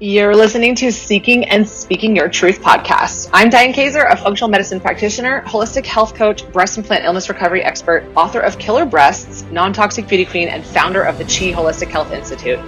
You're 0.00 0.36
listening 0.36 0.76
to 0.76 0.92
Seeking 0.92 1.46
and 1.46 1.68
Speaking 1.68 2.14
Your 2.14 2.28
Truth 2.28 2.62
podcast. 2.62 3.30
I'm 3.32 3.50
Diane 3.50 3.72
Kazer, 3.72 4.08
a 4.08 4.16
functional 4.16 4.48
medicine 4.48 4.78
practitioner, 4.78 5.42
holistic 5.42 5.84
health 5.84 6.14
coach, 6.14 6.48
breast 6.52 6.78
implant 6.78 7.04
illness 7.04 7.28
recovery 7.28 7.64
expert, 7.64 8.04
author 8.14 8.38
of 8.38 8.60
Killer 8.60 8.84
Breasts, 8.84 9.42
non 9.50 9.72
toxic 9.72 10.06
beauty 10.06 10.24
queen, 10.24 10.46
and 10.46 10.64
founder 10.64 11.02
of 11.02 11.18
the 11.18 11.24
Chi 11.24 11.50
Holistic 11.50 11.88
Health 11.88 12.12
Institute. 12.12 12.60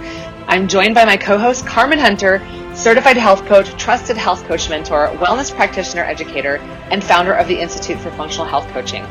I'm 0.47 0.67
joined 0.67 0.93
by 0.93 1.05
my 1.05 1.15
co 1.15 1.37
host, 1.37 1.65
Carmen 1.65 1.99
Hunter, 1.99 2.45
certified 2.75 3.15
health 3.15 3.45
coach, 3.45 3.69
trusted 3.81 4.17
health 4.17 4.43
coach 4.43 4.69
mentor, 4.69 5.07
wellness 5.11 5.55
practitioner 5.55 6.03
educator, 6.03 6.57
and 6.91 7.01
founder 7.01 7.31
of 7.31 7.47
the 7.47 7.57
Institute 7.57 7.97
for 8.01 8.11
Functional 8.11 8.45
Health 8.45 8.67
Coaching. 8.73 9.05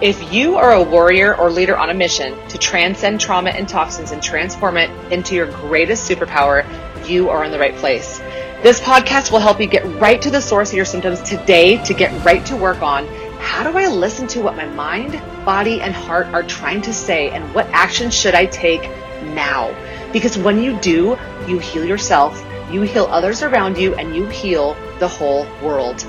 If 0.00 0.32
you 0.32 0.56
are 0.56 0.72
a 0.72 0.82
warrior 0.82 1.36
or 1.36 1.50
leader 1.50 1.78
on 1.78 1.88
a 1.88 1.94
mission 1.94 2.36
to 2.48 2.58
transcend 2.58 3.20
trauma 3.20 3.50
and 3.50 3.68
toxins 3.68 4.10
and 4.10 4.20
transform 4.20 4.76
it 4.76 4.90
into 5.12 5.36
your 5.36 5.46
greatest 5.46 6.10
superpower, 6.10 6.66
you 7.08 7.30
are 7.30 7.44
in 7.44 7.52
the 7.52 7.58
right 7.60 7.76
place. 7.76 8.18
This 8.64 8.80
podcast 8.80 9.30
will 9.30 9.38
help 9.38 9.60
you 9.60 9.66
get 9.66 9.84
right 10.00 10.20
to 10.20 10.30
the 10.30 10.40
source 10.40 10.70
of 10.70 10.76
your 10.76 10.84
symptoms 10.84 11.22
today 11.22 11.76
to 11.84 11.94
get 11.94 12.24
right 12.24 12.44
to 12.46 12.56
work 12.56 12.82
on 12.82 13.06
how 13.38 13.62
do 13.62 13.78
I 13.78 13.86
listen 13.86 14.26
to 14.28 14.40
what 14.40 14.56
my 14.56 14.66
mind, 14.66 15.12
body, 15.44 15.80
and 15.80 15.94
heart 15.94 16.26
are 16.28 16.42
trying 16.42 16.82
to 16.82 16.92
say 16.92 17.30
and 17.30 17.54
what 17.54 17.66
action 17.66 18.10
should 18.10 18.34
I 18.34 18.46
take 18.46 18.82
now? 19.22 19.72
Because 20.12 20.36
when 20.36 20.60
you 20.60 20.76
do, 20.80 21.16
you 21.46 21.58
heal 21.58 21.84
yourself, 21.84 22.44
you 22.68 22.82
heal 22.82 23.04
others 23.04 23.42
around 23.42 23.78
you, 23.78 23.94
and 23.94 24.16
you 24.16 24.26
heal 24.26 24.76
the 24.98 25.06
whole 25.06 25.46
world. 25.62 26.04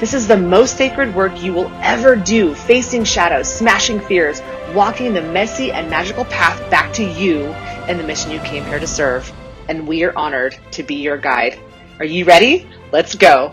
This 0.00 0.14
is 0.14 0.26
the 0.26 0.36
most 0.38 0.78
sacred 0.78 1.14
work 1.14 1.42
you 1.42 1.52
will 1.52 1.70
ever 1.82 2.16
do, 2.16 2.54
facing 2.54 3.04
shadows, 3.04 3.52
smashing 3.52 4.00
fears, 4.00 4.40
walking 4.74 5.12
the 5.12 5.20
messy 5.20 5.72
and 5.72 5.90
magical 5.90 6.24
path 6.24 6.58
back 6.70 6.90
to 6.94 7.04
you 7.04 7.48
and 7.86 8.00
the 8.00 8.04
mission 8.04 8.30
you 8.30 8.40
came 8.40 8.64
here 8.64 8.78
to 8.78 8.86
serve 8.86 9.30
and 9.68 9.86
we 9.86 10.02
are 10.02 10.16
honored 10.16 10.56
to 10.70 10.82
be 10.82 10.94
your 10.94 11.18
guide. 11.18 11.58
Are 11.98 12.06
you 12.06 12.24
ready? 12.24 12.66
Let's 12.92 13.14
go. 13.14 13.52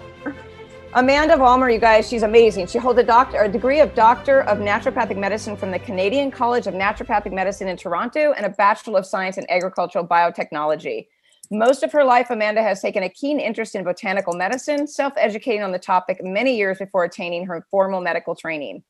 Amanda 0.94 1.36
Vollmer, 1.36 1.72
you 1.72 1.80
guys, 1.80 2.08
she's 2.08 2.24
amazing. 2.24 2.68
She 2.68 2.78
holds 2.78 2.98
a 2.98 3.04
doctor, 3.04 3.42
a 3.42 3.50
degree 3.50 3.82
of 3.82 3.94
Doctor 3.94 4.44
of 4.44 4.60
Naturopathic 4.60 5.18
Medicine 5.18 5.58
from 5.58 5.70
the 5.70 5.80
Canadian 5.80 6.32
College 6.32 6.66
of 6.66 6.74
Naturopathic 6.74 7.34
Medicine 7.34 7.68
in 7.68 7.76
Toronto 7.76 8.32
and 8.32 8.46
a 8.46 8.50
Bachelor 8.50 9.00
of 9.00 9.06
Science 9.06 9.38
in 9.38 9.46
Agricultural 9.50 10.08
Biotechnology. 10.08 11.08
Most 11.50 11.82
of 11.82 11.94
her 11.94 12.04
life, 12.04 12.30
Amanda 12.30 12.62
has 12.62 12.82
taken 12.82 13.04
a 13.04 13.10
keen 13.10 13.40
interest 13.40 13.74
in 13.74 13.86
botanical 13.86 14.34
medicine, 14.34 14.86
self 14.86 15.14
educating 15.16 15.64
on 15.64 15.72
the 15.72 15.80
topic 15.80 16.20
many 16.22 16.58
years 16.58 16.78
before 16.78 17.06
attaining 17.06 17.46
her 17.46 17.66
formal 17.72 18.02
medical 18.02 18.36
training. 18.36 18.84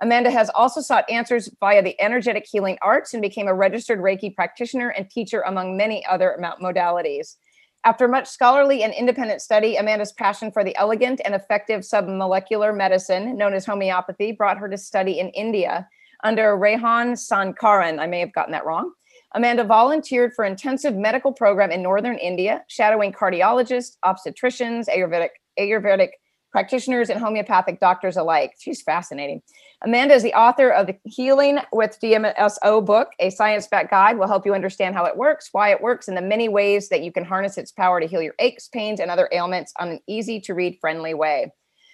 Amanda 0.00 0.30
has 0.30 0.50
also 0.54 0.80
sought 0.80 1.10
answers 1.10 1.50
via 1.60 1.82
the 1.82 2.00
energetic 2.00 2.46
healing 2.50 2.78
arts 2.82 3.14
and 3.14 3.22
became 3.22 3.48
a 3.48 3.54
registered 3.54 3.98
Reiki 3.98 4.34
practitioner 4.34 4.90
and 4.90 5.10
teacher, 5.10 5.40
among 5.42 5.76
many 5.76 6.04
other 6.06 6.38
modalities. 6.62 7.36
After 7.84 8.06
much 8.06 8.28
scholarly 8.28 8.82
and 8.82 8.94
independent 8.94 9.42
study, 9.42 9.76
Amanda's 9.76 10.12
passion 10.12 10.50
for 10.52 10.64
the 10.64 10.76
elegant 10.76 11.20
and 11.24 11.34
effective 11.34 11.82
submolecular 11.82 12.76
medicine, 12.76 13.36
known 13.36 13.54
as 13.54 13.66
homeopathy, 13.66 14.32
brought 14.32 14.58
her 14.58 14.68
to 14.68 14.78
study 14.78 15.18
in 15.18 15.28
India 15.30 15.88
under 16.22 16.56
Rehan 16.56 17.12
Sankaran. 17.12 17.98
I 17.98 18.06
may 18.06 18.20
have 18.20 18.32
gotten 18.32 18.52
that 18.52 18.64
wrong. 18.64 18.92
Amanda 19.34 19.64
volunteered 19.64 20.32
for 20.34 20.44
intensive 20.44 20.94
medical 20.94 21.32
program 21.32 21.70
in 21.70 21.82
northern 21.82 22.16
India, 22.16 22.64
shadowing 22.68 23.12
cardiologists, 23.12 23.96
obstetricians, 24.04 24.88
Ayurvedic, 24.88 25.30
Ayurvedic 25.58 26.10
practitioners, 26.52 27.10
and 27.10 27.18
homeopathic 27.18 27.80
doctors 27.80 28.16
alike. 28.16 28.52
She's 28.60 28.80
fascinating. 28.80 29.42
Amanda 29.82 30.14
is 30.14 30.22
the 30.22 30.34
author 30.34 30.70
of 30.70 30.86
the 30.86 30.96
Healing 31.04 31.58
with 31.72 31.98
DMSO 32.00 32.86
book, 32.86 33.08
a 33.18 33.30
science 33.30 33.66
backed 33.66 33.90
guide 33.90 34.16
will 34.16 34.28
help 34.28 34.46
you 34.46 34.54
understand 34.54 34.94
how 34.94 35.04
it 35.04 35.16
works, 35.16 35.48
why 35.50 35.70
it 35.72 35.82
works, 35.82 36.06
and 36.06 36.16
the 36.16 36.22
many 36.22 36.48
ways 36.48 36.88
that 36.90 37.02
you 37.02 37.10
can 37.10 37.24
harness 37.24 37.58
its 37.58 37.72
power 37.72 37.98
to 38.00 38.06
heal 38.06 38.22
your 38.22 38.34
aches, 38.38 38.68
pains, 38.68 39.00
and 39.00 39.10
other 39.10 39.28
ailments 39.32 39.72
on 39.80 39.88
an 39.88 40.00
easy 40.06 40.40
to 40.42 40.54
read, 40.54 40.78
friendly 40.80 41.12
way. 41.12 41.52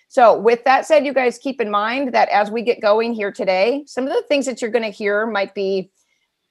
So, 0.08 0.38
with 0.38 0.64
that 0.64 0.86
said, 0.86 1.06
you 1.06 1.14
guys 1.14 1.38
keep 1.38 1.60
in 1.60 1.70
mind 1.70 2.12
that 2.14 2.28
as 2.28 2.50
we 2.50 2.62
get 2.62 2.82
going 2.82 3.14
here 3.14 3.32
today, 3.32 3.84
some 3.86 4.06
of 4.06 4.12
the 4.12 4.24
things 4.28 4.44
that 4.44 4.60
you're 4.60 4.70
going 4.70 4.84
to 4.84 4.90
hear 4.90 5.26
might 5.26 5.54
be, 5.54 5.90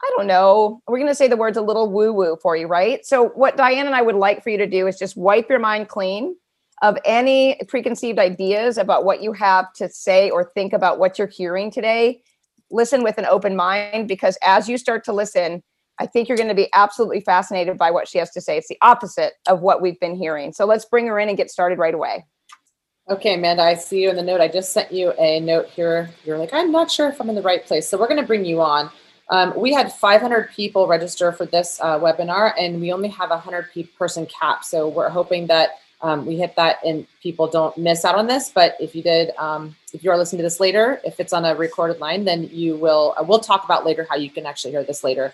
I 0.02 0.12
don't 0.16 0.28
know, 0.28 0.82
we're 0.88 0.98
going 0.98 1.10
to 1.10 1.16
say 1.16 1.28
the 1.28 1.36
words 1.36 1.58
a 1.58 1.62
little 1.62 1.92
woo 1.92 2.14
woo 2.14 2.38
for 2.42 2.56
you, 2.56 2.68
right? 2.68 3.06
So, 3.06 3.30
what 3.30 3.58
Diane 3.58 3.86
and 3.86 3.96
I 3.96 4.02
would 4.02 4.16
like 4.16 4.44
for 4.44 4.50
you 4.50 4.58
to 4.58 4.68
do 4.68 4.88
is 4.88 4.98
just 4.98 5.18
wipe 5.18 5.50
your 5.50 5.60
mind 5.60 5.90
clean 5.90 6.36
of 6.82 6.98
any 7.04 7.60
preconceived 7.68 8.20
ideas 8.20 8.78
about 8.78 9.04
what 9.04 9.22
you 9.22 9.34
have 9.34 9.72
to 9.74 9.90
say 9.90 10.30
or 10.30 10.52
think 10.54 10.72
about 10.72 11.00
what 11.00 11.20
you're 11.20 11.28
hearing 11.28 11.70
today. 11.70 12.22
Listen 12.72 13.04
with 13.04 13.18
an 13.18 13.26
open 13.26 13.56
mind 13.56 14.08
because 14.08 14.38
as 14.42 14.70
you 14.70 14.78
start 14.78 15.04
to 15.04 15.14
listen, 15.14 15.62
I 16.00 16.06
think 16.06 16.30
you're 16.30 16.38
going 16.38 16.50
to 16.50 16.56
be 16.56 16.70
absolutely 16.74 17.20
fascinated 17.20 17.78
by 17.78 17.92
what 17.92 18.08
she 18.08 18.18
has 18.20 18.32
to 18.32 18.42
say. 18.42 18.58
It's 18.58 18.70
the 18.70 18.78
opposite 18.82 19.34
of 19.48 19.60
what 19.60 19.82
we've 19.82 20.00
been 20.00 20.16
hearing. 20.16 20.54
So 20.54 20.66
let's 20.66 20.86
bring 20.86 21.08
her 21.08 21.20
in 21.20 21.28
and 21.28 21.38
get 21.38 21.52
started 21.52 21.78
right 21.78 21.94
away. 21.94 22.26
Okay, 23.10 23.34
Amanda, 23.34 23.64
I 23.64 23.74
see 23.74 24.04
you 24.04 24.10
in 24.10 24.16
the 24.16 24.24
note. 24.24 24.40
I 24.40 24.48
just 24.48 24.72
sent 24.72 24.92
you 24.92 25.12
a 25.20 25.40
note 25.40 25.68
here. 25.68 26.12
You're 26.24 26.38
like, 26.38 26.54
I'm 26.54 26.72
not 26.72 26.90
sure 26.90 27.10
if 27.10 27.20
I'm 27.20 27.28
in 27.28 27.36
the 27.36 27.42
right 27.42 27.66
place. 27.66 27.90
So 27.90 27.98
we're 27.98 28.08
going 28.08 28.22
to 28.22 28.28
bring 28.28 28.46
you 28.46 28.62
on. 28.62 28.90
Um, 29.30 29.54
we 29.56 29.74
had 29.74 29.94
500 29.94 30.50
people 30.50 30.88
register 30.88 31.32
for 31.32 31.46
this 31.46 31.80
uh, 31.82 32.00
webinar, 32.00 32.54
and 32.58 32.82
we 32.82 32.92
only 32.92 33.10
have 33.10 33.30
a 33.30 33.36
100 33.36 33.70
person 33.98 34.26
cap. 34.26 34.64
So 34.64 34.88
we're 34.88 35.10
hoping 35.10 35.48
that 35.48 35.80
um, 36.02 36.26
we 36.26 36.38
hit 36.38 36.56
that 36.56 36.78
and 36.86 37.06
people 37.22 37.48
don't 37.48 37.78
miss 37.78 38.06
out 38.06 38.16
on 38.16 38.28
this. 38.28 38.50
But 38.50 38.76
if 38.80 38.96
you 38.96 39.04
did, 39.04 39.36
um, 39.38 39.76
if 39.94 40.04
you 40.04 40.12
are 40.12 40.18
listening 40.18 40.40
to 40.40 40.44
this 40.44 40.60
later, 40.60 41.02
if 41.04 41.20
it's 41.20 41.34
on 41.34 41.46
a 41.46 41.56
recorded 41.56 42.00
line, 42.00 42.24
then 42.24 42.50
you 42.52 42.76
will, 42.78 43.14
uh, 43.18 43.24
we'll 43.24 43.40
talk 43.40 43.66
about 43.66 43.86
later 43.86 44.08
how 44.10 44.16
you 44.16 44.30
can 44.30 44.46
actually 44.46 44.72
hear 44.72 44.84
this 44.84 45.04
later. 45.04 45.34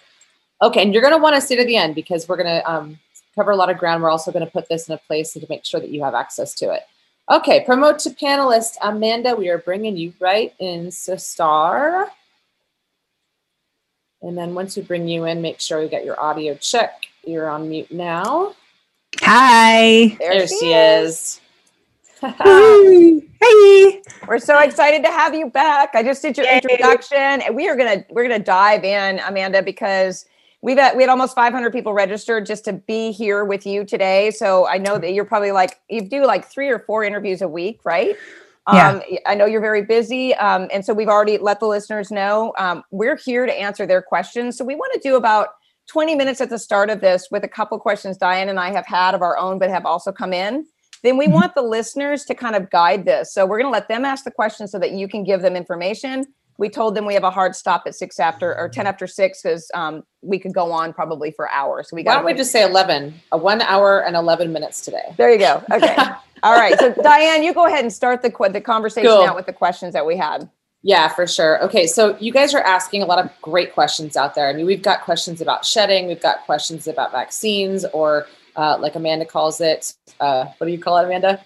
Okay, 0.61 0.81
and 0.81 0.93
you're 0.93 1.03
going 1.03 1.13
to 1.13 1.21
want 1.21 1.35
to 1.35 1.41
stay 1.41 1.55
to 1.55 1.65
the 1.65 1.75
end 1.75 1.95
because 1.95 2.27
we're 2.27 2.37
going 2.37 2.61
to 2.61 2.71
um, 2.71 2.99
cover 3.35 3.51
a 3.51 3.55
lot 3.55 3.69
of 3.69 3.77
ground. 3.77 4.01
We're 4.01 4.09
also 4.09 4.31
going 4.31 4.45
to 4.45 4.51
put 4.51 4.67
this 4.69 4.87
in 4.87 4.95
a 4.95 4.97
place 4.97 5.33
to 5.33 5.45
make 5.49 5.65
sure 5.65 5.79
that 5.79 5.89
you 5.89 6.03
have 6.03 6.15
access 6.15 6.53
to 6.55 6.71
it. 6.73 6.81
Okay, 7.29 7.63
promote 7.65 7.99
to 7.99 8.11
panelist 8.11 8.75
Amanda. 8.81 9.35
We 9.35 9.49
are 9.49 9.57
bringing 9.57 9.97
you 9.97 10.13
right 10.19 10.53
in, 10.59 10.91
Star. 10.91 12.09
And 14.25 14.35
then 14.35 14.55
once 14.55 14.75
we 14.75 14.81
bring 14.81 15.07
you 15.07 15.25
in, 15.25 15.39
make 15.43 15.59
sure 15.59 15.83
you 15.83 15.87
get 15.87 16.03
your 16.03 16.19
audio 16.19 16.55
check. 16.55 17.05
You're 17.25 17.47
on 17.47 17.69
mute 17.69 17.91
now. 17.91 18.55
Hi. 19.21 20.17
There, 20.19 20.33
there 20.33 20.47
she, 20.47 20.57
she 20.57 20.73
is. 20.73 21.39
is. 22.23 23.21
hey. 23.39 24.01
We're 24.27 24.39
so 24.39 24.57
excited 24.59 25.03
to 25.03 25.11
have 25.11 25.35
you 25.35 25.51
back. 25.51 25.91
I 25.93 26.01
just 26.01 26.23
did 26.23 26.37
your 26.37 26.47
Yay. 26.47 26.55
introduction 26.55 27.17
and 27.19 27.55
we 27.55 27.69
are 27.69 27.75
going 27.75 27.99
to 27.99 28.05
we're 28.09 28.27
going 28.27 28.39
to 28.39 28.43
dive 28.43 28.83
in 28.83 29.19
Amanda 29.19 29.61
because 29.61 30.25
we've 30.63 30.77
had, 30.77 30.97
we 30.97 31.03
had 31.03 31.09
almost 31.09 31.35
500 31.35 31.71
people 31.71 31.93
registered 31.93 32.47
just 32.47 32.65
to 32.65 32.73
be 32.73 33.11
here 33.11 33.45
with 33.45 33.67
you 33.67 33.85
today. 33.85 34.31
So 34.31 34.67
I 34.67 34.79
know 34.79 34.97
that 34.97 35.13
you're 35.13 35.25
probably 35.25 35.51
like 35.51 35.79
you 35.87 36.01
do 36.01 36.25
like 36.25 36.49
3 36.49 36.69
or 36.69 36.79
4 36.79 37.03
interviews 37.03 37.43
a 37.43 37.47
week, 37.47 37.81
right? 37.83 38.15
Yeah. 38.71 38.89
Um, 38.89 39.01
I 39.25 39.35
know 39.35 39.45
you're 39.45 39.61
very 39.61 39.83
busy. 39.83 40.33
Um, 40.35 40.67
and 40.73 40.83
so 40.83 40.93
we've 40.93 41.07
already 41.07 41.37
let 41.37 41.59
the 41.59 41.67
listeners 41.67 42.09
know 42.09 42.53
um, 42.57 42.83
we're 42.91 43.15
here 43.15 43.45
to 43.45 43.53
answer 43.53 43.85
their 43.85 44.01
questions. 44.01 44.57
So 44.57 44.65
we 44.65 44.75
want 44.75 44.91
to 44.93 44.99
do 45.07 45.15
about 45.15 45.49
20 45.87 46.15
minutes 46.15 46.41
at 46.41 46.49
the 46.49 46.57
start 46.57 46.89
of 46.89 47.01
this 47.01 47.27
with 47.29 47.43
a 47.43 47.47
couple 47.47 47.77
questions 47.79 48.17
Diane 48.17 48.49
and 48.49 48.59
I 48.59 48.71
have 48.71 48.87
had 48.87 49.13
of 49.13 49.21
our 49.21 49.37
own, 49.37 49.59
but 49.59 49.69
have 49.69 49.85
also 49.85 50.11
come 50.11 50.33
in, 50.33 50.65
then 51.03 51.17
we 51.17 51.25
mm-hmm. 51.25 51.35
want 51.35 51.55
the 51.55 51.61
listeners 51.61 52.25
to 52.25 52.33
kind 52.33 52.55
of 52.55 52.69
guide 52.71 53.05
this. 53.05 53.33
So 53.33 53.45
we're 53.45 53.59
going 53.59 53.71
to 53.71 53.73
let 53.73 53.87
them 53.87 54.03
ask 54.03 54.23
the 54.23 54.31
questions 54.31 54.71
so 54.71 54.79
that 54.79 54.91
you 54.91 55.07
can 55.07 55.23
give 55.23 55.41
them 55.41 55.55
information. 55.55 56.25
We 56.57 56.69
told 56.69 56.95
them 56.95 57.05
we 57.05 57.13
have 57.13 57.23
a 57.23 57.29
hard 57.29 57.55
stop 57.55 57.83
at 57.85 57.93
six 57.93 58.19
after 58.19 58.57
or 58.57 58.69
10 58.69 58.87
after 58.87 59.05
six 59.05 59.43
because 59.43 59.69
um, 59.73 60.03
we 60.21 60.39
could 60.39 60.53
go 60.53 60.71
on 60.71 60.93
probably 60.93 61.31
for 61.31 61.51
hours. 61.51 61.89
So 61.89 61.95
we 61.95 62.03
got. 62.03 62.11
Why 62.11 62.15
don't 62.15 62.25
we 62.25 62.33
just 62.33 62.51
say 62.51 62.63
11, 62.63 63.13
a 63.33 63.37
one 63.37 63.61
hour 63.61 64.03
and 64.03 64.15
11 64.15 64.51
minutes 64.53 64.81
today? 64.81 65.13
There 65.17 65.29
you 65.29 65.37
go. 65.37 65.61
Okay. 65.71 65.95
All 66.45 66.53
right. 66.53 66.77
So 66.77 66.93
Diane, 66.93 67.41
you 67.41 67.53
go 67.53 67.65
ahead 67.65 67.83
and 67.83 67.91
start 67.91 68.21
the, 68.21 68.29
the 68.51 68.61
conversation 68.61 69.09
cool. 69.09 69.23
out 69.23 69.35
with 69.35 69.47
the 69.47 69.53
questions 69.53 69.93
that 69.93 70.05
we 70.05 70.15
had. 70.15 70.47
Yeah, 70.83 71.07
for 71.07 71.25
sure. 71.25 71.63
Okay, 71.63 71.87
so 71.87 72.15
you 72.19 72.31
guys 72.31 72.53
are 72.53 72.61
asking 72.61 73.01
a 73.01 73.07
lot 73.07 73.17
of 73.17 73.31
great 73.41 73.73
questions 73.73 74.15
out 74.15 74.35
there. 74.35 74.47
I 74.47 74.53
mean, 74.53 74.67
we've 74.67 74.83
got 74.83 75.01
questions 75.01 75.41
about 75.41 75.65
shedding, 75.65 76.05
we've 76.05 76.21
got 76.21 76.45
questions 76.45 76.85
about 76.87 77.11
vaccines, 77.11 77.85
or 77.85 78.27
uh, 78.55 78.77
like 78.79 78.93
Amanda 78.93 79.25
calls 79.25 79.59
it, 79.59 79.95
uh, 80.19 80.45
what 80.59 80.67
do 80.67 80.71
you 80.71 80.77
call 80.77 80.99
it, 80.99 81.05
Amanda? 81.05 81.43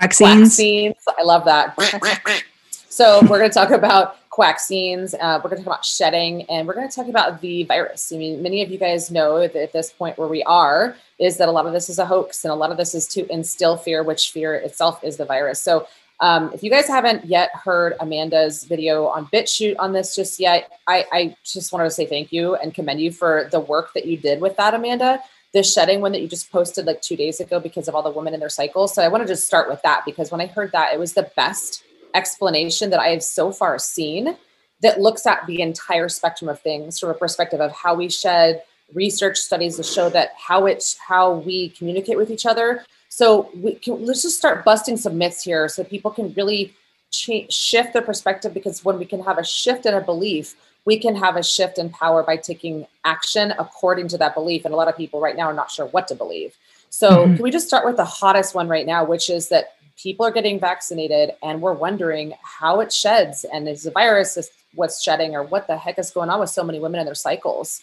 Vaccines. 0.00 0.50
Vaccines. 0.50 0.94
I 1.18 1.24
love 1.24 1.44
that. 1.46 1.76
so 2.70 3.20
we're 3.22 3.40
going 3.40 3.50
to 3.50 3.54
talk 3.54 3.72
about 3.72 4.18
vaccines. 4.36 5.14
Uh, 5.14 5.40
we're 5.42 5.50
going 5.50 5.60
to 5.60 5.64
talk 5.64 5.74
about 5.74 5.84
shedding, 5.84 6.42
and 6.50 6.66
we're 6.66 6.74
going 6.74 6.88
to 6.88 6.94
talk 6.94 7.08
about 7.08 7.40
the 7.40 7.64
virus. 7.64 8.12
I 8.12 8.16
mean, 8.16 8.42
many 8.42 8.62
of 8.62 8.70
you 8.70 8.78
guys 8.78 9.10
know 9.10 9.40
that 9.40 9.54
at 9.54 9.72
this 9.72 9.92
point 9.92 10.18
where 10.18 10.28
we 10.28 10.42
are 10.44 10.96
is 11.18 11.36
that 11.36 11.48
a 11.48 11.52
lot 11.52 11.66
of 11.66 11.72
this 11.72 11.88
is 11.88 11.98
a 11.98 12.06
hoax, 12.06 12.44
and 12.44 12.52
a 12.52 12.54
lot 12.54 12.70
of 12.70 12.76
this 12.76 12.94
is 12.94 13.06
to 13.08 13.30
instill 13.32 13.76
fear, 13.76 14.02
which 14.02 14.30
fear 14.30 14.54
itself 14.54 15.02
is 15.04 15.16
the 15.16 15.24
virus. 15.24 15.60
So 15.60 15.86
um, 16.20 16.52
if 16.54 16.62
you 16.62 16.70
guys 16.70 16.86
haven't 16.86 17.24
yet 17.24 17.50
heard 17.52 17.94
Amanda's 17.98 18.64
video 18.64 19.06
on 19.06 19.26
BitChute 19.26 19.74
on 19.80 19.92
this 19.92 20.14
just 20.14 20.38
yet, 20.38 20.70
I, 20.86 21.04
I 21.10 21.36
just 21.44 21.72
wanted 21.72 21.84
to 21.84 21.90
say 21.90 22.06
thank 22.06 22.32
you 22.32 22.54
and 22.54 22.72
commend 22.72 23.00
you 23.00 23.10
for 23.10 23.48
the 23.50 23.58
work 23.58 23.92
that 23.94 24.06
you 24.06 24.16
did 24.16 24.40
with 24.40 24.56
that, 24.56 24.72
Amanda. 24.72 25.20
The 25.52 25.64
shedding 25.64 26.00
one 26.00 26.12
that 26.12 26.22
you 26.22 26.28
just 26.28 26.50
posted 26.52 26.86
like 26.86 27.02
two 27.02 27.16
days 27.16 27.40
ago 27.40 27.58
because 27.58 27.88
of 27.88 27.94
all 27.94 28.02
the 28.02 28.10
women 28.10 28.34
in 28.34 28.40
their 28.40 28.48
cycles. 28.48 28.94
So 28.94 29.02
I 29.02 29.08
want 29.08 29.22
to 29.22 29.26
just 29.26 29.46
start 29.46 29.68
with 29.68 29.82
that 29.82 30.04
because 30.06 30.30
when 30.30 30.40
I 30.40 30.46
heard 30.46 30.70
that, 30.72 30.94
it 30.94 30.98
was 30.98 31.12
the 31.12 31.30
best 31.36 31.82
explanation 32.14 32.90
that 32.90 33.00
I 33.00 33.08
have 33.08 33.22
so 33.22 33.52
far 33.52 33.78
seen 33.78 34.36
that 34.80 35.00
looks 35.00 35.26
at 35.26 35.46
the 35.46 35.62
entire 35.62 36.08
spectrum 36.08 36.48
of 36.48 36.60
things 36.60 36.98
from 36.98 37.10
a 37.10 37.14
perspective 37.14 37.60
of 37.60 37.72
how 37.72 37.94
we 37.94 38.08
shed, 38.08 38.62
research 38.94 39.38
studies 39.38 39.76
to 39.76 39.82
show 39.82 40.10
that 40.10 40.32
how 40.36 40.66
it's 40.66 40.98
how 40.98 41.34
we 41.34 41.70
communicate 41.70 42.16
with 42.16 42.30
each 42.30 42.46
other. 42.46 42.84
So 43.08 43.50
we 43.54 43.74
can, 43.74 44.04
let's 44.04 44.22
just 44.22 44.38
start 44.38 44.64
busting 44.64 44.96
some 44.96 45.18
myths 45.18 45.42
here, 45.42 45.68
so 45.68 45.84
people 45.84 46.10
can 46.10 46.32
really 46.34 46.74
shift 47.10 47.92
their 47.92 48.02
perspective. 48.02 48.54
Because 48.54 48.84
when 48.84 48.98
we 48.98 49.04
can 49.04 49.22
have 49.22 49.38
a 49.38 49.44
shift 49.44 49.86
in 49.86 49.94
a 49.94 50.00
belief, 50.00 50.56
we 50.84 50.98
can 50.98 51.14
have 51.14 51.36
a 51.36 51.42
shift 51.42 51.78
in 51.78 51.90
power 51.90 52.22
by 52.22 52.36
taking 52.36 52.86
action 53.04 53.52
according 53.58 54.08
to 54.08 54.18
that 54.18 54.34
belief. 54.34 54.64
And 54.64 54.74
a 54.74 54.76
lot 54.76 54.88
of 54.88 54.96
people 54.96 55.20
right 55.20 55.36
now 55.36 55.44
are 55.44 55.54
not 55.54 55.70
sure 55.70 55.86
what 55.86 56.08
to 56.08 56.14
believe. 56.14 56.56
So 56.90 57.10
mm-hmm. 57.10 57.34
can 57.34 57.42
we 57.42 57.50
just 57.50 57.68
start 57.68 57.86
with 57.86 57.96
the 57.96 58.04
hottest 58.04 58.54
one 58.54 58.68
right 58.68 58.84
now, 58.84 59.04
which 59.04 59.30
is 59.30 59.48
that 59.50 59.76
people 60.02 60.26
are 60.26 60.32
getting 60.32 60.58
vaccinated 60.58 61.32
and 61.42 61.62
we're 61.62 61.72
wondering 61.72 62.34
how 62.42 62.80
it 62.80 62.92
sheds 62.92 63.44
and 63.44 63.68
is 63.68 63.84
the 63.84 63.90
virus 63.90 64.36
is 64.36 64.50
what's 64.74 65.02
shedding 65.02 65.34
or 65.34 65.42
what 65.44 65.66
the 65.66 65.76
heck 65.76 65.98
is 65.98 66.10
going 66.10 66.28
on 66.28 66.40
with 66.40 66.50
so 66.50 66.64
many 66.64 66.80
women 66.80 66.98
in 66.98 67.06
their 67.06 67.14
cycles. 67.14 67.82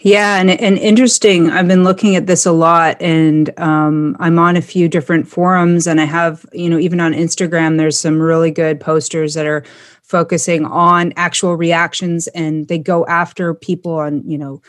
Yeah 0.00 0.40
and, 0.40 0.50
and 0.50 0.78
interesting. 0.78 1.50
I've 1.50 1.68
been 1.68 1.84
looking 1.84 2.16
at 2.16 2.26
this 2.26 2.46
a 2.46 2.52
lot 2.52 3.00
and 3.00 3.56
um, 3.60 4.16
i'm 4.18 4.38
on 4.38 4.56
a 4.56 4.62
few 4.62 4.88
different 4.88 5.28
forums 5.28 5.86
and 5.86 6.00
i 6.00 6.04
have 6.04 6.44
you 6.52 6.68
know 6.68 6.78
even 6.78 7.00
on 7.00 7.12
instagram 7.12 7.76
there's 7.76 7.98
some 7.98 8.20
really 8.20 8.50
good 8.50 8.80
posters 8.80 9.34
that 9.34 9.46
are 9.46 9.62
focusing 10.02 10.64
on 10.64 11.12
actual 11.16 11.56
reactions 11.56 12.26
and 12.28 12.66
they 12.66 12.78
go 12.78 13.06
after 13.06 13.54
people 13.54 13.94
on 13.94 14.28
you 14.28 14.38
know 14.38 14.60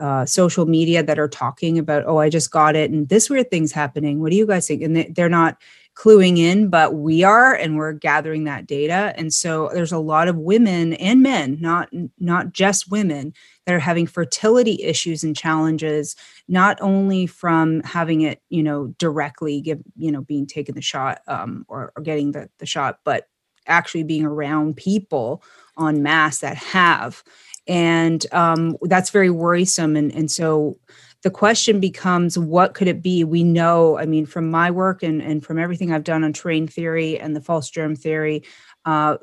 uh, 0.00 0.24
social 0.26 0.66
media 0.66 1.02
that 1.02 1.18
are 1.18 1.28
talking 1.28 1.78
about 1.78 2.04
oh 2.06 2.18
i 2.18 2.28
just 2.28 2.50
got 2.50 2.76
it 2.76 2.90
and 2.90 3.08
this 3.08 3.30
weird 3.30 3.50
thing's 3.50 3.72
happening. 3.72 4.20
What 4.20 4.30
do 4.30 4.36
you 4.36 4.46
guys 4.46 4.66
think? 4.66 4.82
And 4.82 4.96
they, 4.96 5.04
they're 5.14 5.28
not 5.28 5.56
cluing 5.94 6.38
in, 6.38 6.68
but 6.68 6.94
we 6.94 7.22
are, 7.22 7.54
and 7.54 7.76
we're 7.76 7.92
gathering 7.92 8.44
that 8.44 8.66
data. 8.66 9.12
And 9.16 9.32
so 9.32 9.70
there's 9.74 9.92
a 9.92 9.98
lot 9.98 10.26
of 10.26 10.36
women 10.36 10.94
and 10.94 11.22
men, 11.22 11.58
not 11.60 11.90
not 12.18 12.52
just 12.52 12.90
women, 12.90 13.34
that 13.66 13.74
are 13.74 13.78
having 13.78 14.06
fertility 14.06 14.82
issues 14.82 15.22
and 15.22 15.36
challenges, 15.36 16.16
not 16.48 16.78
only 16.80 17.26
from 17.26 17.82
having 17.82 18.22
it, 18.22 18.40
you 18.48 18.62
know, 18.62 18.94
directly 18.98 19.60
give, 19.60 19.80
you 19.96 20.10
know, 20.10 20.22
being 20.22 20.46
taken 20.46 20.74
the 20.74 20.82
shot 20.82 21.20
um, 21.28 21.64
or, 21.68 21.92
or 21.94 22.02
getting 22.02 22.32
the, 22.32 22.48
the 22.58 22.66
shot, 22.66 22.98
but 23.04 23.28
actually 23.66 24.02
being 24.02 24.24
around 24.24 24.76
people 24.76 25.42
on 25.76 26.02
mass 26.02 26.38
that 26.38 26.56
have. 26.56 27.22
And 27.68 28.26
um, 28.32 28.76
that's 28.82 29.10
very 29.10 29.30
worrisome. 29.30 29.94
And, 29.94 30.12
and 30.12 30.30
so 30.30 30.78
the 31.22 31.30
question 31.30 31.78
becomes 31.80 32.36
what 32.36 32.74
could 32.74 32.88
it 32.88 33.02
be? 33.02 33.24
We 33.24 33.44
know 33.44 33.98
i 33.98 34.06
mean 34.06 34.26
from 34.26 34.50
my 34.50 34.70
work 34.70 35.02
and, 35.02 35.22
and 35.22 35.44
from 35.44 35.58
everything 35.58 35.92
i've 35.92 36.04
done 36.04 36.24
on 36.24 36.32
terrain 36.32 36.66
theory 36.66 37.18
and 37.18 37.34
the 37.36 37.40
false 37.40 37.70
germ 37.70 37.96
theory 37.96 38.42
uh, 38.84 39.16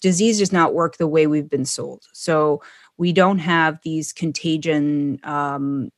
disease 0.00 0.38
does 0.38 0.52
not 0.52 0.74
work 0.74 0.96
the 0.96 1.08
way 1.08 1.26
we've 1.26 1.50
been 1.50 1.64
sold. 1.64 2.04
So 2.12 2.62
we 2.96 3.12
don't 3.12 3.38
have 3.38 3.78
these 3.82 4.12
contagion 4.12 5.20
um, 5.24 5.90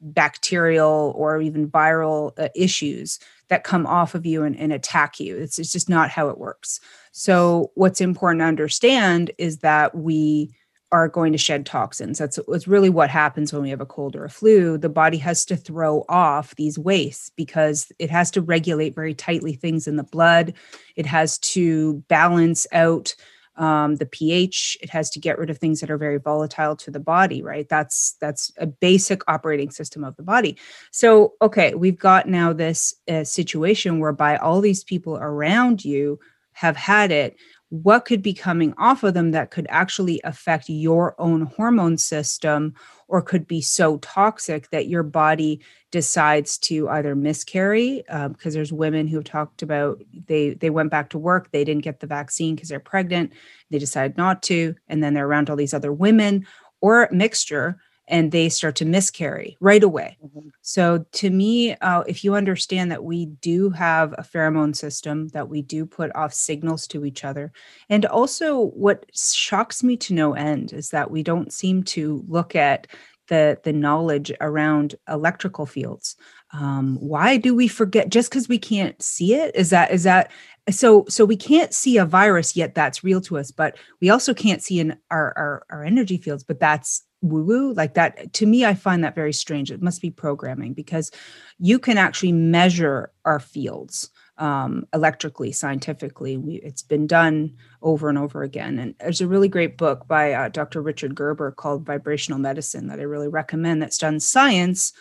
bacterial 0.00 1.12
or 1.16 1.40
even 1.40 1.70
viral 1.70 2.38
uh, 2.38 2.48
issues 2.54 3.18
that 3.48 3.64
come 3.64 3.86
off 3.86 4.14
of 4.14 4.26
you 4.26 4.42
and, 4.42 4.58
and 4.58 4.72
attack 4.72 5.20
you. 5.20 5.36
It's, 5.36 5.58
it's 5.58 5.72
just 5.72 5.88
not 5.88 6.10
how 6.10 6.28
it 6.28 6.38
works. 6.38 6.80
So 7.12 7.70
what's 7.74 8.00
important 8.00 8.40
to 8.40 8.46
understand 8.46 9.30
is 9.38 9.58
that 9.58 9.94
we 9.94 10.54
are 10.96 11.08
going 11.08 11.32
to 11.32 11.38
shed 11.38 11.66
toxins. 11.66 12.18
That's, 12.18 12.38
that's 12.48 12.66
really 12.66 12.88
what 12.88 13.10
happens 13.10 13.52
when 13.52 13.62
we 13.62 13.70
have 13.70 13.82
a 13.82 13.86
cold 13.86 14.16
or 14.16 14.24
a 14.24 14.30
flu. 14.30 14.78
The 14.78 14.88
body 14.88 15.18
has 15.18 15.44
to 15.46 15.56
throw 15.56 16.04
off 16.08 16.56
these 16.56 16.78
wastes 16.78 17.30
because 17.36 17.92
it 17.98 18.08
has 18.10 18.30
to 18.32 18.40
regulate 18.40 18.94
very 18.94 19.12
tightly 19.12 19.52
things 19.52 19.86
in 19.86 19.96
the 19.96 20.04
blood. 20.04 20.54
It 20.96 21.04
has 21.04 21.38
to 21.38 22.02
balance 22.08 22.66
out 22.72 23.14
um, 23.56 23.96
the 23.96 24.06
pH. 24.06 24.78
It 24.80 24.88
has 24.90 25.10
to 25.10 25.20
get 25.20 25.38
rid 25.38 25.50
of 25.50 25.58
things 25.58 25.80
that 25.80 25.90
are 25.90 25.98
very 25.98 26.18
volatile 26.18 26.76
to 26.76 26.90
the 26.90 27.00
body. 27.00 27.42
Right? 27.42 27.68
That's 27.68 28.16
that's 28.20 28.52
a 28.58 28.66
basic 28.66 29.22
operating 29.28 29.70
system 29.70 30.04
of 30.04 30.16
the 30.16 30.22
body. 30.22 30.58
So 30.92 31.34
okay, 31.40 31.74
we've 31.74 31.98
got 31.98 32.28
now 32.28 32.52
this 32.52 32.94
uh, 33.08 33.24
situation 33.24 33.98
whereby 33.98 34.36
all 34.36 34.60
these 34.60 34.84
people 34.84 35.16
around 35.16 35.84
you 35.84 36.18
have 36.52 36.76
had 36.76 37.10
it 37.10 37.36
what 37.70 38.04
could 38.04 38.22
be 38.22 38.32
coming 38.32 38.72
off 38.78 39.02
of 39.02 39.14
them 39.14 39.32
that 39.32 39.50
could 39.50 39.66
actually 39.70 40.20
affect 40.22 40.68
your 40.68 41.20
own 41.20 41.42
hormone 41.42 41.98
system 41.98 42.72
or 43.08 43.20
could 43.20 43.46
be 43.46 43.60
so 43.60 43.98
toxic 43.98 44.70
that 44.70 44.86
your 44.86 45.02
body 45.02 45.60
decides 45.90 46.58
to 46.58 46.88
either 46.90 47.16
miscarry 47.16 48.04
because 48.06 48.26
um, 48.26 48.52
there's 48.52 48.72
women 48.72 49.08
who 49.08 49.16
have 49.16 49.24
talked 49.24 49.62
about 49.62 50.00
they 50.26 50.50
they 50.54 50.70
went 50.70 50.90
back 50.90 51.10
to 51.10 51.18
work 51.18 51.50
they 51.50 51.64
didn't 51.64 51.82
get 51.84 52.00
the 52.00 52.06
vaccine 52.06 52.54
because 52.54 52.68
they're 52.68 52.80
pregnant 52.80 53.32
they 53.70 53.78
decided 53.78 54.16
not 54.16 54.42
to 54.42 54.74
and 54.88 55.02
then 55.02 55.14
they're 55.14 55.26
around 55.26 55.50
all 55.50 55.56
these 55.56 55.74
other 55.74 55.92
women 55.92 56.46
or 56.80 57.08
mixture 57.10 57.78
and 58.08 58.32
they 58.32 58.48
start 58.48 58.76
to 58.76 58.84
miscarry 58.84 59.56
right 59.60 59.82
away. 59.82 60.16
Mm-hmm. 60.24 60.48
So, 60.62 61.04
to 61.12 61.30
me, 61.30 61.74
uh, 61.76 62.02
if 62.06 62.24
you 62.24 62.34
understand 62.34 62.90
that 62.92 63.04
we 63.04 63.26
do 63.26 63.70
have 63.70 64.12
a 64.12 64.22
pheromone 64.22 64.74
system, 64.74 65.28
that 65.28 65.48
we 65.48 65.62
do 65.62 65.86
put 65.86 66.14
off 66.14 66.32
signals 66.32 66.86
to 66.88 67.04
each 67.04 67.24
other, 67.24 67.52
and 67.88 68.04
also 68.06 68.66
what 68.66 69.06
shocks 69.14 69.82
me 69.82 69.96
to 69.98 70.14
no 70.14 70.34
end 70.34 70.72
is 70.72 70.90
that 70.90 71.10
we 71.10 71.22
don't 71.22 71.52
seem 71.52 71.82
to 71.84 72.24
look 72.28 72.54
at 72.54 72.86
the 73.28 73.58
the 73.64 73.72
knowledge 73.72 74.32
around 74.40 74.94
electrical 75.08 75.66
fields. 75.66 76.16
Um, 76.58 76.96
why 77.00 77.36
do 77.36 77.54
we 77.54 77.68
forget? 77.68 78.08
Just 78.08 78.30
because 78.30 78.48
we 78.48 78.58
can't 78.58 79.00
see 79.02 79.34
it? 79.34 79.54
Is 79.54 79.70
that 79.70 79.90
is 79.90 80.04
that 80.04 80.30
so 80.70 81.04
so 81.08 81.24
we 81.24 81.36
can't 81.36 81.72
see 81.72 81.96
a 81.96 82.04
virus 82.04 82.56
yet 82.56 82.74
that's 82.74 83.04
real 83.04 83.20
to 83.20 83.38
us 83.38 83.50
but 83.50 83.76
we 84.00 84.10
also 84.10 84.34
can't 84.34 84.62
see 84.62 84.80
in 84.80 84.96
our 85.10 85.32
our, 85.36 85.66
our 85.70 85.84
energy 85.84 86.16
fields 86.16 86.42
but 86.42 86.58
that's 86.58 87.04
woo 87.22 87.44
woo 87.44 87.72
like 87.74 87.94
that 87.94 88.32
to 88.32 88.46
me 88.46 88.64
i 88.64 88.74
find 88.74 89.02
that 89.02 89.14
very 89.14 89.32
strange. 89.32 89.70
It 89.70 89.82
must 89.82 90.02
be 90.02 90.10
programming 90.10 90.74
because 90.74 91.10
you 91.58 91.78
can 91.78 91.98
actually 91.98 92.32
measure 92.32 93.12
our 93.24 93.40
fields 93.40 94.10
um, 94.38 94.86
electrically 94.92 95.50
scientifically. 95.50 96.36
We, 96.36 96.56
it's 96.56 96.82
been 96.82 97.06
done 97.06 97.56
over 97.80 98.10
and 98.10 98.18
over 98.18 98.42
again. 98.42 98.78
And 98.78 98.94
there's 99.00 99.22
a 99.22 99.26
really 99.26 99.48
great 99.48 99.78
book 99.78 100.06
by 100.06 100.32
uh, 100.32 100.48
dr 100.48 100.80
richard 100.80 101.14
gerber 101.14 101.50
called 101.52 101.86
vibrational 101.86 102.38
medicine 102.38 102.86
that 102.88 103.00
i 103.00 103.02
really 103.02 103.28
recommend 103.28 103.80
that's 103.80 103.98
done 103.98 104.20
science 104.20 104.92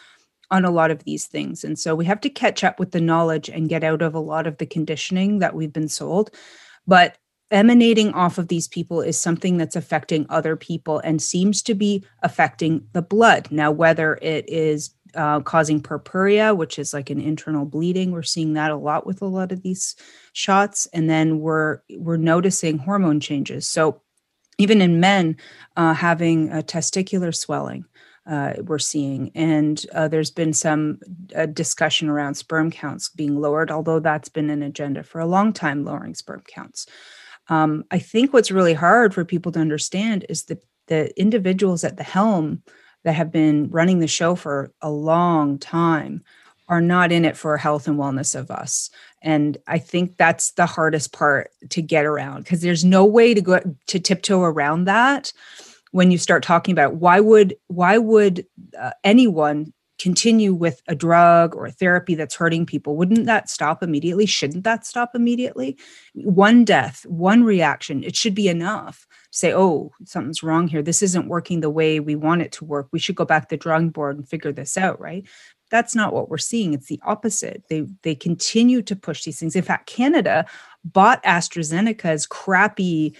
on 0.51 0.65
a 0.65 0.71
lot 0.71 0.91
of 0.91 1.03
these 1.03 1.27
things 1.27 1.63
and 1.63 1.77
so 1.77 1.95
we 1.95 2.05
have 2.05 2.21
to 2.21 2.29
catch 2.29 2.63
up 2.63 2.79
with 2.79 2.91
the 2.91 3.01
knowledge 3.01 3.49
and 3.49 3.69
get 3.69 3.83
out 3.83 4.01
of 4.01 4.13
a 4.13 4.19
lot 4.19 4.47
of 4.47 4.57
the 4.57 4.65
conditioning 4.65 5.39
that 5.39 5.55
we've 5.55 5.73
been 5.73 5.87
sold 5.87 6.31
but 6.87 7.17
emanating 7.51 8.11
off 8.13 8.37
of 8.37 8.47
these 8.47 8.67
people 8.67 9.01
is 9.01 9.17
something 9.17 9.57
that's 9.57 9.75
affecting 9.75 10.25
other 10.29 10.55
people 10.55 10.99
and 10.99 11.21
seems 11.21 11.61
to 11.61 11.75
be 11.75 12.03
affecting 12.23 12.85
the 12.93 13.01
blood. 13.01 13.47
Now, 13.51 13.71
whether 13.71 14.17
it 14.21 14.49
is 14.49 14.91
uh, 15.13 15.39
causing 15.41 15.79
purpura, 15.79 16.55
which 16.55 16.77
is 16.79 16.93
like 16.93 17.09
an 17.09 17.21
internal 17.21 17.65
bleeding, 17.65 18.11
we're 18.11 18.23
seeing 18.23 18.53
that 18.53 18.71
a 18.71 18.75
lot 18.75 19.05
with 19.05 19.21
a 19.21 19.27
lot 19.27 19.51
of 19.51 19.61
these 19.61 19.95
shots, 20.33 20.87
and 20.87 21.09
then 21.09 21.39
we're 21.39 21.79
we're 21.97 22.17
noticing 22.17 22.77
hormone 22.77 23.19
changes. 23.19 23.65
So, 23.65 24.01
even 24.57 24.81
in 24.81 24.99
men 24.99 25.37
uh, 25.77 25.93
having 25.93 26.51
a 26.51 26.61
testicular 26.61 27.33
swelling. 27.33 27.85
Uh, 28.27 28.53
we're 28.63 28.79
seeing. 28.79 29.31
And 29.35 29.85
uh, 29.93 30.07
there's 30.07 30.31
been 30.31 30.53
some 30.53 30.99
uh, 31.35 31.45
discussion 31.45 32.09
around 32.09 32.33
sperm 32.33 32.71
counts 32.71 33.09
being 33.09 33.39
lowered, 33.39 33.69
although 33.69 33.99
that's 33.99 34.29
been 34.29 34.49
an 34.49 34.63
agenda 34.63 35.03
for 35.03 35.19
a 35.19 35.27
long 35.27 35.53
time, 35.53 35.85
lowering 35.85 36.15
sperm 36.15 36.41
counts. 36.47 36.87
Um, 37.49 37.83
I 37.91 37.99
think 37.99 38.33
what's 38.33 38.49
really 38.49 38.73
hard 38.73 39.13
for 39.13 39.23
people 39.23 39.51
to 39.51 39.59
understand 39.59 40.25
is 40.27 40.45
that 40.45 40.63
the 40.87 41.17
individuals 41.19 41.83
at 41.83 41.97
the 41.97 42.03
helm 42.03 42.63
that 43.03 43.13
have 43.13 43.31
been 43.31 43.69
running 43.69 43.99
the 43.99 44.07
show 44.07 44.35
for 44.35 44.71
a 44.81 44.89
long 44.89 45.57
time 45.59 46.23
are 46.67 46.81
not 46.81 47.11
in 47.11 47.25
it 47.25 47.37
for 47.37 47.57
health 47.57 47.87
and 47.87 47.97
wellness 47.97 48.37
of 48.37 48.49
us 48.49 48.89
and 49.21 49.57
i 49.67 49.77
think 49.77 50.17
that's 50.17 50.51
the 50.53 50.65
hardest 50.65 51.13
part 51.13 51.51
to 51.69 51.81
get 51.81 52.05
around 52.05 52.43
because 52.43 52.61
there's 52.61 52.83
no 52.83 53.05
way 53.05 53.33
to 53.35 53.41
go 53.41 53.59
to 53.85 53.99
tiptoe 53.99 54.41
around 54.41 54.85
that 54.85 55.31
when 55.95 56.11
you 56.11 56.17
start 56.17 56.43
talking 56.43 56.73
about 56.73 56.95
why 56.95 57.21
would 57.21 57.55
why 57.67 57.97
would 57.97 58.45
uh, 58.77 58.91
anyone 59.05 59.71
continue 59.97 60.53
with 60.53 60.81
a 60.89 60.93
drug 60.93 61.55
or 61.55 61.65
a 61.65 61.71
therapy 61.71 62.15
that's 62.15 62.35
hurting 62.35 62.65
people, 62.65 62.97
wouldn't 62.97 63.25
that 63.27 63.49
stop 63.49 63.81
immediately? 63.81 64.25
Shouldn't 64.25 64.65
that 64.65 64.85
stop 64.85 65.15
immediately? 65.15 65.77
One 66.13 66.65
death, 66.65 67.05
one 67.05 67.45
reaction, 67.45 68.03
it 68.03 68.13
should 68.13 68.35
be 68.35 68.49
enough 68.49 69.07
to 69.31 69.37
say, 69.37 69.53
oh, 69.53 69.93
something's 70.03 70.43
wrong 70.43 70.67
here. 70.67 70.81
This 70.81 71.01
isn't 71.01 71.29
working 71.29 71.61
the 71.61 71.69
way 71.69 72.01
we 72.01 72.15
want 72.15 72.41
it 72.41 72.51
to 72.53 72.65
work. 72.65 72.89
We 72.91 72.99
should 72.99 73.15
go 73.15 73.23
back 73.23 73.43
to 73.47 73.55
the 73.55 73.57
drawing 73.57 73.89
board 73.89 74.17
and 74.17 74.27
figure 74.27 74.51
this 74.51 74.77
out, 74.77 74.99
right? 74.99 75.25
That's 75.71 75.95
not 75.95 76.13
what 76.13 76.29
we're 76.29 76.37
seeing. 76.37 76.73
It's 76.73 76.87
the 76.87 76.99
opposite. 77.03 77.63
They 77.69 77.87
they 78.03 78.15
continue 78.15 78.81
to 78.83 78.95
push 78.95 79.23
these 79.23 79.39
things. 79.39 79.55
In 79.55 79.63
fact, 79.63 79.87
Canada 79.87 80.45
bought 80.83 81.23
AstraZeneca's 81.23 82.27
crappy 82.27 83.15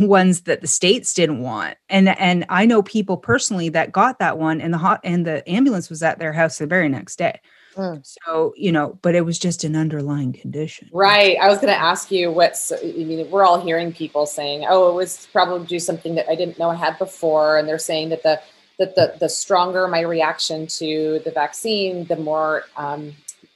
ones 0.00 0.42
that 0.42 0.60
the 0.60 0.66
states 0.66 1.14
didn't 1.14 1.40
want. 1.40 1.76
And 1.88 2.08
and 2.08 2.44
I 2.48 2.66
know 2.66 2.82
people 2.82 3.16
personally 3.16 3.68
that 3.70 3.92
got 3.92 4.18
that 4.18 4.38
one 4.38 4.60
and 4.60 4.74
the 4.74 4.78
hot 4.78 5.00
and 5.04 5.26
the 5.26 5.48
ambulance 5.48 5.88
was 5.88 6.02
at 6.02 6.18
their 6.18 6.32
house 6.32 6.58
the 6.58 6.66
very 6.66 6.88
next 6.88 7.16
day. 7.16 7.40
Mm. 7.76 8.04
So, 8.04 8.54
you 8.56 8.72
know, 8.72 8.98
but 9.02 9.14
it 9.14 9.22
was 9.22 9.38
just 9.38 9.64
an 9.64 9.76
underlying 9.76 10.32
condition. 10.32 10.88
Right. 10.92 11.36
I 11.40 11.48
was 11.48 11.58
going 11.58 11.72
to 11.72 11.80
ask 11.80 12.10
you 12.10 12.30
what's, 12.30 12.72
I 12.72 12.76
mean, 12.82 13.28
we're 13.30 13.44
all 13.44 13.60
hearing 13.60 13.92
people 13.92 14.26
saying, 14.26 14.64
oh, 14.68 14.90
it 14.90 14.94
was 14.94 15.26
probably 15.32 15.66
due 15.66 15.80
something 15.80 16.14
that 16.14 16.28
I 16.28 16.36
didn't 16.36 16.58
know 16.58 16.70
I 16.70 16.76
had 16.76 16.98
before. 16.98 17.58
And 17.58 17.68
they're 17.68 17.78
saying 17.78 18.10
that 18.10 18.22
the 18.22 18.40
that 18.78 18.94
the 18.94 19.14
the 19.20 19.28
stronger 19.28 19.86
my 19.88 20.00
reaction 20.00 20.66
to 20.66 21.20
the 21.24 21.30
vaccine, 21.30 22.04
the 22.06 22.16
more 22.16 22.64
um, 22.76 23.14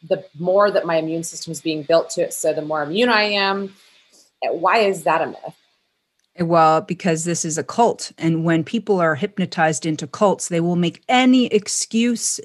the 0.08 0.24
more 0.38 0.70
that 0.70 0.86
my 0.86 0.96
immune 0.96 1.24
system 1.24 1.52
is 1.52 1.60
being 1.60 1.82
built 1.82 2.10
to 2.10 2.22
it. 2.22 2.32
So 2.32 2.52
the 2.52 2.62
more 2.62 2.82
immune 2.82 3.08
I 3.08 3.22
am. 3.22 3.74
Why 4.42 4.78
is 4.78 5.02
that 5.02 5.20
a 5.20 5.26
myth? 5.26 5.56
Well, 6.38 6.82
because 6.82 7.24
this 7.24 7.44
is 7.44 7.58
a 7.58 7.64
cult. 7.64 8.12
And 8.16 8.44
when 8.44 8.62
people 8.62 9.00
are 9.00 9.16
hypnotized 9.16 9.84
into 9.84 10.06
cults, 10.06 10.48
they 10.48 10.60
will 10.60 10.76
make 10.76 11.02
any 11.08 11.46
excuse 11.46 12.40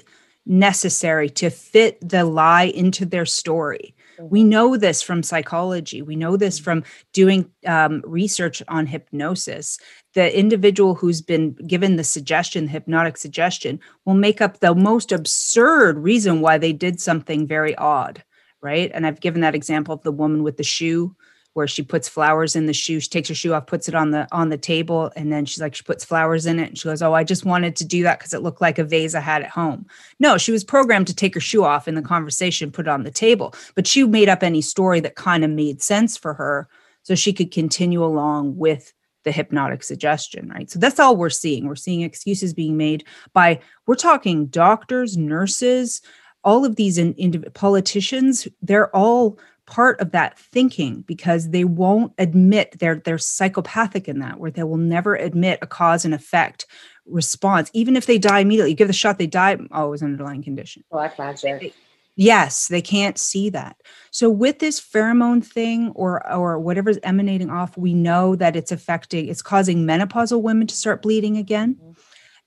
necessary 0.46 1.30
to 1.30 1.50
fit 1.50 1.98
the 2.06 2.24
lie 2.24 2.64
into 2.64 3.06
their 3.06 3.24
story. 3.24 3.94
We 4.20 4.40
mm-hmm. 4.40 4.48
know 4.48 4.76
this 4.76 5.02
from 5.02 5.22
psychology. 5.22 6.02
We 6.02 6.16
know 6.16 6.36
this 6.36 6.56
mm-hmm. 6.56 6.64
from 6.64 6.84
doing 7.12 7.50
um, 7.66 8.02
research 8.04 8.62
on 8.68 8.86
hypnosis. 8.86 9.78
The 10.14 10.36
individual 10.36 10.94
who's 10.94 11.20
been 11.20 11.52
given 11.66 11.96
the 11.96 12.04
suggestion, 12.04 12.64
the 12.64 12.70
hypnotic 12.70 13.16
suggestion, 13.16 13.80
will 14.04 14.14
make 14.14 14.40
up 14.40 14.60
the 14.60 14.74
most 14.74 15.12
absurd 15.12 15.98
reason 15.98 16.40
why 16.40 16.58
they 16.58 16.72
did 16.72 17.00
something 17.00 17.46
very 17.46 17.74
odd, 17.76 18.22
right? 18.60 18.90
And 18.94 19.06
I've 19.06 19.20
given 19.20 19.40
that 19.40 19.54
example 19.54 19.94
of 19.94 20.02
the 20.02 20.12
woman 20.12 20.42
with 20.42 20.56
the 20.56 20.64
shoe 20.64 21.14
where 21.54 21.66
she 21.66 21.82
puts 21.82 22.08
flowers 22.08 22.54
in 22.54 22.66
the 22.66 22.72
shoe. 22.72 23.00
She 23.00 23.08
takes 23.08 23.28
her 23.28 23.34
shoe 23.34 23.54
off, 23.54 23.66
puts 23.66 23.88
it 23.88 23.94
on 23.94 24.10
the 24.10 24.28
on 24.30 24.50
the 24.50 24.58
table, 24.58 25.10
and 25.16 25.32
then 25.32 25.46
she's 25.46 25.60
like, 25.60 25.74
she 25.74 25.82
puts 25.82 26.04
flowers 26.04 26.46
in 26.46 26.60
it, 26.60 26.68
and 26.68 26.78
she 26.78 26.88
goes, 26.88 27.00
"Oh, 27.00 27.14
I 27.14 27.24
just 27.24 27.44
wanted 27.44 27.76
to 27.76 27.84
do 27.84 28.02
that 28.02 28.18
because 28.18 28.34
it 28.34 28.42
looked 28.42 28.60
like 28.60 28.78
a 28.78 28.84
vase 28.84 29.14
I 29.14 29.20
had 29.20 29.42
at 29.42 29.50
home." 29.50 29.86
No, 30.20 30.36
she 30.36 30.52
was 30.52 30.62
programmed 30.62 31.06
to 31.06 31.14
take 31.14 31.34
her 31.34 31.40
shoe 31.40 31.64
off 31.64 31.88
in 31.88 31.94
the 31.94 32.02
conversation, 32.02 32.70
put 32.70 32.86
it 32.86 32.90
on 32.90 33.04
the 33.04 33.10
table, 33.10 33.54
but 33.74 33.86
she 33.86 34.04
made 34.04 34.28
up 34.28 34.42
any 34.42 34.60
story 34.60 35.00
that 35.00 35.14
kind 35.14 35.44
of 35.44 35.50
made 35.50 35.82
sense 35.82 36.16
for 36.16 36.34
her, 36.34 36.68
so 37.02 37.14
she 37.14 37.32
could 37.32 37.50
continue 37.50 38.04
along 38.04 38.56
with 38.56 38.92
the 39.24 39.32
hypnotic 39.32 39.82
suggestion, 39.82 40.48
right? 40.50 40.70
So 40.70 40.78
that's 40.78 41.00
all 41.00 41.16
we're 41.16 41.30
seeing. 41.30 41.66
We're 41.66 41.76
seeing 41.76 42.02
excuses 42.02 42.52
being 42.52 42.76
made 42.76 43.04
by 43.32 43.60
we're 43.86 43.94
talking 43.94 44.46
doctors, 44.46 45.16
nurses, 45.16 46.02
all 46.44 46.64
of 46.64 46.76
these 46.76 46.98
in, 46.98 47.14
in 47.14 47.42
politicians. 47.54 48.46
They're 48.62 48.94
all 48.94 49.38
part 49.66 50.00
of 50.00 50.12
that 50.12 50.38
thinking 50.38 51.02
because 51.02 51.50
they 51.50 51.64
won't 51.64 52.12
admit 52.18 52.76
they're 52.78 52.96
they're 52.96 53.18
psychopathic 53.18 54.08
in 54.08 54.18
that 54.18 54.38
where 54.38 54.50
they 54.50 54.62
will 54.62 54.76
never 54.76 55.14
admit 55.14 55.58
a 55.62 55.66
cause 55.66 56.04
and 56.04 56.14
effect 56.14 56.66
response. 57.06 57.70
Even 57.72 57.96
if 57.96 58.06
they 58.06 58.18
die 58.18 58.40
immediately 58.40 58.70
you 58.70 58.76
give 58.76 58.88
the 58.88 58.94
shot 58.94 59.18
they 59.18 59.26
die 59.26 59.56
oh 59.72 59.90
was 59.90 60.02
an 60.02 60.12
underlying 60.12 60.42
condition. 60.42 60.84
Black 60.90 61.18
magic. 61.18 61.74
Yes 62.16 62.68
they 62.68 62.82
can't 62.82 63.18
see 63.18 63.48
that. 63.50 63.76
So 64.10 64.28
with 64.28 64.58
this 64.58 64.80
pheromone 64.80 65.44
thing 65.44 65.92
or 65.94 66.30
or 66.30 66.58
whatever's 66.58 66.98
emanating 67.02 67.50
off 67.50 67.76
we 67.76 67.94
know 67.94 68.36
that 68.36 68.56
it's 68.56 68.72
affecting 68.72 69.28
it's 69.28 69.42
causing 69.42 69.86
menopausal 69.86 70.42
women 70.42 70.66
to 70.66 70.74
start 70.74 71.02
bleeding 71.02 71.36
again. 71.36 71.76
Mm-hmm 71.76 71.93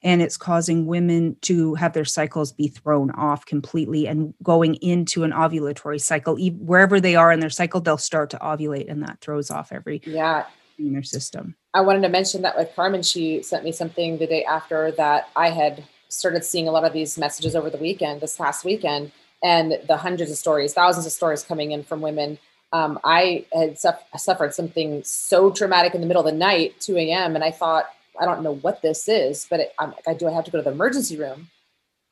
and 0.04 0.22
it's 0.22 0.38
causing 0.38 0.86
women 0.86 1.36
to 1.42 1.74
have 1.76 1.94
their 1.94 2.06
cycles 2.06 2.52
be 2.52 2.68
thrown 2.68 3.12
off 3.12 3.46
completely 3.46 4.08
and 4.08 4.34
going 4.44 4.76
into 4.76 5.24
an 5.24 5.32
ovulatory 5.32 6.00
cycle. 6.00 6.38
Wherever 6.38 7.00
they 7.00 7.16
are 7.16 7.32
in 7.32 7.40
their 7.40 7.50
cycle 7.50 7.82
they'll 7.82 7.98
start 7.98 8.30
to 8.32 8.38
ovulate 8.38 8.90
and 8.90 9.04
that 9.04 9.20
throws 9.22 9.50
off 9.50 9.72
every 9.72 10.02
yeah. 10.06 10.46
in 10.78 10.94
their 10.94 11.04
system. 11.04 11.56
I 11.74 11.82
wanted 11.82 12.02
to 12.02 12.10
mention 12.10 12.42
that 12.42 12.58
with 12.58 12.76
carmen 12.76 13.04
she 13.04 13.42
sent 13.44 13.64
me 13.64 13.72
something 13.72 14.18
the 14.18 14.28
day 14.28 14.44
after 14.46 14.92
that 14.94 15.30
i 15.36 15.50
had 15.50 15.84
started 16.10 16.44
seeing 16.44 16.68
a 16.68 16.72
lot 16.72 16.84
of 16.86 16.94
these 16.94 17.18
messages 17.18 17.56
over 17.56 17.70
the 17.70 17.78
weekend 17.78 18.22
this 18.22 18.38
past 18.38 18.64
weekend 18.64 19.12
and 19.44 19.78
the 19.88 19.98
hundreds 19.98 20.32
of 20.32 20.38
stories 20.38 20.74
thousands 20.74 21.06
of 21.06 21.12
stories 21.12 21.44
coming 21.44 21.72
in 21.72 21.84
from 21.84 22.02
women. 22.02 22.38
Um, 22.74 23.00
i 23.04 23.46
had 23.54 23.78
suffered 23.80 24.54
something 24.54 25.04
so 25.04 25.52
traumatic 25.52 25.96
in 25.96 26.02
the 26.02 26.08
middle 26.08 26.26
of 26.26 26.32
the 26.32 26.38
night 26.38 26.80
2 26.82 26.98
a.m 26.98 27.36
and 27.36 27.44
i 27.44 27.52
thought 27.52 27.86
I 28.20 28.26
don't 28.26 28.44
know 28.44 28.56
what 28.56 28.82
this 28.82 29.08
is, 29.08 29.48
but 29.50 29.60
it, 29.60 29.74
I'm 29.80 29.92
like, 29.92 30.08
I 30.08 30.14
do 30.14 30.28
I 30.28 30.32
have 30.32 30.46
to 30.46 30.52
go 30.52 30.58
to 30.58 30.64
the 30.64 30.72
emergency 30.72 31.18
room? 31.18 31.50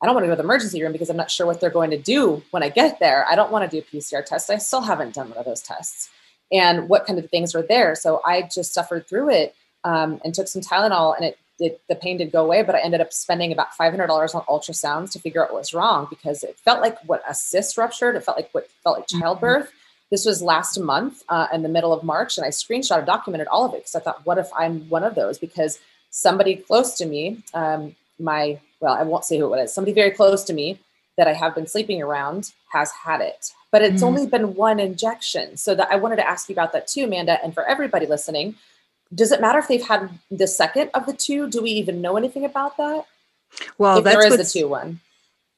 I 0.02 0.06
don't 0.06 0.14
want 0.14 0.24
to 0.24 0.28
go 0.28 0.34
to 0.34 0.42
the 0.42 0.44
emergency 0.44 0.82
room 0.82 0.92
because 0.92 1.08
I'm 1.08 1.16
not 1.16 1.30
sure 1.30 1.46
what 1.46 1.60
they're 1.60 1.70
going 1.70 1.90
to 1.90 1.98
do 1.98 2.42
when 2.50 2.62
I 2.62 2.68
get 2.68 3.00
there. 3.00 3.26
I 3.28 3.34
don't 3.34 3.50
want 3.50 3.68
to 3.70 3.80
do 3.80 3.86
a 3.86 3.96
PCR 3.96 4.24
test. 4.24 4.50
I 4.50 4.58
still 4.58 4.82
haven't 4.82 5.14
done 5.14 5.28
one 5.30 5.38
of 5.38 5.46
those 5.46 5.62
tests. 5.62 6.10
And 6.52 6.88
what 6.88 7.06
kind 7.06 7.18
of 7.18 7.28
things 7.30 7.54
were 7.54 7.62
there? 7.62 7.94
So 7.94 8.20
I 8.24 8.42
just 8.42 8.74
suffered 8.74 9.08
through 9.08 9.30
it 9.30 9.54
um, 9.84 10.20
and 10.24 10.34
took 10.34 10.48
some 10.48 10.62
Tylenol, 10.62 11.16
and 11.16 11.24
it, 11.24 11.38
it 11.58 11.80
the 11.88 11.94
pain 11.94 12.18
did 12.18 12.30
go 12.30 12.44
away. 12.44 12.62
But 12.62 12.74
I 12.74 12.80
ended 12.80 13.00
up 13.00 13.12
spending 13.12 13.52
about 13.52 13.74
five 13.74 13.92
hundred 13.92 14.06
dollars 14.08 14.34
on 14.34 14.42
ultrasounds 14.42 15.12
to 15.12 15.18
figure 15.18 15.42
out 15.42 15.52
what 15.52 15.60
was 15.60 15.74
wrong 15.74 16.06
because 16.08 16.44
it 16.44 16.58
felt 16.58 16.80
like 16.80 16.98
what 17.06 17.22
a 17.28 17.34
cyst 17.34 17.78
ruptured. 17.78 18.16
It 18.16 18.24
felt 18.24 18.36
like 18.36 18.50
what 18.52 18.70
felt 18.84 18.98
like 18.98 19.08
mm-hmm. 19.08 19.20
childbirth. 19.20 19.66
Mm-hmm. 19.66 19.76
This 20.10 20.24
was 20.24 20.40
last 20.40 20.78
month 20.78 21.24
uh, 21.28 21.48
in 21.52 21.62
the 21.62 21.68
middle 21.68 21.92
of 21.92 22.04
March, 22.04 22.36
and 22.38 22.44
I 22.44 22.50
screenshot 22.50 22.98
and 22.98 23.06
documented 23.06 23.48
all 23.48 23.64
of 23.64 23.74
it 23.74 23.78
because 23.78 23.96
I 23.96 24.00
thought, 24.00 24.24
what 24.24 24.38
if 24.38 24.48
I'm 24.56 24.88
one 24.88 25.02
of 25.02 25.16
those? 25.16 25.36
Because 25.36 25.80
somebody 26.10 26.56
close 26.56 26.94
to 26.98 27.06
me, 27.06 27.42
um, 27.54 27.94
my, 28.18 28.58
well, 28.80 28.94
I 28.94 29.02
won't 29.02 29.24
say 29.24 29.38
who 29.38 29.52
it 29.54 29.62
is, 29.62 29.72
somebody 29.72 29.92
very 29.92 30.10
close 30.10 30.44
to 30.44 30.52
me 30.52 30.78
that 31.16 31.28
I 31.28 31.32
have 31.32 31.54
been 31.54 31.66
sleeping 31.66 32.02
around 32.02 32.52
has 32.72 32.90
had 32.92 33.20
it. 33.20 33.52
But 33.72 33.82
it's 33.82 34.02
mm 34.02 34.06
only 34.06 34.26
been 34.26 34.54
one 34.54 34.78
injection. 34.78 35.56
So 35.56 35.74
that 35.74 35.88
I 35.90 35.96
wanted 35.96 36.16
to 36.16 36.28
ask 36.28 36.48
you 36.48 36.54
about 36.54 36.72
that 36.72 36.86
too, 36.86 37.04
Amanda. 37.04 37.42
And 37.42 37.52
for 37.52 37.64
everybody 37.66 38.06
listening, 38.06 38.54
does 39.14 39.32
it 39.32 39.40
matter 39.40 39.58
if 39.58 39.68
they've 39.68 39.86
had 39.86 40.10
the 40.30 40.46
second 40.46 40.90
of 40.94 41.06
the 41.06 41.12
two? 41.12 41.50
Do 41.50 41.62
we 41.62 41.70
even 41.70 42.00
know 42.00 42.16
anything 42.16 42.44
about 42.44 42.76
that? 42.76 43.06
Well, 43.78 43.98
if 43.98 44.04
that's 44.04 44.16
there 44.16 44.40
is 44.40 44.52
the 44.52 44.60
two 44.60 44.68
one. 44.68 45.00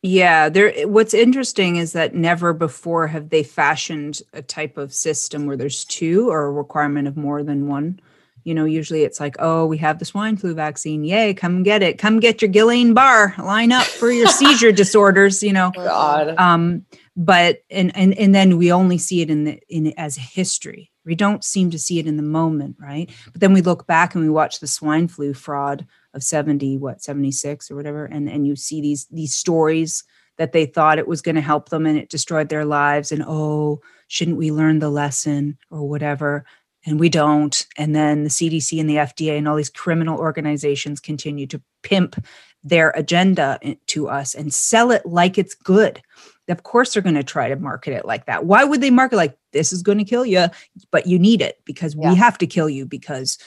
Yeah, 0.02 0.48
there 0.48 0.86
what's 0.86 1.14
interesting 1.14 1.76
is 1.76 1.92
that 1.92 2.14
never 2.14 2.52
before 2.52 3.08
have 3.08 3.30
they 3.30 3.42
fashioned 3.42 4.22
a 4.32 4.42
type 4.42 4.76
of 4.76 4.94
system 4.94 5.46
where 5.46 5.56
there's 5.56 5.84
two 5.84 6.30
or 6.30 6.46
a 6.46 6.52
requirement 6.52 7.08
of 7.08 7.16
more 7.16 7.42
than 7.42 7.68
one 7.68 8.00
you 8.48 8.54
know, 8.54 8.64
usually 8.64 9.02
it's 9.02 9.20
like, 9.20 9.36
oh, 9.40 9.66
we 9.66 9.76
have 9.76 9.98
the 9.98 10.06
swine 10.06 10.38
flu 10.38 10.54
vaccine. 10.54 11.04
Yay, 11.04 11.34
come 11.34 11.62
get 11.62 11.82
it. 11.82 11.98
Come 11.98 12.18
get 12.18 12.40
your 12.40 12.50
Guillain-Barre. 12.50 13.34
Line 13.36 13.72
up 13.72 13.84
for 13.84 14.10
your 14.10 14.26
seizure 14.26 14.72
disorders, 14.82 15.42
you 15.42 15.52
know. 15.52 15.70
God. 15.74 16.34
Um, 16.38 16.86
but 17.14 17.58
and 17.68 17.94
and 17.94 18.16
and 18.16 18.34
then 18.34 18.56
we 18.56 18.72
only 18.72 18.96
see 18.96 19.20
it 19.20 19.28
in 19.28 19.44
the 19.44 19.60
in 19.68 19.92
as 19.98 20.16
history. 20.16 20.90
We 21.04 21.14
don't 21.14 21.44
seem 21.44 21.70
to 21.72 21.78
see 21.78 21.98
it 21.98 22.06
in 22.06 22.16
the 22.16 22.22
moment, 22.22 22.76
right? 22.80 23.10
But 23.30 23.42
then 23.42 23.52
we 23.52 23.60
look 23.60 23.86
back 23.86 24.14
and 24.14 24.24
we 24.24 24.30
watch 24.30 24.60
the 24.60 24.66
swine 24.66 25.08
flu 25.08 25.34
fraud 25.34 25.86
of 26.14 26.22
70, 26.22 26.78
what, 26.78 27.02
76 27.02 27.70
or 27.70 27.76
whatever, 27.76 28.06
and 28.06 28.30
and 28.30 28.46
you 28.46 28.56
see 28.56 28.80
these 28.80 29.06
these 29.10 29.34
stories 29.34 30.04
that 30.38 30.52
they 30.52 30.64
thought 30.64 30.98
it 30.98 31.08
was 31.08 31.20
going 31.20 31.34
to 31.34 31.42
help 31.42 31.68
them 31.68 31.84
and 31.84 31.98
it 31.98 32.08
destroyed 32.08 32.48
their 32.48 32.64
lives 32.64 33.12
and 33.12 33.22
oh 33.26 33.80
shouldn't 34.06 34.38
we 34.38 34.50
learn 34.50 34.78
the 34.78 34.88
lesson 34.88 35.58
or 35.70 35.86
whatever 35.86 36.46
and 36.86 37.00
we 37.00 37.08
don't. 37.08 37.66
And 37.76 37.94
then 37.94 38.24
the 38.24 38.30
CDC 38.30 38.80
and 38.80 38.88
the 38.88 38.96
FDA 38.96 39.36
and 39.36 39.48
all 39.48 39.56
these 39.56 39.70
criminal 39.70 40.18
organizations 40.18 41.00
continue 41.00 41.46
to 41.48 41.60
pimp 41.82 42.16
their 42.64 42.90
agenda 42.90 43.58
to 43.86 44.08
us 44.08 44.34
and 44.34 44.52
sell 44.52 44.90
it 44.90 45.04
like 45.06 45.38
it's 45.38 45.54
good. 45.54 46.00
Of 46.48 46.62
course, 46.62 46.94
they're 46.94 47.02
going 47.02 47.14
to 47.14 47.22
try 47.22 47.48
to 47.48 47.56
market 47.56 47.92
it 47.92 48.04
like 48.04 48.26
that. 48.26 48.46
Why 48.46 48.64
would 48.64 48.80
they 48.80 48.90
market 48.90 49.16
like 49.16 49.36
this 49.52 49.72
is 49.72 49.82
going 49.82 49.98
to 49.98 50.04
kill 50.04 50.24
you, 50.24 50.46
but 50.90 51.06
you 51.06 51.18
need 51.18 51.42
it 51.42 51.60
because 51.64 51.94
yeah. 51.94 52.10
we 52.10 52.16
have 52.16 52.38
to 52.38 52.46
kill 52.46 52.70
you 52.70 52.86
because 52.86 53.38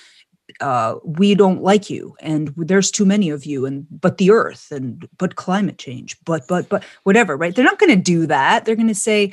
uh, 0.59 0.95
we 1.03 1.33
don't 1.33 1.63
like 1.63 1.89
you 1.89 2.15
and 2.19 2.53
there's 2.57 2.91
too 2.91 3.05
many 3.05 3.29
of 3.29 3.45
you 3.45 3.65
and 3.65 3.87
but 3.89 4.17
the 4.17 4.31
earth 4.31 4.67
and 4.71 5.07
but 5.17 5.35
climate 5.35 5.77
change 5.77 6.17
but 6.25 6.45
but 6.47 6.67
but 6.67 6.83
whatever 7.03 7.37
right 7.37 7.55
they're 7.55 7.63
not 7.63 7.79
going 7.79 7.89
to 7.89 7.95
do 7.95 8.25
that 8.25 8.65
they're 8.65 8.75
going 8.75 8.87
to 8.87 8.93
say 8.93 9.31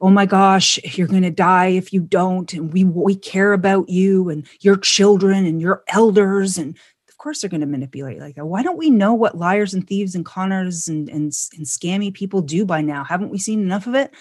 oh 0.00 0.10
my 0.10 0.26
gosh 0.26 0.78
you're 0.96 1.06
going 1.06 1.22
to 1.22 1.30
die 1.30 1.66
if 1.66 1.92
you 1.92 2.00
don't 2.00 2.52
and 2.54 2.72
we 2.72 2.84
we 2.84 3.14
care 3.14 3.52
about 3.52 3.88
you 3.88 4.28
and 4.28 4.46
your 4.60 4.76
children 4.76 5.44
and 5.44 5.60
your 5.60 5.82
elders 5.88 6.56
and 6.58 6.76
of 7.08 7.16
course 7.18 7.40
they're 7.40 7.50
going 7.50 7.60
to 7.60 7.66
manipulate 7.66 8.18
like 8.18 8.34
that 8.34 8.46
why 8.46 8.62
don't 8.62 8.78
we 8.78 8.90
know 8.90 9.12
what 9.12 9.36
liars 9.36 9.74
and 9.74 9.86
thieves 9.86 10.14
and 10.14 10.24
conners 10.24 10.88
and, 10.88 11.08
and 11.08 11.32
and 11.56 11.66
scammy 11.66 12.12
people 12.12 12.42
do 12.42 12.64
by 12.64 12.80
now? 12.80 13.04
Haven't 13.04 13.30
we 13.30 13.38
seen 13.38 13.60
enough 13.60 13.86
of 13.86 13.94
it? 13.94 14.12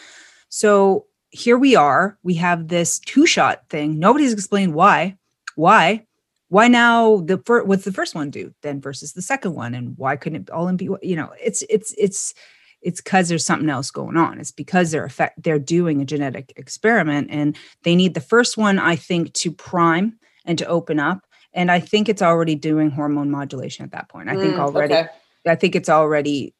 So 0.50 1.05
here 1.31 1.57
we 1.57 1.75
are 1.75 2.17
we 2.24 2.33
have 2.36 2.67
this 2.67 3.00
two 3.00 3.25
shot 3.25 3.63
thing 3.69 4.00
nobody's 4.00 4.33
explained 4.33 4.74
why. 4.74 5.17
Why? 5.55 6.05
Why 6.50 6.67
now 6.67 7.17
the 7.17 7.38
what's 7.65 7.86
the 7.86 7.91
first 7.91 8.15
one 8.15 8.31
do 8.31 8.53
then 8.63 8.81
versus 8.81 9.13
the 9.13 9.21
second 9.21 9.53
one 9.53 9.75
and 9.75 9.98
why 9.98 10.15
couldn't 10.15 10.41
it 10.43 10.50
all 10.50 10.71
be 10.74 10.89
you 11.01 11.15
know 11.15 11.31
it's 11.39 11.63
it's 11.69 11.93
it's 11.98 12.33
it's 12.81 13.01
because 13.01 13.29
there's 13.29 13.45
something 13.45 13.69
else 13.69 13.91
going 13.91 14.17
on. 14.17 14.39
It's 14.39 14.51
because 14.51 14.91
they're 14.91 15.05
effect 15.05 15.41
they're 15.43 15.59
doing 15.59 16.01
a 16.01 16.05
genetic 16.05 16.53
experiment 16.55 17.27
and 17.31 17.57
they 17.83 17.95
need 17.95 18.13
the 18.13 18.21
first 18.21 18.57
one 18.57 18.79
i 18.79 18.95
think 18.95 19.33
to 19.33 19.51
prime 19.51 20.17
and 20.45 20.57
to 20.57 20.65
open 20.65 21.00
up 21.00 21.25
and 21.53 21.71
i 21.71 21.79
think 21.79 22.09
it's 22.09 22.21
already 22.21 22.55
doing 22.55 22.89
hormone 22.89 23.31
modulation 23.31 23.86
at 23.86 23.91
that 23.91 24.09
point. 24.09 24.29
I 24.29 24.36
think 24.36 24.55
mm, 24.55 24.59
already 24.59 24.93
okay. 24.93 25.07
i 25.48 25.55
think 25.55 25.75
it's 25.75 25.89
already 25.89 26.53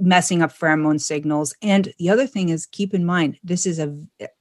messing 0.00 0.42
up 0.42 0.52
pheromone 0.52 1.00
signals 1.00 1.54
and 1.62 1.92
the 1.98 2.10
other 2.10 2.26
thing 2.26 2.50
is 2.50 2.66
keep 2.66 2.92
in 2.92 3.04
mind 3.04 3.38
this 3.42 3.66
is 3.66 3.78
a 3.78 3.96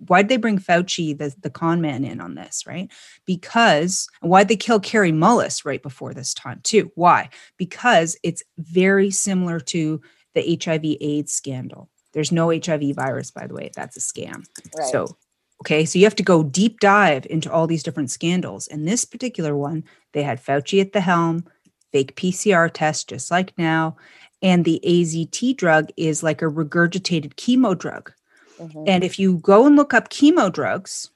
why'd 0.07 0.27
they 0.27 0.37
bring 0.37 0.59
fauci 0.59 1.17
the, 1.17 1.33
the 1.41 1.49
con 1.49 1.81
man 1.81 2.03
in 2.03 2.19
on 2.19 2.35
this 2.35 2.65
right? 2.67 2.91
Because 3.25 4.07
why'd 4.21 4.47
they 4.47 4.57
kill 4.57 4.79
Kary 4.79 5.11
Mullis 5.11 5.65
right 5.65 5.81
before 5.81 6.13
this 6.13 6.33
time 6.33 6.59
too? 6.63 6.91
Why? 6.95 7.29
Because 7.57 8.17
it's 8.23 8.43
very 8.57 9.11
similar 9.11 9.59
to 9.61 10.01
the 10.35 10.59
HIV 10.63 10.97
AIDS 11.01 11.33
scandal. 11.33 11.89
There's 12.13 12.31
no 12.31 12.49
HIV 12.49 12.95
virus, 12.95 13.31
by 13.31 13.47
the 13.47 13.53
way. 13.53 13.71
That's 13.75 13.97
a 13.97 13.99
scam. 13.99 14.45
Right. 14.77 14.87
So, 14.91 15.17
okay, 15.61 15.83
so 15.85 15.99
you 15.99 16.05
have 16.05 16.15
to 16.15 16.23
go 16.23 16.43
deep 16.43 16.79
dive 16.79 17.25
into 17.29 17.51
all 17.51 17.67
these 17.67 17.83
different 17.83 18.11
scandals. 18.11 18.67
And 18.67 18.87
this 18.87 19.03
particular 19.03 19.55
one, 19.55 19.83
they 20.13 20.23
had 20.23 20.43
Fauci 20.43 20.79
at 20.79 20.93
the 20.93 21.01
helm. 21.01 21.45
fake 21.91 22.15
PCR 22.15 22.69
test, 22.71 23.09
just 23.09 23.31
like 23.31 23.57
now. 23.57 23.97
And 24.41 24.63
the 24.63 24.79
AZT 24.85 25.57
drug 25.57 25.89
is 25.97 26.21
like 26.21 26.41
a 26.41 26.45
regurgitated 26.45 27.33
chemo 27.35 27.77
drug. 27.77 28.13
Mm-hmm. 28.59 28.83
And 28.87 29.03
if 29.03 29.17
you 29.17 29.37
go 29.39 29.65
and 29.65 29.75
look 29.75 29.93
up 29.93 30.09
chemo 30.09 30.51
drugs, 30.51 31.09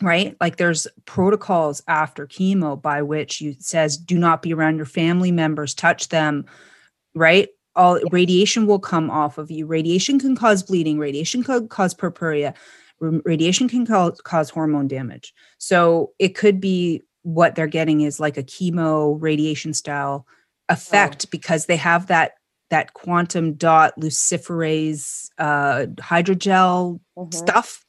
right 0.00 0.36
like 0.40 0.56
there's 0.56 0.86
protocols 1.06 1.82
after 1.88 2.26
chemo 2.26 2.80
by 2.80 3.02
which 3.02 3.40
you 3.40 3.56
says 3.58 3.96
do 3.96 4.18
not 4.18 4.42
be 4.42 4.52
around 4.52 4.76
your 4.76 4.86
family 4.86 5.32
members 5.32 5.74
touch 5.74 6.08
them 6.08 6.44
right 7.14 7.48
all 7.78 8.00
radiation 8.10 8.66
will 8.66 8.80
come 8.80 9.08
off 9.08 9.38
of 9.38 9.50
you. 9.50 9.64
Radiation 9.64 10.18
can 10.18 10.36
cause 10.36 10.62
bleeding. 10.62 10.98
Radiation 10.98 11.42
can 11.42 11.68
cause 11.68 11.94
purpura 11.94 12.52
radiation 13.00 13.68
can 13.68 13.86
cause, 13.86 14.20
cause 14.22 14.50
hormone 14.50 14.88
damage. 14.88 15.32
So 15.58 16.12
it 16.18 16.34
could 16.34 16.60
be 16.60 17.02
what 17.22 17.54
they're 17.54 17.66
getting 17.66 18.00
is 18.00 18.20
like 18.20 18.36
a 18.36 18.42
chemo 18.42 19.16
radiation 19.20 19.72
style 19.72 20.26
effect 20.68 21.26
oh. 21.26 21.28
because 21.30 21.66
they 21.66 21.76
have 21.76 22.08
that 22.08 22.32
that 22.70 22.92
quantum 22.92 23.54
dot 23.54 23.94
luciferase 23.98 25.30
uh, 25.38 25.86
hydrogel 25.96 27.00
mm-hmm. 27.16 27.30
stuff 27.30 27.84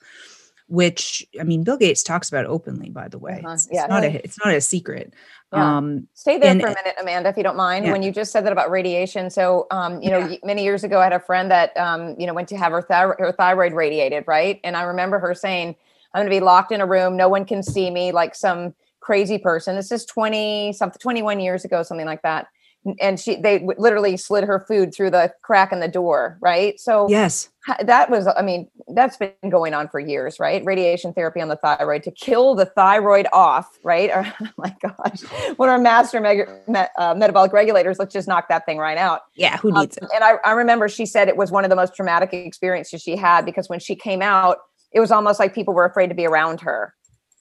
which 0.69 1.25
I 1.39 1.43
mean, 1.43 1.63
Bill 1.63 1.77
Gates 1.77 2.03
talks 2.03 2.29
about 2.29 2.45
openly, 2.45 2.89
by 2.89 3.07
the 3.07 3.17
way. 3.17 3.41
Uh-huh. 3.43 3.53
It's, 3.53 3.67
yeah, 3.71 3.83
it's 3.83 3.89
not 3.89 4.03
a 4.03 4.23
it's 4.23 4.37
not 4.45 4.53
a 4.53 4.61
secret. 4.61 5.13
Yeah. 5.51 5.77
Um, 5.77 6.07
Stay 6.13 6.37
there 6.37 6.51
and, 6.51 6.61
for 6.61 6.67
a 6.67 6.75
minute, 6.75 6.95
Amanda, 7.01 7.29
if 7.29 7.37
you 7.37 7.43
don't 7.43 7.57
mind. 7.57 7.85
Yeah. 7.85 7.91
When 7.91 8.03
you 8.03 8.11
just 8.11 8.31
said 8.31 8.45
that 8.45 8.53
about 8.53 8.69
radiation, 8.69 9.31
so 9.31 9.65
um, 9.71 10.01
you 10.01 10.11
know, 10.11 10.37
many 10.43 10.63
years 10.63 10.83
ago, 10.83 10.99
I 10.99 11.05
had 11.05 11.13
a 11.13 11.19
friend 11.19 11.49
that 11.49 11.75
um, 11.75 12.15
you 12.19 12.27
know 12.27 12.33
went 12.33 12.47
to 12.49 12.57
have 12.57 12.71
her, 12.71 12.83
thyroid, 12.83 13.19
her 13.19 13.31
thyroid 13.31 13.73
radiated, 13.73 14.25
right? 14.27 14.59
And 14.63 14.77
I 14.77 14.83
remember 14.83 15.17
her 15.17 15.33
saying, 15.33 15.75
"I'm 16.13 16.19
going 16.19 16.31
to 16.31 16.39
be 16.39 16.39
locked 16.39 16.71
in 16.71 16.81
a 16.81 16.85
room. 16.85 17.17
No 17.17 17.27
one 17.27 17.45
can 17.45 17.63
see 17.63 17.89
me, 17.89 18.11
like 18.11 18.35
some 18.35 18.75
crazy 18.99 19.39
person." 19.39 19.75
This 19.75 19.91
is 19.91 20.05
twenty 20.05 20.71
something, 20.73 20.99
twenty 20.99 21.23
one 21.23 21.39
years 21.39 21.65
ago, 21.65 21.81
something 21.81 22.05
like 22.05 22.21
that 22.21 22.47
and 22.99 23.19
she 23.19 23.35
they 23.35 23.65
literally 23.77 24.17
slid 24.17 24.43
her 24.43 24.59
food 24.67 24.93
through 24.93 25.09
the 25.09 25.31
crack 25.41 25.71
in 25.71 25.79
the 25.79 25.87
door 25.87 26.37
right? 26.41 26.79
So 26.79 27.07
yes. 27.09 27.49
that 27.81 28.09
was 28.09 28.25
i 28.25 28.41
mean 28.41 28.67
that's 28.95 29.17
been 29.17 29.31
going 29.49 29.73
on 29.73 29.87
for 29.87 29.99
years 29.99 30.39
right? 30.39 30.63
Radiation 30.65 31.13
therapy 31.13 31.41
on 31.41 31.47
the 31.47 31.55
thyroid 31.55 32.03
to 32.03 32.11
kill 32.11 32.55
the 32.55 32.65
thyroid 32.65 33.27
off 33.33 33.77
right? 33.83 34.09
Or, 34.09 34.33
oh 34.41 34.47
my 34.57 34.75
gosh. 34.81 35.21
What 35.57 35.69
our 35.69 35.77
master 35.77 36.19
me- 36.19 36.79
uh, 36.97 37.13
metabolic 37.15 37.53
regulators 37.53 37.99
let's 37.99 38.13
just 38.13 38.27
knock 38.27 38.47
that 38.49 38.65
thing 38.65 38.77
right 38.77 38.97
out. 38.97 39.21
Yeah 39.35 39.57
who 39.57 39.71
needs 39.71 39.97
um, 40.01 40.07
it? 40.07 40.15
and 40.15 40.23
I, 40.23 40.35
I 40.45 40.51
remember 40.51 40.89
she 40.89 41.05
said 41.05 41.27
it 41.27 41.37
was 41.37 41.51
one 41.51 41.63
of 41.63 41.69
the 41.69 41.75
most 41.75 41.95
traumatic 41.95 42.33
experiences 42.33 43.01
she 43.01 43.15
had 43.15 43.45
because 43.45 43.69
when 43.69 43.79
she 43.79 43.95
came 43.95 44.21
out 44.21 44.57
it 44.91 44.99
was 44.99 45.11
almost 45.11 45.39
like 45.39 45.53
people 45.53 45.73
were 45.73 45.85
afraid 45.85 46.07
to 46.07 46.15
be 46.15 46.25
around 46.25 46.61
her. 46.61 46.93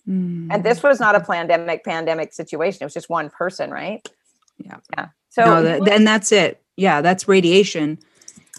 Mm. 0.06 0.48
and 0.50 0.64
this 0.64 0.82
was 0.82 1.00
not 1.00 1.14
a 1.14 1.20
pandemic 1.20 1.84
pandemic 1.84 2.32
situation. 2.32 2.78
It 2.80 2.86
was 2.86 2.94
just 2.94 3.10
one 3.10 3.28
person 3.28 3.70
right? 3.70 4.06
Yeah. 4.58 4.76
Yeah 4.96 5.08
so 5.38 5.44
no, 5.44 5.62
that, 5.62 5.88
and 5.88 6.06
that's 6.06 6.32
it. 6.32 6.62
Yeah, 6.76 7.00
that's 7.00 7.28
radiation. 7.28 7.98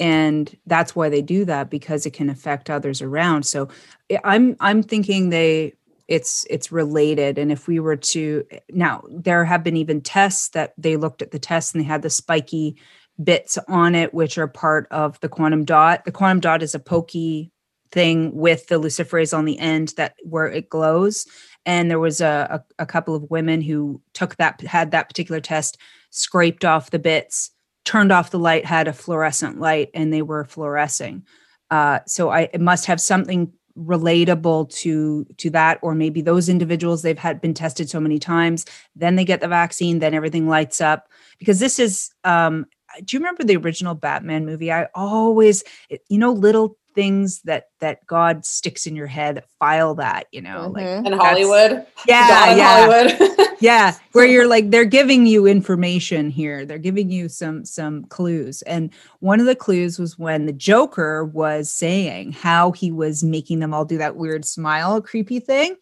And 0.01 0.55
that's 0.65 0.95
why 0.95 1.09
they 1.09 1.21
do 1.21 1.43
that 1.45 1.69
because 1.69 2.05
it 2.05 2.13
can 2.13 2.29
affect 2.29 2.69
others 2.69 3.01
around. 3.01 3.43
So 3.43 3.67
eh, 4.09 4.19
I'm 4.23 4.55
I'm 4.59 4.81
thinking 4.81 5.29
they 5.29 5.73
it's 6.09 6.45
it's 6.49 6.71
related 6.71 7.37
and 7.37 7.51
if 7.51 7.67
we 7.67 7.79
were 7.79 7.95
to 7.95 8.43
now 8.71 9.03
there 9.09 9.45
have 9.45 9.63
been 9.63 9.77
even 9.77 10.01
tests 10.01 10.49
that 10.49 10.73
they 10.77 10.97
looked 10.97 11.21
at 11.21 11.31
the 11.31 11.39
tests 11.39 11.73
and 11.73 11.81
they 11.81 11.87
had 11.87 12.01
the 12.01 12.09
spiky 12.09 12.75
bits 13.23 13.59
on 13.67 13.93
it 13.93 14.11
which 14.11 14.37
are 14.37 14.47
part 14.47 14.87
of 14.89 15.19
the 15.19 15.29
quantum 15.29 15.63
dot 15.63 16.03
the 16.05 16.11
quantum 16.11 16.39
dot 16.39 16.63
is 16.63 16.73
a 16.73 16.79
pokey 16.79 17.51
thing 17.91 18.35
with 18.35 18.67
the 18.67 18.79
luciferase 18.79 19.37
on 19.37 19.45
the 19.45 19.59
end 19.59 19.93
that 19.97 20.15
where 20.23 20.47
it 20.47 20.67
glows 20.67 21.27
and 21.65 21.91
there 21.91 21.99
was 21.99 22.21
a, 22.21 22.63
a, 22.79 22.83
a 22.83 22.85
couple 22.87 23.13
of 23.13 23.29
women 23.29 23.61
who 23.61 24.01
took 24.13 24.35
that 24.37 24.59
had 24.61 24.89
that 24.91 25.07
particular 25.07 25.39
test 25.39 25.77
scraped 26.09 26.65
off 26.65 26.91
the 26.91 26.99
bits, 26.99 27.51
turned 27.85 28.11
off 28.11 28.31
the 28.31 28.39
light, 28.39 28.65
had 28.65 28.87
a 28.87 28.93
fluorescent 28.93 29.59
light, 29.59 29.89
and 29.93 30.11
they 30.13 30.21
were 30.21 30.45
fluorescing. 30.45 31.25
Uh, 31.71 31.99
so 32.07 32.29
I 32.31 32.49
must 32.59 32.85
have 32.85 32.99
something 32.99 33.53
relatable 33.77 34.69
to 34.69 35.25
to 35.37 35.49
that 35.49 35.79
or 35.81 35.95
maybe 35.95 36.21
those 36.21 36.49
individuals 36.49 37.01
they've 37.01 37.19
had 37.19 37.39
been 37.39 37.53
tested 37.53 37.89
so 37.89 37.99
many 37.99 38.19
times 38.19 38.65
then 38.95 39.15
they 39.15 39.23
get 39.23 39.39
the 39.39 39.47
vaccine 39.47 39.99
then 39.99 40.13
everything 40.13 40.49
lights 40.49 40.81
up 40.81 41.07
because 41.37 41.59
this 41.59 41.79
is 41.79 42.09
um 42.25 42.65
do 43.05 43.15
you 43.15 43.19
remember 43.19 43.43
the 43.43 43.55
original 43.55 43.95
batman 43.95 44.45
movie 44.45 44.71
i 44.71 44.87
always 44.95 45.63
you 46.09 46.17
know 46.17 46.33
little 46.33 46.77
things 46.95 47.41
that 47.43 47.65
that 47.79 48.05
God 48.05 48.45
sticks 48.45 48.85
in 48.85 48.95
your 48.95 49.07
head, 49.07 49.43
file 49.59 49.95
that, 49.95 50.27
you 50.31 50.41
know, 50.41 50.71
mm-hmm. 50.73 51.03
like 51.03 51.13
in 51.13 51.19
Hollywood. 51.19 51.85
Yeah, 52.07 52.55
yeah, 52.55 52.85
Hollywood. 52.85 53.47
yeah, 53.59 53.95
where 54.13 54.25
you're 54.25 54.47
like 54.47 54.71
they're 54.71 54.85
giving 54.85 55.25
you 55.25 55.45
information 55.45 56.29
here. 56.29 56.65
They're 56.65 56.77
giving 56.77 57.11
you 57.11 57.29
some 57.29 57.65
some 57.65 58.05
clues. 58.05 58.61
And 58.63 58.91
one 59.19 59.39
of 59.39 59.45
the 59.45 59.55
clues 59.55 59.99
was 59.99 60.17
when 60.17 60.45
the 60.45 60.53
Joker 60.53 61.25
was 61.25 61.71
saying 61.71 62.33
how 62.33 62.71
he 62.71 62.91
was 62.91 63.23
making 63.23 63.59
them 63.59 63.73
all 63.73 63.85
do 63.85 63.97
that 63.97 64.15
weird 64.15 64.45
smile 64.45 65.01
creepy 65.01 65.39
thing 65.39 65.75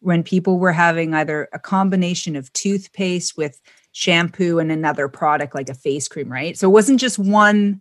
when 0.00 0.22
people 0.22 0.58
were 0.58 0.72
having 0.72 1.14
either 1.14 1.48
a 1.52 1.58
combination 1.58 2.34
of 2.34 2.52
toothpaste 2.52 3.36
with 3.36 3.60
shampoo 3.92 4.58
and 4.58 4.72
another 4.72 5.08
product 5.08 5.54
like 5.54 5.68
a 5.68 5.74
face 5.74 6.08
cream, 6.08 6.30
right? 6.30 6.56
So 6.56 6.68
it 6.68 6.72
wasn't 6.72 7.00
just 7.00 7.18
one 7.18 7.80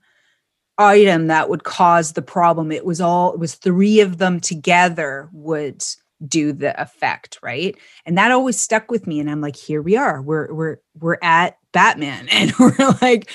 item 0.80 1.28
that 1.28 1.50
would 1.50 1.63
cause 1.63 2.13
the 2.13 2.22
problem. 2.22 2.72
It 2.72 2.86
was 2.86 3.02
all 3.02 3.34
it 3.34 3.39
was 3.39 3.56
three 3.56 4.00
of 4.00 4.18
them 4.18 4.39
together 4.39 5.30
would 5.34 5.84
do 6.28 6.52
the 6.52 6.80
effect 6.82 7.39
right? 7.42 7.76
And 8.06 8.18
that 8.18 8.32
always 8.32 8.60
stuck 8.60 8.92
with 8.92 9.08
me 9.08 9.20
and 9.20 9.30
i'm 9.30 9.42
like 9.42 9.56
here 9.56 9.82
we 9.82 9.96
are. 9.96 10.22
We're 10.22 10.52
we're 10.54 10.78
we're 11.00 11.18
at 11.22 11.58
batman. 11.72 12.28
And 12.32 12.54
we're 12.58 12.96
like 13.02 13.30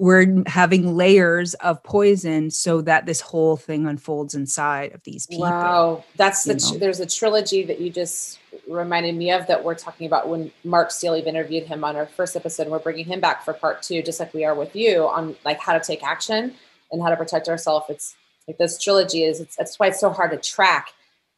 we're 0.00 0.42
having 0.46 0.96
layers 0.96 1.52
of 1.54 1.82
poison 1.84 2.50
so 2.50 2.80
that 2.80 3.04
this 3.04 3.20
whole 3.20 3.58
thing 3.58 3.86
unfolds 3.86 4.34
inside 4.34 4.94
of 4.94 5.02
these 5.04 5.26
people 5.26 5.42
wow. 5.42 6.04
That's 6.16 6.44
the 6.44 6.54
tr- 6.54 6.78
there's 6.78 7.00
a 7.00 7.06
trilogy 7.06 7.64
that 7.64 7.82
you 7.82 7.90
just 7.90 8.38
reminded 8.66 9.14
me 9.14 9.30
of 9.30 9.46
that 9.46 9.62
we're 9.62 9.74
talking 9.74 10.06
about 10.06 10.28
when 10.28 10.50
mark 10.64 10.90
steele 10.90 11.14
interviewed 11.14 11.64
him 11.64 11.84
on 11.84 11.96
our 11.96 12.06
first 12.06 12.34
episode 12.34 12.62
and 12.62 12.72
we're 12.72 12.78
bringing 12.78 13.04
him 13.04 13.20
back 13.20 13.44
for 13.44 13.52
part 13.52 13.82
two 13.82 14.02
just 14.02 14.18
like 14.18 14.32
we 14.32 14.44
are 14.44 14.54
with 14.54 14.74
you 14.74 15.06
on 15.06 15.36
like 15.44 15.60
how 15.60 15.72
to 15.72 15.80
take 15.80 16.02
action 16.02 16.54
and 16.92 17.02
how 17.02 17.08
to 17.08 17.16
protect 17.16 17.48
ourselves. 17.48 17.86
It's 17.88 18.14
like 18.46 18.58
this 18.58 18.78
trilogy 18.78 19.24
is. 19.24 19.40
It's 19.40 19.56
that's 19.56 19.78
why 19.78 19.88
it's 19.88 20.00
so 20.00 20.10
hard 20.10 20.30
to 20.30 20.36
track, 20.36 20.92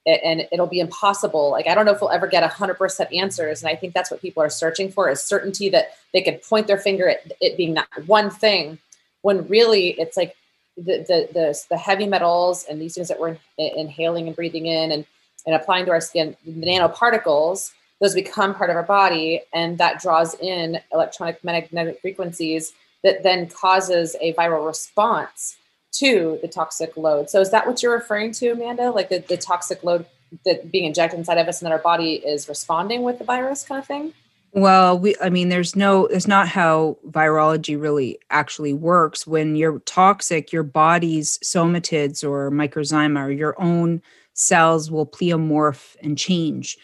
it, 0.07 0.21
and 0.25 0.47
it'll 0.53 0.67
be 0.67 0.81
impossible. 0.81 1.51
Like 1.51 1.67
I 1.67 1.75
don't 1.75 1.85
know 1.85 1.93
if 1.93 2.01
we'll 2.01 2.11
ever 2.11 2.27
get 2.27 2.43
hundred 2.51 2.75
percent 2.75 3.13
answers, 3.13 3.63
and 3.63 3.71
I 3.71 3.77
think 3.77 3.95
that's 3.95 4.11
what 4.11 4.23
people 4.23 4.43
are 4.43 4.51
searching 4.51 4.91
for 4.91 5.11
is 5.11 5.23
certainty 5.23 5.69
that 5.71 5.97
they 6.13 6.23
could 6.23 6.43
point 6.43 6.67
their 6.67 6.79
finger 6.79 7.09
at 7.09 7.33
it 7.41 7.57
being 7.57 7.75
that 7.75 7.89
one 8.07 8.31
thing, 8.31 8.79
when 9.23 9.47
really 9.49 9.91
it's 10.01 10.17
like 10.17 10.37
the 10.77 10.99
the 10.99 11.29
the, 11.33 11.65
the 11.71 11.79
heavy 11.79 12.07
metals 12.07 12.65
and 12.69 12.81
these 12.81 12.95
things 12.95 13.09
that 13.09 13.21
we're 13.21 13.37
inhaling 13.59 14.27
and 14.27 14.37
breathing 14.37 14.67
in 14.67 14.93
and 14.93 15.07
and 15.47 15.57
applying 15.57 15.85
to 15.87 15.91
our 15.91 16.01
skin, 16.01 16.37
the 16.45 16.53
nanoparticles 16.53 17.73
those 18.03 18.15
become 18.15 18.53
part 18.53 18.69
of 18.69 18.75
our 18.75 18.83
body 18.83 19.43
and 19.55 19.79
that 19.79 20.03
draws 20.03 20.35
in 20.41 20.81
electronic 20.93 21.43
magnetic 21.45 22.01
frequencies 22.01 22.73
that 23.03 23.23
then 23.23 23.49
causes 23.49 24.17
a 24.21 24.33
viral 24.35 24.67
response 24.67 25.57
to 25.93 26.39
the 26.41 26.49
toxic 26.49 26.97
load. 26.97 27.29
So 27.29 27.41
is 27.41 27.51
that 27.51 27.67
what 27.67 27.83
you're 27.83 27.93
referring 27.93 28.33
to, 28.33 28.51
Amanda? 28.51 28.91
Like 28.91 29.09
the, 29.09 29.19
the 29.19 29.37
toxic 29.37 29.83
load 29.83 30.07
that 30.45 30.71
being 30.71 30.85
injected 30.85 31.19
inside 31.19 31.39
of 31.39 31.49
us 31.49 31.61
and 31.61 31.67
that 31.67 31.73
our 31.73 31.83
body 31.83 32.15
is 32.15 32.49
responding 32.49 33.03
with 33.03 33.19
the 33.19 33.25
virus 33.25 33.65
kind 33.65 33.79
of 33.79 33.87
thing? 33.87 34.15
Well, 34.55 34.99
we 34.99 35.17
I 35.21 35.31
mean 35.31 35.49
there's 35.49 35.75
no 35.77 36.07
it's 36.07 36.27
not 36.27 36.47
how 36.47 36.99
virology 37.09 37.81
really 37.81 38.19
actually 38.31 38.75
works. 38.75 39.27
When 39.27 39.57
you're 39.57 39.79
toxic, 39.81 40.53
your 40.53 40.63
body's 40.63 41.39
somatids 41.39 42.23
or 42.23 42.51
microzyma 42.51 43.27
or 43.27 43.31
your 43.31 43.61
own 43.61 44.03
cells 44.35 44.91
will 44.91 45.07
pleomorph 45.07 45.97
and 46.03 46.19
change 46.19 46.79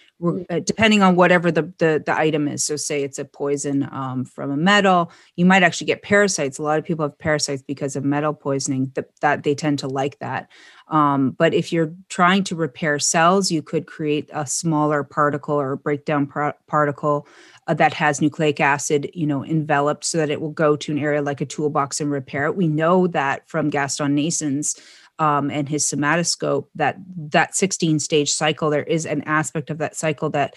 depending 0.64 1.02
on 1.02 1.16
whatever 1.16 1.50
the, 1.50 1.72
the, 1.78 2.02
the 2.04 2.16
item 2.16 2.48
is. 2.48 2.64
So, 2.64 2.76
say 2.76 3.02
it's 3.02 3.18
a 3.18 3.24
poison 3.24 3.88
um, 3.92 4.24
from 4.24 4.50
a 4.50 4.57
metal, 4.57 5.12
you 5.37 5.44
might 5.44 5.62
actually 5.62 5.87
get 5.87 6.02
parasites. 6.02 6.59
A 6.59 6.62
lot 6.62 6.78
of 6.78 6.85
people 6.85 7.04
have 7.04 7.18
parasites 7.18 7.62
because 7.62 7.96
of 7.96 8.04
metal 8.04 8.35
poisoning. 8.35 8.90
That, 8.94 9.09
that 9.20 9.42
they 9.42 9.54
tend 9.54 9.78
to 9.81 9.88
like 9.88 10.18
that. 10.18 10.48
Um, 10.88 11.33
but 11.33 11.54
if 11.54 11.72
you're 11.72 11.94
trying 12.09 12.44
to 12.44 12.57
repair 12.57 12.98
cells, 12.98 13.50
you 13.50 13.62
could 13.62 13.87
create 13.87 14.28
a 14.33 14.46
smaller 14.46 15.04
particle 15.04 15.54
or 15.54 15.76
breakdown 15.76 16.26
pro- 16.26 16.54
particle 16.66 17.26
uh, 17.66 17.74
that 17.74 17.92
has 17.92 18.20
nucleic 18.20 18.59
acid, 18.61 19.11
you 19.12 19.26
know, 19.26 19.44
enveloped, 19.44 20.04
so 20.04 20.18
that 20.18 20.31
it 20.31 20.40
will 20.40 20.50
go 20.50 20.76
to 20.76 20.92
an 20.92 20.98
area 20.98 21.20
like 21.20 21.40
a 21.40 21.46
toolbox 21.46 22.00
and 22.00 22.11
repair 22.11 22.46
it. 22.46 22.57
We 22.57 22.68
know 22.68 23.07
that 23.09 23.48
from 23.48 23.68
Gaston 23.68 24.16
Naessens' 24.16 24.81
um, 25.18 25.50
and 25.50 25.68
his 25.68 25.85
somatoscope 25.85 26.66
that 26.74 26.96
that 27.16 27.54
16 27.54 27.98
stage 27.98 28.31
cycle 28.31 28.70
there 28.70 28.85
is 28.85 29.07
an 29.07 29.22
aspect 29.22 29.70
of 29.70 29.78
that 29.78 29.96
cycle 29.96 30.31
that 30.31 30.54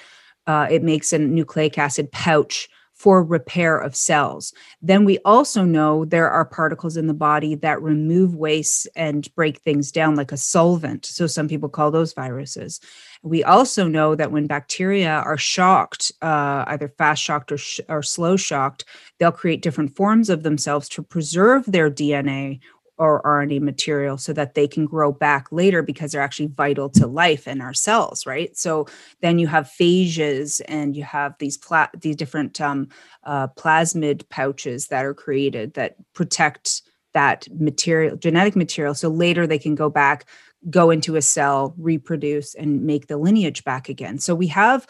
uh, 0.47 0.67
it 0.69 0.83
makes 0.83 1.13
a 1.13 1.19
nucleic 1.19 1.77
acid 1.77 2.11
pouch 2.11 2.69
for 3.01 3.23
repair 3.23 3.79
of 3.79 3.95
cells. 3.95 4.53
Then 4.79 5.05
we 5.05 5.17
also 5.25 5.63
know 5.63 6.05
there 6.05 6.29
are 6.29 6.45
particles 6.45 6.97
in 6.97 7.07
the 7.07 7.15
body 7.15 7.55
that 7.55 7.81
remove 7.81 8.35
waste 8.35 8.87
and 8.95 9.27
break 9.33 9.59
things 9.61 9.91
down 9.91 10.15
like 10.15 10.31
a 10.31 10.37
solvent. 10.37 11.07
So 11.07 11.25
some 11.25 11.47
people 11.47 11.67
call 11.67 11.89
those 11.89 12.13
viruses. 12.13 12.79
We 13.23 13.43
also 13.43 13.87
know 13.87 14.13
that 14.13 14.31
when 14.31 14.45
bacteria 14.45 15.13
are 15.13 15.37
shocked, 15.37 16.11
uh, 16.21 16.65
either 16.67 16.89
fast 16.89 17.23
shocked 17.23 17.51
or, 17.51 17.57
sh- 17.57 17.79
or 17.89 18.03
slow 18.03 18.35
shocked, 18.35 18.85
they'll 19.17 19.31
create 19.31 19.63
different 19.63 19.95
forms 19.95 20.29
of 20.29 20.43
themselves 20.43 20.87
to 20.89 21.01
preserve 21.01 21.65
their 21.65 21.89
DNA 21.89 22.59
or 23.01 23.19
RNA 23.23 23.61
material 23.61 24.15
so 24.15 24.31
that 24.31 24.53
they 24.53 24.67
can 24.67 24.85
grow 24.85 25.11
back 25.11 25.51
later 25.51 25.81
because 25.81 26.11
they're 26.11 26.21
actually 26.21 26.45
vital 26.45 26.87
to 26.87 27.07
life 27.07 27.47
and 27.47 27.59
our 27.59 27.73
cells, 27.73 28.27
right? 28.27 28.55
So 28.55 28.85
then 29.21 29.39
you 29.39 29.47
have 29.47 29.65
phages 29.65 30.61
and 30.67 30.95
you 30.95 31.03
have 31.03 31.33
these 31.39 31.57
pla- 31.57 31.89
these 31.99 32.15
different 32.15 32.61
um, 32.61 32.89
uh, 33.23 33.47
plasmid 33.47 34.29
pouches 34.29 34.89
that 34.89 35.03
are 35.03 35.15
created 35.15 35.73
that 35.73 35.95
protect 36.13 36.83
that 37.13 37.47
material, 37.59 38.17
genetic 38.17 38.55
material. 38.55 38.93
So 38.93 39.09
later 39.09 39.47
they 39.47 39.57
can 39.57 39.73
go 39.73 39.89
back, 39.89 40.25
go 40.69 40.91
into 40.91 41.15
a 41.15 41.23
cell, 41.23 41.73
reproduce, 41.79 42.53
and 42.53 42.83
make 42.83 43.07
the 43.07 43.17
lineage 43.17 43.63
back 43.63 43.89
again. 43.89 44.19
So 44.19 44.35
we 44.35 44.47
have 44.47 44.85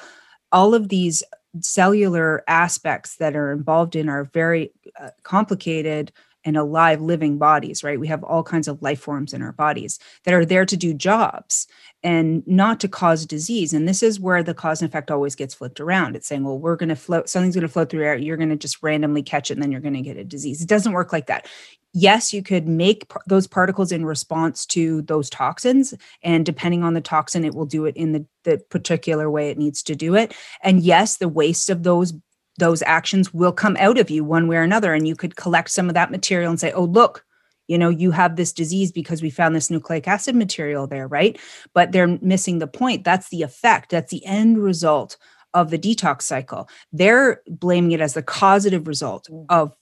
all 0.51 0.75
of 0.75 0.89
these 0.89 1.23
cellular 1.61 2.43
aspects 2.49 3.15
that 3.17 3.37
are 3.37 3.53
involved 3.53 3.95
in 3.95 4.09
our 4.09 4.25
very 4.25 4.73
uh, 4.99 5.11
complicated 5.23 6.11
and 6.43 6.57
alive 6.57 7.01
living 7.01 7.37
bodies, 7.37 7.83
right? 7.83 7.99
We 7.99 8.07
have 8.07 8.23
all 8.23 8.43
kinds 8.43 8.67
of 8.67 8.81
life 8.81 8.99
forms 8.99 9.33
in 9.33 9.41
our 9.41 9.51
bodies 9.51 9.99
that 10.23 10.33
are 10.33 10.45
there 10.45 10.65
to 10.65 10.77
do 10.77 10.93
jobs 10.93 11.67
and 12.03 12.45
not 12.47 12.79
to 12.79 12.87
cause 12.87 13.25
disease. 13.25 13.73
And 13.73 13.87
this 13.87 14.01
is 14.01 14.19
where 14.19 14.41
the 14.41 14.53
cause 14.53 14.81
and 14.81 14.89
effect 14.89 15.11
always 15.11 15.35
gets 15.35 15.53
flipped 15.53 15.79
around. 15.79 16.15
It's 16.15 16.27
saying, 16.27 16.43
well, 16.43 16.57
we're 16.57 16.75
going 16.75 16.89
to 16.89 16.95
float, 16.95 17.29
something's 17.29 17.55
going 17.55 17.61
to 17.61 17.67
float 17.67 17.89
through 17.89 18.03
air. 18.03 18.17
You're 18.17 18.37
going 18.37 18.49
to 18.49 18.55
just 18.55 18.81
randomly 18.81 19.21
catch 19.21 19.51
it 19.51 19.53
and 19.53 19.63
then 19.63 19.71
you're 19.71 19.81
going 19.81 19.93
to 19.93 20.01
get 20.01 20.17
a 20.17 20.23
disease. 20.23 20.61
It 20.61 20.69
doesn't 20.69 20.93
work 20.93 21.13
like 21.13 21.27
that. 21.27 21.47
Yes, 21.93 22.33
you 22.33 22.41
could 22.41 22.67
make 22.67 23.09
p- 23.09 23.19
those 23.27 23.47
particles 23.47 23.91
in 23.91 24.05
response 24.05 24.65
to 24.67 25.01
those 25.03 25.29
toxins. 25.29 25.93
And 26.23 26.45
depending 26.45 26.83
on 26.83 26.93
the 26.93 27.01
toxin, 27.01 27.43
it 27.43 27.53
will 27.53 27.65
do 27.65 27.85
it 27.85 27.95
in 27.97 28.13
the, 28.13 28.25
the 28.43 28.57
particular 28.69 29.29
way 29.29 29.49
it 29.49 29.57
needs 29.57 29.83
to 29.83 29.95
do 29.95 30.15
it. 30.15 30.33
And 30.63 30.81
yes, 30.81 31.17
the 31.17 31.27
waste 31.27 31.69
of 31.69 31.83
those 31.83 32.13
those 32.61 32.83
actions 32.83 33.33
will 33.33 33.51
come 33.51 33.75
out 33.79 33.97
of 33.97 34.09
you 34.11 34.23
one 34.23 34.47
way 34.47 34.55
or 34.55 34.61
another 34.61 34.93
and 34.93 35.07
you 35.07 35.15
could 35.15 35.35
collect 35.35 35.69
some 35.71 35.89
of 35.89 35.95
that 35.95 36.11
material 36.11 36.49
and 36.51 36.59
say 36.59 36.71
oh 36.73 36.83
look 36.85 37.25
you 37.67 37.77
know 37.77 37.89
you 37.89 38.11
have 38.11 38.35
this 38.35 38.53
disease 38.53 38.91
because 38.91 39.21
we 39.21 39.29
found 39.31 39.55
this 39.55 39.71
nucleic 39.71 40.07
acid 40.07 40.35
material 40.35 40.85
there 40.87 41.07
right 41.07 41.39
but 41.73 41.91
they're 41.91 42.19
missing 42.21 42.59
the 42.59 42.67
point 42.67 43.03
that's 43.03 43.29
the 43.29 43.41
effect 43.41 43.89
that's 43.89 44.11
the 44.11 44.23
end 44.25 44.57
result 44.63 45.17
of 45.55 45.69
the 45.71 45.77
detox 45.79 46.21
cycle 46.21 46.69
they're 46.93 47.41
blaming 47.47 47.91
it 47.93 48.01
as 48.01 48.13
the 48.13 48.23
causative 48.23 48.87
result 48.87 49.27
Mm. 49.31 49.45
of 49.49 49.73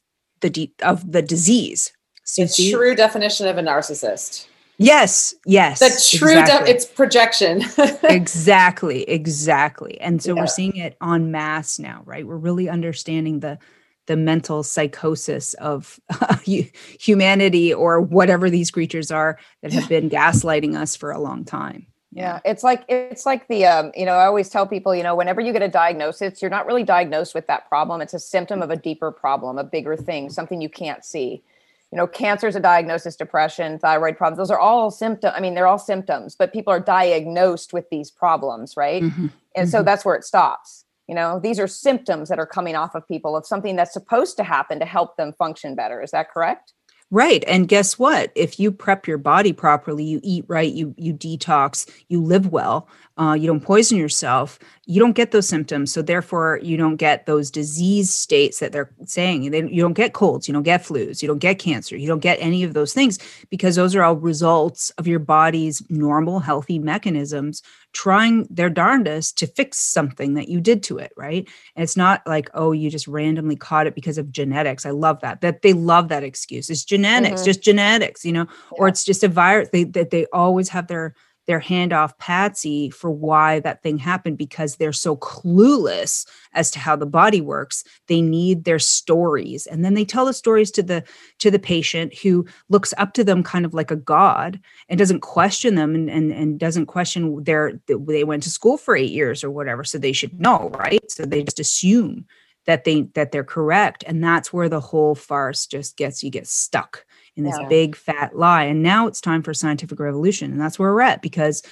the 0.41 0.49
de- 0.49 0.73
of 0.81 1.11
the 1.11 1.21
disease 1.21 1.91
So 2.23 2.43
It's 2.43 2.55
see? 2.55 2.71
true 2.71 2.95
definition 2.95 3.47
of 3.47 3.57
a 3.57 3.61
narcissist. 3.61 4.45
Yes 4.79 5.35
yes 5.45 5.79
The 5.79 6.17
true, 6.17 6.33
de- 6.43 6.69
it's 6.69 6.85
projection. 6.85 7.61
exactly 8.03 9.03
exactly 9.03 9.99
and 10.01 10.21
so 10.23 10.33
Yeah. 10.33 10.41
we're 10.41 10.47
seeing 10.47 10.75
it 10.77 10.97
en 11.03 11.31
masse 11.31 11.79
now 11.79 12.01
right 12.05 12.25
we're 12.25 12.37
really 12.37 12.69
understanding 12.69 13.41
the 13.41 13.59
the 14.07 14.15
mental 14.17 14.63
psychosis 14.63 15.53
of 15.55 15.99
hu- 16.45 16.63
humanity 16.99 17.71
or 17.73 18.01
whatever 18.01 18.49
these 18.49 18.71
creatures 18.71 19.11
are 19.11 19.37
that 19.61 19.71
have 19.73 19.87
been 19.89 20.09
gaslighting 20.09 20.75
us 20.75 20.95
for 20.95 21.11
a 21.11 21.19
long 21.19 21.45
time 21.45 21.85
Yeah, 22.11 22.39
it's 22.43 22.63
like 22.63 22.85
it's 22.89 23.25
like 23.27 23.47
the 23.49 23.65
um, 23.67 23.91
you 23.95 24.05
know, 24.07 24.13
I 24.13 24.25
always 24.25 24.49
tell 24.49 24.65
people, 24.65 24.95
you 24.95 25.03
know, 25.03 25.15
whenever 25.15 25.41
you 25.41 25.53
get 25.53 25.61
a 25.61 25.67
diagnosis, 25.69 26.41
you're 26.41 26.49
not 26.57 26.65
really 26.65 26.83
diagnosed 26.83 27.35
with 27.35 27.45
that 27.47 27.69
problem. 27.69 28.01
It's 28.01 28.15
a 28.15 28.19
symptom 28.19 28.63
of 28.63 28.71
a 28.71 28.75
deeper 28.75 29.11
problem, 29.11 29.59
a 29.59 29.63
bigger 29.63 29.95
thing, 29.95 30.31
something 30.31 30.59
you 30.59 30.69
can't 30.69 31.05
see. 31.05 31.43
You 31.91 31.97
know, 31.97 32.05
cancer 32.05 32.47
is 32.47 32.55
a 32.55 32.59
diagnosis, 32.59 33.15
depression, 33.15 33.79
thyroid 33.79 34.15
problems. 34.17 34.37
Those 34.37 34.51
are 34.51 34.59
all 34.59 34.91
symptoms. 34.91 35.33
I 35.35 35.39
mean, 35.39 35.55
they're 35.55 35.67
all 35.67 35.79
symptoms, 35.79 36.35
but 36.35 36.53
people 36.53 36.71
are 36.71 36.79
diagnosed 36.79 37.73
with 37.73 37.89
these 37.89 38.11
problems, 38.11 38.77
right? 38.77 39.01
Mhm. 39.03 39.31
And 39.55 39.67
so 39.67 39.81
Mhm. 39.81 39.85
that's 39.85 40.05
where 40.05 40.15
it 40.15 40.23
stops. 40.23 40.85
You 41.07 41.15
know, 41.15 41.39
these 41.39 41.59
are 41.59 41.67
symptoms 41.67 42.29
that 42.29 42.37
are 42.37 42.45
coming 42.45 42.75
off 42.75 42.93
of 42.93 43.07
people 43.07 43.35
of 43.35 43.45
something 43.45 43.75
that's 43.75 43.93
supposed 43.93 44.37
to 44.37 44.43
happen 44.43 44.79
to 44.79 44.85
help 44.85 45.17
them 45.17 45.33
function 45.33 45.73
better. 45.73 45.99
Is 46.01 46.11
that 46.11 46.29
correct? 46.29 46.73
Right. 47.11 47.43
And 47.47 47.67
guess 47.67 47.97
what? 47.97 48.31
If 48.35 48.59
you 48.59 48.71
prep 48.71 49.07
your 49.07 49.17
body 49.17 49.51
properly, 49.51 50.03
you 50.03 50.19
eat 50.21 50.45
right, 50.47 50.71
you 50.71 50.93
you 50.95 51.11
detox, 51.11 51.89
you 52.07 52.21
live 52.21 52.47
well, 52.51 52.87
uh, 53.17 53.33
you 53.33 53.47
don't 53.47 53.61
poison 53.61 53.97
yourself, 53.97 54.59
you 54.85 54.99
don't 54.99 55.13
get 55.15 55.31
those 55.31 55.47
symptoms. 55.47 55.91
So 55.91 56.03
therefore, 56.03 56.59
you 56.61 56.77
don't 56.77 56.97
get 56.97 57.25
those 57.25 57.49
disease 57.49 58.13
states 58.13 58.59
that 58.59 58.73
they're 58.73 58.91
saying. 59.05 59.41
You 59.41 59.81
don't 59.81 59.93
get 59.93 60.13
colds, 60.13 60.47
you 60.47 60.53
don't 60.53 60.61
get 60.61 60.83
flus, 60.83 61.23
you 61.23 61.27
don't 61.27 61.39
get 61.39 61.57
cancer, 61.57 61.97
you 61.97 62.07
don't 62.07 62.19
get 62.19 62.37
any 62.39 62.63
of 62.63 62.75
those 62.75 62.93
things 62.93 63.17
because 63.49 63.75
those 63.75 63.95
are 63.95 64.03
all 64.03 64.15
results 64.15 64.91
of 64.99 65.07
your 65.07 65.19
body's 65.19 65.81
normal, 65.89 66.39
healthy 66.39 66.77
mechanisms 66.77 67.63
trying 67.93 68.47
their 68.49 68.69
darndest 68.69 69.37
to 69.39 69.47
fix 69.47 69.77
something 69.79 70.35
that 70.35 70.47
you 70.47 70.61
did 70.61 70.83
to 70.83 70.97
it. 70.97 71.11
Right. 71.17 71.47
And 71.75 71.83
it's 71.83 71.97
not 71.97 72.21
like, 72.27 72.49
oh, 72.53 72.71
you 72.71 72.89
just 72.89 73.07
randomly 73.07 73.55
caught 73.55 73.87
it 73.87 73.95
because 73.95 74.17
of 74.17 74.31
genetics. 74.31 74.85
I 74.85 74.91
love 74.91 75.19
that. 75.21 75.41
That 75.41 75.61
they 75.61 75.73
love 75.73 76.09
that 76.09 76.23
excuse. 76.23 76.69
It's 76.69 76.83
genetics, 76.83 77.41
Mhm. 77.41 77.45
just 77.45 77.63
genetics, 77.63 78.23
you 78.23 78.31
know, 78.31 78.47
or 78.71 78.87
it's 78.87 79.03
just 79.03 79.23
a 79.23 79.27
virus. 79.27 79.69
They 79.71 79.85
that 79.85 80.11
they 80.11 80.25
always 80.33 80.69
have 80.69 80.87
their 80.87 81.15
their 81.49 81.59
hand 81.59 81.91
off 81.91 82.15
patsy 82.19 82.91
for 82.91 83.09
why 83.09 83.59
that 83.61 83.81
thing 83.81 83.97
happened 83.97 84.37
because 84.37 84.75
they're 84.75 84.93
so 84.93 85.17
clueless 85.17 86.27
as 86.53 86.69
to 86.69 86.77
how 86.77 86.95
the 86.95 87.07
body 87.07 87.41
works. 87.41 87.83
They 88.05 88.21
need 88.21 88.65
their 88.65 88.77
stories 88.77 89.65
and 89.65 89.83
then 89.83 89.95
they 89.95 90.05
tell 90.05 90.25
the 90.25 90.33
stories 90.33 90.69
to 90.69 90.83
the 90.83 91.03
to 91.39 91.49
the 91.49 91.57
patient 91.57 92.13
who 92.13 92.45
looks 92.69 92.93
up 92.99 93.13
to 93.13 93.23
them 93.23 93.41
kind 93.41 93.65
of 93.65 93.73
like 93.73 93.89
a 93.89 93.95
god 93.95 94.59
and 94.89 94.99
doesn't 94.99 95.21
question 95.21 95.73
them 95.73 95.95
and 95.95 96.07
and, 96.07 96.31
and 96.31 96.59
doesn't 96.59 96.85
question 96.85 97.43
their 97.43 97.81
they 97.87 98.23
went 98.23 98.43
to 98.43 98.51
school 98.51 98.77
for 98.77 98.95
eight 98.95 99.09
years 99.09 99.43
or 99.43 99.49
whatever 99.49 99.83
so 99.83 99.97
they 99.97 100.13
should 100.13 100.39
know 100.39 100.69
right? 100.77 100.99
So 101.09 101.25
they 101.25 101.41
just 101.41 101.59
assume 101.59 102.27
that 102.67 102.83
they 102.83 103.09
that 103.15 103.31
they're 103.31 103.43
correct 103.43 104.03
and 104.05 104.23
that's 104.23 104.53
where 104.53 104.69
the 104.69 104.79
whole 104.79 105.15
farce 105.15 105.65
just 105.65 105.97
gets 105.97 106.21
you 106.21 106.29
get 106.29 106.45
stuck 106.45 107.07
in 107.39 107.45
this 107.45 107.57
Yeah. 107.59 107.67
big 107.67 107.95
fat 107.95 108.35
lie 108.37 108.63
and 108.63 108.83
now 108.83 109.07
it's 109.07 109.21
time 109.21 109.41
for 109.41 109.53
scientific 109.53 109.99
revolution 109.99 110.51
and 110.51 110.61
that's 110.61 110.77
where 110.77 110.93
we're 110.93 111.01
at 111.01 111.21
because 111.23 111.63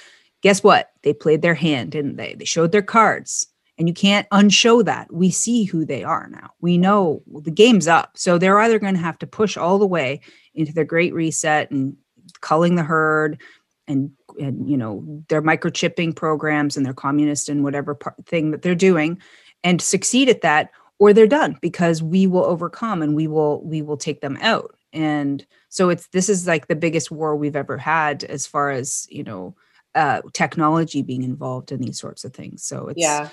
guess 0.42 0.62
what? 0.62 0.90
They 1.02 1.12
played 1.12 1.42
their 1.42 1.54
hand 1.54 1.92
didn't 1.92 2.16
they? 2.16 2.34
They 2.36 2.44
showed 2.44 2.72
their 2.72 2.82
cards 2.82 3.46
and 3.78 3.86
you 3.86 3.94
can't 3.94 4.26
unshow 4.32 4.82
that. 4.82 5.12
We 5.12 5.30
see 5.30 5.62
who 5.64 5.84
they 5.84 6.02
are 6.02 6.28
now. 6.28 6.50
We 6.60 6.78
know 6.78 7.22
the 7.44 7.52
game's 7.52 7.86
up. 7.86 8.10
So 8.16 8.36
they're 8.36 8.58
either 8.58 8.80
going 8.80 8.94
to 8.94 9.00
have 9.00 9.18
to 9.20 9.26
push 9.26 9.56
all 9.56 9.78
the 9.78 9.86
way 9.86 10.20
into 10.54 10.72
their 10.72 10.84
great 10.84 11.14
reset 11.14 11.70
and 11.70 11.96
culling 12.40 12.74
the 12.74 12.82
herd 12.82 13.40
and 13.86 14.10
and 14.40 14.68
you 14.68 14.76
know 14.76 15.04
their 15.28 15.42
microchipping 15.42 16.14
programs 16.14 16.76
and 16.76 16.84
their 16.84 16.94
communist 16.94 17.48
and 17.48 17.64
whatever 17.64 17.94
par- 17.94 18.14
thing 18.26 18.50
that 18.50 18.62
they're 18.62 18.74
doing 18.74 19.18
and 19.64 19.80
succeed 19.80 20.28
at 20.28 20.42
that 20.42 20.70
or 20.98 21.12
they're 21.12 21.26
done 21.26 21.56
because 21.62 22.02
we 22.02 22.26
will 22.26 22.44
overcome 22.44 23.00
and 23.02 23.14
we 23.14 23.26
will 23.26 23.64
we 23.64 23.80
will 23.80 23.96
take 23.96 24.20
them 24.20 24.36
out 24.40 24.74
and 24.92 25.44
so 25.68 25.90
it's 25.90 26.06
this 26.08 26.28
is 26.28 26.46
like 26.46 26.66
the 26.68 26.76
biggest 26.76 27.10
war 27.10 27.36
we've 27.36 27.56
ever 27.56 27.76
had 27.76 28.24
as 28.24 28.46
far 28.46 28.70
as 28.70 29.06
you 29.10 29.22
know 29.22 29.54
uh 29.94 30.20
technology 30.32 31.02
being 31.02 31.22
involved 31.22 31.72
in 31.72 31.80
these 31.80 31.98
sorts 31.98 32.24
of 32.24 32.32
things 32.32 32.62
so 32.62 32.88
it's 32.88 33.00
yeah. 33.00 33.28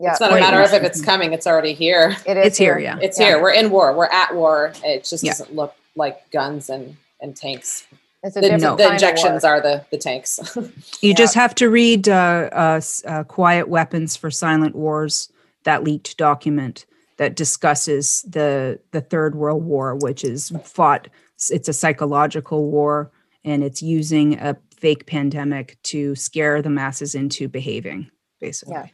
Yeah, 0.00 0.12
It's 0.12 0.20
not 0.20 0.30
a 0.30 0.36
matter 0.38 0.60
of 0.62 0.72
if 0.72 0.84
it's 0.84 1.02
coming, 1.02 1.32
it's 1.32 1.44
already 1.44 1.72
here. 1.72 2.16
it 2.26 2.36
is 2.36 2.46
it's 2.46 2.56
here 2.56 2.78
yeah 2.78 2.98
It's 3.02 3.18
Yeah. 3.18 3.26
here. 3.30 3.42
We're 3.42 3.50
in 3.50 3.68
war. 3.70 3.92
We're 3.96 4.06
at 4.06 4.32
war. 4.32 4.72
It 4.84 5.02
just 5.02 5.24
Yeah. 5.24 5.32
doesn't 5.32 5.56
look 5.56 5.74
like 5.96 6.30
guns 6.30 6.70
and, 6.70 6.96
and 7.20 7.34
tanks. 7.34 7.84
It's 8.22 8.36
a 8.36 8.40
The, 8.40 8.48
different 8.48 8.62
No. 8.62 8.76
the 8.76 8.92
injections 8.92 9.42
are 9.42 9.60
the, 9.60 9.84
the 9.90 9.98
tanks. 9.98 10.38
You 10.56 10.70
Yeah. 11.10 11.14
just 11.16 11.34
have 11.34 11.52
to 11.56 11.68
read 11.68 12.08
uh, 12.08 12.48
uh, 12.52 12.80
uh, 13.08 13.24
Quiet 13.24 13.68
Weapons 13.68 14.14
for 14.14 14.30
Silent 14.30 14.76
Wars, 14.76 15.32
that 15.64 15.82
leaked 15.82 16.16
document 16.16 16.86
that 17.18 17.36
discusses 17.36 18.22
the 18.22 18.80
the 18.92 19.00
Third 19.00 19.34
World 19.34 19.64
War, 19.64 19.94
which 19.96 20.24
is 20.24 20.52
fought. 20.64 21.08
It's 21.50 21.68
a 21.68 21.72
psychological 21.72 22.70
war, 22.70 23.12
and 23.44 23.62
it's 23.62 23.82
using 23.82 24.38
a 24.40 24.56
fake 24.76 25.06
pandemic 25.06 25.76
to 25.82 26.14
scare 26.14 26.62
the 26.62 26.70
masses 26.70 27.14
into 27.14 27.48
behaving, 27.48 28.10
basically. 28.40 28.74
Yeah. 28.74 28.86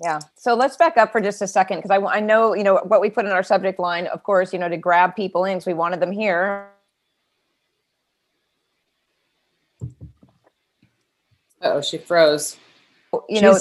Yeah. 0.00 0.20
So 0.36 0.54
let's 0.54 0.76
back 0.76 0.96
up 0.96 1.10
for 1.10 1.20
just 1.20 1.42
a 1.42 1.48
second 1.48 1.78
because 1.78 1.90
I, 1.90 1.96
I 1.96 2.20
know, 2.20 2.54
you 2.54 2.62
know, 2.62 2.76
what 2.84 3.00
we 3.00 3.10
put 3.10 3.24
in 3.24 3.32
our 3.32 3.42
subject 3.42 3.80
line, 3.80 4.06
of 4.06 4.22
course, 4.22 4.52
you 4.52 4.58
know, 4.58 4.68
to 4.68 4.76
grab 4.76 5.16
people 5.16 5.44
in 5.44 5.54
because 5.54 5.66
we 5.66 5.74
wanted 5.74 5.98
them 5.98 6.12
here. 6.12 6.68
oh, 11.62 11.80
she 11.80 11.98
froze. 11.98 12.56
You 13.28 13.40
know. 13.40 13.58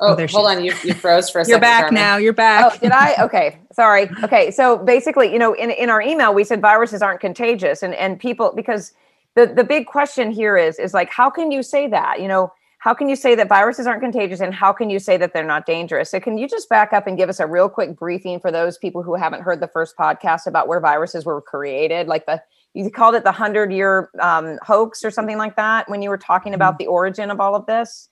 Oh, 0.00 0.14
there 0.14 0.28
she 0.28 0.34
hold 0.34 0.48
on. 0.48 0.64
You, 0.64 0.74
you 0.84 0.94
froze 0.94 1.30
for 1.30 1.40
a 1.40 1.40
You're 1.48 1.56
second. 1.56 1.60
back 1.60 1.80
Carmen. 1.82 1.94
now. 1.94 2.16
You're 2.16 2.32
back. 2.32 2.72
oh, 2.74 2.78
did 2.78 2.92
I? 2.92 3.14
Okay. 3.22 3.58
Sorry. 3.72 4.10
Okay. 4.22 4.50
So 4.50 4.78
basically, 4.78 5.32
you 5.32 5.38
know, 5.38 5.54
in, 5.54 5.70
in 5.70 5.88
our 5.88 6.02
email, 6.02 6.34
we 6.34 6.44
said 6.44 6.60
viruses 6.60 7.00
aren't 7.00 7.20
contagious 7.20 7.82
and, 7.82 7.94
and 7.94 8.18
people, 8.18 8.52
because 8.54 8.92
the, 9.34 9.46
the 9.46 9.64
big 9.64 9.86
question 9.86 10.30
here 10.30 10.56
is, 10.56 10.78
is 10.78 10.92
like, 10.92 11.08
how 11.08 11.30
can 11.30 11.50
you 11.50 11.62
say 11.62 11.86
that? 11.88 12.20
You 12.20 12.28
know, 12.28 12.52
how 12.78 12.92
can 12.92 13.08
you 13.08 13.14
say 13.14 13.34
that 13.36 13.48
viruses 13.48 13.86
aren't 13.86 14.02
contagious 14.02 14.40
and 14.40 14.52
how 14.52 14.72
can 14.72 14.90
you 14.90 14.98
say 14.98 15.16
that 15.16 15.32
they're 15.32 15.46
not 15.46 15.66
dangerous? 15.66 16.10
So, 16.10 16.18
can 16.18 16.36
you 16.36 16.48
just 16.48 16.68
back 16.68 16.92
up 16.92 17.06
and 17.06 17.16
give 17.16 17.28
us 17.28 17.38
a 17.38 17.46
real 17.46 17.68
quick 17.68 17.96
briefing 17.96 18.40
for 18.40 18.50
those 18.50 18.76
people 18.76 19.02
who 19.04 19.14
haven't 19.14 19.42
heard 19.42 19.60
the 19.60 19.68
first 19.68 19.96
podcast 19.96 20.46
about 20.46 20.66
where 20.66 20.80
viruses 20.80 21.24
were 21.24 21.40
created? 21.40 22.08
Like 22.08 22.26
the, 22.26 22.42
you 22.74 22.90
called 22.90 23.14
it 23.14 23.22
the 23.22 23.30
100 23.30 23.72
year 23.72 24.10
um, 24.20 24.58
hoax 24.62 25.04
or 25.04 25.10
something 25.10 25.38
like 25.38 25.54
that 25.56 25.88
when 25.88 26.02
you 26.02 26.10
were 26.10 26.18
talking 26.18 26.54
about 26.54 26.72
mm-hmm. 26.74 26.84
the 26.84 26.86
origin 26.88 27.30
of 27.30 27.38
all 27.40 27.54
of 27.54 27.66
this? 27.66 28.08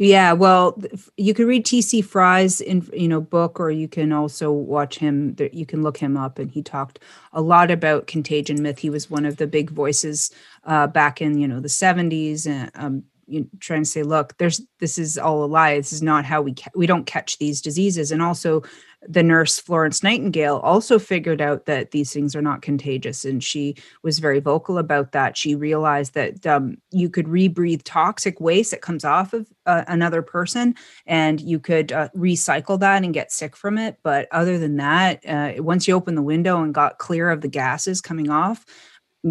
Yeah, 0.00 0.32
well, 0.32 0.80
you 1.16 1.34
can 1.34 1.46
read 1.48 1.64
T.C. 1.64 2.02
Fry's 2.02 2.60
in 2.60 2.88
you 2.92 3.08
know 3.08 3.20
book, 3.20 3.58
or 3.58 3.70
you 3.72 3.88
can 3.88 4.12
also 4.12 4.52
watch 4.52 4.98
him. 4.98 5.34
You 5.52 5.66
can 5.66 5.82
look 5.82 5.96
him 5.98 6.16
up, 6.16 6.38
and 6.38 6.50
he 6.50 6.62
talked 6.62 7.00
a 7.32 7.42
lot 7.42 7.72
about 7.72 8.06
contagion 8.06 8.62
myth. 8.62 8.78
He 8.78 8.90
was 8.90 9.10
one 9.10 9.24
of 9.24 9.38
the 9.38 9.48
big 9.48 9.70
voices 9.70 10.30
uh, 10.64 10.86
back 10.86 11.20
in 11.20 11.36
you 11.38 11.48
know 11.48 11.58
the 11.58 11.68
seventies, 11.68 12.46
and 12.46 12.70
um, 12.76 13.02
you 13.28 13.40
know, 13.40 13.46
trying 13.60 13.82
to 13.82 13.88
say, 13.88 14.02
look, 14.02 14.36
there's 14.38 14.60
this 14.80 14.98
is 14.98 15.18
all 15.18 15.44
a 15.44 15.46
lie. 15.46 15.76
This 15.76 15.92
is 15.92 16.02
not 16.02 16.24
how 16.24 16.40
we 16.40 16.54
ca- 16.54 16.70
we 16.74 16.86
don't 16.86 17.06
catch 17.06 17.38
these 17.38 17.60
diseases. 17.60 18.10
And 18.10 18.22
also, 18.22 18.62
the 19.06 19.22
nurse 19.22 19.60
Florence 19.60 20.02
Nightingale 20.02 20.56
also 20.56 20.98
figured 20.98 21.40
out 21.40 21.66
that 21.66 21.92
these 21.92 22.12
things 22.12 22.34
are 22.34 22.42
not 22.42 22.62
contagious, 22.62 23.24
and 23.24 23.44
she 23.44 23.76
was 24.02 24.18
very 24.18 24.40
vocal 24.40 24.78
about 24.78 25.12
that. 25.12 25.36
She 25.36 25.54
realized 25.54 26.14
that 26.14 26.46
um, 26.46 26.78
you 26.90 27.08
could 27.08 27.26
rebreathe 27.26 27.82
toxic 27.84 28.40
waste 28.40 28.72
that 28.72 28.82
comes 28.82 29.04
off 29.04 29.32
of 29.32 29.46
uh, 29.66 29.84
another 29.86 30.22
person, 30.22 30.74
and 31.06 31.40
you 31.40 31.60
could 31.60 31.92
uh, 31.92 32.08
recycle 32.16 32.80
that 32.80 33.04
and 33.04 33.14
get 33.14 33.30
sick 33.30 33.56
from 33.56 33.78
it. 33.78 33.98
But 34.02 34.26
other 34.32 34.58
than 34.58 34.76
that, 34.78 35.24
uh, 35.26 35.62
once 35.62 35.86
you 35.86 35.94
open 35.94 36.14
the 36.14 36.22
window 36.22 36.62
and 36.62 36.74
got 36.74 36.98
clear 36.98 37.30
of 37.30 37.40
the 37.40 37.48
gases 37.48 38.00
coming 38.00 38.30
off, 38.30 38.64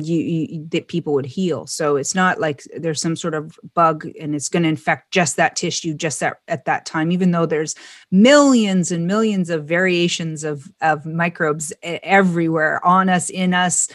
you, 0.02 0.20
you, 0.20 0.68
that 0.70 0.88
people 0.88 1.14
would 1.14 1.26
heal. 1.26 1.68
So 1.68 1.96
it's 1.96 2.16
not 2.16 2.40
like 2.40 2.64
there's 2.76 3.02
some 3.02 3.16
sort 3.16 3.34
of 3.34 3.58
bug 3.74 4.08
and 4.20 4.36
it's 4.36 4.50
going 4.50 4.64
to 4.64 4.70
infect 4.70 5.12
just 5.12 5.36
that 5.38 5.56
tissue 5.56 5.94
just 5.94 6.20
that 6.20 6.42
at 6.48 6.66
that 6.66 6.86
time 6.86 7.12
even 7.12 7.32
though 7.32 7.46
there's 7.46 7.76
millions 8.12 8.92
and 8.92 9.08
millions 9.08 9.50
of 9.50 9.66
variations 9.66 10.44
of 10.44 10.72
of 10.82 11.06
microbes 11.06 11.74
everywhere 11.84 12.84
on 12.86 13.10
us 13.10 13.30
in 13.30 13.54
us 13.54 13.90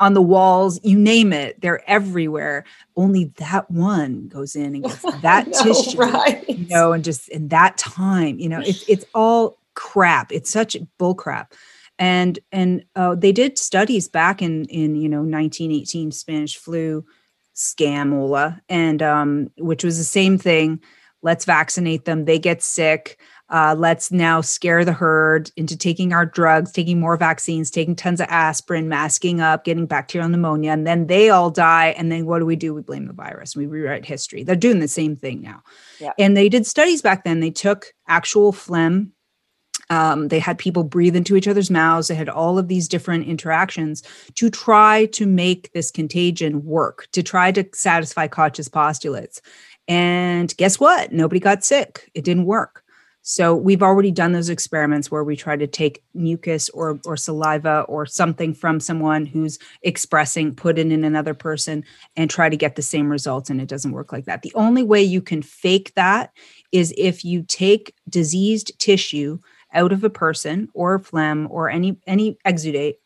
on 0.00 0.14
the 0.14 0.22
walls 0.22 0.78
you 0.82 0.98
name 0.98 1.32
it 1.32 1.60
they're 1.60 1.88
everywhere. 1.88 2.64
Only 2.96 3.26
that 3.36 3.70
one 3.70 4.28
goes 4.28 4.56
in 4.56 4.74
and 4.74 4.84
gets 4.84 5.02
that 5.22 5.48
know, 5.48 5.62
tissue 5.62 5.98
right. 5.98 6.48
you 6.48 6.66
know 6.68 6.92
and 6.92 7.04
just 7.04 7.28
in 7.28 7.48
that 7.48 7.78
time 7.78 8.38
you 8.38 8.48
know 8.48 8.60
it's 8.60 8.88
it's 8.88 9.04
all 9.14 9.58
crap. 9.74 10.32
It's 10.32 10.50
such 10.50 10.76
bull 10.98 11.14
crap 11.14 11.54
and 11.98 12.38
and 12.52 12.84
uh, 12.94 13.14
they 13.14 13.32
did 13.32 13.58
studies 13.58 14.08
back 14.08 14.42
in 14.42 14.64
in 14.66 14.94
you 14.96 15.08
know 15.08 15.18
1918 15.18 16.12
Spanish 16.12 16.56
flu 16.56 17.04
scamola, 17.54 18.60
and 18.68 19.02
um, 19.02 19.48
which 19.58 19.84
was 19.84 19.98
the 19.98 20.04
same 20.04 20.38
thing. 20.38 20.80
Let's 21.22 21.44
vaccinate 21.44 22.04
them. 22.04 22.24
They 22.24 22.38
get 22.38 22.62
sick. 22.62 23.18
Uh, 23.48 23.74
let's 23.78 24.10
now 24.10 24.40
scare 24.40 24.84
the 24.84 24.92
herd 24.92 25.50
into 25.56 25.76
taking 25.76 26.12
our 26.12 26.26
drugs, 26.26 26.72
taking 26.72 27.00
more 27.00 27.16
vaccines, 27.16 27.70
taking 27.70 27.94
tons 27.94 28.20
of 28.20 28.26
aspirin, 28.28 28.88
masking 28.88 29.40
up, 29.40 29.64
getting 29.64 29.86
bacterial 29.86 30.28
pneumonia, 30.28 30.72
and 30.72 30.86
then 30.86 31.06
they 31.06 31.30
all 31.30 31.50
die. 31.50 31.94
And 31.96 32.10
then 32.10 32.26
what 32.26 32.40
do 32.40 32.46
we 32.46 32.56
do? 32.56 32.74
We 32.74 32.82
blame 32.82 33.06
the 33.06 33.12
virus. 33.12 33.56
We 33.56 33.66
rewrite 33.66 34.04
history. 34.04 34.42
They're 34.42 34.56
doing 34.56 34.80
the 34.80 34.88
same 34.88 35.16
thing 35.16 35.42
now. 35.42 35.62
Yeah. 36.00 36.12
And 36.18 36.36
they 36.36 36.48
did 36.48 36.66
studies 36.66 37.02
back 37.02 37.24
then. 37.24 37.40
They 37.40 37.50
took 37.50 37.92
actual 38.08 38.52
phlegm 38.52 39.12
um, 39.90 40.28
they 40.28 40.38
had 40.38 40.58
people 40.58 40.84
breathe 40.84 41.16
into 41.16 41.36
each 41.36 41.48
other's 41.48 41.70
mouths. 41.70 42.08
They 42.08 42.14
had 42.14 42.28
all 42.28 42.58
of 42.58 42.68
these 42.68 42.88
different 42.88 43.26
interactions 43.26 44.02
to 44.34 44.50
try 44.50 45.06
to 45.06 45.26
make 45.26 45.72
this 45.72 45.90
contagion 45.90 46.64
work, 46.64 47.08
to 47.12 47.22
try 47.22 47.52
to 47.52 47.64
satisfy 47.72 48.26
Koch's 48.26 48.68
postulates. 48.68 49.40
And 49.88 50.56
guess 50.56 50.80
what? 50.80 51.12
Nobody 51.12 51.38
got 51.38 51.64
sick. 51.64 52.10
It 52.14 52.24
didn't 52.24 52.46
work. 52.46 52.82
So 53.28 53.56
we've 53.56 53.82
already 53.82 54.12
done 54.12 54.30
those 54.30 54.48
experiments 54.48 55.10
where 55.10 55.24
we 55.24 55.34
try 55.34 55.56
to 55.56 55.66
take 55.66 56.04
mucus 56.14 56.68
or 56.68 57.00
or 57.04 57.16
saliva 57.16 57.80
or 57.88 58.06
something 58.06 58.54
from 58.54 58.78
someone 58.78 59.26
who's 59.26 59.58
expressing, 59.82 60.54
put 60.54 60.78
it 60.78 60.92
in 60.92 61.02
another 61.02 61.34
person, 61.34 61.82
and 62.16 62.30
try 62.30 62.48
to 62.48 62.56
get 62.56 62.76
the 62.76 62.82
same 62.82 63.10
results. 63.10 63.50
And 63.50 63.60
it 63.60 63.68
doesn't 63.68 63.90
work 63.90 64.12
like 64.12 64.26
that. 64.26 64.42
The 64.42 64.52
only 64.54 64.84
way 64.84 65.02
you 65.02 65.20
can 65.20 65.42
fake 65.42 65.92
that 65.96 66.30
is 66.70 66.94
if 66.96 67.24
you 67.24 67.42
take 67.42 67.96
diseased 68.08 68.78
tissue 68.78 69.40
out 69.72 69.92
of 69.92 70.04
a 70.04 70.10
person 70.10 70.68
or 70.74 70.98
phlegm 70.98 71.48
or 71.50 71.68
any 71.68 71.98
any 72.06 72.38
exudate 72.46 72.96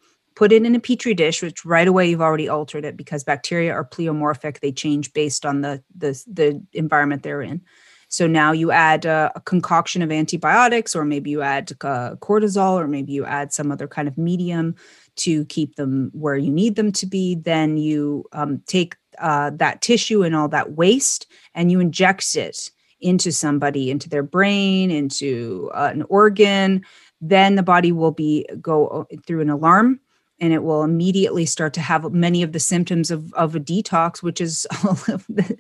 put 0.41 0.53
it 0.53 0.65
in 0.65 0.75
a 0.75 0.81
petri 0.81 1.13
dish 1.13 1.43
which 1.43 1.65
right 1.65 1.89
away 1.89 2.09
you've 2.09 2.23
already 2.23 2.49
altered 2.49 2.85
it 2.85 2.97
because 2.97 3.25
bacteria 3.25 3.73
are 3.73 3.85
pleomorphic. 3.85 4.61
They 4.61 4.73
change 4.73 5.13
based 5.13 5.45
on 5.45 5.61
the 5.61 5.83
the, 5.95 6.23
the 6.27 6.63
environment 6.73 7.23
they're 7.23 7.43
in. 7.43 7.61
So 8.09 8.27
now 8.27 8.51
you 8.53 8.73
add 8.73 9.05
a, 9.05 9.31
a 9.37 9.41
concoction 9.41 10.03
of 10.03 10.11
antibiotics 10.11 10.97
or 10.97 11.05
maybe 11.05 11.31
you 11.31 11.43
add 11.43 11.73
uh, 11.83 12.17
cortisol 12.17 12.81
or 12.81 12.89
maybe 12.89 13.13
you 13.13 13.25
add 13.25 13.53
some 13.53 13.71
other 13.71 13.87
kind 13.87 14.09
of 14.09 14.19
medium 14.19 14.75
to 15.17 15.45
keep 15.45 15.77
them 15.77 16.11
where 16.13 16.37
you 16.37 16.51
need 16.51 16.75
them 16.75 16.91
to 16.93 17.07
be. 17.07 17.35
Then 17.37 17.77
you 17.77 18.25
um, 18.33 18.63
take 18.67 18.97
uh, 19.19 19.51
that 19.57 19.83
tissue 19.83 20.23
and 20.25 20.35
all 20.35 20.49
that 20.49 20.73
waste 20.73 21.31
and 21.55 21.71
you 21.71 21.79
inject 21.79 22.35
it 22.35 22.71
into 23.01 23.33
somebody, 23.33 23.91
into 23.91 24.09
their 24.09 24.23
brain, 24.23 24.91
into 24.91 25.71
uh, 25.75 25.91
an 25.93 26.03
organ, 26.09 26.85
then 27.21 27.55
the 27.55 27.63
body 27.63 27.93
will 27.93 28.13
be 28.13 28.47
go 28.61 28.87
uh, 28.89 29.05
through 29.27 29.41
an 29.41 29.51
alarm 29.51 30.01
and 30.41 30.53
it 30.53 30.63
will 30.63 30.83
immediately 30.83 31.45
start 31.45 31.75
to 31.75 31.81
have 31.81 32.13
many 32.13 32.43
of 32.43 32.53
the 32.53 32.61
symptoms 32.61 33.11
of, 33.11 33.33
of 33.35 33.55
a 33.55 33.61
detox, 33.61 34.23
which 34.23 34.41
is 34.41 34.67
all 34.85 34.99
of, 35.09 35.27
the, 35.29 35.57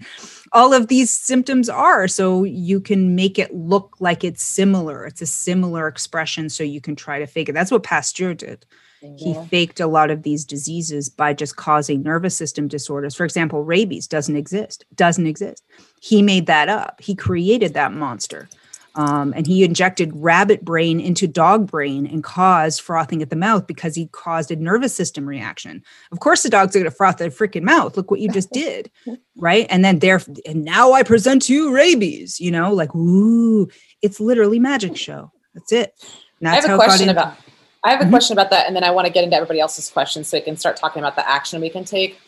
all 0.53 0.73
of 0.73 0.89
these 0.89 1.11
symptoms 1.11 1.69
are. 1.69 2.09
So 2.09 2.45
you 2.45 2.81
can 2.81 3.15
make 3.15 3.39
it 3.39 3.55
look 3.55 3.97
like 4.01 4.25
it's 4.25 4.43
similar. 4.43 5.05
It's 5.05 5.21
a 5.21 5.27
similar 5.27 5.87
expression. 5.87 6.49
So 6.49 6.65
you 6.65 6.81
can 6.81 6.97
try 6.97 7.19
to 7.19 7.27
fake 7.27 7.51
it. 7.51 7.53
That's 7.53 7.71
what 7.71 7.83
Pasteur 7.83 8.33
did. 8.33 8.65
He 9.01 9.35
faked 9.49 9.81
a 9.81 9.87
lot 9.87 10.11
of 10.11 10.23
these 10.23 10.45
diseases 10.45 11.09
by 11.09 11.33
just 11.33 11.57
causing 11.57 12.03
nervous 12.03 12.37
system 12.37 12.69
disorders. 12.69 13.15
For 13.15 13.25
example, 13.25 13.65
rabies 13.65 14.07
doesn't 14.07 14.37
exist, 14.37 14.85
doesn't 14.95 15.27
exist. 15.27 15.65
He 16.01 16.23
made 16.23 16.47
that 16.47 16.69
up. 16.69 17.01
He 17.01 17.15
created 17.15 17.75
that 17.75 17.93
monster. 17.93 18.49
Um, 18.97 19.33
and 19.37 19.47
he 19.47 19.63
injected 19.63 20.11
rabbit 20.15 20.65
brain 20.65 21.01
into 21.01 21.29
dog 21.29 21.71
brain 21.71 22.07
and 22.07 22.25
caused 22.25 22.81
frothing 22.81 23.23
at 23.23 23.31
the 23.31 23.37
mouth 23.37 23.67
because 23.67 23.95
he 23.95 24.09
caused 24.09 24.51
a 24.51 24.57
nervous 24.57 24.95
system 24.95 25.27
reaction. 25.27 25.83
Of 26.11 26.21
course, 26.21 26.43
the 26.43 26.51
dogs 26.51 26.75
are 26.75 26.81
going 26.81 26.91
to 26.91 26.97
froth 26.97 27.19
their 27.19 27.31
freaking 27.31 27.63
mouth. 27.63 27.97
Look 27.97 28.11
what 28.11 28.21
you 28.21 28.29
just 28.31 28.51
did, 28.51 28.91
right? 29.37 29.67
And 29.71 29.85
then 29.85 30.01
there, 30.01 30.21
and 30.45 30.65
now 30.65 30.93
I 30.93 31.05
present 31.05 31.43
to 31.43 31.55
you 31.55 31.73
rabies. 31.73 32.41
You 32.41 32.51
know, 32.51 32.75
like 32.75 32.93
ooh, 32.95 33.69
it's 34.03 34.19
literally 34.19 34.59
magic 34.59 34.97
show. 34.97 35.31
That's 35.55 35.73
it. 35.73 35.95
That's 36.41 36.67
I 36.67 36.69
have 36.69 36.81
a 36.81 36.83
question 36.83 37.11
about 37.11 37.37
I 37.83 37.91
have 37.91 38.01
a 38.01 38.05
mm-hmm. 38.05 38.13
question 38.13 38.35
about 38.35 38.51
that, 38.51 38.67
and 38.67 38.77
then 38.77 38.85
I 38.85 38.91
want 38.91 39.07
to 39.07 39.13
get 39.13 39.25
into 39.25 39.37
everybody 39.37 39.61
else's 39.61 39.91
questions 39.91 40.29
so 40.29 40.37
we 40.37 40.43
can 40.43 40.57
start 40.57 40.77
talking 40.77 41.01
about 41.01 41.17
the 41.17 41.29
action 41.29 41.61
we 41.61 41.71
can 41.71 41.85
take. 41.85 42.19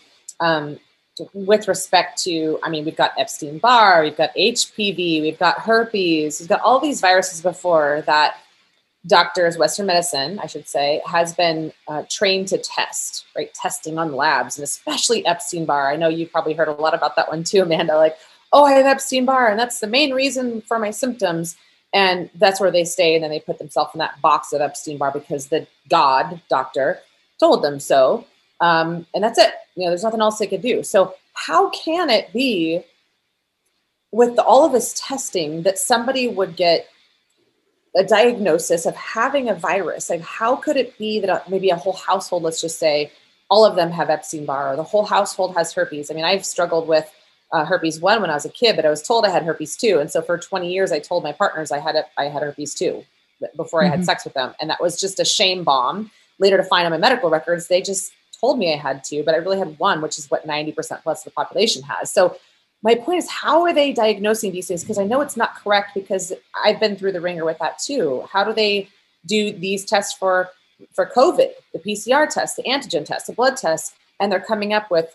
Um, 0.40 0.78
with 1.34 1.68
respect 1.68 2.22
to, 2.22 2.58
I 2.62 2.70
mean, 2.70 2.84
we've 2.86 2.96
got 2.96 3.12
Epstein 3.18 3.58
Barr, 3.58 4.02
we've 4.02 4.16
got 4.16 4.34
HPV, 4.34 5.20
we've 5.20 5.38
got 5.38 5.58
herpes, 5.58 6.40
we've 6.40 6.48
got 6.48 6.60
all 6.62 6.80
these 6.80 7.00
viruses 7.00 7.42
before 7.42 8.02
that 8.06 8.36
doctors, 9.06 9.58
Western 9.58 9.86
medicine, 9.86 10.38
I 10.38 10.46
should 10.46 10.68
say, 10.68 11.02
has 11.06 11.34
been 11.34 11.72
uh, 11.88 12.04
trained 12.08 12.48
to 12.48 12.58
test, 12.58 13.26
right? 13.36 13.52
Testing 13.52 13.98
on 13.98 14.12
labs, 14.12 14.56
and 14.56 14.64
especially 14.64 15.26
Epstein 15.26 15.64
Barr. 15.64 15.90
I 15.90 15.96
know 15.96 16.08
you've 16.08 16.32
probably 16.32 16.54
heard 16.54 16.68
a 16.68 16.72
lot 16.72 16.94
about 16.94 17.16
that 17.16 17.28
one 17.28 17.44
too, 17.44 17.62
Amanda. 17.62 17.96
Like, 17.96 18.16
oh, 18.52 18.64
I 18.64 18.72
have 18.72 18.86
Epstein 18.86 19.24
Barr, 19.24 19.48
and 19.48 19.58
that's 19.58 19.80
the 19.80 19.86
main 19.86 20.12
reason 20.12 20.60
for 20.62 20.78
my 20.78 20.90
symptoms 20.90 21.56
and 21.92 22.30
that's 22.36 22.60
where 22.60 22.70
they 22.70 22.84
stay 22.84 23.14
and 23.14 23.22
then 23.22 23.30
they 23.30 23.40
put 23.40 23.58
themselves 23.58 23.90
in 23.94 23.98
that 23.98 24.20
box 24.20 24.52
of 24.52 24.60
epstein 24.60 24.98
barr 24.98 25.12
because 25.12 25.48
the 25.48 25.66
god 25.88 26.40
doctor 26.48 27.00
told 27.42 27.64
them 27.64 27.80
so. 27.80 28.24
Um, 28.60 29.04
and 29.14 29.24
that's 29.24 29.38
it. 29.38 29.52
You 29.74 29.84
know 29.84 29.90
there's 29.90 30.04
nothing 30.04 30.20
else 30.20 30.38
they 30.38 30.46
could 30.46 30.62
do. 30.62 30.84
So 30.84 31.14
how 31.32 31.70
can 31.70 32.08
it 32.08 32.32
be 32.32 32.84
with 34.12 34.38
all 34.38 34.64
of 34.64 34.72
this 34.72 34.94
testing 34.96 35.62
that 35.62 35.78
somebody 35.78 36.28
would 36.28 36.54
get 36.54 36.86
a 37.96 38.04
diagnosis 38.04 38.86
of 38.86 38.94
having 38.94 39.48
a 39.48 39.54
virus? 39.54 40.08
Like 40.08 40.20
how 40.20 40.54
could 40.54 40.76
it 40.76 40.96
be 40.98 41.18
that 41.20 41.50
maybe 41.50 41.70
a 41.70 41.76
whole 41.76 41.94
household 41.94 42.44
let's 42.44 42.60
just 42.60 42.78
say 42.78 43.10
all 43.50 43.64
of 43.66 43.74
them 43.74 43.90
have 43.90 44.08
epstein 44.08 44.46
barr 44.46 44.72
or 44.72 44.76
the 44.76 44.84
whole 44.84 45.04
household 45.04 45.56
has 45.56 45.72
herpes? 45.72 46.10
I 46.10 46.14
mean 46.14 46.24
i've 46.24 46.46
struggled 46.46 46.86
with 46.86 47.10
uh, 47.52 47.64
herpes 47.64 48.00
one 48.00 48.20
when 48.20 48.30
I 48.30 48.34
was 48.34 48.44
a 48.44 48.50
kid, 48.50 48.76
but 48.76 48.86
I 48.86 48.90
was 48.90 49.02
told 49.02 49.24
I 49.24 49.30
had 49.30 49.42
herpes 49.42 49.76
two, 49.76 49.98
and 49.98 50.10
so 50.10 50.22
for 50.22 50.38
20 50.38 50.72
years 50.72 50.90
I 50.90 50.98
told 50.98 51.22
my 51.22 51.32
partners 51.32 51.70
I 51.70 51.78
had 51.78 51.96
a, 51.96 52.04
I 52.18 52.24
had 52.24 52.42
herpes 52.42 52.74
two 52.74 53.04
before 53.56 53.80
mm-hmm. 53.80 53.86
I 53.86 53.90
had 53.90 54.00
mm-hmm. 54.00 54.04
sex 54.04 54.24
with 54.24 54.34
them, 54.34 54.54
and 54.60 54.70
that 54.70 54.80
was 54.80 55.00
just 55.00 55.20
a 55.20 55.24
shame 55.24 55.64
bomb. 55.64 56.10
Later 56.38 56.56
to 56.56 56.64
find 56.64 56.86
on 56.86 56.92
my 56.92 56.98
medical 56.98 57.30
records, 57.30 57.68
they 57.68 57.82
just 57.82 58.12
told 58.40 58.58
me 58.58 58.72
I 58.72 58.76
had 58.76 59.04
two, 59.04 59.22
but 59.22 59.34
I 59.34 59.38
really 59.38 59.58
had 59.58 59.78
one, 59.78 60.00
which 60.00 60.18
is 60.18 60.30
what 60.30 60.46
90% 60.46 61.02
plus 61.02 61.20
of 61.20 61.24
the 61.24 61.30
population 61.30 61.82
has. 61.82 62.10
So 62.10 62.36
my 62.82 62.96
point 62.96 63.18
is, 63.18 63.30
how 63.30 63.62
are 63.62 63.72
they 63.72 63.92
diagnosing 63.92 64.52
these 64.52 64.66
things? 64.66 64.82
Because 64.82 64.98
I 64.98 65.04
know 65.04 65.20
it's 65.20 65.36
not 65.36 65.54
correct 65.54 65.94
because 65.94 66.32
I've 66.64 66.80
been 66.80 66.96
through 66.96 67.12
the 67.12 67.20
ringer 67.20 67.44
with 67.44 67.58
that 67.58 67.78
too. 67.78 68.24
How 68.32 68.42
do 68.42 68.52
they 68.52 68.88
do 69.26 69.52
these 69.52 69.84
tests 69.84 70.12
for 70.12 70.50
for 70.92 71.06
COVID, 71.06 71.50
the 71.72 71.78
PCR 71.78 72.28
test, 72.28 72.56
the 72.56 72.64
antigen 72.64 73.04
test, 73.04 73.28
the 73.28 73.32
blood 73.32 73.56
test, 73.56 73.94
and 74.18 74.32
they're 74.32 74.40
coming 74.40 74.72
up 74.72 74.90
with 74.90 75.14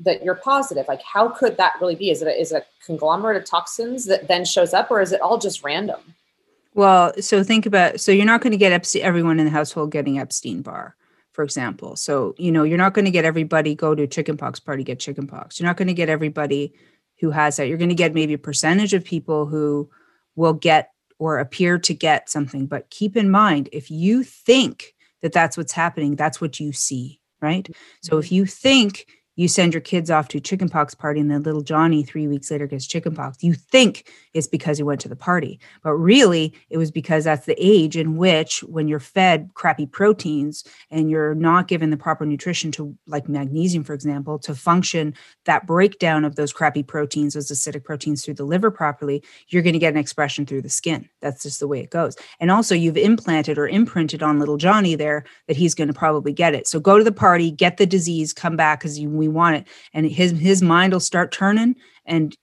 that 0.00 0.22
you're 0.22 0.34
positive. 0.34 0.86
Like, 0.88 1.02
how 1.02 1.28
could 1.28 1.56
that 1.56 1.74
really 1.80 1.96
be? 1.96 2.10
Is 2.10 2.22
it 2.22 2.28
a, 2.28 2.40
is 2.40 2.52
it 2.52 2.62
a 2.62 2.84
conglomerate 2.84 3.36
of 3.36 3.44
toxins 3.44 4.04
that 4.06 4.28
then 4.28 4.44
shows 4.44 4.72
up, 4.72 4.90
or 4.90 5.00
is 5.00 5.12
it 5.12 5.20
all 5.20 5.38
just 5.38 5.64
random? 5.64 6.00
Well, 6.74 7.12
so 7.20 7.42
think 7.44 7.66
about 7.66 8.00
so 8.00 8.12
you're 8.12 8.26
not 8.26 8.40
going 8.40 8.52
to 8.52 8.56
get 8.56 8.72
Epstein, 8.72 9.02
everyone 9.02 9.38
in 9.38 9.46
the 9.46 9.50
household 9.50 9.92
getting 9.92 10.18
Epstein 10.18 10.62
Barr, 10.62 10.96
for 11.32 11.44
example. 11.44 11.96
So 11.96 12.34
you 12.36 12.50
know 12.50 12.64
you're 12.64 12.78
not 12.78 12.94
going 12.94 13.04
to 13.04 13.10
get 13.10 13.24
everybody 13.24 13.74
go 13.74 13.94
to 13.94 14.06
chickenpox 14.06 14.60
party 14.60 14.82
get 14.82 14.98
chickenpox. 14.98 15.58
You're 15.58 15.68
not 15.68 15.76
going 15.76 15.88
to 15.88 15.94
get 15.94 16.08
everybody 16.08 16.74
who 17.20 17.30
has 17.30 17.56
that. 17.56 17.68
You're 17.68 17.78
going 17.78 17.90
to 17.90 17.94
get 17.94 18.14
maybe 18.14 18.34
a 18.34 18.38
percentage 18.38 18.92
of 18.92 19.04
people 19.04 19.46
who 19.46 19.88
will 20.34 20.52
get 20.52 20.90
or 21.18 21.38
appear 21.38 21.78
to 21.78 21.94
get 21.94 22.28
something. 22.28 22.66
But 22.66 22.90
keep 22.90 23.16
in 23.16 23.30
mind, 23.30 23.68
if 23.72 23.90
you 23.90 24.24
think 24.24 24.94
that 25.22 25.32
that's 25.32 25.56
what's 25.56 25.72
happening, 25.72 26.16
that's 26.16 26.40
what 26.40 26.58
you 26.58 26.72
see, 26.72 27.20
right? 27.40 27.68
So 28.02 28.18
if 28.18 28.26
mm-hmm. 28.26 28.34
you 28.34 28.46
think 28.46 29.06
you 29.36 29.48
send 29.48 29.74
your 29.74 29.80
kids 29.80 30.10
off 30.10 30.28
to 30.28 30.40
chickenpox 30.40 30.94
party 30.94 31.20
and 31.20 31.30
then 31.30 31.42
little 31.42 31.62
johnny 31.62 32.02
three 32.02 32.26
weeks 32.26 32.50
later 32.50 32.66
gets 32.66 32.86
chickenpox 32.86 33.42
you 33.42 33.54
think 33.54 34.10
it's 34.34 34.48
because 34.48 34.76
he 34.76 34.82
went 34.82 35.00
to 35.00 35.08
the 35.08 35.16
party. 35.16 35.60
But 35.82 35.94
really 35.94 36.52
it 36.68 36.76
was 36.76 36.90
because 36.90 37.24
that's 37.24 37.46
the 37.46 37.56
age 37.58 37.96
in 37.96 38.16
which 38.16 38.60
when 38.64 38.88
you're 38.88 39.00
fed 39.00 39.50
crappy 39.54 39.86
proteins 39.86 40.64
and 40.90 41.08
you're 41.08 41.34
not 41.34 41.68
given 41.68 41.90
the 41.90 41.96
proper 41.96 42.26
nutrition 42.26 42.70
to 42.72 42.96
like 43.06 43.28
magnesium 43.28 43.84
for 43.84 43.94
example 43.94 44.38
to 44.40 44.54
function 44.54 45.14
that 45.44 45.66
breakdown 45.66 46.24
of 46.24 46.36
those 46.36 46.52
crappy 46.52 46.82
proteins 46.82 47.34
those 47.34 47.50
acidic 47.50 47.84
proteins 47.84 48.24
through 48.24 48.34
the 48.34 48.44
liver 48.44 48.70
properly 48.70 49.22
you're 49.48 49.62
going 49.62 49.72
to 49.72 49.78
get 49.78 49.92
an 49.92 49.98
expression 49.98 50.44
through 50.44 50.62
the 50.62 50.68
skin. 50.68 51.08
That's 51.20 51.42
just 51.42 51.60
the 51.60 51.68
way 51.68 51.80
it 51.80 51.90
goes. 51.90 52.16
And 52.40 52.50
also 52.50 52.74
you've 52.74 52.96
implanted 52.96 53.56
or 53.56 53.68
imprinted 53.68 54.22
on 54.22 54.38
little 54.38 54.56
johnny 54.56 54.94
there 54.94 55.24
that 55.46 55.56
he's 55.56 55.74
going 55.74 55.88
to 55.88 55.94
probably 55.94 56.32
get 56.32 56.54
it. 56.54 56.66
So 56.66 56.80
go 56.80 56.98
to 56.98 57.04
the 57.04 57.12
party 57.12 57.50
get 57.50 57.76
the 57.76 57.86
disease 57.86 58.32
come 58.32 58.56
back 58.56 58.80
because 58.80 58.98
you 58.98 59.08
we 59.24 59.34
want 59.34 59.56
it. 59.56 59.68
And 59.92 60.06
his 60.06 60.32
his 60.32 60.62
mind 60.62 60.92
will 60.92 61.00
start 61.00 61.32
turning 61.32 61.76
and 62.06 62.36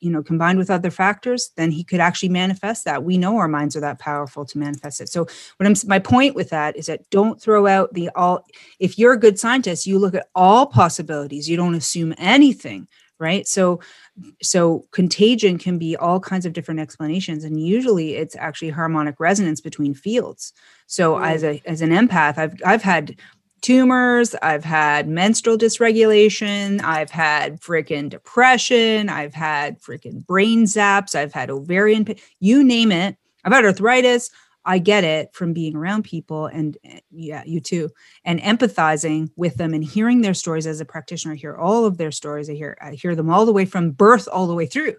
you 0.00 0.10
know 0.10 0.22
combined 0.22 0.58
with 0.58 0.70
other 0.70 0.90
factors 0.90 1.50
then 1.56 1.70
he 1.70 1.84
could 1.84 2.00
actually 2.00 2.28
manifest 2.28 2.84
that. 2.84 3.04
We 3.04 3.18
know 3.18 3.36
our 3.36 3.48
minds 3.48 3.76
are 3.76 3.80
that 3.80 3.98
powerful 3.98 4.44
to 4.44 4.58
manifest 4.58 5.00
it. 5.00 5.08
So 5.08 5.26
what 5.56 5.66
i'm 5.66 5.74
my 5.86 5.98
point 5.98 6.34
with 6.34 6.50
that 6.50 6.76
is 6.76 6.86
that 6.86 7.08
don't 7.10 7.40
throw 7.40 7.66
out 7.66 7.94
the 7.94 8.10
all 8.14 8.44
if 8.78 8.98
you're 8.98 9.12
a 9.12 9.20
good 9.20 9.38
scientist 9.38 9.86
you 9.86 9.98
look 9.98 10.14
at 10.14 10.28
all 10.34 10.66
possibilities. 10.66 11.48
You 11.48 11.56
don't 11.56 11.74
assume 11.74 12.14
anything 12.18 12.88
right? 13.18 13.46
So 13.46 13.78
so 14.42 14.84
contagion 14.90 15.56
can 15.56 15.78
be 15.78 15.96
all 15.96 16.18
kinds 16.18 16.44
of 16.44 16.52
different 16.52 16.80
explanations 16.80 17.44
and 17.44 17.64
usually 17.64 18.16
it's 18.16 18.34
actually 18.34 18.70
harmonic 18.70 19.20
resonance 19.20 19.60
between 19.60 19.94
fields. 19.94 20.52
So 20.86 21.14
mm. 21.14 21.26
as 21.26 21.44
a 21.44 21.62
as 21.64 21.80
an 21.80 21.90
empath 21.90 22.36
i've 22.38 22.54
i've 22.66 22.82
had 22.82 23.16
tumors, 23.62 24.34
I've 24.42 24.64
had 24.64 25.08
menstrual 25.08 25.56
dysregulation, 25.56 26.82
I've 26.82 27.10
had 27.10 27.60
freaking 27.60 28.10
depression, 28.10 29.08
I've 29.08 29.34
had 29.34 29.80
freaking 29.80 30.26
brain 30.26 30.64
zaps, 30.64 31.14
I've 31.14 31.32
had 31.32 31.50
ovarian 31.50 32.04
pain, 32.04 32.16
you 32.40 32.62
name 32.62 32.92
it. 32.92 33.16
I've 33.44 33.52
had 33.52 33.64
arthritis. 33.64 34.30
I 34.64 34.78
get 34.78 35.02
it 35.02 35.34
from 35.34 35.52
being 35.52 35.74
around 35.74 36.04
people 36.04 36.46
and 36.46 36.76
eh, 36.84 37.00
yeah, 37.10 37.42
you 37.44 37.60
too, 37.60 37.90
and 38.24 38.40
empathizing 38.40 39.30
with 39.36 39.56
them 39.56 39.74
and 39.74 39.82
hearing 39.82 40.20
their 40.20 40.34
stories 40.34 40.66
as 40.66 40.80
a 40.80 40.84
practitioner. 40.84 41.34
I 41.34 41.36
hear 41.36 41.56
all 41.56 41.84
of 41.84 41.98
their 41.98 42.12
stories. 42.12 42.48
I 42.48 42.54
hear 42.54 42.76
I 42.80 42.92
hear 42.92 43.16
them 43.16 43.30
all 43.30 43.44
the 43.44 43.52
way 43.52 43.64
from 43.64 43.90
birth 43.90 44.28
all 44.30 44.46
the 44.46 44.54
way 44.54 44.66
through. 44.66 44.94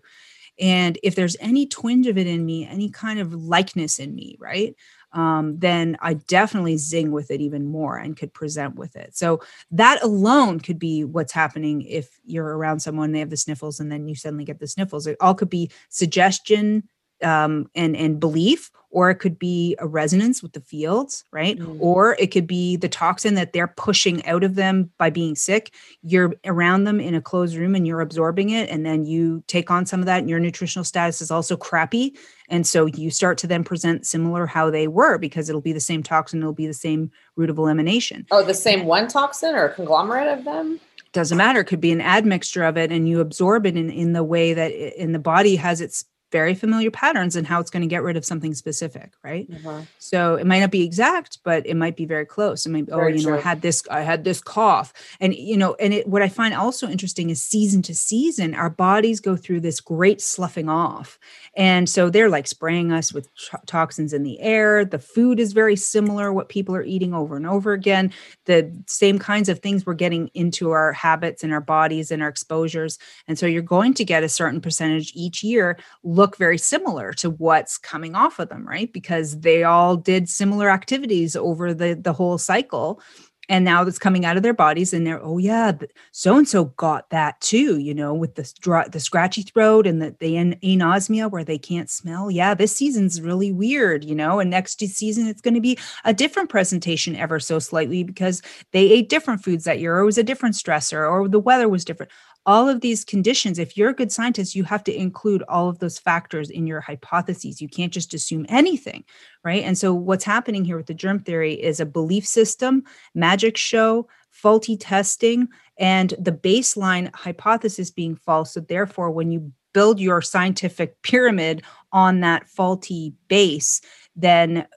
And 0.59 0.99
if 1.01 1.15
there's 1.15 1.37
any 1.39 1.65
twinge 1.65 2.07
of 2.07 2.17
it 2.17 2.27
in 2.27 2.45
me, 2.45 2.67
any 2.67 2.89
kind 2.89 3.19
of 3.19 3.33
likeness 3.33 3.99
in 3.99 4.13
me, 4.13 4.37
right? 4.39 4.75
Um, 5.13 5.57
then 5.59 5.97
I 6.01 6.15
definitely 6.15 6.77
zing 6.77 7.11
with 7.11 7.31
it 7.31 7.41
even 7.41 7.65
more 7.65 7.97
and 7.97 8.17
could 8.17 8.33
present 8.33 8.75
with 8.75 8.95
it. 8.95 9.15
So 9.15 9.41
that 9.71 10.01
alone 10.03 10.59
could 10.59 10.79
be 10.79 11.03
what's 11.03 11.31
happening 11.31 11.83
if 11.83 12.19
you're 12.25 12.57
around 12.57 12.79
someone 12.79 13.11
they 13.11 13.19
have 13.19 13.29
the 13.29 13.37
sniffles 13.37 13.79
and 13.79 13.91
then 13.91 14.07
you 14.07 14.15
suddenly 14.15 14.43
get 14.43 14.59
the 14.59 14.67
sniffles. 14.67 15.07
It 15.07 15.17
all 15.21 15.35
could 15.35 15.49
be 15.49 15.71
suggestion 15.89 16.83
um, 17.23 17.69
and 17.73 17.95
and 17.95 18.19
belief, 18.19 18.69
or 18.89 19.09
it 19.09 19.15
could 19.15 19.39
be 19.39 19.75
a 19.79 19.87
resonance 19.87 20.43
with 20.43 20.53
the 20.53 20.61
fields, 20.61 21.23
right? 21.31 21.57
Mm. 21.57 21.77
Or 21.79 22.15
it 22.19 22.27
could 22.27 22.45
be 22.45 22.75
the 22.75 22.89
toxin 22.89 23.35
that 23.35 23.53
they're 23.53 23.67
pushing 23.67 24.25
out 24.25 24.43
of 24.43 24.55
them 24.55 24.91
by 24.97 25.09
being 25.09 25.35
sick. 25.35 25.73
You're 26.01 26.35
around 26.45 26.83
them 26.83 26.99
in 26.99 27.15
a 27.15 27.21
closed 27.21 27.55
room 27.55 27.75
and 27.75 27.87
you're 27.87 28.01
absorbing 28.01 28.49
it, 28.49 28.69
and 28.69 28.85
then 28.85 29.05
you 29.05 29.43
take 29.47 29.71
on 29.71 29.85
some 29.85 29.99
of 29.99 30.05
that, 30.05 30.19
and 30.19 30.29
your 30.29 30.39
nutritional 30.39 30.83
status 30.83 31.21
is 31.21 31.31
also 31.31 31.55
crappy, 31.55 32.17
and 32.53 32.67
so 32.67 32.85
you 32.85 33.09
start 33.09 33.39
to 33.39 33.47
then 33.47 33.63
present 33.63 34.05
similar 34.05 34.45
how 34.45 34.69
they 34.69 34.87
were 34.87 35.17
because 35.17 35.49
it'll 35.49 35.59
be 35.59 35.73
the 35.73 35.79
same 35.79 36.03
toxin, 36.03 36.39
it'll 36.39 36.53
be 36.53 36.67
the 36.67 36.73
same 36.73 37.09
route 37.35 37.49
of 37.49 37.57
elimination. 37.57 38.27
Oh, 38.29 38.43
the 38.43 38.53
same 38.53 38.85
one 38.85 39.07
toxin 39.07 39.55
or 39.55 39.65
a 39.65 39.73
conglomerate 39.73 40.27
of 40.27 40.45
them? 40.45 40.79
Doesn't 41.13 41.35
matter. 41.35 41.61
It 41.61 41.65
could 41.65 41.81
be 41.81 41.91
an 41.91 41.99
admixture 41.99 42.63
of 42.63 42.77
it, 42.77 42.91
and 42.91 43.09
you 43.09 43.21
absorb 43.21 43.65
it 43.65 43.75
in, 43.75 43.89
in 43.89 44.13
the 44.13 44.23
way 44.23 44.53
that 44.53 44.71
in 44.71 45.13
the 45.13 45.19
body 45.19 45.55
has 45.55 45.81
its 45.81 46.05
very 46.33 46.55
familiar 46.55 46.89
patterns 46.89 47.35
and 47.35 47.45
how 47.45 47.59
it's 47.59 47.69
going 47.69 47.83
to 47.83 47.87
get 47.87 48.01
rid 48.01 48.17
of 48.17 48.25
something 48.25 48.55
specific, 48.55 49.13
right? 49.23 49.49
Mm-hmm. 49.49 49.83
So 49.99 50.33
it 50.33 50.47
might 50.47 50.61
not 50.61 50.71
be 50.71 50.81
exact, 50.81 51.37
but 51.43 51.63
it 51.67 51.77
might 51.77 51.95
be 51.95 52.05
very 52.05 52.25
close. 52.25 52.65
It 52.65 52.69
might, 52.69 52.89
oh, 52.91 52.97
very 52.97 53.13
oh, 53.13 53.15
you 53.17 53.27
know, 53.27 53.35
I 53.35 53.39
had 53.39 53.61
this, 53.61 53.83
I 53.91 54.01
had 54.01 54.23
this 54.23 54.41
cough. 54.41 54.91
And, 55.21 55.35
you 55.35 55.55
know, 55.55 55.75
and 55.75 55.93
it, 55.93 56.07
what 56.07 56.23
I 56.23 56.29
find 56.29 56.55
also 56.55 56.89
interesting 56.89 57.29
is 57.29 57.41
season 57.41 57.83
to 57.83 57.93
season, 57.93 58.55
our 58.55 58.71
bodies 58.71 59.19
go 59.19 59.35
through 59.35 59.59
this 59.59 59.79
great 59.79 60.21
sloughing 60.21 60.69
off. 60.69 61.19
And 61.55 61.87
so 61.87 62.09
they're 62.09 62.29
like 62.29 62.47
spraying 62.47 62.91
us 62.91 63.13
with 63.13 63.29
toxins 63.67 64.11
in 64.11 64.23
the 64.23 64.41
air. 64.41 64.83
The 64.83 64.97
food 64.97 65.39
is 65.39 65.53
very 65.53 65.75
similar, 65.75 66.33
what 66.33 66.49
people 66.49 66.75
are 66.75 66.83
eating 66.83 67.13
over 67.13 67.37
and 67.37 67.45
over 67.45 67.73
again. 67.73 68.11
The 68.45 68.75
same 68.87 69.19
kinds 69.19 69.49
of 69.49 69.59
things 69.59 69.85
we're 69.85 69.93
getting 69.93 70.31
into 70.33 70.71
our 70.71 70.93
habits 70.93 71.43
and 71.43 71.53
our 71.53 71.61
bodies 71.61 72.09
and 72.09 72.23
our 72.23 72.29
exposures. 72.29 72.97
And 73.27 73.37
so 73.37 73.45
you're 73.45 73.61
going 73.61 73.93
to 73.93 74.03
get 74.03 74.23
a 74.23 74.29
certain 74.29 74.61
percentage 74.61 75.11
each 75.13 75.43
year 75.43 75.77
look 76.23 76.37
very 76.37 76.57
similar 76.57 77.11
to 77.11 77.29
what's 77.31 77.77
coming 77.77 78.15
off 78.15 78.39
of 78.39 78.47
them, 78.47 78.65
right? 78.65 78.93
Because 78.93 79.41
they 79.41 79.65
all 79.65 79.97
did 79.97 80.29
similar 80.29 80.69
activities 80.69 81.35
over 81.35 81.73
the, 81.73 81.95
the 81.95 82.13
whole 82.13 82.37
cycle. 82.37 83.01
And 83.49 83.65
now 83.65 83.83
it's 83.83 83.99
coming 83.99 84.23
out 84.23 84.37
of 84.37 84.43
their 84.43 84.53
bodies 84.53 84.93
and 84.93 85.05
they're 85.05 85.21
oh 85.21 85.37
yeah 85.37 85.73
so 86.13 86.37
and 86.37 86.47
so 86.47 86.63
got 86.63 87.09
that 87.09 87.41
too 87.41 87.77
you 87.77 87.93
know 87.93 88.13
with 88.13 88.35
the 88.35 88.89
the 88.89 89.01
scratchy 89.01 89.41
throat 89.41 89.85
and 89.85 90.01
the, 90.01 90.15
the 90.21 90.35
anosmia 90.63 91.29
where 91.29 91.43
they 91.43 91.57
can't 91.57 91.89
smell. 91.89 92.31
Yeah 92.31 92.53
this 92.53 92.73
season's 92.73 93.19
really 93.19 93.51
weird 93.51 94.05
you 94.05 94.15
know 94.15 94.39
and 94.39 94.49
next 94.49 94.79
season 94.79 95.27
it's 95.27 95.41
going 95.41 95.55
to 95.55 95.59
be 95.59 95.77
a 96.05 96.13
different 96.13 96.49
presentation 96.49 97.17
ever 97.17 97.37
so 97.37 97.59
slightly 97.59 98.01
because 98.05 98.41
they 98.71 98.89
ate 98.89 99.09
different 99.09 99.43
foods 99.43 99.65
that 99.65 99.79
year 99.81 99.97
or 99.97 99.99
it 99.99 100.05
was 100.05 100.17
a 100.17 100.23
different 100.23 100.55
stressor 100.55 101.11
or 101.11 101.27
the 101.27 101.37
weather 101.37 101.67
was 101.67 101.83
different 101.83 102.13
all 102.45 102.67
of 102.67 102.81
these 102.81 103.05
conditions 103.05 103.57
if 103.57 103.77
you're 103.77 103.89
a 103.89 103.95
good 103.95 104.11
scientist 104.11 104.55
you 104.55 104.63
have 104.63 104.83
to 104.83 104.95
include 104.95 105.43
all 105.47 105.69
of 105.69 105.79
those 105.79 105.97
factors 105.97 106.49
in 106.49 106.67
your 106.67 106.81
hypotheses 106.81 107.61
you 107.61 107.67
can't 107.67 107.93
just 107.93 108.13
assume 108.13 108.45
anything 108.49 109.03
right 109.43 109.63
and 109.63 109.77
so 109.77 109.93
what's 109.93 110.23
happening 110.23 110.65
here 110.65 110.77
with 110.77 110.87
the 110.87 110.93
germ 110.93 111.19
theory 111.19 111.53
is 111.53 111.79
a 111.79 111.85
belief 111.85 112.25
system 112.25 112.83
magic 113.13 113.57
show 113.57 114.07
faulty 114.29 114.75
testing 114.75 115.47
and 115.77 116.13
the 116.19 116.31
baseline 116.31 117.13
hypothesis 117.15 117.91
being 117.91 118.15
false 118.15 118.53
so 118.53 118.59
therefore 118.59 119.11
when 119.11 119.31
you 119.31 119.51
build 119.73 119.99
your 119.99 120.21
scientific 120.21 121.01
pyramid 121.01 121.63
on 121.91 122.19
that 122.19 122.47
faulty 122.49 123.13
base 123.27 123.81
then 124.15 124.67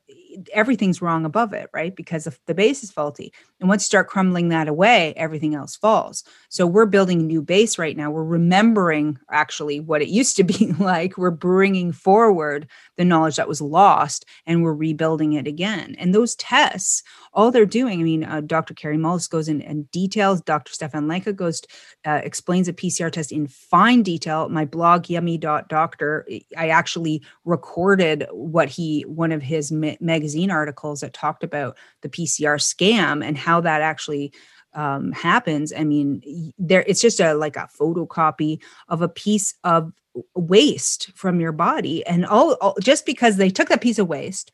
everything's 0.52 1.02
wrong 1.02 1.24
above 1.24 1.52
it, 1.52 1.68
right? 1.72 1.94
Because 1.94 2.28
the 2.46 2.54
base 2.54 2.82
is 2.82 2.90
faulty. 2.90 3.32
And 3.58 3.70
once 3.70 3.84
you 3.84 3.86
start 3.86 4.08
crumbling 4.08 4.50
that 4.50 4.68
away, 4.68 5.14
everything 5.16 5.54
else 5.54 5.76
falls. 5.76 6.24
So 6.50 6.66
we're 6.66 6.86
building 6.86 7.20
a 7.20 7.24
new 7.24 7.40
base 7.40 7.78
right 7.78 7.96
now. 7.96 8.10
We're 8.10 8.24
remembering 8.24 9.18
actually 9.30 9.80
what 9.80 10.02
it 10.02 10.08
used 10.08 10.36
to 10.36 10.44
be 10.44 10.72
like. 10.78 11.16
We're 11.16 11.30
bringing 11.30 11.92
forward 11.92 12.68
the 12.96 13.04
knowledge 13.04 13.36
that 13.36 13.48
was 13.48 13.62
lost 13.62 14.26
and 14.46 14.62
we're 14.62 14.74
rebuilding 14.74 15.32
it 15.34 15.46
again. 15.46 15.96
And 15.98 16.14
those 16.14 16.34
tests, 16.34 17.02
all 17.32 17.50
they're 17.50 17.64
doing, 17.64 18.00
I 18.00 18.02
mean, 18.02 18.24
uh, 18.24 18.42
Dr. 18.42 18.74
Kary 18.74 18.98
Mullis 18.98 19.28
goes 19.28 19.48
in, 19.48 19.62
in 19.62 19.84
details. 19.84 20.42
Dr. 20.42 20.72
Stefan 20.72 21.08
Lanka 21.08 21.32
goes, 21.32 21.62
uh, 22.04 22.20
explains 22.22 22.68
a 22.68 22.74
PCR 22.74 23.10
test 23.10 23.32
in 23.32 23.46
fine 23.46 24.02
detail. 24.02 24.50
My 24.50 24.66
blog, 24.66 25.08
yummy.doctor, 25.08 26.28
I 26.56 26.68
actually 26.68 27.22
recorded 27.44 28.26
what 28.32 28.68
he, 28.68 29.02
one 29.02 29.32
of 29.32 29.42
his 29.42 29.72
ma- 29.72 29.94
magazine 30.00 30.50
articles 30.50 31.00
that 31.00 31.14
talked 31.14 31.42
about 31.42 31.76
the 32.02 32.08
PCR 32.08 32.58
scam 32.58 33.24
and 33.24 33.36
how 33.46 33.60
that 33.60 33.80
actually 33.80 34.32
um, 34.74 35.12
happens. 35.12 35.72
I 35.72 35.84
mean, 35.84 36.52
there 36.58 36.84
it's 36.86 37.00
just 37.00 37.20
a 37.20 37.34
like 37.34 37.56
a 37.56 37.68
photocopy 37.80 38.60
of 38.88 39.02
a 39.02 39.08
piece 39.08 39.54
of 39.62 39.92
waste 40.34 41.10
from 41.14 41.40
your 41.40 41.52
body, 41.52 42.04
and 42.06 42.26
all, 42.26 42.54
all 42.60 42.76
just 42.82 43.06
because 43.06 43.36
they 43.36 43.50
took 43.50 43.68
that 43.68 43.80
piece 43.80 43.98
of 43.98 44.08
waste, 44.08 44.52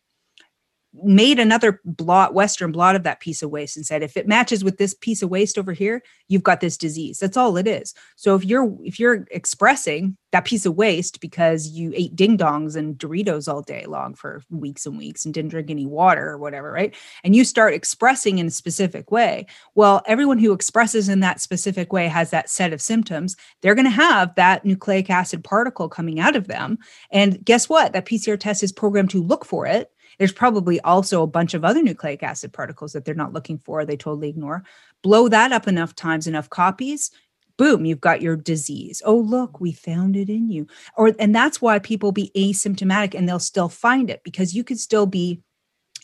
made 0.95 1.39
another 1.39 1.81
blot 1.85 2.35
western 2.35 2.71
blot 2.71 2.95
of 2.95 3.03
that 3.03 3.21
piece 3.21 3.43
of 3.43 3.51
waste 3.51 3.77
and 3.77 3.87
said 3.87 4.03
if 4.03 4.17
it 4.17 4.29
matches 4.29 4.63
with 4.63 4.77
this 4.77 4.95
piece 4.95 5.23
of 5.23 5.31
waste 5.31 5.57
over 5.57 5.73
here 5.73 6.03
you've 6.29 6.43
got 6.43 6.61
this 6.61 6.77
disease. 6.77 7.19
That's 7.19 7.37
all 7.37 7.57
it 7.57 7.67
is. 7.67 7.95
So 8.17 8.35
if 8.35 8.45
you're 8.45 8.75
if 8.83 9.01
you're 9.01 9.27
expressing 9.31 10.17
that 10.33 10.45
piece 10.45 10.67
of 10.67 10.77
waste 10.77 11.21
because 11.21 11.69
you 11.69 11.93
ate 11.95 12.17
ding 12.17 12.37
dongs 12.39 12.77
and 12.77 12.97
doritos 12.97 13.53
all 13.53 13.63
day 13.63 13.85
long 13.87 14.15
for 14.15 14.43
weeks 14.51 14.87
and 14.87 14.97
weeks 14.97 15.25
and 15.25 15.33
didn't 15.33 15.51
drink 15.51 15.71
any 15.71 15.87
water 15.87 16.29
or 16.29 16.39
whatever 16.39 16.71
right? 16.71 16.95
And 17.25 17.35
you 17.35 17.45
start 17.45 17.75
expressing 17.75 18.39
in 18.39 18.47
a 18.47 18.51
specific 18.51 19.11
way 19.11 19.47
well 19.75 20.03
everyone 20.07 20.39
who 20.39 20.53
expresses 20.53 21.09
in 21.09 21.21
that 21.21 21.41
specific 21.41 21.93
way 21.93 22.07
has 22.07 22.31
that 22.31 22.51
set 22.51 22.73
of 22.73 22.83
symptoms. 22.83 23.35
They're 23.63 23.75
going 23.75 23.87
to 23.87 23.91
have 23.91 24.35
that 24.35 24.65
nucleic 24.65 25.09
acid 25.09 25.43
particle 25.43 25.89
coming 25.89 26.21
out 26.21 26.37
of 26.37 26.49
them. 26.49 26.79
And 27.11 27.43
guess 27.45 27.69
what? 27.69 27.95
That 27.95 28.05
pcr 28.05 28.39
test 28.39 28.63
is 28.63 28.73
programmed 28.73 29.11
to 29.11 29.23
look 29.23 29.47
for 29.47 29.67
it 29.67 29.91
there's 30.19 30.33
probably 30.33 30.81
also 30.81 31.23
a 31.23 31.27
bunch 31.27 31.55
of 31.55 31.65
other 31.65 31.83
nucleic 31.83 32.23
acid 32.23 32.53
particles 32.53 32.93
that 32.93 33.05
they're 33.05 33.15
not 33.15 33.33
looking 33.33 33.59
for, 33.59 33.85
they 33.85 33.97
totally 33.97 34.29
ignore. 34.29 34.65
Blow 35.03 35.29
that 35.29 35.53
up 35.53 35.67
enough 35.67 35.95
times, 35.95 36.27
enough 36.27 36.51
copies, 36.51 37.11
boom, 37.57 37.85
you've 37.85 38.01
got 38.01 38.23
your 38.23 38.37
disease. 38.37 39.03
Oh, 39.05 39.17
look, 39.17 39.61
we 39.61 39.73
found 39.73 40.17
it 40.17 40.29
in 40.29 40.49
you. 40.49 40.67
Or 40.97 41.13
and 41.19 41.35
that's 41.35 41.61
why 41.61 41.79
people 41.79 42.13
be 42.13 42.31
asymptomatic 42.37 43.15
and 43.15 43.29
they'll 43.29 43.39
still 43.39 43.69
find 43.69 44.11
it 44.11 44.23
because 44.25 44.55
you 44.55 44.65
could 44.65 44.79
still 44.79 45.07
be 45.07 45.41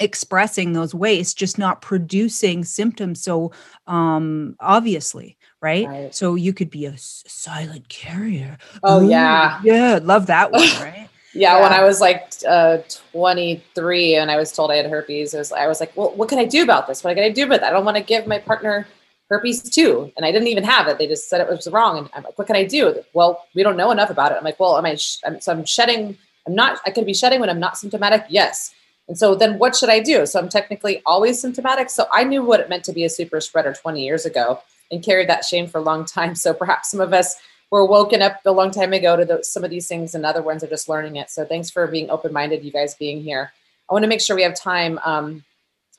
expressing 0.01 0.73
those 0.73 0.95
wastes 0.95 1.35
just 1.35 1.59
not 1.59 1.83
producing 1.83 2.65
symptoms 2.65 3.21
so 3.21 3.51
um 3.89 4.55
obviously 4.61 5.37
right, 5.61 5.89
right. 5.89 6.15
so 6.15 6.37
you 6.37 6.53
could 6.53 6.71
be 6.71 6.87
a 6.87 6.95
silent 6.97 7.89
carrier 7.89 8.57
oh 8.85 9.03
Ooh, 9.03 9.11
yeah 9.11 9.61
yeah 9.65 9.99
love 10.01 10.27
that 10.27 10.53
one 10.53 10.63
right 10.81 11.09
yeah, 11.39 11.57
yeah, 11.57 11.63
when 11.63 11.73
I 11.73 11.85
was 11.85 12.01
like 12.01 12.33
uh, 12.47 12.79
23 13.13 14.17
and 14.17 14.31
I 14.31 14.37
was 14.37 14.53
told 14.53 14.71
I 14.71 14.77
had 14.77 14.87
herpes, 14.87 15.35
was, 15.35 15.53
I 15.53 15.67
was 15.67 15.81
like, 15.81 15.97
well, 15.97 16.11
what 16.17 16.29
can 16.29 16.39
I 16.39 16.45
do 16.45 16.63
about 16.63 16.87
this? 16.87 17.05
What 17.05 17.15
can 17.15 17.25
I 17.25 17.31
do 17.31 17.45
about 17.45 17.61
it? 17.61 17.63
I 17.63 17.71
don't 17.71 17.85
want 17.85 17.97
to 17.97 18.03
give 18.03 18.27
my 18.27 18.39
partner 18.39 18.87
herpes 19.31 19.63
too. 19.63 20.13
And 20.17 20.27
I 20.27 20.33
didn't 20.33 20.49
even 20.49 20.65
have 20.65 20.89
it. 20.89 20.99
They 20.99 21.07
just 21.07 21.29
said 21.29 21.41
it 21.41 21.49
was 21.49 21.69
wrong. 21.69 21.99
And 21.99 22.09
I'm 22.15 22.25
like, 22.25 22.39
what 22.39 22.47
can 22.47 22.57
I 22.57 22.65
do? 22.65 23.03
Well, 23.13 23.45
we 23.55 23.63
don't 23.63 23.77
know 23.77 23.91
enough 23.91 24.11
about 24.11 24.33
it. 24.33 24.39
I'm 24.39 24.45
like, 24.45 24.59
well, 24.59 24.77
am 24.77 24.85
I, 24.85 24.97
sh- 24.97 25.19
I'm, 25.25 25.41
so 25.41 25.53
I'm 25.53 25.65
shedding, 25.65 26.19
I'm 26.47 26.55
not, 26.55 26.81
I 26.87 26.91
could 26.91 27.07
be 27.07 27.15
shedding 27.15 27.41
when 27.41 27.51
I'm 27.51 27.61
not 27.61 27.79
symptomatic. 27.79 28.25
Yes. 28.29 28.75
And 29.07 29.17
so 29.17 29.35
then 29.35 29.59
what 29.59 29.77
should 29.77 29.91
I 29.91 30.01
do? 30.01 30.27
So 30.27 30.39
I'm 30.39 30.49
technically 30.49 31.03
always 31.07 31.41
symptomatic. 31.41 31.89
So 31.91 32.07
I 32.13 32.25
knew 32.25 32.43
what 32.43 32.61
it 32.61 32.69
meant 32.69 32.85
to 32.85 32.93
be 32.93 33.05
a 33.05 33.11
super 33.11 33.41
spreader 33.41 33.73
20 33.73 34.05
years 34.05 34.27
ago 34.27 34.61
and 34.91 35.05
carried 35.05 35.29
that 35.29 35.45
shame 35.45 35.67
for 35.67 35.79
a 35.79 35.83
long 35.83 36.05
time. 36.05 36.35
So 36.35 36.53
perhaps 36.53 36.91
some 36.91 37.01
of 37.01 37.13
us 37.13 37.37
were 37.71 37.85
woken 37.85 38.23
up 38.23 38.41
a 38.45 38.53
long 38.53 38.71
time 38.71 38.93
ago 38.93 39.17
to 39.17 39.25
the, 39.25 39.45
some 39.45 39.65
of 39.65 39.71
these 39.71 39.89
things 39.89 40.15
and 40.15 40.25
other 40.25 40.43
ones 40.43 40.65
are 40.65 40.69
just 40.69 40.89
learning 40.89 41.17
it. 41.17 41.31
So 41.31 41.45
thanks 41.45 41.71
for 41.71 41.87
being 41.87 42.11
open-minded, 42.11 42.65
you 42.65 42.73
guys 42.73 42.95
being 42.95 43.23
here. 43.23 43.53
I 43.91 43.93
want 43.93 44.05
to 44.05 44.09
make 44.09 44.21
sure 44.21 44.37
we 44.37 44.43
have 44.43 44.55
time 44.55 44.99
um, 45.05 45.45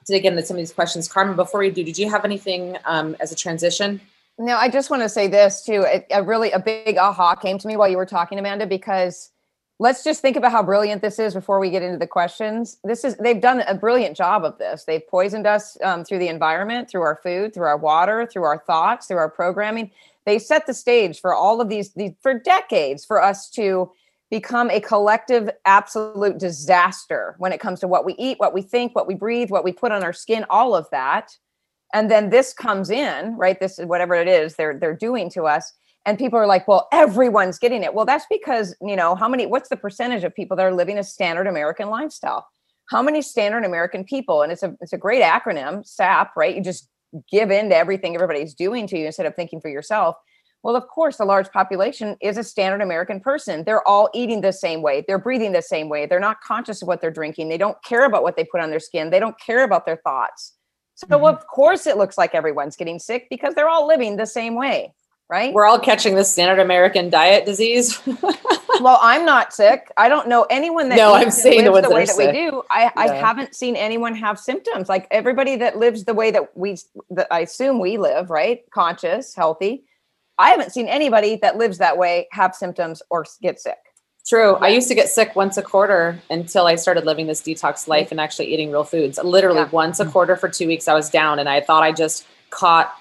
to 0.06 0.14
dig 0.14 0.26
into 0.26 0.44
some 0.44 0.56
of 0.56 0.60
these 0.60 0.74
questions. 0.74 1.08
Carmen, 1.08 1.36
before 1.36 1.60
we 1.60 1.70
do, 1.70 1.84
did 1.84 1.98
you 1.98 2.10
have 2.10 2.26
anything 2.26 2.78
um, 2.86 3.16
as 3.20 3.32
a 3.32 3.36
transition? 3.36 4.02
No, 4.38 4.56
I 4.56 4.70
just 4.70 4.90
want 4.90 5.04
to 5.04 5.10
say 5.10 5.28
this 5.28 5.64
too. 5.64 5.82
It, 5.82 6.08
a 6.12 6.24
really 6.24 6.52
a 6.52 6.60
big 6.60 6.98
aha 6.98 7.36
came 7.36 7.58
to 7.58 7.68
me 7.68 7.76
while 7.76 7.90
you 7.90 7.98
were 7.98 8.06
talking, 8.06 8.40
Amanda, 8.40 8.66
because 8.66 9.32
let's 9.80 10.04
just 10.04 10.22
think 10.22 10.38
about 10.38 10.52
how 10.52 10.64
brilliant 10.64 11.02
this 11.02 11.20
is 11.20 11.34
before 11.34 11.60
we 11.60 11.70
get 11.70 11.84
into 11.84 11.98
the 11.98 12.08
questions. 12.08 12.78
This 12.84 13.04
is 13.04 13.18
they've 13.18 13.42
done 13.42 13.62
a 13.62 13.76
brilliant 13.76 14.16
job 14.16 14.46
of 14.46 14.58
this. 14.58 14.86
They've 14.86 15.06
poisoned 15.06 15.46
us 15.46 15.78
um, 15.84 16.06
through 16.06 16.20
the 16.20 16.30
environment, 16.30 16.90
through 16.90 17.02
our 17.02 17.20
food, 17.22 17.54
through 17.54 17.66
our 17.66 17.78
water, 17.78 18.26
through 18.26 18.44
our 18.44 18.60
thoughts, 18.60 19.08
through 19.08 19.18
our 19.18 19.30
programming 19.30 19.92
they 20.26 20.40
set 20.40 20.68
the 20.68 20.74
stage 20.74 21.20
for 21.20 21.34
all 21.34 21.62
of 21.62 21.70
these, 21.70 21.94
these 21.94 22.12
for 22.22 22.38
decades 22.38 23.06
for 23.06 23.22
us 23.22 23.50
to 23.52 23.92
become 24.30 24.70
a 24.70 24.80
collective 24.80 25.50
absolute 25.66 26.38
disaster 26.38 27.36
when 27.40 27.52
it 27.52 27.60
comes 27.60 27.80
to 27.80 27.88
what 27.88 28.06
we 28.06 28.14
eat 28.14 28.40
what 28.40 28.54
we 28.54 28.62
think 28.62 28.96
what 28.96 29.08
we 29.08 29.16
breathe 29.16 29.50
what 29.50 29.64
we 29.64 29.72
put 29.72 29.92
on 29.92 30.04
our 30.04 30.14
skin 30.14 30.46
all 30.50 30.76
of 30.76 30.88
that. 30.92 31.32
And 31.94 32.12
then 32.12 32.30
this 32.30 32.54
comes 32.54 32.90
in 32.90 33.36
right? 33.38 33.60
This 33.60 33.80
is 33.80 33.86
whatever 33.86 34.14
it 34.16 34.28
is 34.28 34.56
they're 34.56 34.78
they're 34.78 34.96
doing 34.96 35.30
to 35.32 35.44
us. 35.44 35.72
And 36.06 36.18
people 36.18 36.40
are 36.40 36.48
like 36.48 36.68
well 36.68 36.88
everyone's 36.92 37.58
getting 37.58 37.84
it. 37.84 37.94
Well 37.94 38.06
that's 38.06 38.26
because 38.30 38.76
you 38.82 38.96
know 38.96 39.16
how 39.16 39.28
many 39.28 39.46
what's 39.46 39.70
the 39.70 39.78
percentage 39.78 40.24
of 40.24 40.36
people 40.36 40.56
that 40.58 40.66
are 40.66 40.74
living 40.74 40.98
a 40.98 41.04
standard 41.04 41.48
american 41.48 41.90
lifestyle? 41.90 42.48
How 42.92 43.02
many 43.02 43.22
standard 43.24 43.66
american 43.66 44.04
people 44.04 44.44
and 44.44 44.52
it's 44.52 44.64
a 44.64 44.76
it's 44.80 44.94
a 44.94 44.98
great 44.98 45.24
acronym 45.24 45.86
sap 45.88 46.34
right? 46.38 46.56
You 46.56 46.62
just 46.62 46.88
give 47.32 47.52
in 47.52 47.70
to 47.70 47.76
everything 47.76 48.16
everybody's 48.16 48.54
doing 48.54 48.88
to 48.88 48.98
you 48.98 49.06
instead 49.06 49.26
of 49.26 49.36
thinking 49.36 49.62
for 49.62 49.70
yourself. 49.70 50.16
Well, 50.62 50.76
of 50.76 50.88
course, 50.88 51.20
a 51.20 51.26
large 51.26 51.50
population 51.52 52.18
is 52.22 52.38
a 52.38 52.44
standard 52.44 52.82
American 52.82 53.22
person. 53.22 53.64
They're 53.64 53.88
all 53.88 54.10
eating 54.14 54.42
the 54.42 54.52
same 54.52 54.82
way. 54.82 55.06
They're 55.08 55.18
breathing 55.18 55.54
the 55.54 55.62
same 55.62 55.88
way. 55.88 56.06
They're 56.06 56.20
not 56.20 56.42
conscious 56.42 56.82
of 56.82 56.88
what 56.88 57.00
they're 57.00 57.12
drinking. 57.12 57.48
They 57.48 57.58
don't 57.58 57.78
care 57.84 58.06
about 58.06 58.24
what 58.24 58.36
they 58.36 58.44
put 58.44 58.60
on 58.60 58.70
their 58.70 58.80
skin. 58.80 59.10
They 59.10 59.22
don't 59.22 59.40
care 59.40 59.64
about 59.64 59.86
their 59.86 60.02
thoughts. 60.04 60.56
So, 60.96 61.08
mm-hmm. 61.08 61.26
of 61.26 61.48
course, 61.48 61.88
it 61.88 61.98
looks 61.98 62.18
like 62.18 62.36
everyone's 62.36 62.76
getting 62.76 63.00
sick 63.00 63.28
because 63.30 63.56
they're 63.56 63.70
all 63.70 63.88
living 63.88 64.18
the 64.18 64.26
same 64.26 64.56
way, 64.56 64.94
right? 65.30 65.54
We're 65.54 65.66
all 65.66 65.80
catching 65.80 66.16
the 66.16 66.26
standard 66.26 66.62
American 66.62 67.10
diet 67.10 67.46
disease. 67.46 67.98
well, 68.80 69.00
I'm 69.02 69.26
not 69.26 69.54
sick. 69.54 69.92
I 69.98 70.10
don't 70.10 70.28
know 70.28 70.46
anyone 70.50 70.90
that 70.90 70.98
no, 70.98 71.14
I'm 71.14 71.32
saying 71.32 71.66
the, 71.66 71.82
the 71.82 71.90
way 71.90 72.06
that, 72.06 72.18
we 72.18 72.32
do. 72.32 72.64
I, 72.70 72.84
yeah. 72.84 72.92
I 72.96 73.08
haven't 73.16 73.56
seen 73.56 73.76
anyone 73.76 74.16
have 74.16 74.40
symptoms. 74.40 74.90
Like 74.90 75.08
everybody 75.12 75.56
that 75.58 75.78
lives 75.78 76.06
the 76.06 76.14
way 76.14 76.32
that 76.32 76.56
we, 76.58 76.78
that 77.12 77.28
I 77.32 77.42
assume 77.42 77.80
we 77.80 77.98
live, 77.98 78.30
right? 78.30 78.62
Conscious, 78.72 79.36
healthy. 79.36 79.84
I 80.38 80.50
haven't 80.50 80.72
seen 80.72 80.88
anybody 80.88 81.38
that 81.42 81.58
lives 81.58 81.78
that 81.80 81.98
way 81.98 82.28
have 82.32 82.56
symptoms 82.56 83.02
or 83.10 83.26
get 83.42 83.60
sick. 83.60 83.78
True. 84.28 84.56
I 84.56 84.70
used 84.70 84.88
to 84.90 84.96
get 84.96 85.10
sick 85.10 85.36
once 85.36 85.58
a 85.58 85.62
quarter 85.62 86.20
until 86.30 86.68
I 86.68 86.76
started 86.76 87.06
living 87.06 87.28
this 87.28 87.42
detox 87.42 87.62
mm-hmm. 87.62 87.92
life 87.92 88.12
and 88.12 88.22
actually 88.22 88.54
eating 88.54 88.72
real 88.72 88.84
foods. 88.84 89.20
Literally 89.24 89.62
yeah. 89.62 89.70
once 89.70 90.00
a 90.00 90.04
mm-hmm. 90.04 90.12
quarter 90.12 90.36
for 90.36 90.48
two 90.48 90.68
weeks, 90.68 90.88
I 90.88 90.94
was 90.94 91.10
down 91.10 91.40
and 91.40 91.50
I 91.50 91.62
thought 91.62 91.84
I 91.84 91.92
just 91.92 92.28
caught 92.52 92.94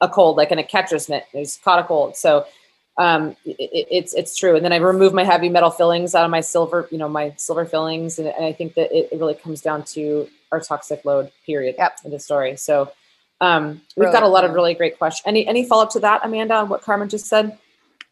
a 0.00 0.08
cold, 0.08 0.36
like 0.36 0.50
in 0.50 0.58
a 0.58 0.64
catcher's 0.64 1.08
mitt. 1.08 1.24
I 1.34 1.38
just 1.44 1.62
caught 1.62 1.78
a 1.78 1.84
cold. 1.84 2.16
So 2.16 2.46
um, 2.98 3.36
it, 3.44 3.86
it's 3.90 4.14
it's 4.14 4.36
true. 4.36 4.56
And 4.56 4.64
then 4.64 4.72
I 4.72 4.76
remove 4.76 5.14
my 5.14 5.24
heavy 5.24 5.48
metal 5.48 5.70
fillings 5.70 6.14
out 6.14 6.24
of 6.24 6.30
my 6.30 6.40
silver, 6.40 6.88
you 6.90 6.98
know, 6.98 7.08
my 7.08 7.34
silver 7.36 7.64
fillings, 7.64 8.18
and, 8.18 8.28
and 8.28 8.44
I 8.44 8.52
think 8.52 8.74
that 8.74 8.92
it, 8.92 9.08
it, 9.12 9.18
really 9.18 9.34
comes 9.34 9.60
down 9.60 9.84
to 9.84 10.28
our 10.50 10.60
toxic 10.60 11.04
load. 11.04 11.30
Period. 11.46 11.76
Yep. 11.78 11.98
In 12.04 12.10
the 12.10 12.18
story. 12.18 12.56
So 12.56 12.92
um, 13.40 13.80
we've 13.96 14.04
really, 14.04 14.12
got 14.12 14.22
a 14.22 14.28
lot 14.28 14.44
of 14.44 14.52
really 14.52 14.74
great 14.74 14.98
questions. 14.98 15.22
Any 15.26 15.46
any 15.46 15.66
follow 15.66 15.84
up 15.84 15.90
to 15.90 16.00
that, 16.00 16.20
Amanda, 16.24 16.54
on 16.54 16.68
what 16.68 16.82
Carmen 16.82 17.08
just 17.08 17.26
said? 17.26 17.58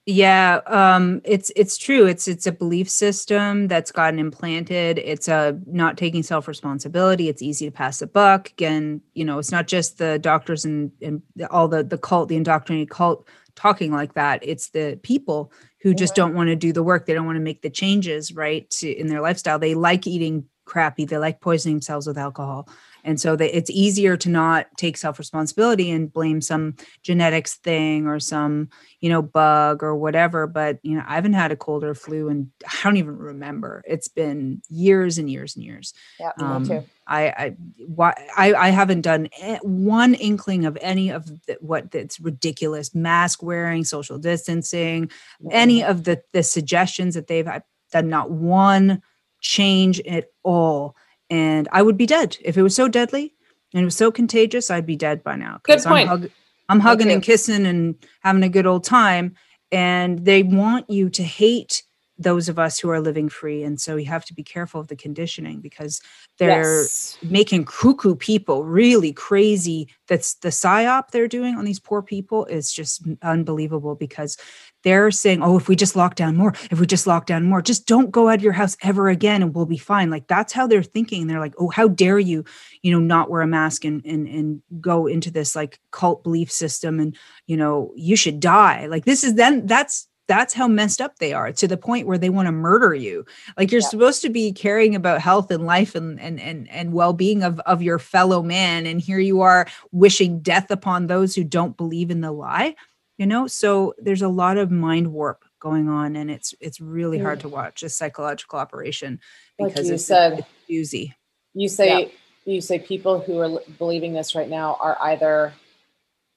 Yeah, 0.07 0.61
um, 0.67 1.21
it's 1.25 1.53
it's 1.55 1.77
true. 1.77 2.07
It's 2.07 2.27
it's 2.27 2.47
a 2.47 2.53
belief 2.53 2.89
system 2.89 3.69
that's 3.69 3.93
gotten 3.93 4.19
implanted. 4.19 4.99
It's 4.99 5.29
a 5.29 5.61
not 5.67 5.99
taking 5.99 6.23
self 6.23 6.49
responsibility. 6.49 7.29
It's 7.29 7.43
easy 7.43 7.67
to 7.67 7.71
pass 7.71 7.99
the 7.99 8.07
buck. 8.07 8.51
Again, 8.51 9.03
you 9.13 9.27
know, 9.27 9.39
it's 9.39 9.53
not 9.53 9.69
just 9.69 9.99
the 9.99 10.19
doctors 10.19 10.65
and 10.65 10.91
and 11.03 11.23
all 11.51 11.69
the 11.69 11.85
the 11.85 11.99
cult, 11.99 12.29
the 12.29 12.37
indoctrinated 12.37 12.89
cult 12.89 13.29
talking 13.55 13.93
like 13.93 14.15
that 14.15 14.41
it's 14.43 14.71
the 14.71 14.99
people 15.03 15.53
who 15.83 15.95
just 15.95 16.15
don't 16.15 16.35
want 16.35 16.49
to 16.49 16.57
do 16.57 16.73
the 16.73 16.83
work 16.83 17.07
they 17.07 17.15
don't 17.15 17.27
want 17.27 17.37
to 17.37 17.43
make 17.43 17.63
the 17.63 17.71
changes 17.71 18.35
right 18.35 18.69
to, 18.71 18.91
in 18.91 19.07
their 19.07 19.21
lifestyle. 19.21 19.59
They 19.59 19.75
like 19.75 20.07
eating 20.07 20.45
crappy 20.67 21.05
they 21.05 21.19
like 21.19 21.41
poisoning 21.41 21.77
themselves 21.77 22.07
with 22.07 22.17
alcohol 22.17 22.69
and 23.05 23.21
so 23.21 23.37
that 23.37 23.57
it's 23.57 23.71
easier 23.71 24.17
to 24.17 24.29
not 24.29 24.67
take 24.77 24.97
self 24.97 25.19
responsibility 25.19 25.91
and 25.91 26.13
blame 26.13 26.41
some 26.41 26.77
genetics 27.03 27.57
thing 27.57 28.07
or 28.07 28.21
some 28.21 28.69
you 29.01 29.09
know 29.09 29.23
bug 29.23 29.83
or 29.83 29.97
whatever 29.97 30.47
but 30.47 30.79
you 30.83 30.97
know 30.97 31.05
i 31.07 31.15
haven't 31.15 31.33
had 31.33 31.53
a 31.53 31.57
cold 31.57 31.85
or 31.85 31.95
flu 31.95 32.29
and 32.29 32.51
i 32.67 32.77
don't 32.83 32.97
even 32.97 33.17
remember 33.17 33.83
it's 33.87 34.09
been 34.09 34.61
years 34.69 35.19
and 35.19 35.31
years 35.31 35.57
and 35.57 35.65
years 35.65 35.95
yeah 36.19 36.33
um, 36.39 36.63
me 36.63 36.69
too 36.69 36.85
I, 37.11 37.27
I, 37.27 37.57
why, 37.87 38.15
I, 38.37 38.55
I 38.55 38.69
haven't 38.69 39.01
done 39.01 39.29
one 39.63 40.15
inkling 40.15 40.65
of 40.65 40.79
any 40.81 41.11
of 41.11 41.27
the, 41.47 41.59
what 41.61 41.91
that's 41.91 42.21
ridiculous 42.21 42.95
mask 42.95 43.43
wearing, 43.43 43.83
social 43.83 44.17
distancing, 44.17 45.07
mm-hmm. 45.09 45.49
any 45.51 45.83
of 45.83 46.05
the 46.05 46.23
the 46.33 46.45
suggestions 46.45 47.17
that 47.17 47.27
they've 47.27 47.49
done. 47.91 48.09
Not 48.09 48.31
one 48.31 49.03
change 49.41 50.01
at 50.03 50.27
all 50.45 50.95
and 51.31 51.69
I 51.73 51.83
would 51.83 51.97
be 51.97 52.07
dead 52.07 52.37
if 52.43 52.59
it 52.59 52.63
was 52.63 52.75
so 52.75 52.89
deadly 52.89 53.33
and 53.73 53.83
it 53.83 53.85
was 53.85 53.97
so 53.97 54.11
contagious. 54.11 54.71
I'd 54.71 54.87
be 54.87 54.97
dead 54.97 55.23
by 55.23 55.37
now. 55.37 55.61
Good 55.63 55.83
point. 55.83 56.11
I'm, 56.11 56.21
hug- 56.21 56.31
I'm 56.69 56.81
hugging 56.81 57.11
and 57.11 57.23
kissing 57.23 57.67
and 57.67 57.95
having 58.21 58.43
a 58.43 58.49
good 58.49 58.67
old 58.67 58.85
time, 58.85 59.35
and 59.73 60.25
they 60.25 60.43
want 60.43 60.91
you 60.91 61.09
to 61.11 61.23
hate 61.23 61.85
those 62.21 62.51
of 62.51 62.59
us 62.59 62.79
who 62.79 62.91
are 62.91 63.01
living 63.01 63.31
free. 63.31 63.63
And 63.63 63.81
so 63.81 63.97
you 63.97 64.05
have 64.07 64.27
to 64.27 64.35
be 64.35 64.43
careful 64.43 64.79
of 64.79 64.89
the 64.89 64.97
conditioning 64.97 65.61
because 65.61 66.03
they're 66.39 66.83
yes. 66.83 67.17
making 67.23 67.65
cuckoo 67.65 68.15
people 68.15 68.65
really 68.65 69.13
crazy. 69.13 69.89
That's 70.07 70.35
the 70.35 70.51
psyop 70.51 71.09
they're 71.09 71.29
doing 71.29 71.55
on 71.57 71.65
these 71.65 71.81
poor 71.81 72.03
people 72.03 72.45
is 72.45 72.75
just 72.75 73.09
unbelievable 73.23 73.95
because 73.95 74.37
they're 74.83 75.11
saying, 75.11 75.43
oh, 75.43 75.57
if 75.57 75.69
we 75.69 75.77
just 75.77 75.97
lock 75.97 76.15
down 76.15 76.37
more, 76.37 76.55
if 76.71 76.81
we 76.81 76.87
just 76.87 77.07
lock 77.07 77.27
down 77.27 77.45
more, 77.45 77.63
just 77.63 77.87
don't 77.87 78.11
go 78.11 78.29
out 78.29 78.37
of 78.37 78.43
your 78.43 78.53
house 78.53 78.77
ever 78.83 79.09
again 79.09 79.43
and 79.43 79.55
we'll 79.55 79.67
be 79.67 79.79
fine. 79.79 80.11
Like 80.11 80.27
that's 80.27 80.53
how 80.53 80.67
they're 80.67 80.83
thinking. 80.83 81.27
They're 81.27 81.41
like, 81.41 81.55
oh, 81.59 81.69
how 81.69 81.89
dare 81.89 82.19
you, 82.19 82.45
you 82.83 82.93
know, 82.93 82.99
not 82.99 83.31
wear 83.31 83.43
a 83.43 83.47
mask 83.47 83.85
and 83.85 84.05
and 84.05 84.27
and 84.27 84.63
go 84.81 85.07
into 85.07 85.31
this 85.31 85.55
like 85.55 85.79
cult 85.91 86.23
belief 86.23 86.51
system 86.51 87.01
and 87.01 87.17
you 87.47 87.57
know, 87.57 87.93
you 87.97 88.17
should 88.17 88.41
die. 88.41 88.87
Like 88.87 89.05
this 89.05 89.25
is 89.25 89.35
then 89.35 89.67
that's 89.67 90.09
that's 90.31 90.55
how 90.55 90.69
messed 90.69 91.01
up 91.01 91.19
they 91.19 91.33
are 91.33 91.51
to 91.51 91.67
the 91.67 91.77
point 91.77 92.07
where 92.07 92.17
they 92.17 92.31
want 92.31 92.47
to 92.47 92.53
murder 92.53 92.95
you 92.95 93.27
like 93.59 93.73
you're 93.73 93.81
yeah. 93.81 93.89
supposed 93.89 94.23
to 94.23 94.29
be 94.31 94.53
caring 94.53 94.95
about 94.95 95.21
health 95.21 95.51
and 95.51 95.67
life 95.67 95.97
and 95.97 96.21
and 96.21 96.39
and, 96.39 96.71
and 96.71 96.93
well-being 96.93 97.43
of 97.43 97.59
of 97.61 97.83
your 97.83 97.99
fellow 97.99 98.41
man 98.41 98.87
and 98.87 99.01
here 99.01 99.19
you 99.19 99.41
are 99.41 99.67
wishing 99.91 100.39
death 100.39 100.71
upon 100.71 101.09
those 101.09 101.35
who 101.35 101.43
don't 101.43 101.77
believe 101.77 102.13
in 102.13 102.21
the 102.21 102.31
lie 102.31 102.77
you 103.21 103.27
know 103.27 103.47
so 103.47 103.95
there's 103.99 104.23
a 104.23 104.29
lot 104.29 104.57
of 104.57 104.71
mind 104.71 105.13
warp 105.13 105.45
going 105.61 105.91
on 105.91 106.17
and 106.17 106.31
it's 106.31 106.55
it's 106.59 106.81
really 106.81 107.19
mm. 107.19 107.23
hard 107.23 107.39
to 107.39 107.51
watch 107.51 107.83
a 107.83 107.89
psychological 107.91 108.59
operation 108.59 109.21
because 109.59 109.77
like 109.77 109.85
you 109.85 109.95
it's, 109.95 110.07
said 110.07 110.39
it's 110.39 110.49
easy 110.69 111.15
you 111.53 111.69
say 111.69 112.05
yeah. 112.05 112.53
you 112.53 112.63
say 112.63 112.79
people 112.79 113.21
who 113.21 113.39
are 113.39 113.61
believing 113.79 114.15
this 114.15 114.35
right 114.35 114.49
now 114.49 114.79
are 114.81 114.97
either 115.03 115.53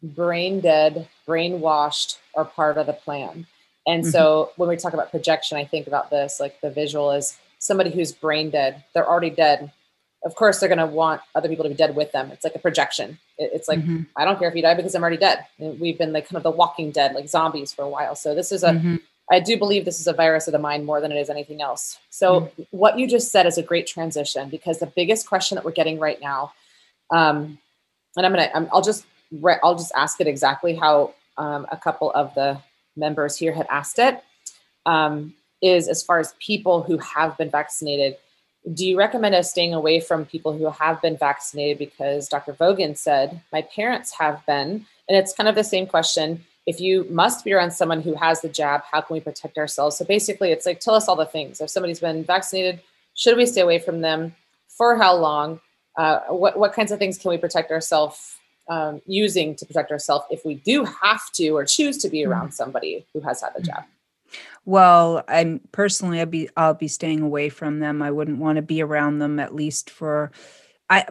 brain 0.03 0.59
dead 0.59 1.07
brainwashed 1.25 2.17
or 2.34 2.43
part 2.43 2.77
of 2.77 2.86
the 2.86 2.93
plan 2.93 3.47
and 3.88 4.03
mm-hmm. 4.03 4.11
so 4.11 4.51
when 4.57 4.67
we 4.67 4.75
talk 4.75 4.93
about 4.93 5.09
projection 5.09 5.57
i 5.57 5.63
think 5.63 5.88
about 5.88 6.09
this 6.09 6.41
like 6.41 6.59
the 6.59 6.69
visual 6.69 7.11
is 7.11 7.38
somebody 7.59 7.91
who's 7.91 8.11
brain 8.11 8.49
dead 8.49 8.84
they're 8.93 9.09
already 9.09 9.29
dead 9.29 9.71
of 10.26 10.36
course 10.36 10.59
they're 10.59 10.69
going 10.69 10.80
to 10.80 10.86
want 10.86 11.21
other 11.36 11.49
people 11.49 11.63
to 11.63 11.69
be 11.69 11.76
dead 11.76 11.95
with 11.95 12.11
them 12.11 12.32
it's 12.32 12.43
like 12.43 12.55
a 12.55 12.59
projection 12.59 13.17
it's 13.38 13.67
like 13.67 13.80
mm-hmm. 13.80 14.01
i 14.15 14.26
don't 14.26 14.39
care 14.39 14.49
if 14.49 14.55
you 14.55 14.61
die 14.61 14.74
because 14.74 14.95
i'm 14.95 15.01
already 15.01 15.17
dead 15.17 15.45
and 15.59 15.80
we've 15.80 15.97
been 15.97 16.13
like 16.13 16.28
kind 16.28 16.38
of 16.38 16.43
the 16.43 16.51
walking 16.51 16.91
dead 16.91 17.13
like 17.13 17.28
zombies 17.28 17.74
for 17.74 17.84
a 17.84 17.89
while 17.89 18.15
so 18.15 18.34
this 18.34 18.51
is 18.51 18.63
a 18.63 18.71
mm-hmm. 18.71 18.95
I 19.32 19.39
do 19.39 19.57
believe 19.57 19.86
this 19.86 19.99
is 19.99 20.07
a 20.07 20.13
virus 20.13 20.47
of 20.47 20.51
the 20.51 20.59
mind 20.59 20.86
more 20.86 20.99
than 20.99 21.11
it 21.11 21.15
is 21.15 21.30
anything 21.30 21.61
else. 21.61 21.97
So, 22.09 22.41
mm-hmm. 22.41 22.63
what 22.71 22.99
you 22.99 23.07
just 23.07 23.32
said 23.32 23.45
is 23.45 23.57
a 23.57 23.63
great 23.63 23.88
transition 23.88 24.49
because 24.49 24.80
the 24.80 24.86
biggest 24.86 25.28
question 25.28 25.55
that 25.55 25.63
we're 25.63 25.71
getting 25.71 25.97
right 25.97 26.19
now, 26.21 26.51
um, 27.09 27.57
and 28.17 28.26
I'm 28.26 28.34
gonna, 28.34 28.49
i 28.53 28.59
will 28.59 28.82
just, 28.82 29.05
re- 29.32 29.59
I'll 29.63 29.78
just 29.78 29.93
ask 29.95 30.19
it 30.19 30.28
exactly 30.28 30.76
how 30.76 31.13
um, 31.38 31.65
a 31.71 31.78
couple 31.78 32.11
of 32.11 32.36
the 32.36 32.59
members 32.97 33.38
here 33.38 33.53
had 33.53 33.65
asked 33.69 33.97
it. 33.97 34.21
Um, 34.86 35.34
is 35.61 35.88
as 35.88 36.03
far 36.03 36.19
as 36.19 36.36
people 36.39 36.84
who 36.84 36.97
have 36.97 37.38
been 37.38 37.49
vaccinated, 37.49 38.17
do 38.72 38.88
you 38.88 38.97
recommend 38.97 39.36
us 39.36 39.49
staying 39.49 39.74
away 39.74 39.99
from 39.99 40.26
people 40.26 40.57
who 40.57 40.70
have 40.70 41.01
been 41.01 41.18
vaccinated? 41.18 41.78
Because 41.78 42.30
Dr. 42.30 42.53
Vogan 42.53 42.97
said 42.97 43.41
my 43.51 43.61
parents 43.61 44.14
have 44.20 44.45
been, 44.45 44.86
and 45.09 45.18
it's 45.18 45.34
kind 45.34 45.49
of 45.49 45.55
the 45.55 45.64
same 45.64 45.86
question 45.86 46.45
if 46.66 46.80
you 46.80 47.05
must 47.09 47.43
be 47.43 47.53
around 47.53 47.72
someone 47.72 48.01
who 48.01 48.16
has 48.16 48.41
the 48.41 48.49
jab, 48.49 48.84
how 48.89 49.01
can 49.01 49.14
we 49.14 49.20
protect 49.20 49.57
ourselves? 49.57 49.97
So 49.97 50.05
basically, 50.05 50.51
it's 50.51 50.66
like 50.66 50.80
tell 50.80 50.95
us 50.95 51.07
all 51.07 51.16
the 51.16 51.26
things. 51.26 51.59
If 51.59 51.70
somebody's 51.70 51.99
been 51.99 52.24
vaccinated, 52.24 52.82
should 53.16 53.38
we 53.38 53.45
stay 53.45 53.61
away 53.61 53.80
from 53.80 54.01
them? 54.01 54.36
For 54.70 54.95
how 54.95 55.16
long? 55.16 55.59
Uh, 55.95 56.20
what 56.30 56.57
what 56.57 56.74
kinds 56.74 56.91
of 56.91 56.99
things 56.99 57.18
can 57.18 57.30
we 57.30 57.38
protect 57.38 57.70
ourselves 57.72 58.38
um, 58.70 59.01
using 59.05 59.55
to 59.55 59.66
protect 59.66 59.91
ourselves 59.91 60.26
if 60.32 60.43
we 60.45 60.55
do 60.55 60.86
have 60.86 61.32
to 61.34 61.49
or 61.49 61.66
choose 61.66 61.97
to 61.99 62.09
be 62.09 62.24
hmm. 62.24 62.32
around 62.32 62.53
somebody 62.53 63.05
who 63.14 63.20
has 63.20 63.41
had 63.41 63.51
the 63.55 63.61
jab? 63.61 63.84
Well, 64.65 65.23
I'm 65.27 65.61
personally, 65.71 66.19
I'll 66.19 66.25
be 66.25 66.49
I'll 66.57 66.73
be 66.73 66.88
staying 66.88 67.21
away 67.21 67.49
from 67.49 67.79
them. 67.79 68.01
I 68.01 68.11
wouldn't 68.11 68.39
want 68.39 68.57
to 68.57 68.61
be 68.61 68.81
around 68.81 69.19
them 69.19 69.39
at 69.39 69.55
least 69.55 69.89
for. 69.89 70.31
I 70.89 71.05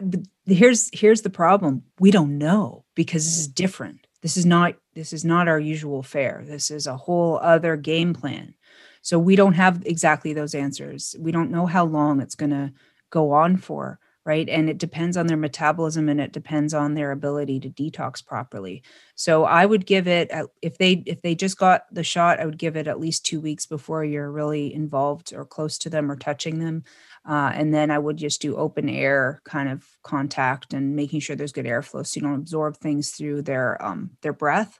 here's 0.45 0.89
here's 0.93 1.21
the 1.21 1.29
problem. 1.29 1.83
We 1.99 2.11
don't 2.11 2.37
know 2.37 2.85
because 2.95 3.25
this 3.25 3.39
is 3.39 3.47
different 3.47 4.03
this 4.23 4.37
is 4.37 4.45
not 4.45 4.73
this 4.95 5.13
is 5.13 5.23
not 5.23 5.47
our 5.47 5.59
usual 5.59 6.01
fare 6.01 6.43
this 6.47 6.71
is 6.71 6.87
a 6.87 6.97
whole 6.97 7.37
other 7.37 7.75
game 7.75 8.13
plan 8.13 8.55
so 9.03 9.19
we 9.19 9.35
don't 9.35 9.53
have 9.53 9.83
exactly 9.85 10.33
those 10.33 10.55
answers 10.55 11.15
we 11.19 11.31
don't 11.31 11.51
know 11.51 11.67
how 11.67 11.85
long 11.85 12.19
it's 12.19 12.35
going 12.35 12.49
to 12.49 12.73
go 13.11 13.31
on 13.31 13.57
for 13.57 13.99
right? 14.25 14.47
And 14.47 14.69
it 14.69 14.77
depends 14.77 15.17
on 15.17 15.27
their 15.27 15.37
metabolism 15.37 16.07
and 16.07 16.21
it 16.21 16.31
depends 16.31 16.73
on 16.73 16.93
their 16.93 17.11
ability 17.11 17.59
to 17.61 17.69
detox 17.69 18.25
properly. 18.25 18.83
So 19.15 19.43
i 19.43 19.65
would 19.65 19.85
give 19.85 20.07
it 20.07 20.31
if 20.61 20.77
they 20.77 21.03
if 21.05 21.21
they 21.21 21.35
just 21.35 21.57
got 21.57 21.83
the 21.91 22.03
shot 22.03 22.39
i 22.39 22.45
would 22.45 22.57
give 22.57 22.75
it 22.75 22.87
at 22.87 22.99
least 22.99 23.25
two 23.25 23.39
weeks 23.39 23.65
before 23.65 24.03
you're 24.03 24.31
really 24.31 24.73
involved 24.73 25.33
or 25.33 25.45
close 25.45 25.77
to 25.79 25.89
them 25.89 26.11
or 26.11 26.15
touching 26.15 26.59
them. 26.59 26.83
Uh, 27.25 27.51
and 27.53 27.73
then 27.73 27.89
I 27.89 27.99
would 27.99 28.17
just 28.17 28.41
do 28.41 28.57
open 28.57 28.89
air 28.89 29.41
kind 29.45 29.69
of 29.69 29.85
contact 30.03 30.73
and 30.73 30.95
making 30.95 31.21
sure 31.21 31.35
there's 31.35 31.53
good 31.53 31.65
airflow 31.65 32.05
so 32.05 32.19
you 32.19 32.25
don't 32.25 32.39
absorb 32.39 32.77
things 32.77 33.11
through 33.11 33.43
their 33.43 33.81
um, 33.83 34.11
their 34.21 34.33
breath. 34.33 34.79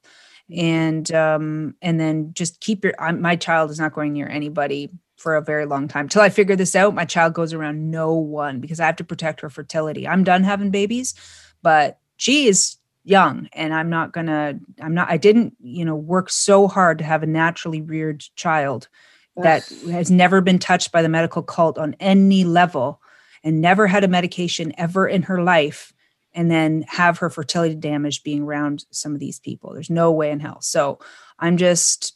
And 0.53 1.09
um, 1.13 1.75
and 1.81 1.99
then 1.99 2.33
just 2.33 2.59
keep 2.59 2.83
your 2.83 2.93
I'm, 2.99 3.21
my 3.21 3.37
child 3.37 3.71
is 3.71 3.79
not 3.79 3.93
going 3.93 4.11
near 4.11 4.27
anybody 4.27 4.89
for 5.23 5.35
a 5.35 5.41
very 5.41 5.65
long 5.65 5.87
time 5.87 6.09
till 6.09 6.21
I 6.21 6.29
figure 6.29 6.57
this 6.57 6.75
out. 6.75 6.93
My 6.93 7.05
child 7.05 7.33
goes 7.33 7.53
around 7.53 7.89
no 7.89 8.13
one 8.13 8.59
because 8.59 8.81
I 8.81 8.85
have 8.85 8.97
to 8.97 9.05
protect 9.05 9.39
her 9.39 9.49
fertility. 9.49 10.05
I'm 10.05 10.25
done 10.25 10.43
having 10.43 10.69
babies, 10.69 11.15
but 11.61 11.97
she 12.17 12.47
is 12.47 12.77
young 13.05 13.49
and 13.51 13.73
i'm 13.73 13.89
not 13.89 14.13
gonna 14.13 14.57
i'm 14.81 14.93
not 14.93 15.09
i 15.09 15.17
didn't 15.17 15.53
you 15.61 15.83
know 15.83 15.95
work 15.95 16.29
so 16.29 16.69
hard 16.69 16.97
to 16.97 17.03
have 17.03 17.21
a 17.21 17.27
naturally 17.27 17.81
reared 17.81 18.23
child 18.37 18.87
that 19.35 19.67
has 19.91 20.09
never 20.09 20.39
been 20.39 20.57
touched 20.59 20.91
by 20.91 21.01
the 21.01 21.09
medical 21.09 21.41
cult 21.41 21.77
on 21.77 21.95
any 21.99 22.45
level 22.45 23.01
and 23.43 23.59
never 23.59 23.87
had 23.87 24.05
a 24.05 24.07
medication 24.07 24.71
ever 24.77 25.05
in 25.05 25.23
her 25.23 25.43
life 25.43 25.91
and 26.33 26.49
then 26.49 26.85
have 26.87 27.17
her 27.17 27.29
fertility 27.29 27.75
damaged 27.75 28.23
being 28.23 28.43
around 28.43 28.85
some 28.91 29.13
of 29.13 29.19
these 29.19 29.39
people 29.39 29.73
there's 29.73 29.89
no 29.89 30.09
way 30.09 30.31
in 30.31 30.39
hell 30.39 30.61
so 30.61 30.97
i'm 31.39 31.57
just 31.57 32.15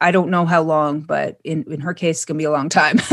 i 0.00 0.10
don't 0.10 0.30
know 0.30 0.44
how 0.44 0.62
long 0.62 1.00
but 1.00 1.38
in, 1.44 1.64
in 1.72 1.80
her 1.80 1.94
case 1.94 2.18
it's 2.18 2.24
going 2.24 2.36
to 2.36 2.42
be 2.42 2.44
a 2.44 2.50
long 2.50 2.68
time. 2.68 2.98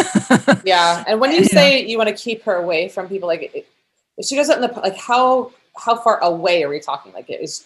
Yeah 0.66 1.04
and 1.08 1.20
when 1.20 1.32
you 1.32 1.46
say 1.46 1.86
you 1.86 1.98
want 1.98 2.10
to 2.10 2.16
keep 2.16 2.44
her 2.44 2.56
away 2.56 2.90
from 2.90 3.08
people 3.08 3.28
like 3.28 3.66
if 4.18 4.26
she 4.26 4.36
goes 4.36 4.50
out 4.50 4.62
in 4.62 4.62
the 4.62 4.80
like 4.80 4.96
how 4.96 5.52
how 5.76 5.96
far 5.96 6.20
away 6.20 6.64
are 6.64 6.70
we 6.70 6.80
talking? 6.80 7.14
Like 7.14 7.30
is 7.30 7.66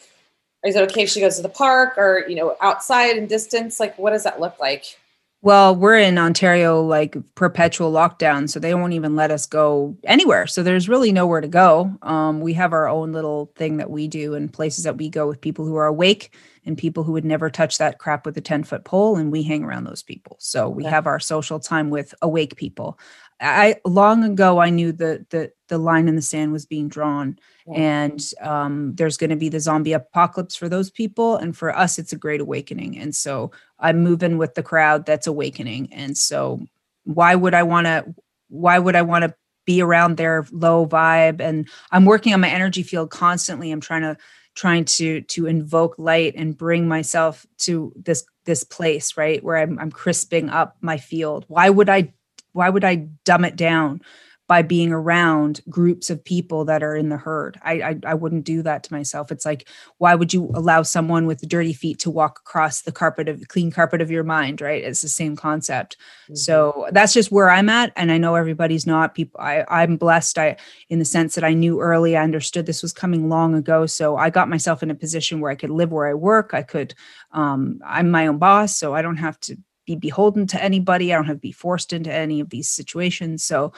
is 0.63 0.75
it 0.75 0.81
okay 0.91 1.03
if 1.03 1.09
she 1.09 1.19
goes 1.19 1.35
to 1.35 1.41
the 1.41 1.49
park 1.49 1.97
or 1.97 2.25
you 2.27 2.35
know 2.35 2.55
outside 2.61 3.17
in 3.17 3.27
distance? 3.27 3.79
Like 3.79 3.97
what 3.97 4.11
does 4.11 4.23
that 4.23 4.39
look 4.39 4.59
like 4.59 4.97
well, 5.45 5.75
we're 5.75 5.99
in 5.99 6.17
Ontario, 6.17 6.81
like 6.81 7.15
perpetual 7.35 7.91
lockdown, 7.93 8.49
so 8.49 8.59
they 8.59 8.73
won't 8.73 8.93
even 8.93 9.15
let 9.15 9.29
us 9.29 9.45
go 9.45 9.95
anywhere. 10.03 10.47
So 10.47 10.63
there's 10.63 10.89
really 10.89 11.11
nowhere 11.11 11.39
to 11.39 11.47
go. 11.47 11.95
Um, 12.01 12.41
we 12.41 12.51
have 12.53 12.73
our 12.73 12.89
own 12.89 13.11
little 13.13 13.51
thing 13.55 13.77
that 13.77 13.91
we 13.91 14.07
do 14.07 14.33
and 14.33 14.51
places 14.51 14.85
that 14.85 14.97
we 14.97 15.07
go 15.07 15.27
with 15.27 15.39
people 15.39 15.63
who 15.63 15.75
are 15.75 15.85
awake 15.85 16.35
and 16.65 16.75
people 16.75 17.03
who 17.03 17.11
would 17.11 17.25
never 17.25 17.51
touch 17.51 17.77
that 17.77 17.99
crap 17.99 18.25
with 18.25 18.35
a 18.37 18.41
10 18.41 18.63
foot 18.63 18.85
pole, 18.85 19.17
and 19.17 19.31
we 19.31 19.43
hang 19.43 19.63
around 19.63 19.83
those 19.83 20.01
people. 20.01 20.35
So 20.39 20.67
we 20.67 20.83
have 20.85 21.05
our 21.05 21.19
social 21.19 21.59
time 21.59 21.91
with 21.91 22.15
awake 22.23 22.55
people. 22.55 22.97
I 23.39 23.75
long 23.85 24.23
ago 24.23 24.57
I 24.59 24.71
knew 24.71 24.93
that 24.93 25.29
the 25.29 25.51
the 25.67 25.77
line 25.77 26.07
in 26.07 26.15
the 26.15 26.23
sand 26.23 26.53
was 26.53 26.65
being 26.65 26.87
drawn, 26.87 27.37
yeah. 27.37 27.54
And 27.73 28.23
um, 28.41 28.93
there's 28.95 29.17
going 29.17 29.29
to 29.29 29.35
be 29.35 29.49
the 29.49 29.59
zombie 29.59 29.93
apocalypse 29.93 30.55
for 30.55 30.69
those 30.69 30.89
people, 30.89 31.35
and 31.37 31.57
for 31.57 31.75
us 31.75 31.97
it's 31.97 32.13
a 32.13 32.17
great 32.17 32.41
awakening. 32.41 32.97
And 32.97 33.15
so 33.15 33.51
I'm 33.79 34.03
moving 34.03 34.37
with 34.37 34.55
the 34.55 34.63
crowd 34.63 35.05
that's 35.05 35.27
awakening. 35.27 35.91
And 35.91 36.17
so 36.17 36.65
why 37.03 37.35
would 37.35 37.53
I 37.53 37.63
want 37.63 37.87
to? 37.87 38.13
Why 38.49 38.77
would 38.77 38.95
I 38.95 39.01
want 39.01 39.23
to 39.23 39.33
be 39.65 39.81
around 39.81 40.17
their 40.17 40.45
low 40.51 40.85
vibe? 40.85 41.41
And 41.41 41.67
I'm 41.91 42.05
working 42.05 42.33
on 42.33 42.41
my 42.41 42.49
energy 42.49 42.83
field 42.83 43.09
constantly. 43.09 43.71
I'm 43.71 43.81
trying 43.81 44.03
to 44.03 44.17
trying 44.53 44.85
to 44.85 45.21
to 45.21 45.47
invoke 45.47 45.95
light 45.97 46.33
and 46.37 46.57
bring 46.57 46.87
myself 46.87 47.45
to 47.57 47.91
this 47.95 48.23
this 48.45 48.63
place 48.63 49.17
right 49.17 49.43
where 49.43 49.57
I'm, 49.57 49.77
I'm 49.79 49.91
crisping 49.91 50.49
up 50.49 50.77
my 50.79 50.97
field 50.97 51.43
why 51.49 51.69
would 51.69 51.89
i 51.89 52.13
why 52.55 52.69
would 52.69 52.85
I 52.85 53.07
dumb 53.25 53.43
it 53.43 53.57
down 53.57 54.01
by 54.47 54.61
being 54.61 54.91
around 54.91 55.61
groups 55.69 56.09
of 56.09 56.23
people 56.23 56.65
that 56.65 56.83
are 56.83 56.95
in 56.95 57.09
the 57.09 57.17
herd? 57.17 57.59
I, 57.63 57.73
I, 57.81 57.99
I 58.05 58.13
wouldn't 58.13 58.43
do 58.43 58.61
that 58.63 58.83
to 58.83 58.93
myself. 58.93 59.31
It's 59.31 59.45
like 59.45 59.67
why 59.97 60.15
would 60.15 60.33
you 60.33 60.51
allow 60.53 60.81
someone 60.81 61.25
with 61.25 61.47
dirty 61.47 61.73
feet 61.73 61.99
to 61.99 62.11
walk 62.11 62.39
across 62.45 62.81
the 62.81 62.91
carpet 62.91 63.29
of 63.29 63.47
clean 63.47 63.71
carpet 63.71 64.01
of 64.01 64.11
your 64.11 64.23
mind? 64.23 64.61
Right? 64.61 64.83
It's 64.83 65.01
the 65.01 65.07
same 65.07 65.35
concept. 65.35 65.97
Mm-hmm. 66.25 66.35
So 66.35 66.87
that's 66.91 67.13
just 67.13 67.31
where 67.31 67.49
I'm 67.49 67.69
at, 67.69 67.91
and 67.95 68.11
I 68.11 68.17
know 68.17 68.35
everybody's 68.35 68.87
not. 68.87 69.15
People, 69.15 69.39
I 69.39 69.65
I'm 69.69 69.97
blessed. 69.97 70.37
I 70.37 70.57
in 70.89 70.99
the 70.99 71.05
sense 71.05 71.35
that 71.35 71.43
I 71.43 71.53
knew 71.53 71.81
early, 71.81 72.15
I 72.17 72.23
understood 72.23 72.65
this 72.65 72.81
was 72.81 72.93
coming 72.93 73.29
long 73.29 73.55
ago. 73.55 73.85
So 73.85 74.17
I 74.17 74.29
got 74.29 74.49
myself 74.49 74.83
in 74.83 74.91
a 74.91 74.95
position 74.95 75.39
where 75.39 75.51
I 75.51 75.55
could 75.55 75.69
live 75.69 75.91
where 75.91 76.07
I 76.07 76.13
work. 76.13 76.53
I 76.53 76.61
could. 76.61 76.93
Um, 77.31 77.79
I'm 77.85 78.11
my 78.11 78.27
own 78.27 78.37
boss, 78.37 78.75
so 78.77 78.93
I 78.93 79.01
don't 79.01 79.17
have 79.17 79.39
to 79.41 79.57
be 79.85 79.95
beholden 79.95 80.47
to 80.47 80.63
anybody. 80.63 81.13
I 81.13 81.15
don't 81.15 81.25
have 81.25 81.37
to 81.37 81.41
be 81.41 81.51
forced 81.51 81.93
into 81.93 82.11
any 82.11 82.39
of 82.39 82.49
these 82.49 82.69
situations. 82.69 83.43
So 83.43 83.71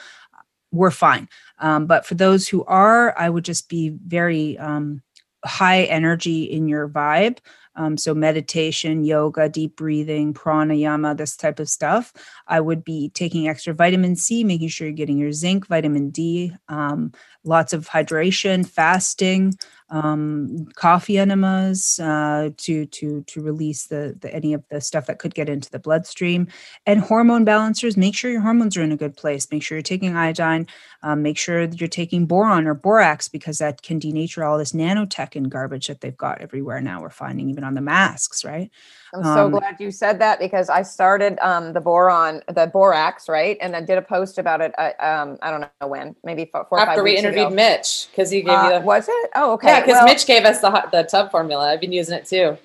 we're 0.72 0.92
fine. 0.92 1.30
Um, 1.60 1.86
but 1.86 2.06
for 2.06 2.16
those 2.16 2.48
who 2.48 2.64
are, 2.66 3.18
I 3.18 3.30
would 3.30 3.46
just 3.46 3.70
be 3.70 3.90
very 3.90 4.58
um, 4.58 5.02
high 5.46 5.84
energy 5.84 6.44
in 6.44 6.68
your 6.68 6.88
vibe. 6.90 7.40
Um, 7.76 7.96
so 7.96 8.16
meditation, 8.16 9.04
yoga, 9.04 9.48
deep 9.48 9.76
breathing, 9.76 10.34
pranayama, 10.34 11.16
this 11.16 11.38
type 11.38 11.60
of 11.60 11.70
stuff. 11.70 12.12
I 12.48 12.60
would 12.60 12.84
be 12.84 13.10
taking 13.10 13.48
extra 13.48 13.74
vitamin 13.74 14.16
C, 14.16 14.44
making 14.44 14.70
sure 14.70 14.88
you're 14.88 14.96
getting 14.96 15.20
your 15.20 15.32
zinc, 15.32 15.68
vitamin 15.68 16.10
D, 16.10 16.54
um, 16.70 17.12
lots 17.44 17.74
of 17.74 17.88
hydration, 17.88 18.68
fasting, 18.68 19.54
um, 19.90 20.68
coffee 20.76 21.18
enemas 21.18 22.00
uh, 22.00 22.50
to 22.58 22.86
to 22.88 23.24
to 23.24 23.42
release 23.42 23.88
the, 23.88 24.18
the 24.20 24.34
any 24.34 24.54
of 24.54 24.64
the 24.70 24.82
stuff 24.82 25.06
that 25.06 25.20
could 25.20 25.34
get 25.34 25.48
into 25.48 25.70
the 25.70 25.80
bloodstream, 25.80 26.48
and 26.86 27.00
hormone 27.00 27.46
balancers. 27.46 27.96
Make 27.96 28.16
sure 28.16 28.30
your 28.30 28.42
hormones 28.42 28.76
are 28.76 28.84
in 28.84 28.92
a 28.92 28.98
good 28.98 29.16
place. 29.16 29.48
Make 29.50 29.64
sure 29.64 29.78
you're 29.78 29.84
taking 29.84 30.16
iodine. 30.16 30.68
Um, 31.04 31.22
make 31.22 31.38
sure 31.38 31.66
that 31.68 31.80
you're 31.80 31.88
taking 31.88 32.26
boron 32.26 32.68
or 32.68 32.74
borax 32.74 33.30
because 33.30 33.60
that 33.60 33.82
can 33.82 34.00
denature 34.00 34.46
all 34.46 34.58
this 34.58 34.74
nanotech 34.74 35.36
and 35.36 35.50
garbage 35.50 35.88
that 35.88 36.02
they've 36.02 36.18
got 36.18 36.42
everywhere 36.42 36.82
now. 36.82 37.02
We're 37.02 37.10
finding 37.10 37.50
even 37.50 37.64
on 37.64 37.76
the 37.76 37.82
masks, 37.82 38.44
right? 38.44 38.70
I'm 39.14 39.24
so 39.24 39.46
Um, 39.46 39.52
glad 39.52 39.76
you 39.80 39.90
said 39.92 40.20
that 40.20 40.40
because 40.40 40.70
I 40.70 40.82
started 40.82 41.40
um, 41.42 41.74
the 41.74 41.80
boron, 41.80 42.42
the 42.48 42.68
borax, 42.68 43.30
right, 43.30 43.58
and 43.62 43.76
I 43.76 43.82
did 43.82 43.98
a 43.98 44.02
post 44.02 44.38
about 44.38 44.62
it. 44.62 44.74
Uh, 44.78 44.92
um, 45.00 45.38
I 45.42 45.50
don't 45.52 45.62
know 45.82 45.88
when, 45.88 46.16
maybe 46.24 46.46
four, 46.46 46.66
four 46.68 46.78
or 46.80 46.82
five 46.82 46.90
After 46.90 47.04
we 47.04 47.16
interviewed 47.16 47.48
ago. 47.48 47.56
Mitch, 47.56 48.08
because 48.12 48.30
he 48.30 48.42
gave 48.42 48.58
Uh, 48.58 48.64
you 48.74 48.80
the 48.80 48.86
was 48.86 49.08
it? 49.08 49.30
Oh, 49.36 49.54
okay. 49.54 49.68
yeah, 49.70 49.80
because 49.82 49.94
Well, 49.96 50.06
Mitch 50.06 50.26
gave 50.26 50.44
us 50.46 50.60
the 50.60 50.70
hot- 50.72 50.92
the 50.92 51.04
tub 51.04 51.32
formula. 51.32 51.72
I've 51.72 51.82
been 51.82 51.94
using 51.94 52.16
it 52.18 52.26
too. 52.26 52.58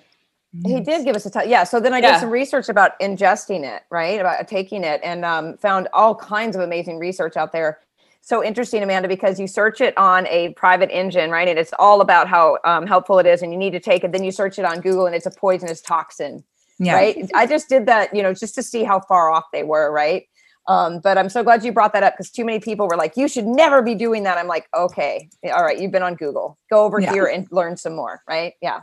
He 0.66 0.80
did 0.80 1.04
give 1.04 1.16
us 1.16 1.24
a 1.24 1.30
t- 1.30 1.48
yeah. 1.48 1.64
So 1.64 1.80
then 1.80 1.94
I 1.94 2.00
Yeah. 2.00 2.12
did 2.12 2.20
some 2.20 2.30
research 2.30 2.68
about 2.68 2.98
ingesting 3.00 3.64
it, 3.64 3.84
right? 3.90 4.20
About 4.20 4.46
taking 4.48 4.84
it, 4.84 5.00
and 5.02 5.24
um, 5.24 5.56
found 5.56 5.88
all 5.94 6.14
kinds 6.14 6.56
of 6.56 6.62
amazing 6.62 6.98
research 6.98 7.36
out 7.38 7.52
there. 7.52 7.78
So 8.24 8.42
interesting, 8.42 8.82
Amanda, 8.84 9.08
because 9.08 9.40
you 9.40 9.48
search 9.48 9.80
it 9.80 9.98
on 9.98 10.28
a 10.28 10.50
private 10.54 10.90
engine, 10.92 11.30
right? 11.30 11.48
And 11.48 11.58
it's 11.58 11.72
all 11.78 12.00
about 12.00 12.28
how 12.28 12.56
um, 12.64 12.86
helpful 12.86 13.18
it 13.18 13.26
is, 13.26 13.42
and 13.42 13.52
you 13.52 13.58
need 13.58 13.72
to 13.72 13.80
take 13.80 14.04
it. 14.04 14.12
Then 14.12 14.22
you 14.22 14.30
search 14.30 14.60
it 14.60 14.64
on 14.64 14.80
Google, 14.80 15.06
and 15.06 15.14
it's 15.14 15.26
a 15.26 15.30
poisonous 15.30 15.80
toxin, 15.80 16.44
Yeah. 16.78 16.94
right? 16.94 17.28
I 17.34 17.46
just 17.46 17.68
did 17.68 17.86
that, 17.86 18.14
you 18.14 18.22
know, 18.22 18.32
just 18.32 18.54
to 18.54 18.62
see 18.62 18.84
how 18.84 19.00
far 19.00 19.30
off 19.30 19.44
they 19.52 19.64
were, 19.64 19.90
right? 19.90 20.26
Um, 20.68 21.00
but 21.00 21.18
I'm 21.18 21.28
so 21.28 21.42
glad 21.42 21.64
you 21.64 21.72
brought 21.72 21.92
that 21.94 22.04
up 22.04 22.14
because 22.14 22.30
too 22.30 22.44
many 22.44 22.60
people 22.60 22.86
were 22.86 22.96
like, 22.96 23.16
"You 23.16 23.26
should 23.26 23.46
never 23.46 23.82
be 23.82 23.96
doing 23.96 24.22
that." 24.22 24.38
I'm 24.38 24.46
like, 24.46 24.68
"Okay, 24.72 25.28
all 25.52 25.64
right, 25.64 25.76
you've 25.76 25.90
been 25.90 26.04
on 26.04 26.14
Google. 26.14 26.56
Go 26.70 26.84
over 26.84 27.00
Yeah. 27.00 27.12
here 27.12 27.26
and 27.26 27.48
learn 27.50 27.76
some 27.76 27.96
more." 27.96 28.22
Right? 28.28 28.54
Yeah. 28.62 28.82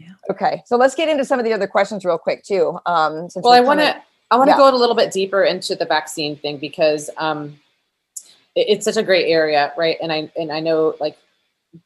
Yeah. 0.00 0.08
Okay, 0.28 0.64
so 0.66 0.76
let's 0.76 0.96
get 0.96 1.08
into 1.08 1.24
some 1.24 1.38
of 1.38 1.44
the 1.44 1.52
other 1.52 1.68
questions 1.68 2.04
real 2.04 2.18
quick 2.18 2.42
too. 2.42 2.80
Um, 2.86 3.30
since 3.30 3.44
Well, 3.44 3.52
I 3.54 3.60
want 3.60 3.78
to 3.78 3.96
I 4.32 4.36
want 4.36 4.48
to 4.48 4.54
Yeah. 4.54 4.56
go 4.58 4.68
a 4.68 4.74
little 4.76 4.96
bit 4.96 5.12
deeper 5.12 5.44
into 5.44 5.76
the 5.76 5.84
vaccine 5.86 6.34
thing 6.36 6.56
because 6.58 7.08
um, 7.18 7.44
it- 7.46 7.60
it's 8.56 8.84
such 8.84 8.96
a 8.96 9.02
great 9.02 9.30
area, 9.30 9.72
right? 9.76 9.96
And 10.02 10.12
I 10.12 10.30
and 10.36 10.50
I 10.52 10.60
know 10.60 10.96
like 11.00 11.16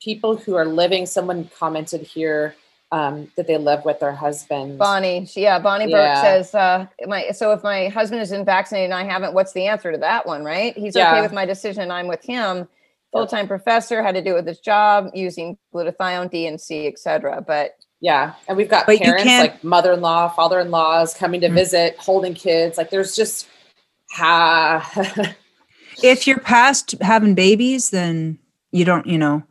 people 0.00 0.36
who 0.36 0.54
are 0.54 0.64
living. 0.64 1.06
Someone 1.06 1.50
commented 1.58 2.02
here 2.02 2.54
um, 2.92 3.30
that 3.36 3.46
they 3.46 3.56
live 3.56 3.84
with 3.84 4.00
their 4.00 4.12
husband. 4.12 4.78
Bonnie, 4.78 5.26
she, 5.26 5.42
yeah, 5.42 5.58
Bonnie 5.58 5.90
Yeah. 5.90 6.14
Burke 6.14 6.24
says, 6.24 6.54
uh, 6.54 6.86
my, 7.06 7.30
so 7.30 7.52
if 7.52 7.62
my 7.62 7.88
husband 7.88 8.20
isn't 8.22 8.44
vaccinated 8.44 8.86
and 8.86 8.94
I 8.94 9.04
haven't, 9.04 9.34
what's 9.34 9.52
the 9.52 9.66
answer 9.66 9.92
to 9.92 9.98
that 9.98 10.26
one, 10.26 10.44
right? 10.44 10.76
He's 10.76 10.96
okay 10.96 11.20
with 11.22 11.32
my 11.32 11.46
decision 11.46 11.82
and 11.84 11.92
I'm 11.92 12.08
with 12.08 12.22
him. 12.24 12.68
Full-time 13.12 13.48
professor, 13.48 14.02
had 14.02 14.14
to 14.14 14.22
do 14.22 14.32
it 14.32 14.34
with 14.34 14.46
his 14.46 14.60
job, 14.60 15.10
using 15.14 15.58
glutathione, 15.74 16.32
DNC, 16.32 16.86
et 16.86 16.98
cetera. 16.98 17.40
But 17.44 17.76
Yeah, 18.00 18.34
and 18.48 18.56
we've 18.56 18.68
got 18.68 18.86
But 18.86 18.98
parents 18.98 19.24
like 19.40 19.62
mother-in-law, 19.64 20.28
father-in-laws 20.30 21.14
coming 21.14 21.40
to 21.42 21.48
Mhm. 21.48 21.54
visit, 21.54 21.96
holding 21.98 22.34
kids. 22.34 22.78
Like 22.78 22.90
there's 22.90 23.16
just 23.16 23.48
ha. 24.10 25.34
if 26.02 26.26
you're 26.26 26.40
past 26.40 26.94
having 27.00 27.34
babies, 27.34 27.90
then 27.90 28.38
you 28.72 28.84
don't, 28.84 29.06
you 29.06 29.18
know, 29.18 29.42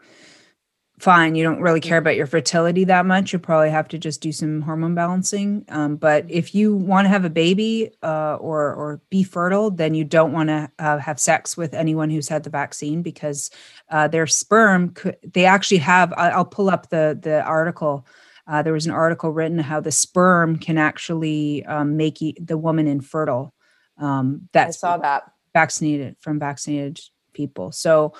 fine. 1.00 1.36
You 1.36 1.44
don't 1.44 1.62
really 1.62 1.80
care 1.80 1.98
about 1.98 2.16
your 2.16 2.28
fertility 2.28 2.84
that 2.86 3.06
much. 3.06 3.32
You 3.32 3.40
probably 3.40 3.70
have 3.70 3.88
to 3.90 3.98
just 3.98 4.22
do 4.22 4.32
some 4.32 4.62
hormone 4.62 4.96
balancing. 4.96 5.66
Um, 5.70 5.96
but 5.96 6.26
if 6.30 6.54
you 6.54 6.76
want 6.76 7.06
to 7.06 7.10
have 7.10 7.26
a 7.26 7.30
baby 7.30 7.92
uh, 8.04 8.36
or 8.36 8.74
or 8.74 9.02
be 9.10 9.24
fertile, 9.24 9.72
then 9.72 9.94
you 9.94 10.04
don't 10.04 10.34
want 10.34 10.50
to 10.50 10.70
uh, 10.80 10.98
have 10.98 11.20
sex 11.20 11.56
with 11.58 11.74
anyone 11.74 12.10
who's 12.10 12.28
had 12.28 12.44
the 12.44 12.50
vaccine 12.50 13.02
because 13.02 13.50
uh, 13.90 14.08
their 14.08 14.28
sperm 14.28 14.90
could. 14.90 15.18
They 15.24 15.46
actually 15.46 15.78
have. 15.78 16.14
I'll 16.18 16.46
pull 16.46 16.70
up 16.70 16.90
the 16.90 17.18
the 17.20 17.42
article. 17.44 18.06
Uh, 18.46 18.62
there 18.64 18.74
was 18.74 18.88
an 18.88 18.92
article 18.92 19.32
written 19.32 19.60
how 19.60 19.80
the 19.80 19.92
sperm 19.92 20.58
can 20.58 20.78
actually 20.78 21.64
um, 21.66 21.98
make 21.98 22.18
the 22.42 22.58
woman 22.58 22.88
infertile. 22.88 23.54
Um, 23.98 24.50
I 24.56 24.72
saw 24.72 24.98
that. 24.98 25.32
Vaccinated 25.60 26.16
from 26.20 26.39
vaccinated 26.39 26.99
people. 27.34 27.72
So 27.72 28.14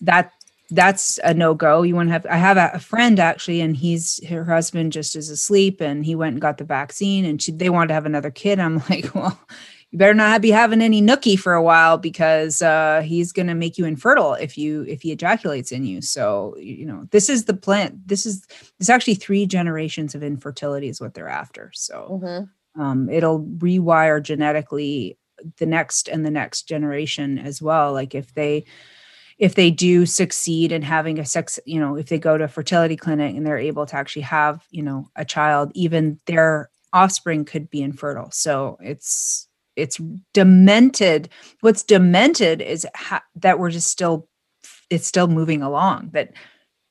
that 0.00 0.32
that's 0.70 1.18
a 1.24 1.34
no 1.34 1.54
go. 1.54 1.82
You 1.82 1.96
want 1.96 2.08
to 2.08 2.12
have 2.12 2.26
I 2.26 2.36
have 2.36 2.56
a, 2.56 2.78
friend 2.78 3.18
actually, 3.18 3.60
and 3.60 3.76
he's 3.76 4.24
her 4.28 4.44
husband 4.44 4.92
just 4.92 5.16
is 5.16 5.28
asleep, 5.30 5.80
and 5.80 6.04
he 6.04 6.14
went 6.14 6.34
and 6.34 6.40
got 6.40 6.58
the 6.58 6.64
vaccine, 6.64 7.24
and 7.24 7.42
she, 7.42 7.52
they 7.52 7.70
wanted 7.70 7.88
to 7.88 7.94
have 7.94 8.06
another 8.06 8.30
kid. 8.30 8.60
I'm 8.60 8.76
like, 8.90 9.14
well, 9.14 9.38
you 9.90 9.98
better 9.98 10.14
not 10.14 10.40
be 10.40 10.52
having 10.52 10.80
any 10.80 11.02
nookie 11.02 11.38
for 11.38 11.54
a 11.54 11.62
while 11.62 11.98
because 11.98 12.62
uh, 12.62 13.02
he's 13.04 13.32
going 13.32 13.48
to 13.48 13.54
make 13.54 13.78
you 13.78 13.84
infertile 13.84 14.34
if 14.34 14.56
you 14.56 14.82
if 14.88 15.02
he 15.02 15.10
ejaculates 15.10 15.72
in 15.72 15.84
you. 15.84 16.00
So 16.00 16.54
you 16.58 16.86
know 16.86 17.06
this 17.10 17.28
is 17.28 17.44
the 17.46 17.54
plant. 17.54 18.06
This 18.06 18.24
is 18.24 18.46
it's 18.78 18.90
actually 18.90 19.16
three 19.16 19.46
generations 19.46 20.14
of 20.14 20.22
infertility 20.22 20.88
is 20.88 21.00
what 21.00 21.14
they're 21.14 21.28
after. 21.42 21.72
So 21.74 22.20
Mhm. 22.22 22.48
um, 22.80 23.08
it'll 23.10 23.40
rewire 23.58 24.22
genetically 24.22 25.18
the 25.58 25.66
next 25.66 26.08
and 26.08 26.24
the 26.24 26.30
next 26.30 26.62
generation 26.62 27.38
as 27.38 27.60
well. 27.60 27.92
Like 27.92 28.14
if 28.14 28.34
they 28.34 28.64
if 29.38 29.54
they 29.54 29.70
do 29.70 30.04
succeed 30.04 30.70
in 30.70 30.82
having 30.82 31.18
a 31.18 31.24
sex 31.24 31.58
you 31.64 31.80
know 31.80 31.96
if 31.96 32.08
they 32.08 32.18
go 32.18 32.36
to 32.36 32.44
a 32.44 32.48
fertility 32.48 32.96
clinic 32.96 33.34
and 33.34 33.46
they're 33.46 33.56
able 33.56 33.86
to 33.86 33.96
actually 33.96 34.22
have 34.22 34.66
you 34.70 34.82
know 34.82 35.08
a 35.16 35.24
child 35.24 35.72
even 35.74 36.20
their 36.26 36.68
offspring 36.92 37.44
could 37.44 37.70
be 37.70 37.82
infertile. 37.82 38.30
So 38.30 38.78
it's 38.80 39.48
it's 39.76 40.00
demented. 40.34 41.28
What's 41.60 41.82
demented 41.82 42.60
is 42.60 42.86
ha- 42.94 43.24
that 43.36 43.58
we're 43.58 43.70
just 43.70 43.88
still 43.88 44.28
it's 44.90 45.06
still 45.06 45.28
moving 45.28 45.62
along 45.62 46.10
that 46.12 46.32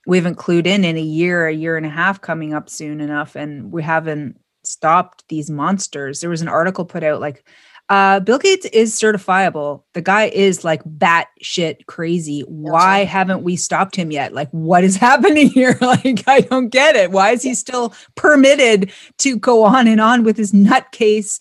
we 0.07 0.17
haven't 0.17 0.37
clued 0.37 0.65
in 0.65 0.85
in 0.85 0.97
a 0.97 1.01
year 1.01 1.47
a 1.47 1.53
year 1.53 1.77
and 1.77 1.85
a 1.85 1.89
half 1.89 2.21
coming 2.21 2.53
up 2.53 2.69
soon 2.69 3.01
enough 3.01 3.35
and 3.35 3.71
we 3.71 3.83
haven't 3.83 4.39
stopped 4.63 5.23
these 5.27 5.49
monsters. 5.49 6.21
There 6.21 6.29
was 6.29 6.41
an 6.41 6.47
article 6.47 6.85
put 6.85 7.03
out 7.03 7.21
like 7.21 7.45
uh, 7.89 8.19
Bill 8.19 8.37
Gates 8.37 8.67
is 8.67 8.93
certifiable. 8.93 9.81
The 9.93 10.01
guy 10.01 10.25
is 10.25 10.63
like 10.63 10.81
bat 10.85 11.27
shit 11.41 11.87
crazy. 11.87 12.41
Why 12.41 13.03
haven't 13.03 13.41
we 13.41 13.55
stopped 13.55 13.95
him 13.95 14.11
yet? 14.11 14.31
Like, 14.31 14.49
what 14.51 14.83
is 14.83 14.95
happening 15.07 15.49
here? 15.49 15.77
Like, 15.89 16.23
I 16.27 16.41
don't 16.41 16.69
get 16.69 16.95
it. 16.95 17.09
Why 17.09 17.31
is 17.31 17.41
he 17.41 17.55
still 17.55 17.93
permitted 18.13 18.91
to 19.19 19.37
go 19.37 19.63
on 19.63 19.87
and 19.87 19.99
on 19.99 20.23
with 20.23 20.37
his 20.37 20.51
nutcase 20.51 21.39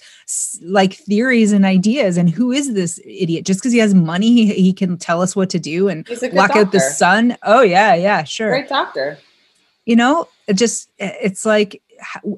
like 0.63 0.95
theories 0.95 1.53
and 1.53 1.67
ideas? 1.67 2.17
And 2.17 2.31
who 2.31 2.51
is 2.51 2.73
this 2.73 2.99
idiot? 3.05 3.45
Just 3.45 3.61
because 3.61 3.73
he 3.73 3.79
has 3.79 3.93
money, 3.93 4.29
he, 4.29 4.55
he 4.55 4.73
can 4.73 4.97
tell 4.97 5.21
us 5.21 5.37
what 5.37 5.51
to 5.51 5.59
do 5.59 5.89
and 5.89 6.09
He's 6.09 6.23
a 6.23 6.29
good 6.29 6.35
block 6.35 6.57
out 6.57 6.73
the 6.73 6.81
sun. 6.81 7.37
Oh 7.43 7.61
yeah, 7.61 7.95
yeah, 7.95 8.25
sure 8.25 8.49
Great 8.49 8.69
doctor. 8.69 9.19
You 9.89 9.97
know 9.97 10.29
it 10.47 10.55
just 10.55 10.91
it's 10.99 11.45
like 11.45 11.83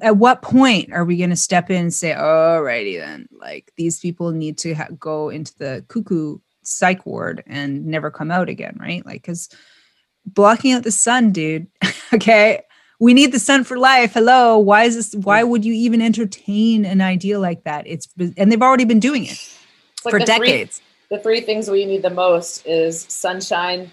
at 0.01 0.17
what 0.17 0.41
point 0.41 0.91
are 0.91 1.05
we 1.05 1.17
going 1.17 1.29
to 1.29 1.35
step 1.35 1.69
in 1.69 1.81
and 1.81 1.93
say 1.93 2.11
alrighty 2.13 2.97
then 2.99 3.27
like 3.39 3.71
these 3.77 3.99
people 3.99 4.31
need 4.31 4.57
to 4.57 4.73
ha- 4.73 4.87
go 4.99 5.29
into 5.29 5.53
the 5.59 5.85
cuckoo 5.87 6.39
psych 6.63 7.05
ward 7.05 7.43
and 7.45 7.85
never 7.85 8.09
come 8.09 8.31
out 8.31 8.49
again 8.49 8.75
right? 8.79 9.05
Like 9.05 9.21
because 9.21 9.49
blocking 10.25 10.71
out 10.73 10.83
the 10.83 10.91
sun 10.91 11.31
dude 11.31 11.67
okay? 12.13 12.61
We 12.99 13.13
need 13.15 13.31
the 13.31 13.39
sun 13.39 13.63
for 13.63 13.77
life 13.77 14.13
hello? 14.13 14.57
Why 14.59 14.83
is 14.85 14.95
this 14.95 15.13
why 15.25 15.43
would 15.43 15.65
you 15.65 15.73
even 15.73 16.01
entertain 16.01 16.85
an 16.85 17.01
idea 17.01 17.39
like 17.39 17.63
that? 17.65 17.85
It's 17.85 18.07
and 18.37 18.51
they've 18.51 18.61
already 18.61 18.85
been 18.85 18.99
doing 18.99 19.25
it 19.25 19.31
It's 19.31 20.05
like 20.05 20.13
for 20.13 20.19
the 20.19 20.25
three- 20.25 20.47
decades. 20.47 20.81
the 21.09 21.19
three 21.19 21.41
things 21.41 21.69
we 21.69 21.85
need 21.85 22.03
the 22.03 22.09
most 22.25 22.65
is 22.65 23.05
sunshine, 23.09 23.91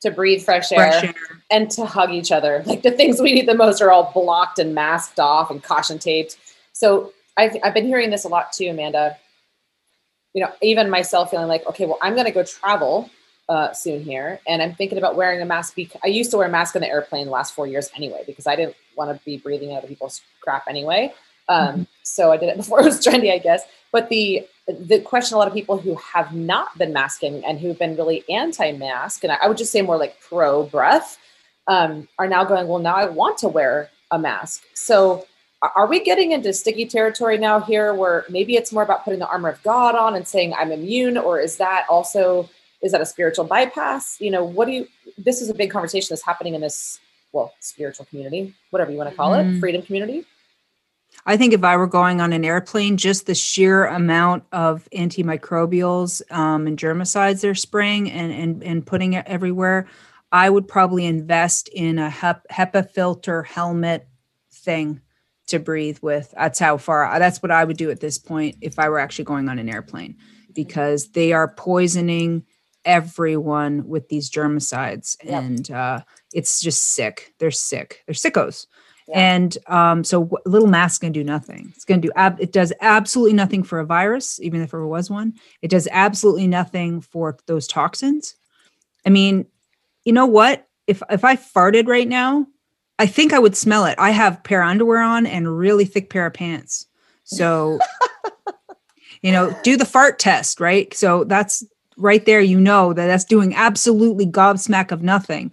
to 0.00 0.10
breathe 0.10 0.42
fresh 0.42 0.70
air, 0.72 0.90
fresh 0.90 1.04
air 1.04 1.14
and 1.50 1.70
to 1.72 1.84
hug 1.84 2.10
each 2.10 2.30
other. 2.30 2.62
Like 2.66 2.82
the 2.82 2.90
things 2.90 3.20
we 3.20 3.32
need 3.32 3.48
the 3.48 3.54
most 3.54 3.80
are 3.80 3.90
all 3.90 4.12
blocked 4.12 4.58
and 4.58 4.74
masked 4.74 5.18
off 5.18 5.50
and 5.50 5.62
caution 5.62 5.98
taped. 5.98 6.36
So 6.72 7.12
I've, 7.36 7.56
I've 7.62 7.74
been 7.74 7.86
hearing 7.86 8.10
this 8.10 8.24
a 8.24 8.28
lot 8.28 8.52
too, 8.52 8.68
Amanda. 8.68 9.16
You 10.34 10.44
know, 10.44 10.52
even 10.62 10.90
myself 10.90 11.30
feeling 11.30 11.48
like, 11.48 11.66
okay, 11.66 11.86
well, 11.86 11.98
I'm 12.02 12.14
going 12.14 12.26
to 12.26 12.32
go 12.32 12.44
travel 12.44 13.10
uh, 13.48 13.72
soon 13.72 14.02
here, 14.02 14.40
and 14.46 14.60
I'm 14.60 14.74
thinking 14.74 14.98
about 14.98 15.16
wearing 15.16 15.40
a 15.40 15.46
mask. 15.46 15.74
Bec- 15.74 15.96
I 16.04 16.08
used 16.08 16.30
to 16.32 16.36
wear 16.36 16.46
a 16.46 16.50
mask 16.50 16.76
on 16.76 16.82
the 16.82 16.88
airplane 16.88 17.24
the 17.26 17.32
last 17.32 17.54
four 17.54 17.66
years 17.66 17.90
anyway 17.96 18.22
because 18.26 18.46
I 18.46 18.54
didn't 18.54 18.76
want 18.94 19.16
to 19.16 19.24
be 19.24 19.38
breathing 19.38 19.74
other 19.74 19.88
people's 19.88 20.20
crap 20.42 20.64
anyway. 20.68 21.14
Um, 21.48 21.86
So 22.02 22.30
I 22.30 22.36
did 22.36 22.50
it 22.50 22.56
before 22.58 22.80
it 22.80 22.84
was 22.84 23.04
trendy, 23.04 23.32
I 23.32 23.38
guess. 23.38 23.62
But 23.90 24.10
the 24.10 24.46
the 24.68 25.00
question 25.00 25.34
a 25.34 25.38
lot 25.38 25.48
of 25.48 25.54
people 25.54 25.78
who 25.78 25.94
have 25.96 26.34
not 26.34 26.76
been 26.76 26.92
masking 26.92 27.44
and 27.44 27.58
who've 27.58 27.78
been 27.78 27.96
really 27.96 28.24
anti-mask, 28.28 29.24
and 29.24 29.32
I, 29.32 29.48
would 29.48 29.56
just 29.56 29.72
say 29.72 29.80
more 29.82 29.96
like 29.96 30.20
pro-breath, 30.20 31.18
um, 31.66 32.06
are 32.18 32.28
now 32.28 32.44
going, 32.44 32.68
well, 32.68 32.78
now 32.78 32.94
I 32.94 33.06
want 33.06 33.38
to 33.38 33.48
wear 33.48 33.90
a 34.10 34.18
mask. 34.18 34.64
So 34.74 35.26
are 35.62 35.86
we 35.86 36.00
getting 36.00 36.32
into 36.32 36.52
sticky 36.52 36.86
territory 36.86 37.36
now 37.38 37.60
here 37.60 37.92
where 37.94 38.24
maybe 38.28 38.56
it's 38.56 38.72
more 38.72 38.82
about 38.82 39.04
putting 39.04 39.18
the 39.18 39.28
armor 39.28 39.48
of 39.48 39.62
God 39.62 39.94
on 39.94 40.14
and 40.14 40.26
saying 40.26 40.54
I'm 40.54 40.70
immune, 40.70 41.18
or 41.18 41.40
is 41.40 41.56
that 41.56 41.86
also 41.88 42.48
is 42.80 42.92
that 42.92 43.00
a 43.00 43.06
spiritual 43.06 43.44
bypass? 43.44 44.20
You 44.20 44.30
know, 44.30 44.44
what 44.44 44.66
do 44.66 44.72
you 44.72 44.88
this 45.16 45.42
is 45.42 45.50
a 45.50 45.54
big 45.54 45.70
conversation 45.70 46.08
that's 46.10 46.24
happening 46.24 46.54
in 46.54 46.60
this 46.60 47.00
well, 47.32 47.52
spiritual 47.60 48.06
community, 48.06 48.54
whatever 48.70 48.90
you 48.90 48.96
want 48.96 49.10
to 49.10 49.16
call 49.16 49.34
it, 49.34 49.44
Mhm. 49.44 49.60
freedom 49.60 49.82
community. 49.82 50.24
I 51.28 51.36
think 51.36 51.52
if 51.52 51.62
I 51.62 51.76
were 51.76 51.86
going 51.86 52.22
on 52.22 52.32
an 52.32 52.42
airplane, 52.42 52.96
just 52.96 53.26
the 53.26 53.34
sheer 53.34 53.84
amount 53.84 54.44
of 54.50 54.88
antimicrobials 54.94 56.22
um, 56.32 56.66
and 56.66 56.78
germicides 56.78 57.42
they're 57.42 57.54
spraying 57.54 58.10
and, 58.10 58.32
and, 58.32 58.64
and 58.64 58.86
putting 58.86 59.12
it 59.12 59.26
everywhere, 59.26 59.86
I 60.32 60.48
would 60.48 60.66
probably 60.66 61.04
invest 61.04 61.68
in 61.68 61.98
a 61.98 62.08
HEPA 62.08 62.90
filter 62.92 63.42
helmet 63.42 64.08
thing 64.50 65.02
to 65.48 65.58
breathe 65.58 65.98
with. 66.00 66.32
That's 66.34 66.58
how 66.58 66.78
far, 66.78 67.18
that's 67.18 67.42
what 67.42 67.50
I 67.50 67.62
would 67.62 67.76
do 67.76 67.90
at 67.90 68.00
this 68.00 68.16
point 68.16 68.56
if 68.62 68.78
I 68.78 68.88
were 68.88 68.98
actually 68.98 69.26
going 69.26 69.50
on 69.50 69.58
an 69.58 69.68
airplane 69.68 70.16
because 70.54 71.10
they 71.10 71.34
are 71.34 71.52
poisoning 71.54 72.46
everyone 72.86 73.86
with 73.86 74.08
these 74.08 74.30
germicides 74.30 75.18
Yep. 75.22 75.42
and 75.42 75.70
uh, 75.70 76.00
it's 76.32 76.62
just 76.62 76.94
sick. 76.94 77.34
They're 77.38 77.50
sick. 77.50 78.02
They're 78.06 78.14
sickos 78.14 78.64
Yeah. 79.08 79.36
And 79.36 79.58
um, 79.68 80.04
so 80.04 80.28
a 80.44 80.48
little 80.48 80.68
mask 80.68 81.00
can 81.00 81.12
do 81.12 81.24
nothing. 81.24 81.72
It's 81.74 81.84
going 81.84 82.02
to 82.02 82.08
do, 82.08 82.12
ab- 82.14 82.40
it 82.40 82.52
does 82.52 82.72
absolutely 82.80 83.32
nothing 83.32 83.62
for 83.62 83.80
a 83.80 83.86
virus, 83.86 84.38
even 84.40 84.60
if 84.60 84.70
there 84.70 84.86
was 84.86 85.08
one. 85.10 85.32
It 85.62 85.70
does 85.70 85.88
absolutely 85.90 86.46
nothing 86.46 87.00
for 87.00 87.38
those 87.46 87.66
toxins. 87.66 88.34
I 89.06 89.10
mean, 89.10 89.46
you 90.04 90.12
know 90.12 90.26
what? 90.26 90.66
If, 90.86 91.02
if 91.10 91.24
I 91.24 91.36
farted 91.36 91.86
right 91.86 92.08
now, 92.08 92.46
I 92.98 93.06
think 93.06 93.32
I 93.32 93.38
would 93.38 93.56
smell 93.56 93.86
it. 93.86 93.94
I 93.98 94.10
have 94.10 94.42
pair 94.44 94.62
of 94.62 94.68
underwear 94.68 95.00
on 95.00 95.26
and 95.26 95.46
a 95.46 95.50
really 95.50 95.84
thick 95.84 96.10
pair 96.10 96.26
of 96.26 96.34
pants. 96.34 96.86
So, 97.24 97.78
you 99.22 99.32
know, 99.32 99.56
do 99.62 99.76
the 99.76 99.84
fart 99.86 100.18
test, 100.18 100.60
right? 100.60 100.92
So 100.92 101.24
that's 101.24 101.64
right 101.96 102.24
there. 102.26 102.40
You 102.40 102.60
know 102.60 102.92
that 102.92 103.06
that's 103.06 103.24
doing 103.24 103.54
absolutely 103.54 104.26
gobsmack 104.26 104.90
of 104.90 105.02
nothing 105.02 105.52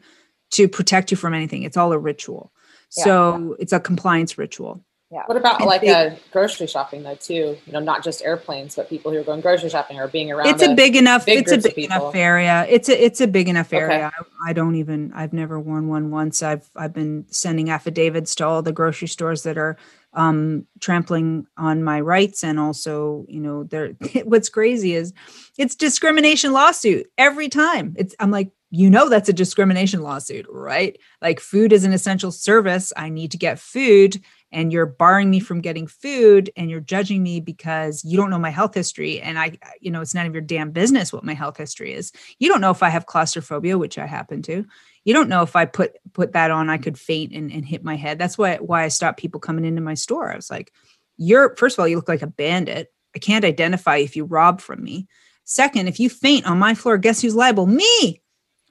to 0.51 0.67
protect 0.67 1.11
you 1.11 1.17
from 1.17 1.33
anything. 1.33 1.63
It's 1.63 1.77
all 1.77 1.93
a 1.93 1.99
ritual. 1.99 2.51
Yeah. 2.97 3.03
So 3.03 3.55
it's 3.59 3.73
a 3.73 3.79
compliance 3.79 4.37
ritual. 4.37 4.83
Yeah. 5.11 5.21
What 5.27 5.37
about 5.37 5.61
and 5.61 5.69
like 5.69 5.81
they, 5.81 5.89
a 5.89 6.17
grocery 6.31 6.65
shopping 6.65 7.03
though 7.03 7.15
too? 7.15 7.57
You 7.65 7.71
know, 7.71 7.79
not 7.79 8.03
just 8.03 8.23
airplanes, 8.23 8.75
but 8.75 8.89
people 8.89 9.11
who 9.11 9.19
are 9.19 9.23
going 9.23 9.39
grocery 9.39 9.69
shopping 9.69 9.99
or 9.99 10.07
being 10.07 10.31
around. 10.31 10.47
It's 10.47 10.63
a, 10.63 10.71
a 10.71 10.75
big 10.75 10.95
enough. 10.95 11.25
Big 11.25 11.39
it's 11.39 11.51
a 11.51 11.57
big 11.59 11.85
enough 11.85 12.15
area. 12.15 12.65
It's 12.67 12.89
a 12.89 13.05
it's 13.05 13.21
a 13.21 13.27
big 13.27 13.47
enough 13.47 13.71
area. 13.71 14.07
Okay. 14.07 14.29
I, 14.45 14.49
I, 14.49 14.53
don't 14.53 14.75
even. 14.75 15.13
I've 15.13 15.31
never 15.31 15.59
worn 15.59 15.87
one 15.89 16.09
once. 16.09 16.41
I've 16.41 16.67
I've 16.75 16.91
been 16.91 17.25
sending 17.29 17.69
affidavits 17.69 18.33
to 18.35 18.47
all 18.47 18.63
the 18.63 18.73
grocery 18.73 19.07
stores 19.07 19.43
that 19.43 19.59
are 19.59 19.77
um, 20.13 20.65
trampling 20.79 21.45
on 21.55 21.83
my 21.83 22.01
rights, 22.01 22.43
and 22.43 22.59
also, 22.59 23.25
you 23.29 23.39
know, 23.39 23.63
they're. 23.63 23.89
What's 24.23 24.49
crazy 24.49 24.95
is, 24.95 25.13
it's 25.57 25.75
discrimination 25.75 26.51
lawsuit 26.51 27.05
every 27.17 27.47
time. 27.47 27.95
It's. 27.95 28.15
I'm 28.19 28.31
like, 28.31 28.49
you 28.71 28.89
know 28.89 29.09
that's 29.09 29.29
a 29.29 29.33
discrimination 29.33 30.01
lawsuit, 30.01 30.45
right? 30.49 30.97
Like 31.21 31.39
food 31.39 31.71
is 31.71 31.83
an 31.83 31.93
essential 31.93 32.31
service. 32.31 32.91
I 32.97 33.09
need 33.09 33.31
to 33.31 33.37
get 33.37 33.59
food 33.59 34.21
and 34.51 34.71
you're 34.71 34.85
barring 34.85 35.29
me 35.29 35.39
from 35.39 35.61
getting 35.61 35.85
food 35.85 36.49
and 36.55 36.69
you're 36.69 36.79
judging 36.79 37.21
me 37.21 37.39
because 37.39 38.03
you 38.03 38.17
don't 38.17 38.29
know 38.29 38.39
my 38.39 38.49
health 38.49 38.73
history 38.73 39.19
and 39.19 39.37
I 39.37 39.57
you 39.81 39.91
know 39.91 40.01
it's 40.01 40.15
none 40.15 40.25
of 40.25 40.33
your 40.33 40.41
damn 40.41 40.71
business 40.71 41.11
what 41.13 41.23
my 41.23 41.33
health 41.33 41.57
history 41.57 41.93
is. 41.93 42.11
You 42.39 42.49
don't 42.49 42.61
know 42.61 42.71
if 42.71 42.81
I 42.81 42.89
have 42.89 43.05
claustrophobia, 43.05 43.77
which 43.77 43.97
I 43.97 44.05
happen 44.05 44.41
to. 44.43 44.65
You 45.03 45.13
don't 45.13 45.29
know 45.29 45.41
if 45.41 45.55
I 45.55 45.65
put 45.65 45.97
put 46.13 46.33
that 46.33 46.51
on 46.51 46.69
I 46.69 46.77
could 46.77 46.97
faint 46.97 47.33
and, 47.33 47.51
and 47.51 47.65
hit 47.65 47.83
my 47.83 47.95
head. 47.95 48.17
That's 48.17 48.37
why 48.37 48.57
why 48.57 48.83
I 48.83 48.87
stopped 48.87 49.19
people 49.19 49.39
coming 49.39 49.65
into 49.65 49.81
my 49.81 49.93
store. 49.93 50.31
I 50.31 50.35
was 50.35 50.49
like, 50.49 50.71
you're 51.17 51.55
first 51.55 51.77
of 51.77 51.81
all, 51.81 51.87
you 51.87 51.97
look 51.97 52.09
like 52.09 52.23
a 52.23 52.27
bandit. 52.27 52.91
I 53.15 53.19
can't 53.19 53.45
identify 53.45 53.97
if 53.97 54.15
you 54.15 54.25
rob 54.25 54.59
from 54.59 54.83
me. 54.83 55.07
Second, 55.43 55.87
if 55.87 55.99
you 55.99 56.09
faint 56.09 56.45
on 56.45 56.57
my 56.57 56.73
floor, 56.73 56.97
guess 56.97 57.21
who's 57.21 57.35
liable? 57.35 57.67
Me. 57.67 58.21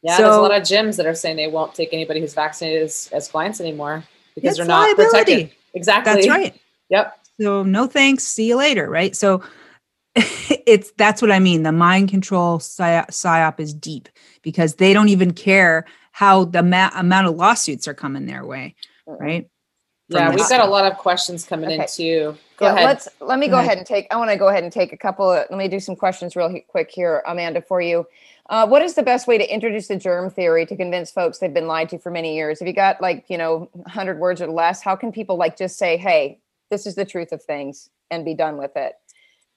Yeah, 0.04 0.18
so, 0.18 0.22
there's 0.24 0.36
a 0.36 0.40
lot 0.40 0.54
of 0.54 0.62
gyms 0.62 0.96
that 0.98 1.06
are 1.06 1.14
saying 1.14 1.36
they 1.36 1.48
won't 1.48 1.74
take 1.74 1.88
anybody 1.92 2.20
who's 2.20 2.34
vaccinated 2.34 2.82
as, 2.82 3.08
as 3.10 3.26
clients 3.26 3.58
anymore 3.58 4.04
because 4.34 4.58
they're 4.58 4.66
not 4.66 4.82
liability. 4.82 5.10
protected. 5.10 5.50
Exactly. 5.72 6.12
That's 6.12 6.28
right. 6.28 6.60
Yep. 6.90 7.18
So 7.40 7.62
no 7.62 7.86
thanks. 7.86 8.22
See 8.22 8.46
you 8.46 8.56
later. 8.56 8.88
Right. 8.88 9.16
So 9.16 9.42
it's 10.14 10.92
that's 10.98 11.22
what 11.22 11.32
I 11.32 11.38
mean. 11.38 11.62
The 11.62 11.72
mind 11.72 12.10
control 12.10 12.58
psyop, 12.58 13.08
psyop 13.08 13.58
is 13.58 13.72
deep 13.72 14.10
because 14.42 14.74
they 14.74 14.92
don't 14.92 15.08
even 15.08 15.32
care 15.32 15.86
how 16.12 16.44
the 16.44 16.62
ma- 16.62 16.90
amount 16.94 17.26
of 17.26 17.36
lawsuits 17.36 17.88
are 17.88 17.94
coming 17.94 18.26
their 18.26 18.44
way. 18.44 18.74
Right. 19.06 19.48
Yeah, 20.08 20.28
we've 20.28 20.38
got 20.38 20.60
a 20.60 20.70
lot 20.70 20.90
of 20.90 20.98
questions 20.98 21.46
coming 21.46 21.70
okay. 21.70 21.80
in 21.80 21.88
too. 21.88 22.38
Go 22.58 22.66
yeah, 22.66 22.72
ahead. 22.74 22.84
Let's 22.84 23.08
let 23.22 23.38
me 23.38 23.46
go, 23.46 23.52
go 23.52 23.56
ahead. 23.56 23.68
ahead. 23.68 23.78
and 23.78 23.86
take. 23.86 24.06
I 24.10 24.16
want 24.16 24.30
to 24.30 24.36
go 24.36 24.48
ahead 24.48 24.62
and 24.62 24.70
take 24.70 24.92
a 24.92 24.98
couple. 24.98 25.30
Of, 25.30 25.46
let 25.50 25.56
me 25.56 25.66
do 25.66 25.80
some 25.80 25.96
questions 25.96 26.36
real 26.36 26.54
quick 26.68 26.90
here, 26.90 27.22
Amanda, 27.26 27.62
for 27.62 27.80
you. 27.80 28.06
Uh, 28.50 28.66
what 28.66 28.82
is 28.82 28.94
the 28.94 29.02
best 29.02 29.26
way 29.26 29.38
to 29.38 29.52
introduce 29.52 29.88
the 29.88 29.96
germ 29.96 30.30
theory 30.30 30.66
to 30.66 30.76
convince 30.76 31.10
folks 31.10 31.38
they've 31.38 31.54
been 31.54 31.66
lied 31.66 31.88
to 31.88 31.98
for 31.98 32.10
many 32.10 32.34
years? 32.34 32.60
If 32.60 32.66
you 32.66 32.74
got 32.74 33.00
like, 33.00 33.24
you 33.28 33.38
know, 33.38 33.70
100 33.72 34.18
words 34.18 34.42
or 34.42 34.48
less, 34.48 34.82
how 34.82 34.96
can 34.96 35.12
people 35.12 35.36
like 35.36 35.56
just 35.56 35.78
say, 35.78 35.96
hey, 35.96 36.40
this 36.70 36.86
is 36.86 36.94
the 36.94 37.06
truth 37.06 37.32
of 37.32 37.42
things 37.42 37.88
and 38.10 38.24
be 38.24 38.34
done 38.34 38.58
with 38.58 38.76
it? 38.76 38.94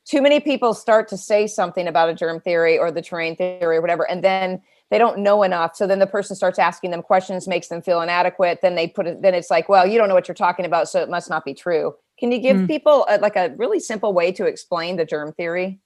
Too 0.05 0.21
many 0.21 0.39
people 0.39 0.73
start 0.73 1.09
to 1.09 1.17
say 1.17 1.47
something 1.47 1.85
about 1.85 2.09
a 2.09 2.13
germ 2.13 2.39
theory 2.39 2.77
or 2.77 2.91
the 2.91 3.01
terrain 3.01 3.35
theory 3.35 3.75
or 3.75 3.81
whatever, 3.81 4.09
and 4.09 4.23
then 4.23 4.61
they 4.89 4.97
don't 4.97 5.19
know 5.19 5.43
enough. 5.43 5.75
So 5.75 5.85
then 5.85 5.99
the 5.99 6.07
person 6.07 6.33
starts 6.37 6.57
asking 6.57 6.91
them 6.91 7.01
questions, 7.01 7.45
makes 7.45 7.67
them 7.67 7.81
feel 7.81 7.99
inadequate. 7.99 8.59
Then 8.61 8.75
they 8.75 8.87
put 8.87 9.05
it, 9.05 9.21
then 9.21 9.33
it's 9.33 9.49
like, 9.49 9.67
well, 9.67 9.85
you 9.85 9.97
don't 9.97 10.07
know 10.07 10.15
what 10.15 10.29
you're 10.29 10.35
talking 10.35 10.65
about, 10.65 10.87
so 10.87 11.01
it 11.01 11.09
must 11.09 11.29
not 11.29 11.43
be 11.43 11.53
true. 11.53 11.93
Can 12.17 12.31
you 12.31 12.39
give 12.39 12.55
mm. 12.55 12.67
people 12.67 13.05
a, 13.09 13.17
like 13.17 13.35
a 13.35 13.53
really 13.57 13.81
simple 13.81 14.13
way 14.13 14.31
to 14.31 14.45
explain 14.45 14.95
the 14.95 15.03
germ 15.03 15.33
theory? 15.33 15.79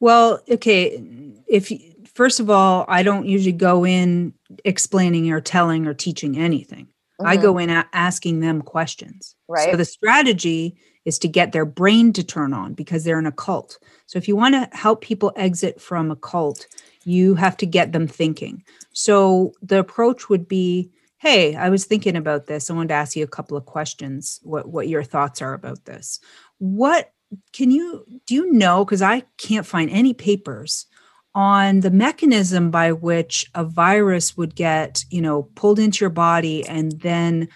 Well, 0.00 0.42
okay. 0.50 1.02
If 1.46 1.72
first 2.14 2.40
of 2.40 2.50
all, 2.50 2.84
I 2.88 3.02
don't 3.02 3.26
usually 3.26 3.52
go 3.52 3.84
in 3.84 4.34
explaining 4.64 5.30
or 5.30 5.40
telling 5.40 5.86
or 5.86 5.94
teaching 5.94 6.38
anything. 6.38 6.86
Mm-hmm. 6.86 7.26
I 7.26 7.36
go 7.36 7.58
in 7.58 7.70
a- 7.70 7.88
asking 7.92 8.40
them 8.40 8.62
questions. 8.62 9.34
Right. 9.48 9.70
So 9.70 9.76
the 9.76 9.84
strategy 9.84 10.76
is 11.04 11.18
to 11.20 11.28
get 11.28 11.52
their 11.52 11.64
brain 11.64 12.12
to 12.12 12.22
turn 12.22 12.52
on 12.52 12.74
because 12.74 13.04
they're 13.04 13.18
in 13.18 13.26
a 13.26 13.32
cult. 13.32 13.78
So 14.06 14.18
if 14.18 14.28
you 14.28 14.36
want 14.36 14.54
to 14.54 14.76
help 14.76 15.00
people 15.00 15.32
exit 15.36 15.80
from 15.80 16.10
a 16.10 16.16
cult, 16.16 16.66
you 17.04 17.34
have 17.34 17.56
to 17.56 17.66
get 17.66 17.92
them 17.92 18.06
thinking. 18.06 18.62
So 18.92 19.52
the 19.62 19.78
approach 19.80 20.28
would 20.28 20.46
be 20.46 20.92
hey 21.22 21.54
i 21.54 21.70
was 21.70 21.84
thinking 21.84 22.16
about 22.16 22.46
this 22.46 22.68
i 22.68 22.74
wanted 22.74 22.88
to 22.88 22.94
ask 22.94 23.14
you 23.14 23.22
a 23.22 23.28
couple 23.28 23.56
of 23.56 23.64
questions 23.64 24.40
what 24.42 24.68
what 24.68 24.88
your 24.88 25.04
thoughts 25.04 25.40
are 25.40 25.54
about 25.54 25.84
this 25.84 26.18
what 26.58 27.12
can 27.52 27.70
you 27.70 28.04
do 28.26 28.34
you 28.34 28.52
know 28.52 28.84
because 28.84 29.00
i 29.00 29.22
can't 29.38 29.64
find 29.64 29.88
any 29.90 30.12
papers 30.12 30.86
on 31.34 31.80
the 31.80 31.90
mechanism 31.90 32.70
by 32.70 32.92
which 32.92 33.50
a 33.54 33.64
virus 33.64 34.36
would 34.36 34.54
get, 34.54 35.04
you 35.10 35.20
know, 35.20 35.44
pulled 35.54 35.78
into 35.78 36.04
your 36.04 36.10
body 36.10 36.66
and 36.66 37.00
then 37.00 37.48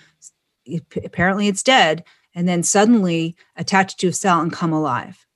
apparently 1.05 1.49
it's 1.49 1.63
dead 1.63 2.03
and 2.35 2.49
then 2.49 2.63
suddenly 2.63 3.37
attached 3.57 4.01
to 4.01 4.09
a 4.09 4.13
cell 4.13 4.41
and 4.41 4.53
come 4.53 4.73
alive. 4.73 5.27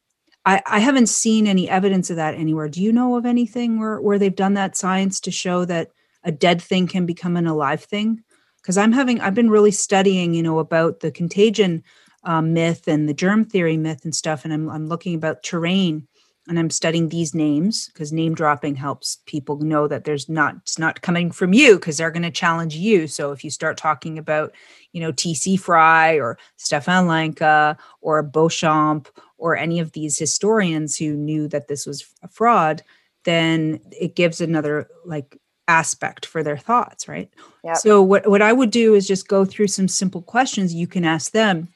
I, 0.47 0.63
I 0.67 0.79
haven't 0.79 1.09
seen 1.09 1.47
any 1.47 1.69
evidence 1.69 2.09
of 2.09 2.17
that 2.17 2.35
anywhere. 2.35 2.69
Do 2.69 2.83
you 2.83 2.93
know 2.93 3.17
of 3.17 3.27
anything 3.27 3.79
where, 3.79 4.01
where 4.01 4.19
they've 4.19 4.35
done 4.35 4.55
that 4.55 4.77
science 4.77 5.21
to 5.21 5.31
show 5.31 5.65
that 5.67 5.91
a 6.25 6.33
dead 6.33 6.63
thing 6.63 6.87
can 6.87 7.05
become 7.05 7.37
an 7.37 7.47
alive 7.47 7.85
thing? 7.85 8.23
Because 8.63 8.79
I'm 8.79 8.93
having, 8.93 9.21
I've 9.21 9.35
been 9.35 9.51
really 9.51 9.71
studying, 9.71 10.35
you 10.35 10.43
know, 10.43 10.59
about 10.59 11.01
the 11.01 11.11
contagion 11.11 11.83
um, 12.25 12.53
myth 12.53 12.89
and 12.89 13.09
the 13.09 13.15
germ 13.15 13.45
theory 13.45 13.77
myth 13.77 14.05
and 14.05 14.15
stuff, 14.15 14.45
and 14.45 14.53
I'm, 14.53 14.69
I'm 14.69 14.87
looking 14.87 15.15
about 15.15 15.43
terrain 15.43 16.07
and 16.49 16.59
I'm 16.59 16.71
studying 16.71 17.09
these 17.09 17.35
names 17.35 17.89
because 17.89 18.13
name 18.13 18.35
dropping 18.35 18.75
helps 18.75 19.19
people 19.27 19.59
know 19.59 19.87
that 19.87 20.05
there's 20.05 20.29
not 20.29 20.57
it's 20.57 20.79
not 20.79 21.03
coming 21.03 21.31
from 21.31 21.53
you 21.53 21.77
because 21.77 21.99
they're 21.99 22.11
going 22.11 22.23
to 22.23 22.31
challenge 22.31 22.75
you. 22.75 23.07
So 23.07 23.33
if 23.33 23.45
you 23.45 23.51
start 23.51 23.77
talking 23.77 24.19
about, 24.19 24.53
you 24.93 25.01
know, 25.01 25.13
TC 25.13 25.61
Fry 25.61 26.15
or 26.15 26.39
Stefan 26.57 27.07
Lanka 27.07 27.77
or 28.01 28.25
Béchamp 28.25 29.07
or 29.37 29.57
any 29.57 29.81
of 29.81 29.93
these 29.93 30.19
historians 30.19 30.97
who 30.97 31.15
knew 31.15 31.47
that 31.49 31.69
this 31.69 31.87
was 31.87 32.07
a 32.23 32.29
fraud, 32.29 32.83
then 33.25 33.81
it 33.93 34.17
gives 34.17 34.41
another 34.41 34.89
like 35.05 35.37
aspect 35.69 36.27
for 36.27 36.43
their 36.43 36.59
thoughts, 36.59 37.07
right? 37.07 37.31
Yep. 37.65 37.77
So 37.77 38.03
what 38.03 38.27
what 38.27 38.43
I 38.43 38.53
would 38.53 38.71
do 38.71 38.95
is 38.95 39.07
just 39.07 39.29
go 39.29 39.45
through 39.45 39.69
some 39.69 39.89
simple 39.89 40.23
questions 40.23 40.75
you 40.75 40.87
can 40.87 41.05
ask 41.05 41.33
them 41.33 41.69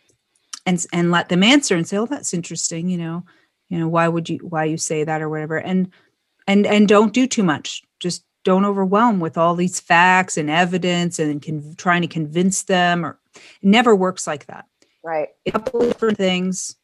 and 0.65 0.85
and 0.91 1.11
let 1.11 1.29
them 1.29 1.43
answer 1.43 1.77
and 1.77 1.87
say, 1.87 1.99
"Oh, 1.99 2.07
that's 2.07 2.33
interesting," 2.33 2.89
you 2.89 2.97
know 2.97 3.25
you 3.69 3.79
know 3.79 3.89
why 3.89 4.09
would 4.09 4.29
you 4.29 4.39
why 4.39 4.65
you 4.65 4.77
say 4.77 5.05
that 5.05 5.23
or 5.23 5.29
whatever. 5.29 5.59
And 5.59 5.91
and 6.47 6.67
and 6.67 6.89
don't 6.89 7.12
do 7.12 7.27
too 7.27 7.43
much. 7.43 7.83
Just 8.01 8.25
don't 8.45 8.65
overwhelm 8.65 9.21
with 9.21 9.39
all 9.39 9.55
these 9.55 9.81
facts 9.81 10.37
and 10.37 10.51
evidence 10.51 11.19
and 11.19 11.43
con- 11.43 11.75
trying 11.77 12.03
to 12.03 12.09
convince 12.09 12.65
them 12.65 13.05
or 13.05 13.19
it 13.35 13.43
never 13.62 13.97
works 13.97 14.27
like 14.27 14.47
that. 14.47 14.67
Right. 15.03 15.29
A 15.47 15.53
couple 15.53 15.81
different 15.81 16.19
things 16.19 16.77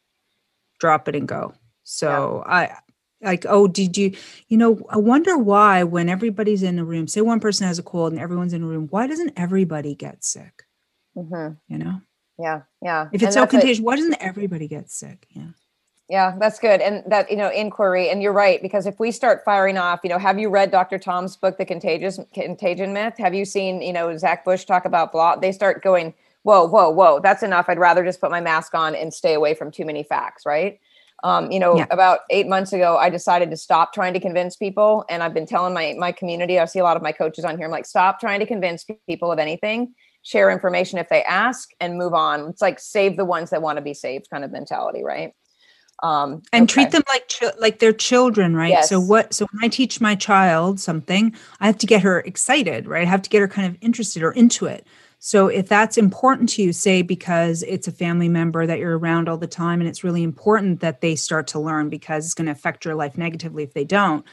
drop 0.79 1.09
it 1.09 1.15
and 1.15 1.29
go. 1.29 1.55
So 1.85 2.43
yeah. 2.47 2.55
i 2.55 2.77
like 3.23 3.45
oh 3.49 3.69
did 3.69 3.97
you 3.99 4.15
you 4.49 4.57
know 4.57 4.81
i 4.89 4.97
wonder 4.97 5.37
why 5.37 5.83
when 5.83 6.09
everybody's 6.09 6.63
in 6.63 6.79
a 6.79 6.85
room 6.85 7.07
say 7.07 7.21
one 7.21 7.41
person 7.41 7.67
has 7.67 7.79
a 7.79 7.83
cold 7.83 8.13
and 8.13 8.21
everyone's 8.21 8.55
in 8.55 8.63
a 8.63 8.67
room 8.67 8.87
why 8.89 9.07
doesn't 9.07 9.33
everybody 9.37 9.95
get 9.95 10.25
sick? 10.25 10.65
Mm-hmm. 11.17 11.55
you 11.69 11.79
know? 11.79 12.01
Yeah 12.39 12.63
yeah. 12.81 13.09
If 13.13 13.23
it's 13.23 13.25
and 13.25 13.35
so 13.35 13.47
contagious 13.47 13.83
why 13.83 13.97
doesn't 13.97 14.17
everybody 14.21 14.69
get 14.69 14.91
sick? 14.91 15.27
Yeah 15.31 15.49
yeah, 16.11 16.35
that's 16.41 16.59
good. 16.59 16.81
And 16.81 17.05
that, 17.07 17.31
you 17.31 17.37
know, 17.37 17.51
inquiry, 17.51 18.11
and 18.11 18.21
you're 18.21 18.33
right, 18.33 18.61
because 18.61 18.85
if 18.85 18.99
we 18.99 19.13
start 19.13 19.45
firing 19.45 19.79
off, 19.79 20.01
you 20.03 20.11
know, 20.11 20.19
have 20.19 20.41
you 20.41 20.49
read 20.49 20.73
Dr. 20.73 20.99
Tom's 20.99 21.37
book, 21.37 21.57
The 21.57 21.65
Contagious 21.65 22.19
Contagion 22.35 22.93
Myth? 22.93 23.15
Have 23.19 23.33
you 23.33 23.45
seen, 23.45 23.81
you 23.81 23.93
know, 23.93 24.17
Zach 24.17 24.45
Bush 24.45 24.65
talk 24.65 24.85
about 24.85 25.13
blah? 25.13 25.37
They 25.37 25.53
start 25.53 25.85
going, 25.85 26.13
whoa, 26.43 26.67
whoa, 26.67 26.91
whoa, 26.91 27.21
that's 27.21 27.45
enough. 27.45 27.67
I'd 27.69 27.79
rather 27.79 28.05
just 28.05 28.21
put 28.21 28.33
my 28.33 28.41
mask 28.41 28.75
on 28.75 28.97
and 28.97 29.15
stay 29.15 29.35
away 29.35 29.55
from 29.55 29.71
too 29.71 29.85
many 29.85 30.03
facts, 30.03 30.45
right? 30.45 30.81
Um, 31.23 31.53
you 31.53 31.61
know, 31.61 31.77
yeah. 31.77 31.87
about 31.93 32.21
eight 32.31 32.49
months 32.49 32.73
ago, 32.73 32.97
I 32.97 33.09
decided 33.09 33.49
to 33.51 33.57
stop 33.57 33.93
trying 33.93 34.13
to 34.15 34.21
convince 34.21 34.57
people. 34.57 35.05
And 35.09 35.23
I've 35.23 35.35
been 35.35 35.47
telling 35.47 35.73
my 35.73 35.95
my 35.97 36.11
community, 36.11 36.59
I 36.59 36.65
see 36.65 36.81
a 36.81 36.83
lot 36.83 36.97
of 36.97 37.05
my 37.05 37.13
coaches 37.13 37.45
on 37.45 37.57
here. 37.57 37.67
I'm 37.67 37.71
like, 37.71 37.87
stop 37.87 38.19
trying 38.19 38.41
to 38.41 38.47
convince 38.47 38.85
people 39.07 39.31
of 39.31 39.39
anything. 39.39 39.95
Share 40.23 40.51
information 40.51 40.99
if 40.99 41.09
they 41.09 41.23
ask 41.23 41.71
and 41.79 41.99
move 41.99 42.15
on. 42.15 42.49
It's 42.49 42.63
like 42.63 42.81
save 42.81 43.17
the 43.17 43.25
ones 43.25 43.51
that 43.51 43.63
want 43.63 43.77
to 43.77 43.83
be 43.83 43.95
saved 43.95 44.29
kind 44.29 44.45
of 44.45 44.51
mentality, 44.51 45.05
right? 45.05 45.35
Um, 46.03 46.43
and 46.53 46.65
okay. 46.65 46.73
treat 46.73 46.91
them 46.91 47.03
like 47.09 47.29
ch- 47.29 47.43
like 47.59 47.79
they're 47.79 47.93
children 47.93 48.55
right 48.57 48.71
yes. 48.71 48.89
so 48.89 48.99
what 48.99 49.33
so 49.35 49.47
when 49.53 49.65
i 49.65 49.69
teach 49.69 50.01
my 50.01 50.15
child 50.15 50.81
something 50.81 51.35
i 51.61 51.67
have 51.67 51.79
to 51.79 51.87
get 51.87 52.03
her 52.03 52.21
excited 52.21 52.87
right 52.87 53.07
i 53.07 53.11
have 53.11 53.23
to 53.23 53.31
get 53.31 53.41
her 53.41 53.49
kind 53.49 53.67
of 53.67 53.77
interested 53.81 54.23
or 54.23 54.33
into 54.33 54.67
it 54.67 54.87
So 55.23 55.49
if 55.49 55.69
that's 55.69 55.99
important 55.99 56.49
to 56.51 56.63
you, 56.63 56.73
say 56.73 57.03
because 57.03 57.63
it's 57.65 57.87
a 57.87 57.93
family 57.93 58.29
member 58.29 58.67
that 58.67 58.79
you're 58.79 58.99
around 58.99 59.29
all 59.29 59.37
the 59.37 59.47
time 59.47 59.81
and 59.81 59.89
it's 59.89 60.03
really 60.03 60.23
important 60.23 60.81
that 60.81 61.03
they 61.03 61.15
start 61.15 61.47
to 61.49 61.61
learn 61.61 61.91
because 61.91 62.25
it's 62.25 62.33
going 62.33 62.47
to 62.47 62.53
affect 62.53 62.87
your 62.87 62.95
life 62.95 63.19
negatively 63.19 63.63
if 63.63 63.75
they 63.75 63.85
don't, 63.85 64.25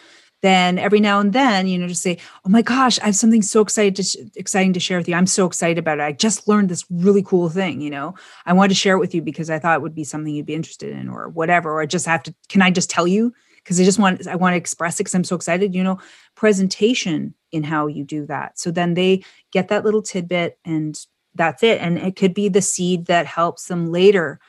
then 0.41 0.77
every 0.77 0.99
now 0.99 1.19
and 1.19 1.33
then, 1.33 1.67
you 1.67 1.77
know, 1.77 1.87
just 1.87 2.03
say, 2.03 2.17
"Oh 2.45 2.49
my 2.49 2.61
gosh, 2.61 2.99
I 2.99 3.05
have 3.05 3.15
something 3.15 3.41
so 3.41 3.61
excited 3.61 3.95
to 3.97 4.03
sh- 4.03 4.15
exciting 4.35 4.73
to 4.73 4.79
share 4.79 4.97
with 4.97 5.07
you. 5.09 5.15
I'm 5.15 5.25
so 5.27 5.45
excited 5.45 5.77
about 5.77 5.99
it. 5.99 6.03
I 6.03 6.11
just 6.11 6.47
learned 6.47 6.69
this 6.69 6.85
really 6.89 7.23
cool 7.23 7.49
thing, 7.49 7.81
you 7.81 7.89
know. 7.89 8.15
I 8.45 8.53
wanted 8.53 8.69
to 8.69 8.75
share 8.75 8.95
it 8.95 8.99
with 8.99 9.15
you 9.15 9.21
because 9.21 9.49
I 9.49 9.59
thought 9.59 9.77
it 9.77 9.81
would 9.81 9.95
be 9.95 10.03
something 10.03 10.33
you'd 10.33 10.45
be 10.45 10.53
interested 10.55 10.91
in 10.95 11.09
or 11.09 11.29
whatever. 11.29 11.71
Or 11.71 11.81
I 11.81 11.85
just 11.85 12.05
have 12.05 12.23
to 12.23 12.35
can 12.49 12.61
I 12.61 12.71
just 12.71 12.89
tell 12.89 13.07
you 13.07 13.33
because 13.57 13.79
I 13.79 13.83
just 13.83 13.99
want 13.99 14.27
I 14.27 14.35
want 14.35 14.53
to 14.53 14.57
express 14.57 14.95
it 14.95 15.03
because 15.05 15.15
I'm 15.15 15.23
so 15.23 15.35
excited, 15.35 15.73
you 15.75 15.83
know, 15.83 15.99
presentation 16.35 17.33
in 17.51 17.63
how 17.63 17.87
you 17.87 18.03
do 18.03 18.25
that. 18.27 18.59
So 18.59 18.71
then 18.71 18.93
they 18.93 19.23
get 19.51 19.69
that 19.69 19.85
little 19.85 20.01
tidbit 20.01 20.59
and 20.65 20.97
that's 21.35 21.63
it. 21.63 21.81
And 21.81 21.97
it 21.97 22.15
could 22.15 22.33
be 22.33 22.49
the 22.49 22.61
seed 22.61 23.07
that 23.07 23.25
helps 23.25 23.67
them 23.67 23.91
later 23.91 24.39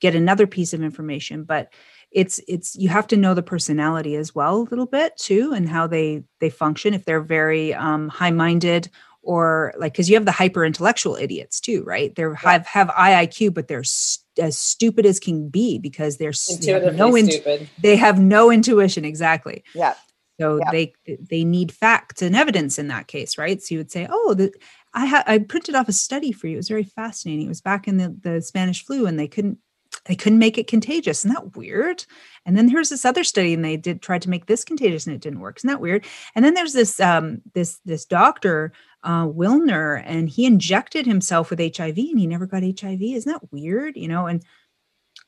get 0.00 0.14
another 0.14 0.46
piece 0.46 0.72
of 0.72 0.82
information. 0.82 1.44
But 1.44 1.72
it's 2.10 2.40
it's 2.48 2.74
you 2.76 2.88
have 2.88 3.06
to 3.06 3.16
know 3.16 3.34
the 3.34 3.42
personality 3.42 4.16
as 4.16 4.34
well 4.34 4.62
a 4.62 4.70
little 4.70 4.86
bit 4.86 5.16
too 5.16 5.52
and 5.54 5.68
how 5.68 5.86
they 5.86 6.22
they 6.40 6.50
function 6.50 6.94
if 6.94 7.04
they're 7.04 7.20
very 7.20 7.74
um, 7.74 8.08
high 8.08 8.30
minded 8.30 8.88
or 9.22 9.74
like 9.78 9.92
because 9.92 10.08
you 10.08 10.16
have 10.16 10.24
the 10.24 10.32
hyper 10.32 10.64
intellectual 10.64 11.16
idiots 11.16 11.60
too 11.60 11.82
right 11.84 12.14
they 12.14 12.22
yeah. 12.22 12.34
have 12.36 12.66
have 12.66 12.88
iiq 12.88 13.52
but 13.52 13.68
they're 13.68 13.84
st- 13.84 14.24
as 14.38 14.56
stupid 14.56 15.04
as 15.04 15.20
can 15.20 15.48
be 15.48 15.78
because 15.78 16.16
they're 16.16 16.32
they 16.60 16.72
have 16.72 16.94
no 16.94 17.14
in- 17.14 17.68
they 17.82 17.96
have 17.96 18.18
no 18.18 18.50
intuition 18.50 19.04
exactly 19.04 19.62
yeah 19.74 19.94
so 20.40 20.58
yeah. 20.58 20.70
they 20.70 20.92
they 21.06 21.44
need 21.44 21.72
facts 21.72 22.22
and 22.22 22.34
evidence 22.34 22.78
in 22.78 22.88
that 22.88 23.06
case 23.06 23.36
right 23.36 23.60
so 23.60 23.74
you 23.74 23.78
would 23.78 23.90
say 23.90 24.06
oh 24.10 24.34
the 24.34 24.52
I 24.94 25.04
had 25.04 25.24
I 25.26 25.38
printed 25.38 25.74
off 25.74 25.88
a 25.88 25.92
study 25.92 26.32
for 26.32 26.46
you. 26.46 26.54
It 26.54 26.56
was 26.56 26.68
very 26.68 26.82
fascinating. 26.82 27.46
It 27.46 27.50
was 27.50 27.60
back 27.60 27.88
in 27.88 27.98
the, 27.98 28.16
the 28.22 28.40
Spanish 28.40 28.84
flu, 28.84 29.06
and 29.06 29.18
they 29.18 29.28
couldn't 29.28 29.58
they 30.04 30.14
couldn't 30.14 30.38
make 30.38 30.58
it 30.58 30.66
contagious. 30.66 31.20
Isn't 31.20 31.34
that 31.34 31.56
weird? 31.56 32.04
And 32.46 32.56
then 32.56 32.68
here's 32.68 32.88
this 32.88 33.04
other 33.04 33.24
study, 33.24 33.54
and 33.54 33.64
they 33.64 33.76
did 33.76 34.00
try 34.00 34.18
to 34.18 34.30
make 34.30 34.46
this 34.46 34.64
contagious, 34.64 35.06
and 35.06 35.14
it 35.14 35.20
didn't 35.20 35.40
work. 35.40 35.58
Isn't 35.58 35.68
that 35.68 35.80
weird? 35.80 36.04
And 36.34 36.44
then 36.44 36.54
there's 36.54 36.72
this 36.72 36.98
um, 37.00 37.42
this 37.54 37.80
this 37.84 38.04
doctor 38.04 38.72
uh, 39.02 39.26
Wilner, 39.26 40.02
and 40.04 40.28
he 40.28 40.46
injected 40.46 41.06
himself 41.06 41.50
with 41.50 41.58
HIV, 41.58 41.98
and 41.98 42.18
he 42.18 42.26
never 42.26 42.46
got 42.46 42.62
HIV. 42.62 43.00
Isn't 43.02 43.32
that 43.32 43.52
weird? 43.52 43.96
You 43.96 44.08
know, 44.08 44.26
and 44.26 44.42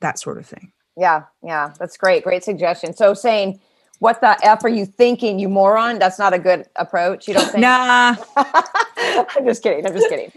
that 0.00 0.18
sort 0.18 0.38
of 0.38 0.46
thing. 0.46 0.72
Yeah, 0.96 1.24
yeah, 1.42 1.72
that's 1.78 1.96
great. 1.96 2.24
Great 2.24 2.44
suggestion. 2.44 2.94
So 2.94 3.14
saying 3.14 3.60
what 4.00 4.20
the 4.20 4.36
f 4.44 4.64
are 4.64 4.68
you 4.68 4.84
thinking 4.84 5.38
you 5.38 5.48
moron 5.48 5.98
that's 5.98 6.18
not 6.18 6.32
a 6.32 6.38
good 6.38 6.66
approach 6.76 7.28
you 7.28 7.34
don't 7.34 7.48
think 7.50 7.60
nah 7.60 8.16
i'm 9.36 9.44
just 9.44 9.62
kidding 9.62 9.86
i'm 9.86 9.94
just 9.94 10.08
kidding. 10.08 10.30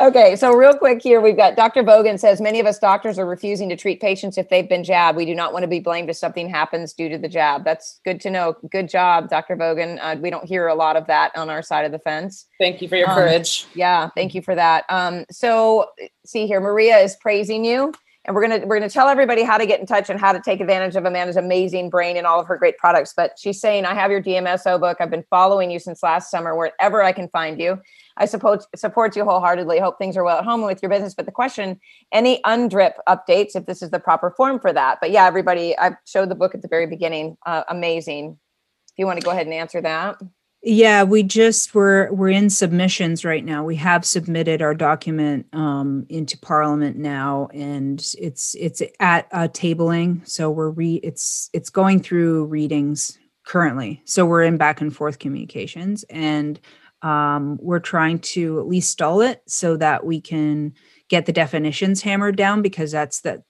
Okay 0.00 0.36
so 0.36 0.52
real 0.52 0.76
quick 0.76 1.02
here 1.02 1.20
we've 1.20 1.36
got 1.36 1.56
dr 1.56 1.82
bogan 1.84 2.18
says 2.18 2.40
many 2.40 2.60
of 2.60 2.66
us 2.66 2.78
doctors 2.78 3.18
are 3.18 3.26
refusing 3.26 3.68
to 3.68 3.76
treat 3.76 4.00
patients 4.00 4.36
if 4.36 4.48
they've 4.48 4.68
been 4.68 4.84
jabbed. 4.84 5.16
We 5.16 5.24
do 5.24 5.34
not 5.34 5.52
want 5.52 5.62
to 5.62 5.68
be 5.68 5.80
blamed 5.80 6.10
if 6.10 6.16
something 6.16 6.48
happens 6.48 6.92
due 6.92 7.08
to 7.08 7.18
the 7.18 7.28
jab. 7.28 7.64
That's 7.64 8.00
good 8.04 8.20
to 8.22 8.30
know. 8.30 8.56
Good 8.70 8.88
job 8.88 9.30
dr 9.30 9.56
bogan. 9.56 9.98
Uh, 10.00 10.16
we 10.20 10.30
don't 10.30 10.44
hear 10.44 10.66
a 10.68 10.74
lot 10.74 10.96
of 10.96 11.06
that 11.06 11.36
on 11.36 11.48
our 11.50 11.62
side 11.62 11.84
of 11.84 11.92
the 11.92 11.98
fence. 11.98 12.46
Thank 12.58 12.82
you 12.82 12.88
for 12.88 12.96
your 12.96 13.08
um, 13.08 13.14
courage. 13.14 13.66
yeah 13.74 14.10
thank 14.14 14.34
you 14.34 14.42
for 14.42 14.54
that. 14.54 14.84
Um, 14.88 15.24
so 15.30 15.86
see 16.26 16.46
here 16.46 16.60
maria 16.60 16.98
is 16.98 17.16
praising 17.16 17.64
you 17.64 17.92
and 18.24 18.34
we're 18.34 18.42
gonna 18.42 18.66
we're 18.66 18.78
gonna 18.78 18.90
tell 18.90 19.08
everybody 19.08 19.42
how 19.42 19.56
to 19.56 19.66
get 19.66 19.80
in 19.80 19.86
touch 19.86 20.10
and 20.10 20.20
how 20.20 20.32
to 20.32 20.40
take 20.40 20.60
advantage 20.60 20.94
of 20.94 21.04
Amanda's 21.04 21.36
amazing 21.36 21.88
brain 21.88 22.16
and 22.16 22.26
all 22.26 22.38
of 22.38 22.46
her 22.46 22.56
great 22.58 22.76
products. 22.76 23.14
But 23.16 23.32
she's 23.38 23.60
saying, 23.60 23.86
I 23.86 23.94
have 23.94 24.10
your 24.10 24.22
DMSO 24.22 24.78
book. 24.78 24.98
I've 25.00 25.10
been 25.10 25.24
following 25.30 25.70
you 25.70 25.78
since 25.78 26.02
last 26.02 26.30
summer, 26.30 26.54
wherever 26.54 27.02
I 27.02 27.12
can 27.12 27.28
find 27.28 27.58
you. 27.58 27.80
I 28.20 28.26
support 28.26 28.64
support 28.76 29.16
you 29.16 29.24
wholeheartedly. 29.24 29.80
Hope 29.80 29.98
things 29.98 30.16
are 30.16 30.22
well 30.22 30.38
at 30.38 30.44
home 30.44 30.62
with 30.62 30.82
your 30.82 30.90
business. 30.90 31.14
But 31.14 31.24
the 31.24 31.32
question, 31.32 31.80
any 32.12 32.40
undrip 32.42 32.92
updates, 33.08 33.56
if 33.56 33.64
this 33.64 33.82
is 33.82 33.90
the 33.90 33.98
proper 33.98 34.30
form 34.30 34.60
for 34.60 34.72
that. 34.72 34.98
But 35.00 35.10
yeah, 35.10 35.24
everybody, 35.24 35.76
I 35.78 35.96
showed 36.04 36.28
the 36.28 36.34
book 36.34 36.54
at 36.54 36.60
the 36.60 36.68
very 36.68 36.86
beginning. 36.86 37.38
Uh, 37.46 37.64
amazing. 37.68 38.38
If 38.92 38.98
you 38.98 39.06
want 39.06 39.18
to 39.18 39.24
go 39.24 39.30
ahead 39.30 39.46
and 39.46 39.54
answer 39.54 39.80
that. 39.80 40.20
Yeah, 40.62 41.04
we 41.04 41.22
just 41.22 41.74
we're 41.74 42.12
we're 42.12 42.28
in 42.28 42.50
submissions 42.50 43.24
right 43.24 43.42
now. 43.42 43.64
We 43.64 43.76
have 43.76 44.04
submitted 44.04 44.60
our 44.60 44.74
document 44.74 45.46
um, 45.54 46.04
into 46.10 46.36
Parliament 46.36 46.98
now, 46.98 47.48
and 47.54 47.98
it's 48.18 48.54
it's 48.56 48.82
at 49.00 49.26
uh, 49.32 49.48
tabling. 49.48 50.28
So 50.28 50.50
we're 50.50 50.68
re 50.68 50.96
it's 50.96 51.48
it's 51.54 51.70
going 51.70 52.02
through 52.02 52.44
readings 52.44 53.18
currently. 53.46 54.02
So 54.04 54.26
we're 54.26 54.42
in 54.42 54.58
back 54.58 54.82
and 54.82 54.94
forth 54.94 55.18
communications, 55.18 56.02
and 56.10 56.60
um, 57.02 57.58
we're 57.60 57.80
trying 57.80 58.18
to 58.18 58.60
at 58.60 58.66
least 58.66 58.90
stall 58.90 59.20
it 59.20 59.42
so 59.46 59.76
that 59.76 60.04
we 60.04 60.20
can 60.20 60.74
get 61.08 61.26
the 61.26 61.32
definitions 61.32 62.02
hammered 62.02 62.36
down 62.36 62.62
because 62.62 62.92
that's 62.92 63.20
that 63.22 63.42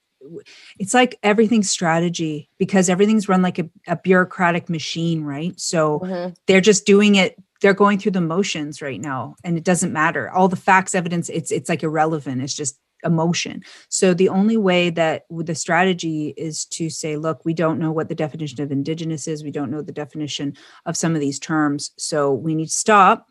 it's 0.79 0.93
like 0.93 1.17
everything's 1.23 1.69
strategy 1.69 2.49
because 2.57 2.89
everything's 2.89 3.27
run 3.27 3.41
like 3.41 3.59
a, 3.59 3.69
a 3.87 3.95
bureaucratic 3.95 4.69
machine, 4.69 5.23
right? 5.23 5.59
So 5.59 5.99
mm-hmm. 5.99 6.33
they're 6.47 6.61
just 6.61 6.85
doing 6.85 7.15
it. 7.15 7.41
They're 7.61 7.73
going 7.73 7.99
through 7.99 8.13
the 8.13 8.21
motions 8.21 8.81
right 8.81 8.99
now, 8.99 9.35
and 9.43 9.57
it 9.57 9.63
doesn't 9.63 9.93
matter. 9.93 10.29
All 10.31 10.47
the 10.47 10.55
facts, 10.55 10.95
evidence, 10.95 11.29
it's 11.29 11.51
it's 11.51 11.69
like 11.69 11.83
irrelevant. 11.83 12.41
It's 12.41 12.55
just 12.55 12.79
emotion. 13.03 13.63
So 13.89 14.13
the 14.13 14.29
only 14.29 14.57
way 14.57 14.89
that 14.91 15.25
the 15.29 15.55
strategy 15.55 16.33
is 16.37 16.65
to 16.65 16.89
say, 16.89 17.17
look, 17.17 17.43
we 17.45 17.53
don't 17.53 17.79
know 17.79 17.91
what 17.91 18.09
the 18.09 18.15
definition 18.15 18.61
of 18.61 18.71
indigenous 18.71 19.27
is. 19.27 19.43
We 19.43 19.51
don't 19.51 19.71
know 19.71 19.81
the 19.81 19.91
definition 19.91 20.55
of 20.85 20.97
some 20.97 21.15
of 21.15 21.21
these 21.21 21.39
terms. 21.39 21.91
So 21.97 22.33
we 22.33 22.55
need 22.55 22.67
to 22.67 22.73
stop 22.73 23.27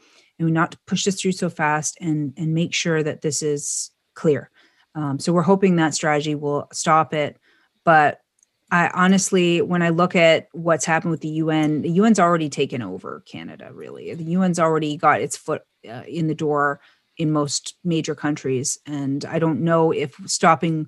not 0.49 0.77
push 0.87 1.05
this 1.05 1.21
through 1.21 1.33
so 1.33 1.51
fast 1.51 1.99
and 2.01 2.33
and 2.37 2.55
make 2.55 2.73
sure 2.73 3.03
that 3.03 3.21
this 3.21 3.43
is 3.43 3.91
clear. 4.15 4.51
Um, 4.95 5.19
so 5.19 5.33
we're 5.33 5.43
hoping 5.43 5.77
that 5.77 5.95
strategy 5.95 6.35
will 6.35 6.69
stop 6.73 7.15
it. 7.15 7.39
But 7.85 8.21
I 8.71 8.89
honestly, 8.95 9.63
when 9.63 9.83
I 9.83 9.89
look 9.89 10.15
at 10.15 10.49
what's 10.53 10.85
happened 10.85 11.11
with 11.11 11.21
the 11.21 11.29
UN, 11.29 11.83
the 11.83 11.99
UN's 11.99 12.21
already 12.21 12.49
taken 12.49 12.83
over 12.83 13.23
Canada, 13.27 13.71
really. 13.73 14.15
The 14.15 14.37
UN's 14.37 14.59
already 14.59 14.97
got 14.97 15.21
its 15.21 15.37
foot 15.37 15.63
uh, 15.89 16.03
in 16.07 16.29
the 16.29 16.35
door 16.35 16.81
in 17.17 17.33
most 17.33 17.77
major 17.85 18.15
countries. 18.15 18.79
And 18.87 19.25
I 19.25 19.39
don't 19.39 19.63
know 19.63 19.93
if 19.93 20.15
stopping 20.27 20.87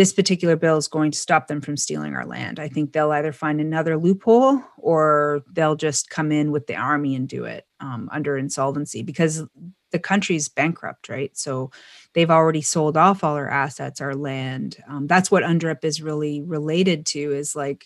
this 0.00 0.14
particular 0.14 0.56
bill 0.56 0.78
is 0.78 0.88
going 0.88 1.10
to 1.10 1.18
stop 1.18 1.46
them 1.46 1.60
from 1.60 1.76
stealing 1.76 2.14
our 2.14 2.24
land. 2.24 2.58
I 2.58 2.68
think 2.68 2.94
they'll 2.94 3.10
either 3.10 3.34
find 3.34 3.60
another 3.60 3.98
loophole 3.98 4.58
or 4.78 5.42
they'll 5.52 5.76
just 5.76 6.08
come 6.08 6.32
in 6.32 6.52
with 6.52 6.66
the 6.66 6.74
army 6.74 7.14
and 7.14 7.28
do 7.28 7.44
it 7.44 7.66
um, 7.80 8.08
under 8.10 8.38
insolvency 8.38 9.02
because 9.02 9.44
the 9.90 9.98
country's 9.98 10.48
bankrupt, 10.48 11.10
right? 11.10 11.36
So 11.36 11.70
they've 12.14 12.30
already 12.30 12.62
sold 12.62 12.96
off 12.96 13.22
all 13.22 13.34
our 13.34 13.50
assets, 13.50 14.00
our 14.00 14.14
land. 14.14 14.82
Um, 14.88 15.06
that's 15.06 15.30
what 15.30 15.42
UNDRIP 15.42 15.84
is 15.84 16.00
really 16.00 16.40
related 16.40 17.04
to 17.08 17.18
is 17.18 17.54
like, 17.54 17.84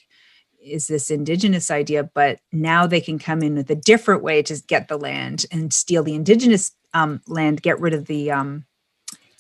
is 0.65 0.87
this 0.87 1.11
indigenous 1.11 1.69
idea, 1.69 2.05
but 2.15 2.39
now 2.53 2.87
they 2.87 3.01
can 3.01 3.19
come 3.19 3.43
in 3.43 3.57
with 3.57 3.69
a 3.73 3.75
different 3.75 4.23
way 4.23 4.41
to 4.45 4.63
get 4.69 4.87
the 4.87 4.99
land 4.99 5.47
and 5.51 5.75
steal 5.75 6.05
the 6.05 6.15
indigenous 6.15 6.71
um, 6.93 7.23
land, 7.27 7.61
get 7.61 7.81
rid 7.81 7.93
of 7.93 8.07
the 8.07 8.31
um, 8.31 8.67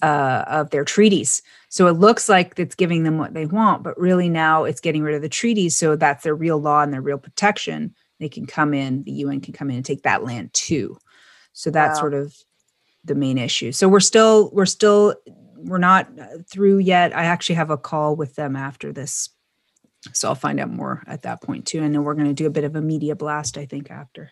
uh, 0.03 0.45
of 0.47 0.71
their 0.71 0.85
treaties. 0.85 1.43
So 1.69 1.87
it 1.87 1.93
looks 1.93 2.29
like 2.29 2.59
it's 2.59 2.75
giving 2.75 3.03
them 3.03 3.19
what 3.19 3.35
they 3.35 3.47
want, 3.47 3.83
but 3.83 3.99
really 3.99 4.29
now 4.29 4.65
it's 4.65 4.81
getting 4.81 5.03
rid 5.03 5.15
of 5.15 5.23
the 5.23 5.29
treaties. 5.29 5.77
So 5.77 5.97
that's 5.97 6.25
their 6.25 6.35
real 6.35 6.59
law 6.59 6.83
and 6.83 6.93
their 6.93 7.03
real 7.03 7.19
protection. 7.19 7.95
They 8.21 8.29
can 8.29 8.47
come 8.47 8.75
in, 8.75 9.03
the 9.05 9.13
UN 9.13 9.41
can 9.41 9.53
come 9.53 9.71
in 9.71 9.77
and 9.77 9.85
take 9.85 10.03
that 10.03 10.25
land 10.25 10.53
too. 10.53 10.99
So 11.53 11.71
that's 11.71 11.97
wow. 11.97 12.01
sort 12.01 12.15
of 12.15 12.35
the 13.05 13.15
main 13.15 13.39
issue. 13.39 13.73
So 13.73 13.89
we're 13.89 14.01
still 14.01 14.51
we're 14.53 14.67
still 14.67 15.15
we're 15.57 15.79
not 15.79 16.09
through 16.51 16.79
yet. 16.79 17.17
I 17.17 17.25
actually 17.25 17.57
have 17.57 17.71
a 17.71 17.77
call 17.77 18.17
with 18.17 18.35
them 18.35 18.57
after 18.57 18.93
this. 18.93 19.31
So 20.13 20.29
I'll 20.29 20.35
find 20.35 20.61
out 20.61 20.71
more 20.71 21.03
at 21.07 21.23
that 21.23 21.43
point 21.43 21.67
too. 21.67 21.83
And 21.83 21.95
then 21.95 22.05
we're 22.05 22.15
going 22.15 22.27
to 22.27 22.35
do 22.35 22.47
a 22.47 22.51
bit 22.51 22.65
of 22.65 22.77
a 22.77 22.83
media 22.83 23.17
blast, 23.17 23.57
I 23.57 23.65
think, 23.67 23.91
after 23.91 24.31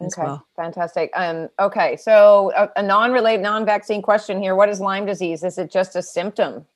okay, 0.00 0.22
well. 0.22 0.46
Fantastic. 0.56 1.10
Um, 1.14 1.48
okay, 1.58 1.96
so 1.96 2.52
a, 2.56 2.68
a 2.76 2.82
non-related, 2.82 3.42
non-vaccine 3.42 4.02
question 4.02 4.42
here. 4.42 4.54
What 4.54 4.68
is 4.68 4.80
Lyme 4.80 5.06
disease? 5.06 5.44
Is 5.44 5.58
it 5.58 5.70
just 5.70 5.96
a 5.96 6.02
symptom? 6.02 6.66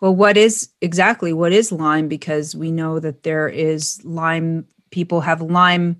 Well, 0.00 0.14
what 0.14 0.36
is 0.36 0.70
exactly 0.80 1.32
what 1.32 1.52
is 1.52 1.72
Lyme? 1.72 2.08
Because 2.08 2.54
we 2.54 2.70
know 2.70 3.00
that 3.00 3.22
there 3.22 3.48
is 3.48 4.04
Lyme. 4.04 4.66
People 4.90 5.20
have 5.22 5.40
Lyme 5.40 5.98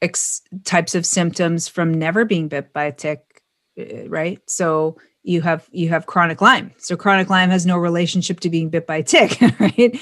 ex- 0.00 0.42
types 0.64 0.94
of 0.94 1.04
symptoms 1.04 1.68
from 1.68 1.92
never 1.92 2.24
being 2.24 2.48
bit 2.48 2.72
by 2.72 2.84
a 2.84 2.92
tick 2.92 3.32
uh, 3.78 4.08
right? 4.08 4.38
So 4.46 4.96
you 5.24 5.40
have 5.42 5.68
you 5.70 5.88
have 5.88 6.06
chronic 6.06 6.40
Lyme. 6.40 6.72
So 6.78 6.96
chronic 6.96 7.30
Lyme 7.30 7.50
has 7.50 7.64
no 7.64 7.76
relationship 7.78 8.40
to 8.40 8.50
being 8.50 8.70
bit 8.70 8.86
by 8.86 8.96
a 8.96 9.02
tick, 9.02 9.40
right? 9.60 9.96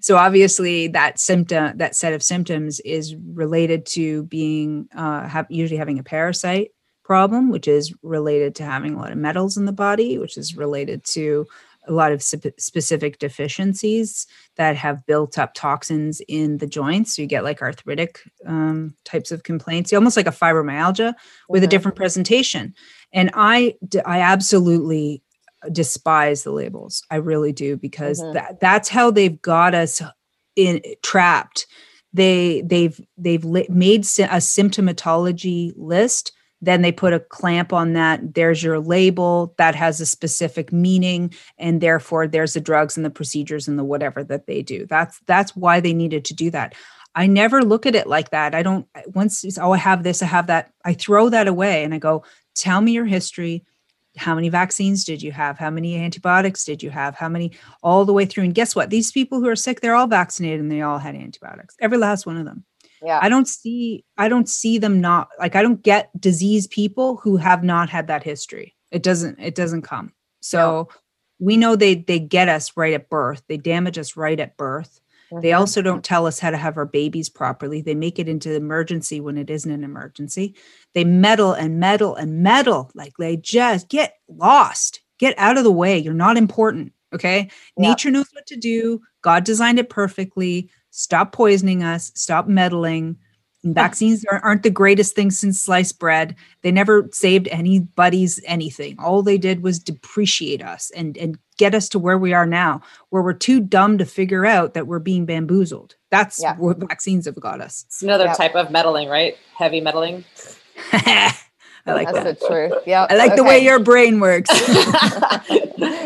So 0.00 0.16
obviously 0.16 0.88
that 0.88 1.18
symptom, 1.20 1.76
that 1.78 1.94
set 1.94 2.12
of 2.12 2.22
symptoms, 2.22 2.80
is 2.80 3.14
related 3.16 3.86
to 3.86 4.24
being 4.24 4.88
uh, 4.96 5.28
have 5.28 5.46
usually 5.48 5.78
having 5.78 5.98
a 5.98 6.02
parasite 6.02 6.70
problem, 7.04 7.50
which 7.50 7.68
is 7.68 7.94
related 8.02 8.54
to 8.56 8.64
having 8.64 8.94
a 8.94 8.98
lot 8.98 9.12
of 9.12 9.18
metals 9.18 9.56
in 9.56 9.64
the 9.66 9.72
body, 9.72 10.18
which 10.18 10.36
is 10.36 10.56
related 10.56 11.04
to 11.04 11.46
a 11.86 11.92
lot 11.92 12.12
of 12.12 12.22
spe- 12.22 12.58
specific 12.58 13.18
deficiencies 13.18 14.26
that 14.56 14.74
have 14.74 15.04
built 15.06 15.38
up 15.38 15.52
toxins 15.52 16.22
in 16.28 16.56
the 16.56 16.66
joints. 16.66 17.14
So 17.14 17.20
you 17.22 17.28
get 17.28 17.44
like 17.44 17.60
arthritic 17.60 18.20
um, 18.46 18.94
types 19.04 19.30
of 19.30 19.42
complaints, 19.42 19.92
almost 19.92 20.16
like 20.16 20.26
a 20.26 20.30
fibromyalgia 20.30 21.14
with 21.48 21.62
Mhm. 21.62 21.66
a 21.66 21.68
different 21.68 21.96
presentation. 21.96 22.74
And 23.14 23.30
i 23.34 23.74
i 24.04 24.20
absolutely 24.20 25.22
despise 25.72 26.42
the 26.42 26.52
labels. 26.52 27.02
I 27.10 27.16
really 27.16 27.52
do 27.52 27.78
because 27.78 28.20
Mhm. 28.20 28.34
that 28.34 28.60
that's 28.60 28.90
how 28.90 29.10
they've 29.10 29.40
got 29.40 29.74
us 29.74 30.02
in 30.56 30.82
trapped. 31.02 31.66
They 32.12 32.62
they've 32.66 33.00
they've 33.16 33.44
made 33.44 34.00
a 34.00 34.40
symptomatology 34.40 35.72
list 35.76 36.32
then 36.64 36.80
they 36.82 36.92
put 36.92 37.12
a 37.12 37.20
clamp 37.20 37.72
on 37.72 37.92
that 37.92 38.34
there's 38.34 38.62
your 38.62 38.80
label 38.80 39.54
that 39.58 39.74
has 39.74 40.00
a 40.00 40.06
specific 40.06 40.72
meaning 40.72 41.32
and 41.58 41.80
therefore 41.80 42.26
there's 42.26 42.54
the 42.54 42.60
drugs 42.60 42.96
and 42.96 43.04
the 43.04 43.10
procedures 43.10 43.68
and 43.68 43.78
the 43.78 43.84
whatever 43.84 44.24
that 44.24 44.46
they 44.46 44.62
do 44.62 44.86
that's 44.86 45.20
that's 45.26 45.54
why 45.54 45.80
they 45.80 45.92
needed 45.92 46.24
to 46.24 46.34
do 46.34 46.50
that 46.50 46.74
i 47.14 47.26
never 47.26 47.62
look 47.62 47.86
at 47.86 47.94
it 47.94 48.06
like 48.06 48.30
that 48.30 48.54
i 48.54 48.62
don't 48.62 48.86
once 49.14 49.44
it's, 49.44 49.58
oh 49.58 49.72
i 49.72 49.76
have 49.76 50.02
this 50.02 50.22
i 50.22 50.26
have 50.26 50.46
that 50.46 50.70
i 50.84 50.94
throw 50.94 51.28
that 51.28 51.48
away 51.48 51.84
and 51.84 51.92
i 51.94 51.98
go 51.98 52.24
tell 52.54 52.80
me 52.80 52.92
your 52.92 53.06
history 53.06 53.64
how 54.16 54.34
many 54.34 54.48
vaccines 54.48 55.04
did 55.04 55.22
you 55.22 55.32
have 55.32 55.58
how 55.58 55.70
many 55.70 55.96
antibiotics 55.96 56.64
did 56.64 56.82
you 56.82 56.90
have 56.90 57.16
how 57.16 57.28
many 57.28 57.50
all 57.82 58.04
the 58.04 58.12
way 58.12 58.24
through 58.24 58.44
and 58.44 58.54
guess 58.54 58.76
what 58.76 58.90
these 58.90 59.10
people 59.10 59.40
who 59.40 59.48
are 59.48 59.56
sick 59.56 59.80
they're 59.80 59.96
all 59.96 60.06
vaccinated 60.06 60.60
and 60.60 60.70
they 60.70 60.82
all 60.82 60.98
had 60.98 61.16
antibiotics 61.16 61.74
every 61.80 61.98
last 61.98 62.24
one 62.26 62.36
of 62.36 62.44
them 62.44 62.64
Yeah. 63.04 63.18
I 63.20 63.28
don't 63.28 63.46
see 63.46 64.04
I 64.16 64.28
don't 64.28 64.48
see 64.48 64.78
them 64.78 65.00
not 65.00 65.28
like 65.38 65.56
I 65.56 65.62
don't 65.62 65.82
get 65.82 66.08
disease 66.18 66.66
people 66.66 67.16
who 67.16 67.36
have 67.36 67.62
not 67.62 67.90
had 67.90 68.06
that 68.06 68.22
history. 68.22 68.74
It 68.90 69.02
doesn't 69.02 69.38
it 69.38 69.54
doesn't 69.54 69.82
come. 69.82 70.12
So 70.40 70.88
we 71.38 71.56
know 71.56 71.76
they 71.76 71.96
they 71.96 72.18
get 72.18 72.48
us 72.48 72.72
right 72.76 72.94
at 72.94 73.10
birth. 73.10 73.42
They 73.46 73.58
damage 73.58 73.98
us 73.98 74.16
right 74.16 74.40
at 74.40 74.56
birth. 74.56 75.00
They 75.42 75.50
Mhm. 75.50 75.58
also 75.58 75.82
don't 75.82 76.04
tell 76.04 76.26
us 76.26 76.38
how 76.38 76.50
to 76.50 76.56
have 76.56 76.76
our 76.76 76.86
babies 76.86 77.28
properly. 77.28 77.80
They 77.80 77.94
make 77.94 78.18
it 78.18 78.28
into 78.28 78.54
emergency 78.54 79.20
when 79.20 79.36
it 79.38 79.50
isn't 79.50 79.70
an 79.70 79.84
emergency. 79.84 80.54
They 80.94 81.04
meddle 81.04 81.52
and 81.52 81.78
meddle 81.80 82.14
and 82.14 82.42
meddle 82.42 82.90
like 82.94 83.14
they 83.18 83.36
just 83.36 83.88
get 83.88 84.14
lost. 84.28 85.00
Get 85.18 85.34
out 85.38 85.56
of 85.58 85.64
the 85.64 85.72
way. 85.72 85.98
You're 85.98 86.14
not 86.14 86.36
important. 86.36 86.92
Okay. 87.14 87.48
Yeah. 87.78 87.88
Nature 87.90 88.10
knows 88.10 88.26
what 88.32 88.46
to 88.46 88.56
do. 88.56 89.00
God 89.22 89.44
designed 89.44 89.78
it 89.78 89.88
perfectly. 89.88 90.68
Stop 90.90 91.32
poisoning 91.32 91.82
us. 91.82 92.10
Stop 92.14 92.48
meddling. 92.48 93.16
And 93.62 93.74
vaccines 93.74 94.24
aren't, 94.30 94.44
aren't 94.44 94.62
the 94.62 94.70
greatest 94.70 95.14
thing 95.14 95.30
since 95.30 95.60
sliced 95.60 95.98
bread. 95.98 96.34
They 96.62 96.70
never 96.72 97.08
saved 97.12 97.48
anybody's 97.48 98.40
anything. 98.44 98.96
All 98.98 99.22
they 99.22 99.38
did 99.38 99.62
was 99.62 99.78
depreciate 99.78 100.62
us 100.62 100.90
and, 100.94 101.16
and 101.16 101.38
get 101.58 101.74
us 101.74 101.88
to 101.90 101.98
where 101.98 102.18
we 102.18 102.32
are 102.32 102.46
now, 102.46 102.80
where 103.10 103.22
we're 103.22 103.32
too 103.32 103.60
dumb 103.60 103.98
to 103.98 104.04
figure 104.04 104.44
out 104.46 104.74
that 104.74 104.86
we're 104.86 104.98
being 104.98 105.24
bamboozled. 105.26 105.94
That's 106.10 106.40
Yeah. 106.42 106.56
what 106.56 106.78
vaccines 106.78 107.26
have 107.26 107.38
got 107.40 107.60
us. 107.60 107.84
It's 107.88 108.02
another 108.02 108.24
Yep. 108.26 108.36
type 108.36 108.54
of 108.54 108.70
meddling, 108.70 109.08
right? 109.08 109.36
Heavy 109.56 109.80
meddling. 109.80 110.24
I 111.86 111.92
like 111.92 112.06
that. 112.12 112.24
That's 112.24 112.40
that. 112.40 112.40
the 112.40 112.46
truth. 112.70 112.82
Yeah. 112.86 113.06
I 113.10 113.16
like 113.16 113.36
the 113.36 113.44
way 113.44 113.58
your 113.58 113.78
brain 113.78 114.18
works. 114.20 114.50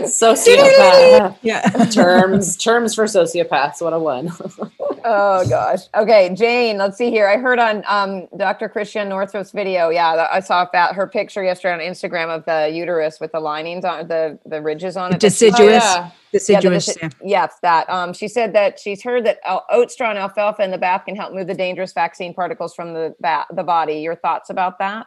Sociopath. 0.08 1.36
yeah. 1.42 1.60
terms 1.92 2.56
terms 2.56 2.94
for 2.94 3.04
sociopaths 3.04 3.80
101 3.80 4.30
Oh 5.04 5.48
gosh. 5.48 5.80
Okay, 5.94 6.34
Jane. 6.34 6.76
Let's 6.76 6.98
see 6.98 7.10
here. 7.10 7.28
I 7.28 7.36
heard 7.38 7.58
on 7.58 7.84
um, 7.86 8.26
Dr. 8.36 8.68
Christiane 8.68 9.08
Northrup's 9.08 9.52
video. 9.52 9.88
Yeah, 9.90 10.28
I 10.30 10.40
saw 10.40 10.66
that 10.72 10.94
her 10.94 11.06
picture 11.06 11.42
yesterday 11.42 11.74
on 11.74 11.80
Instagram 11.80 12.28
of 12.28 12.44
the 12.44 12.74
uterus 12.74 13.20
with 13.20 13.32
the 13.32 13.40
linings 13.40 13.84
on 13.84 14.08
the 14.08 14.38
the 14.44 14.60
ridges 14.60 14.96
on 14.96 15.14
it. 15.14 15.20
Deciduous. 15.20 15.82
Oh, 15.84 15.86
yeah. 15.86 15.94
Yeah, 15.96 16.10
the 16.32 16.38
Deciduous. 16.38 16.88
deci- 16.88 17.02
yeah. 17.02 17.08
Yes, 17.24 17.54
that. 17.62 17.88
Um, 17.88 18.12
she 18.12 18.28
said 18.28 18.52
that 18.54 18.78
she's 18.78 19.02
heard 19.02 19.24
that 19.24 19.38
oat 19.70 19.90
straw 19.90 20.10
and 20.10 20.18
alfalfa 20.18 20.62
in 20.62 20.70
the 20.70 20.78
bath 20.78 21.04
can 21.06 21.16
help 21.16 21.32
move 21.32 21.46
the 21.46 21.54
dangerous 21.54 21.92
vaccine 21.92 22.34
particles 22.34 22.74
from 22.74 22.92
the 22.92 23.14
ba- 23.20 23.46
the 23.54 23.62
body. 23.62 24.00
Your 24.00 24.16
thoughts 24.16 24.50
about 24.50 24.78
that? 24.80 25.06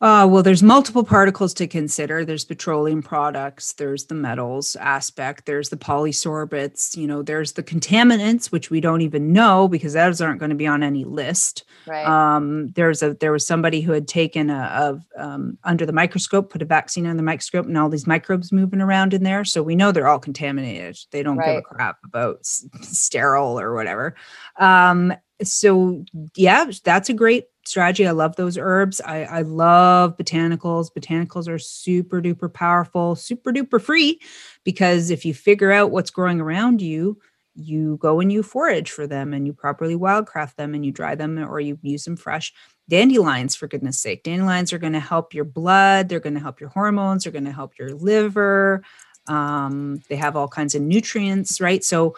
Uh, 0.00 0.28
well, 0.30 0.44
there's 0.44 0.62
multiple 0.62 1.02
particles 1.02 1.52
to 1.52 1.66
consider. 1.66 2.24
There's 2.24 2.44
petroleum 2.44 3.02
products, 3.02 3.72
there's 3.72 4.04
the 4.04 4.14
metals 4.14 4.76
aspect, 4.76 5.44
there's 5.44 5.70
the 5.70 5.76
polysorbates, 5.76 6.96
you 6.96 7.08
know, 7.08 7.22
there's 7.22 7.54
the 7.54 7.64
contaminants, 7.64 8.52
which 8.52 8.70
we 8.70 8.80
don't 8.80 9.00
even 9.00 9.32
know 9.32 9.66
because 9.66 9.94
those 9.94 10.20
aren't 10.20 10.38
going 10.38 10.50
to 10.50 10.56
be 10.56 10.68
on 10.68 10.84
any 10.84 11.04
list. 11.04 11.64
Right. 11.84 12.06
Um, 12.06 12.68
there's 12.76 13.02
a 13.02 13.14
there 13.14 13.32
was 13.32 13.44
somebody 13.44 13.80
who 13.80 13.90
had 13.90 14.06
taken 14.06 14.50
a 14.50 14.66
of 14.66 15.02
um, 15.16 15.58
under 15.64 15.84
the 15.84 15.92
microscope, 15.92 16.50
put 16.50 16.62
a 16.62 16.66
vaccine 16.66 17.04
under 17.04 17.16
the 17.16 17.22
microscope, 17.24 17.66
and 17.66 17.76
all 17.76 17.88
these 17.88 18.06
microbes 18.06 18.52
moving 18.52 18.80
around 18.80 19.14
in 19.14 19.24
there. 19.24 19.44
So 19.44 19.64
we 19.64 19.74
know 19.74 19.90
they're 19.90 20.06
all 20.06 20.20
contaminated. 20.20 20.96
They 21.10 21.24
don't 21.24 21.38
give 21.38 21.56
a 21.56 21.62
crap 21.62 21.98
about 22.04 22.38
s- 22.40 22.64
sterile 22.82 23.58
or 23.58 23.74
whatever. 23.74 24.14
Um, 24.60 25.12
so 25.42 26.04
yeah, 26.36 26.70
that's 26.84 27.08
a 27.08 27.14
great 27.14 27.46
strategy. 27.68 28.06
I 28.06 28.12
love 28.12 28.36
those 28.36 28.58
herbs. 28.58 29.00
I, 29.04 29.24
I 29.24 29.42
love 29.42 30.16
botanicals. 30.16 30.90
Botanicals 30.92 31.48
are 31.48 31.58
super 31.58 32.20
duper 32.20 32.52
powerful, 32.52 33.14
super 33.14 33.52
duper 33.52 33.80
free, 33.80 34.20
because 34.64 35.10
if 35.10 35.24
you 35.24 35.34
figure 35.34 35.70
out 35.70 35.90
what's 35.90 36.10
growing 36.10 36.40
around 36.40 36.80
you, 36.82 37.20
you 37.54 37.96
go 37.96 38.20
and 38.20 38.30
you 38.30 38.42
forage 38.42 38.90
for 38.90 39.06
them 39.06 39.34
and 39.34 39.46
you 39.46 39.52
properly 39.52 39.96
wildcraft 39.96 40.54
them 40.54 40.74
and 40.74 40.86
you 40.86 40.92
dry 40.92 41.14
them 41.16 41.38
or 41.38 41.58
you 41.58 41.76
use 41.82 42.04
them 42.04 42.16
fresh. 42.16 42.52
Dandelions, 42.88 43.56
for 43.56 43.66
goodness 43.66 44.00
sake, 44.00 44.22
dandelions 44.22 44.72
are 44.72 44.78
going 44.78 44.92
to 44.92 45.00
help 45.00 45.34
your 45.34 45.44
blood. 45.44 46.08
They're 46.08 46.20
going 46.20 46.34
to 46.34 46.40
help 46.40 46.60
your 46.60 46.70
hormones. 46.70 47.24
They're 47.24 47.32
going 47.32 47.44
to 47.44 47.52
help 47.52 47.76
your 47.76 47.94
liver. 47.94 48.82
Um, 49.26 50.00
they 50.08 50.16
have 50.16 50.36
all 50.36 50.48
kinds 50.48 50.74
of 50.74 50.82
nutrients, 50.82 51.60
right? 51.60 51.84
So 51.84 52.16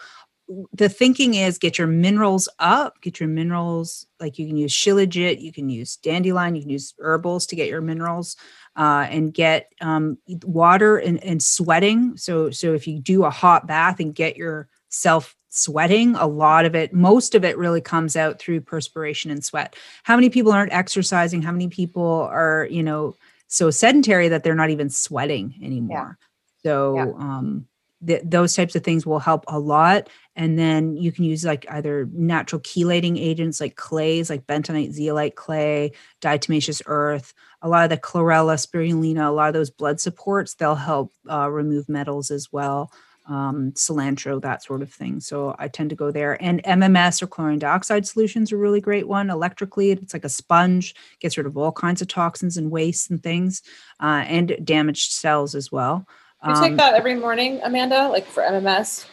the 0.73 0.89
thinking 0.89 1.35
is 1.35 1.57
get 1.57 1.77
your 1.77 1.87
minerals 1.87 2.49
up, 2.59 2.99
get 3.01 3.19
your 3.19 3.29
minerals 3.29 4.05
like 4.19 4.37
you 4.37 4.47
can 4.47 4.57
use 4.57 4.73
shilajit, 4.73 5.41
you 5.41 5.51
can 5.51 5.69
use 5.69 5.95
dandelion, 5.97 6.55
you 6.55 6.61
can 6.61 6.69
use 6.69 6.93
herbals 6.99 7.45
to 7.47 7.55
get 7.55 7.67
your 7.69 7.81
minerals, 7.81 8.35
uh, 8.75 9.07
and 9.09 9.33
get 9.33 9.71
um, 9.81 10.17
water 10.43 10.97
and, 10.97 11.23
and 11.23 11.41
sweating. 11.41 12.17
So 12.17 12.51
so 12.51 12.73
if 12.73 12.87
you 12.87 12.99
do 12.99 13.23
a 13.23 13.29
hot 13.29 13.67
bath 13.67 13.99
and 13.99 14.13
get 14.15 14.37
yourself 14.37 15.35
sweating, 15.49 16.15
a 16.15 16.27
lot 16.27 16.65
of 16.65 16.75
it, 16.75 16.93
most 16.93 17.35
of 17.35 17.43
it 17.43 17.57
really 17.57 17.81
comes 17.81 18.15
out 18.15 18.39
through 18.39 18.61
perspiration 18.61 19.31
and 19.31 19.43
sweat. 19.43 19.75
How 20.03 20.15
many 20.15 20.29
people 20.29 20.51
aren't 20.51 20.73
exercising? 20.73 21.41
How 21.41 21.51
many 21.51 21.67
people 21.67 22.27
are 22.31 22.67
you 22.69 22.83
know 22.83 23.15
so 23.47 23.69
sedentary 23.69 24.29
that 24.29 24.43
they're 24.43 24.55
not 24.55 24.69
even 24.69 24.89
sweating 24.89 25.55
anymore? 25.61 26.17
So 26.63 26.95
Yeah. 26.95 27.03
um, 27.17 27.67
th- 28.05 28.21
those 28.23 28.55
types 28.55 28.75
of 28.75 28.83
things 28.83 29.05
will 29.05 29.19
help 29.19 29.43
a 29.47 29.59
lot 29.59 30.09
and 30.35 30.57
then 30.57 30.95
you 30.95 31.11
can 31.11 31.25
use 31.25 31.43
like 31.43 31.65
either 31.69 32.07
natural 32.13 32.61
chelating 32.61 33.17
agents 33.17 33.59
like 33.59 33.75
clays 33.75 34.29
like 34.29 34.47
bentonite 34.47 34.91
zeolite 34.91 35.35
clay 35.35 35.91
diatomaceous 36.21 36.81
earth. 36.85 37.33
A 37.61 37.69
lot 37.69 37.83
of 37.83 37.89
the 37.89 37.97
chlorella 37.97 38.55
spirulina 38.55 39.27
a 39.27 39.31
lot 39.31 39.47
of 39.47 39.53
those 39.53 39.69
blood 39.69 39.99
supports 39.99 40.53
they'll 40.53 40.75
help 40.75 41.11
uh, 41.29 41.49
remove 41.49 41.89
metals 41.89 42.31
as 42.31 42.51
well 42.51 42.91
um, 43.27 43.71
cilantro 43.73 44.41
that 44.41 44.63
sort 44.63 44.81
of 44.81 44.91
thing. 44.91 45.19
So 45.19 45.55
i 45.59 45.67
tend 45.67 45.89
to 45.91 45.95
go 45.95 46.11
there. 46.11 46.41
And 46.41 46.63
mms 46.63 47.21
or 47.21 47.27
chlorine 47.27 47.59
dioxide 47.59 48.07
solutions 48.07 48.51
are 48.51 48.55
a 48.55 48.59
really 48.59 48.81
great 48.81 49.07
one. 49.07 49.29
Electrically 49.29 49.91
it's 49.91 50.13
like 50.13 50.25
a 50.25 50.29
sponge 50.29 50.95
gets 51.19 51.37
rid 51.37 51.45
of 51.45 51.57
all 51.57 51.71
kinds 51.71 52.01
of 52.01 52.07
toxins 52.07 52.57
and 52.57 52.71
wastes 52.71 53.09
and 53.09 53.21
things 53.21 53.61
uh, 53.99 54.23
and 54.27 54.57
damaged 54.63 55.11
cells 55.11 55.55
as 55.55 55.71
well. 55.71 56.05
You 56.47 56.55
take 56.59 56.77
that 56.77 56.95
every 56.95 57.13
morning 57.13 57.59
amanda 57.63 58.07
like 58.07 58.25
for 58.25 58.41
mms 58.41 59.05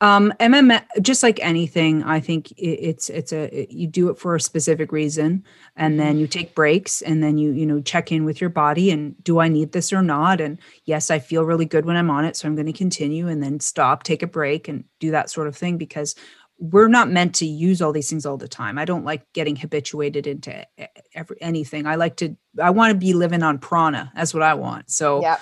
Um, 0.00 0.32
MM, 0.40 0.82
just 1.02 1.22
like 1.22 1.38
anything, 1.42 2.02
I 2.02 2.20
think 2.20 2.52
it's 2.56 3.10
it's 3.10 3.32
a 3.32 3.66
you 3.70 3.86
do 3.86 4.08
it 4.08 4.18
for 4.18 4.34
a 4.34 4.40
specific 4.40 4.92
reason, 4.92 5.44
and 5.76 6.00
then 6.00 6.18
you 6.18 6.26
take 6.26 6.54
breaks, 6.54 7.02
and 7.02 7.22
then 7.22 7.36
you 7.36 7.52
you 7.52 7.66
know 7.66 7.80
check 7.80 8.10
in 8.10 8.24
with 8.24 8.40
your 8.40 8.50
body, 8.50 8.90
and 8.90 9.22
do 9.22 9.38
I 9.40 9.48
need 9.48 9.72
this 9.72 9.92
or 9.92 10.02
not? 10.02 10.40
And 10.40 10.58
yes, 10.86 11.10
I 11.10 11.18
feel 11.18 11.44
really 11.44 11.66
good 11.66 11.84
when 11.84 11.96
I'm 11.96 12.10
on 12.10 12.24
it, 12.24 12.36
so 12.36 12.48
I'm 12.48 12.54
going 12.54 12.66
to 12.66 12.72
continue, 12.72 13.28
and 13.28 13.42
then 13.42 13.60
stop, 13.60 14.02
take 14.02 14.22
a 14.22 14.26
break, 14.26 14.68
and 14.68 14.84
do 14.98 15.10
that 15.10 15.30
sort 15.30 15.48
of 15.48 15.56
thing 15.56 15.76
because 15.76 16.14
we're 16.60 16.88
not 16.88 17.10
meant 17.10 17.34
to 17.36 17.46
use 17.46 17.80
all 17.80 17.92
these 17.92 18.10
things 18.10 18.26
all 18.26 18.36
the 18.36 18.48
time. 18.48 18.78
I 18.78 18.84
don't 18.84 19.04
like 19.04 19.30
getting 19.32 19.56
habituated 19.56 20.26
into 20.26 20.66
every 21.14 21.36
anything. 21.40 21.86
I 21.86 21.94
like 21.94 22.16
to 22.16 22.36
I 22.62 22.70
want 22.70 22.92
to 22.92 22.98
be 22.98 23.14
living 23.14 23.42
on 23.42 23.58
prana. 23.58 24.12
That's 24.14 24.34
what 24.34 24.42
I 24.42 24.54
want. 24.54 24.90
So 24.90 25.22
yeah. 25.22 25.38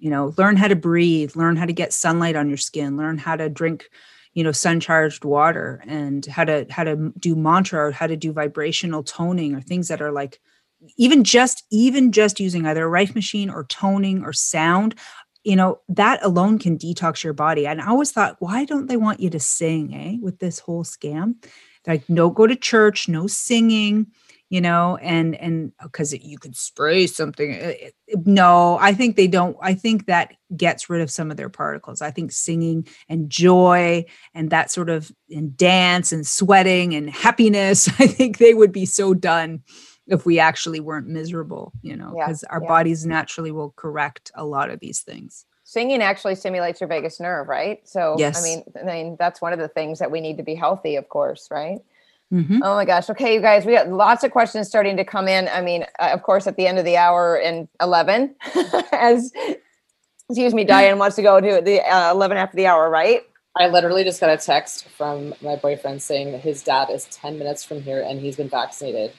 You 0.00 0.10
know 0.10 0.34
learn 0.36 0.56
how 0.56 0.68
to 0.68 0.76
breathe 0.76 1.36
learn 1.36 1.56
how 1.56 1.66
to 1.66 1.72
get 1.72 1.92
sunlight 1.92 2.36
on 2.36 2.48
your 2.48 2.58
skin 2.58 2.96
learn 2.96 3.18
how 3.18 3.36
to 3.36 3.48
drink 3.48 3.88
you 4.34 4.42
know 4.42 4.52
sun 4.52 4.80
charged 4.80 5.24
water 5.24 5.82
and 5.86 6.26
how 6.26 6.44
to 6.44 6.66
how 6.70 6.82
to 6.84 7.12
do 7.18 7.36
mantra 7.36 7.86
or 7.86 7.90
how 7.92 8.06
to 8.06 8.16
do 8.16 8.32
vibrational 8.32 9.02
toning 9.02 9.54
or 9.54 9.60
things 9.60 9.88
that 9.88 10.02
are 10.02 10.12
like 10.12 10.40
even 10.96 11.22
just 11.24 11.64
even 11.70 12.10
just 12.10 12.40
using 12.40 12.66
either 12.66 12.84
a 12.84 12.88
rife 12.88 13.14
machine 13.14 13.50
or 13.50 13.64
toning 13.64 14.24
or 14.24 14.32
sound 14.32 14.94
you 15.44 15.56
know 15.56 15.80
that 15.88 16.22
alone 16.24 16.58
can 16.58 16.78
detox 16.78 17.24
your 17.24 17.32
body. 17.32 17.66
And 17.66 17.80
i 17.80 17.86
always 17.88 18.12
thought 18.12 18.36
why 18.40 18.64
don't 18.64 18.86
they 18.86 18.96
want 18.96 19.20
you 19.20 19.30
to 19.30 19.40
sing 19.40 19.94
eh 19.94 20.16
with 20.20 20.38
this 20.38 20.58
whole 20.58 20.84
scam? 20.84 21.34
Like 21.86 22.08
no 22.08 22.30
go 22.30 22.46
to 22.46 22.56
church 22.56 23.08
no 23.08 23.26
singing 23.26 24.06
you 24.50 24.60
know 24.60 24.96
and 24.96 25.34
and 25.36 25.72
oh, 25.80 25.84
because 25.84 26.12
you 26.12 26.36
could 26.36 26.54
spray 26.54 27.06
something 27.06 27.74
no 28.26 28.76
i 28.80 28.92
think 28.92 29.16
they 29.16 29.28
don't 29.28 29.56
i 29.62 29.72
think 29.72 30.06
that 30.06 30.34
gets 30.54 30.90
rid 30.90 31.00
of 31.00 31.10
some 31.10 31.30
of 31.30 31.36
their 31.38 31.48
particles 31.48 32.02
i 32.02 32.10
think 32.10 32.30
singing 32.30 32.86
and 33.08 33.30
joy 33.30 34.04
and 34.34 34.50
that 34.50 34.70
sort 34.70 34.90
of 34.90 35.10
and 35.30 35.56
dance 35.56 36.12
and 36.12 36.26
sweating 36.26 36.94
and 36.94 37.08
happiness 37.08 37.88
i 38.00 38.06
think 38.06 38.36
they 38.36 38.52
would 38.52 38.72
be 38.72 38.84
so 38.84 39.14
done 39.14 39.62
if 40.08 40.26
we 40.26 40.38
actually 40.38 40.80
weren't 40.80 41.06
miserable 41.06 41.72
you 41.80 41.96
know 41.96 42.12
because 42.14 42.42
yeah, 42.42 42.54
our 42.54 42.60
yeah. 42.62 42.68
bodies 42.68 43.06
naturally 43.06 43.52
will 43.52 43.72
correct 43.76 44.30
a 44.34 44.44
lot 44.44 44.68
of 44.68 44.80
these 44.80 45.00
things 45.00 45.46
singing 45.62 46.02
actually 46.02 46.34
stimulates 46.34 46.80
your 46.80 46.88
vagus 46.88 47.20
nerve 47.20 47.46
right 47.46 47.88
so 47.88 48.16
yes. 48.18 48.40
i 48.40 48.42
mean 48.42 48.64
i 48.80 48.84
mean 48.84 49.16
that's 49.20 49.40
one 49.40 49.52
of 49.52 49.60
the 49.60 49.68
things 49.68 50.00
that 50.00 50.10
we 50.10 50.20
need 50.20 50.36
to 50.36 50.42
be 50.42 50.56
healthy 50.56 50.96
of 50.96 51.08
course 51.08 51.46
right 51.52 51.78
Mm-hmm. 52.32 52.62
Oh 52.62 52.74
my 52.74 52.84
gosh. 52.84 53.10
Okay, 53.10 53.34
you 53.34 53.40
guys, 53.40 53.66
we 53.66 53.72
got 53.72 53.88
lots 53.88 54.22
of 54.22 54.30
questions 54.30 54.68
starting 54.68 54.96
to 54.96 55.04
come 55.04 55.26
in. 55.26 55.48
I 55.48 55.60
mean, 55.60 55.84
uh, 55.98 56.10
of 56.12 56.22
course, 56.22 56.46
at 56.46 56.56
the 56.56 56.66
end 56.66 56.78
of 56.78 56.84
the 56.84 56.96
hour 56.96 57.36
in 57.36 57.68
11, 57.80 58.36
as, 58.92 59.32
excuse 60.28 60.54
me, 60.54 60.64
Diane 60.64 60.98
wants 60.98 61.16
to 61.16 61.22
go 61.22 61.40
to 61.40 61.60
the 61.60 61.80
uh, 61.80 62.12
11 62.12 62.36
after 62.36 62.56
the 62.56 62.66
hour, 62.66 62.88
right? 62.88 63.22
I 63.56 63.66
literally 63.66 64.04
just 64.04 64.20
got 64.20 64.30
a 64.30 64.36
text 64.36 64.86
from 64.88 65.34
my 65.42 65.56
boyfriend 65.56 66.02
saying 66.02 66.30
that 66.32 66.40
his 66.40 66.62
dad 66.62 66.88
is 66.90 67.06
10 67.06 67.36
minutes 67.36 67.64
from 67.64 67.82
here 67.82 68.00
and 68.00 68.20
he's 68.20 68.36
been 68.36 68.48
vaccinated. 68.48 69.12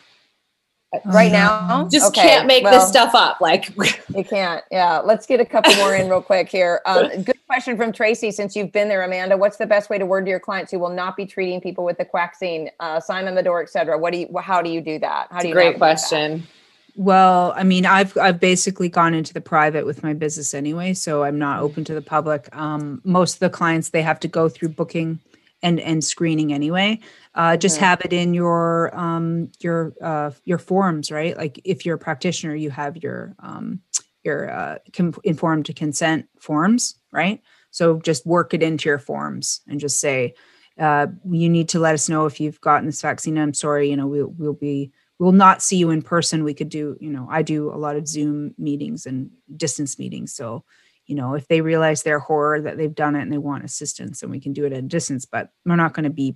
Right 1.06 1.32
now, 1.32 1.88
just 1.90 2.08
okay. 2.08 2.28
can't 2.28 2.48
make 2.48 2.66
well, 2.66 2.78
this 2.78 2.90
stuff 2.90 3.16
up. 3.16 3.40
Like 3.40 3.70
you 4.16 4.26
can't. 4.26 4.62
Yeah, 4.70 5.00
let's 5.00 5.26
get 5.26 5.40
a 5.40 5.46
couple 5.46 5.74
more 5.76 5.96
in 5.96 6.10
real 6.10 6.22
quick 6.22 6.50
here. 6.50 6.82
Um, 6.86 7.24
good 7.24 7.40
question 7.48 7.78
from 7.78 7.94
Tracy. 7.94 8.30
Since 8.30 8.58
you've 8.58 8.74
been 8.74 8.90
there, 8.90 9.02
Amanda, 9.02 9.38
what's 9.38 9.56
the 9.56 9.66
best 9.66 9.90
way 9.90 9.98
to 9.98 10.06
word 10.06 10.26
to 10.26 10.30
your 10.30 10.42
clients 10.42 10.70
who 10.70 10.80
will 10.80 10.90
not 10.90 11.16
be 11.16 11.26
treating 11.26 11.62
people 11.62 11.86
with 11.86 11.98
the 11.98 12.04
quaxine, 12.04 12.68
uh, 12.82 13.00
sign 13.00 13.30
on 13.30 13.36
the 13.36 13.44
door, 13.44 13.64
etc.? 13.64 13.98
What 13.98 14.12
do 14.12 14.20
you? 14.20 14.38
How 14.40 14.62
do 14.62 14.70
you 14.70 14.82
do 14.82 15.00
that? 15.00 15.28
How 15.32 15.40
do 15.40 15.48
you? 15.48 15.54
Great 15.54 15.78
question. 15.78 16.40
That? 16.40 16.48
Well, 16.98 17.54
I 17.56 17.64
mean, 17.64 17.86
I've 17.86 18.18
I've 18.18 18.42
basically 18.42 18.90
gone 18.90 19.14
into 19.14 19.34
the 19.34 19.40
private 19.40 19.86
with 19.86 20.04
my 20.04 20.14
business 20.14 20.54
anyway, 20.54 20.94
so 20.94 21.24
I'm 21.24 21.40
not 21.40 21.62
open 21.62 21.86
to 21.86 21.94
the 21.94 22.02
public. 22.02 22.54
Um, 22.54 23.02
most 23.06 23.36
of 23.36 23.40
the 23.40 23.50
clients 23.50 23.90
they 23.90 24.02
have 24.02 24.20
to 24.20 24.28
go 24.28 24.50
through 24.50 24.70
booking 24.70 25.20
and 25.64 25.80
and 25.80 26.04
screening 26.04 26.54
anyway 26.54 27.00
uh, 27.36 27.56
just 27.56 27.78
mm-hmm. 27.78 27.86
have 27.86 28.02
it 28.02 28.14
in 28.14 28.34
your 28.34 28.96
um, 28.98 29.52
your 29.60 29.94
uh, 30.02 30.32
your 30.44 30.58
forms 30.58 31.12
right? 31.12 31.38
Like 31.38 31.60
if 31.64 31.86
you're 31.86 31.96
a 31.96 32.00
practitioner 32.00 32.56
you 32.56 32.70
have 32.70 32.98
your 32.98 33.36
um, 33.40 33.82
your 34.24 34.52
uh, 34.52 34.78
com- 34.94 35.16
informed 35.24 35.66
to 35.68 35.74
consent 35.74 36.28
forms 36.40 36.96
right? 37.12 37.42
So 37.72 38.00
just 38.00 38.26
work 38.26 38.54
it 38.54 38.64
into 38.64 38.90
your 38.90 39.00
forms 39.00 39.62
and 39.68 39.80
just 39.80 40.00
say 40.00 40.34
uh, 40.80 41.08
you 41.30 41.50
need 41.50 41.70
to 41.70 41.80
let 41.80 41.94
us 41.94 42.10
know 42.10 42.26
if 42.26 42.40
you've 42.40 42.62
gotten 42.62 42.86
this 42.86 43.02
vaccine. 43.02 43.38
I'm 43.38 43.54
sorry 43.54 43.90
you 43.90 43.98
know 43.98 44.08
we'll, 44.08 44.34
we'll 44.38 44.54
be 44.54 44.92
we'll 45.20 45.32
not 45.32 45.62
see 45.62 45.78
you 45.78 45.92
in 45.92 46.02
person. 46.02 46.44
We 46.44 46.54
could 46.54 46.70
do 46.70 46.98
you 47.00 47.12
know 47.12 47.28
i 47.30 47.42
do 47.42 47.72
a 47.72 47.78
lot 47.78 47.96
of 47.96 48.08
zoom 48.08 48.54
meetings 48.58 49.06
and 49.06 49.30
distance 49.56 49.98
meetings 49.98 50.34
so 50.34 50.66
you 51.12 51.18
know 51.18 51.36
if 51.36 51.48
they 51.48 51.62
realize 51.62 52.04
their 52.04 52.20
horror 52.20 52.62
that 52.62 52.78
they've 52.78 52.96
done 52.96 53.16
it 53.16 53.22
and 53.22 53.32
they 53.32 53.38
want 53.38 53.66
assistance 53.66 54.24
and 54.24 54.32
we 54.32 54.40
can 54.40 54.54
do 54.54 54.66
it 54.66 54.72
at 54.72 54.80
a 54.80 54.82
distance 54.82 55.26
but 55.26 55.50
we're 55.66 55.76
not 55.76 55.94
going 55.94 56.06
to 56.06 56.10
be 56.10 56.36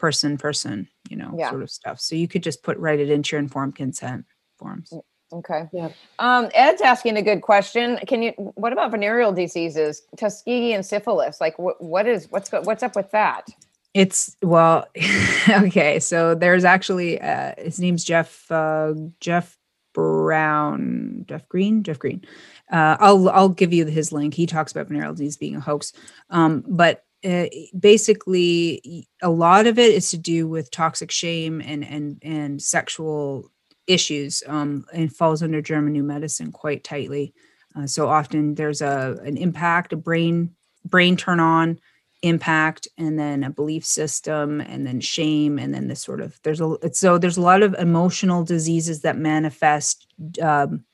person 0.00 0.38
person 0.38 0.88
you 1.10 1.16
know 1.16 1.32
yeah. 1.36 1.50
sort 1.50 1.62
of 1.62 1.70
stuff. 1.70 2.00
So 2.00 2.16
you 2.16 2.26
could 2.26 2.42
just 2.42 2.62
put 2.62 2.78
write 2.78 2.98
it 2.98 3.10
into 3.10 3.36
your 3.36 3.40
informed 3.40 3.76
consent 3.76 4.24
forms. 4.58 4.90
Mm, 4.90 5.02
okay. 5.34 5.68
Yeah. 5.72 5.90
Um 6.18 6.48
ed's 6.54 6.80
asking 6.80 7.18
a 7.18 7.22
good 7.22 7.42
question. 7.42 7.98
Can 8.06 8.22
you 8.22 8.32
what 8.32 8.72
about 8.72 8.90
venereal 8.90 9.32
diseases 9.32 10.02
tuskegee 10.16 10.72
and 10.72 10.84
syphilis? 10.84 11.40
Like 11.40 11.58
what, 11.58 11.80
what 11.82 12.06
is 12.06 12.26
what's 12.30 12.50
what's 12.50 12.82
up 12.82 12.96
with 12.96 13.10
that? 13.10 13.48
It's 13.92 14.36
well 14.42 14.86
okay 15.50 16.00
so 16.00 16.34
there's 16.34 16.64
actually 16.64 17.20
uh 17.20 17.52
his 17.58 17.78
name's 17.78 18.04
jeff 18.04 18.50
uh 18.50 18.94
jeff 19.20 19.58
brown 19.92 21.24
jeff 21.28 21.46
green? 21.48 21.82
Jeff 21.82 21.98
green 21.98 22.24
uh, 22.70 22.96
I'll 23.00 23.28
I'll 23.30 23.48
give 23.48 23.72
you 23.72 23.86
his 23.86 24.12
link. 24.12 24.34
He 24.34 24.46
talks 24.46 24.72
about 24.72 24.88
venereal 24.88 25.12
disease 25.12 25.36
being 25.36 25.56
a 25.56 25.60
hoax, 25.60 25.92
um, 26.30 26.64
but 26.68 27.04
uh, 27.24 27.46
basically, 27.78 29.08
a 29.22 29.30
lot 29.30 29.66
of 29.66 29.78
it 29.78 29.92
is 29.92 30.10
to 30.10 30.18
do 30.18 30.48
with 30.48 30.70
toxic 30.70 31.10
shame 31.10 31.60
and 31.60 31.84
and 31.84 32.18
and 32.22 32.62
sexual 32.62 33.50
issues, 33.86 34.42
um, 34.46 34.84
and 34.92 35.14
falls 35.14 35.42
under 35.42 35.60
German 35.60 35.92
New 35.92 36.04
Medicine 36.04 36.52
quite 36.52 36.84
tightly. 36.84 37.34
Uh, 37.76 37.86
so 37.86 38.08
often 38.08 38.54
there's 38.54 38.80
a 38.80 39.18
an 39.24 39.36
impact, 39.36 39.92
a 39.92 39.96
brain 39.96 40.54
brain 40.84 41.16
turn 41.16 41.40
on 41.40 41.78
impact 42.22 42.86
and 42.98 43.18
then 43.18 43.42
a 43.42 43.50
belief 43.50 43.84
system 43.84 44.60
and 44.60 44.86
then 44.86 45.00
shame 45.00 45.58
and 45.58 45.72
then 45.72 45.88
this 45.88 46.02
sort 46.02 46.20
of 46.20 46.38
there's 46.42 46.60
a 46.60 46.76
so 46.92 47.16
there's 47.16 47.38
a 47.38 47.42
lot 47.42 47.62
of 47.62 47.74
emotional 47.74 48.44
diseases 48.44 49.00
that 49.00 49.16
manifest 49.16 50.06
um, 50.42 50.84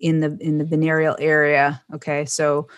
in 0.00 0.20
the 0.20 0.36
in 0.40 0.58
the 0.58 0.64
venereal 0.64 1.16
area 1.18 1.82
okay? 1.94 2.24
So 2.24 2.68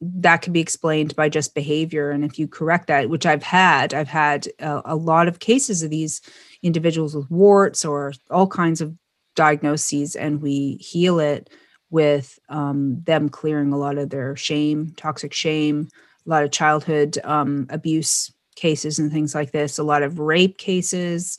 that 0.00 0.42
can 0.42 0.52
be 0.52 0.60
explained 0.60 1.16
by 1.16 1.28
just 1.28 1.54
behavior. 1.54 2.10
And 2.10 2.24
if 2.24 2.38
you 2.38 2.46
correct 2.46 2.86
that 2.86 3.10
which 3.10 3.26
i've 3.26 3.42
had 3.42 3.92
i've 3.94 4.08
had 4.08 4.46
a, 4.60 4.82
a 4.86 4.96
lot 4.96 5.28
of 5.28 5.40
cases 5.40 5.82
of 5.82 5.90
these 5.90 6.20
individuals 6.62 7.14
with 7.14 7.30
warts 7.30 7.84
or 7.84 8.12
all 8.30 8.46
kinds 8.46 8.80
of 8.80 8.94
diagnoses 9.34 10.16
and 10.16 10.42
we 10.42 10.76
heal 10.80 11.20
it 11.20 11.50
with 11.90 12.38
um, 12.48 13.00
them 13.04 13.28
clearing 13.28 13.72
a 13.72 13.78
lot 13.78 13.96
of 13.96 14.10
their 14.10 14.36
shame 14.36 14.92
toxic 14.96 15.32
shame 15.32 15.88
a 16.26 16.30
lot 16.30 16.44
of 16.44 16.50
childhood 16.50 17.18
um, 17.24 17.66
abuse 17.70 18.32
cases 18.56 18.98
and 18.98 19.12
things 19.12 19.34
like 19.34 19.52
this 19.52 19.78
a 19.78 19.82
lot 19.82 20.02
of 20.02 20.18
rape 20.18 20.58
cases 20.58 21.38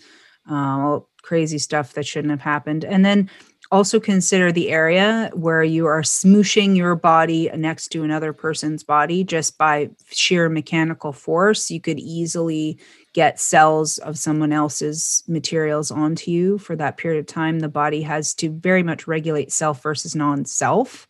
uh, 0.50 1.00
crazy 1.22 1.58
stuff 1.58 1.94
that 1.94 2.08
shouldn't 2.08 2.32
have 2.32 2.42
happened. 2.42 2.84
And 2.84 3.06
then 3.06 3.30
also 3.72 4.00
consider 4.00 4.52
the 4.52 4.70
area 4.70 5.30
where 5.34 5.64
you 5.64 5.86
are 5.86 6.02
smooshing 6.02 6.76
your 6.76 6.96
body 6.96 7.50
next 7.56 7.90
to 7.90 8.04
another 8.04 8.34
person's 8.34 8.84
body 8.84 9.24
just 9.24 9.58
by 9.58 9.90
sheer 10.10 10.50
mechanical 10.50 11.14
force. 11.14 11.70
You 11.70 11.80
could 11.80 12.00
easily 12.00 12.80
get 13.14 13.40
cells 13.40 14.00
of 14.00 14.18
someone 14.18 14.52
else's 14.52 15.24
materials 15.28 15.92
onto 15.92 16.32
you 16.32 16.58
for 16.58 16.76
that 16.78 16.98
period 16.98 17.20
of 17.20 17.28
time. 17.28 17.60
The 17.60 17.70
body 17.70 18.02
has 18.02 18.34
to 18.36 18.50
very 18.50 18.82
much 18.82 19.08
regulate 19.08 19.52
self 19.52 19.84
versus 19.84 20.16
non 20.16 20.46
self. 20.46 21.08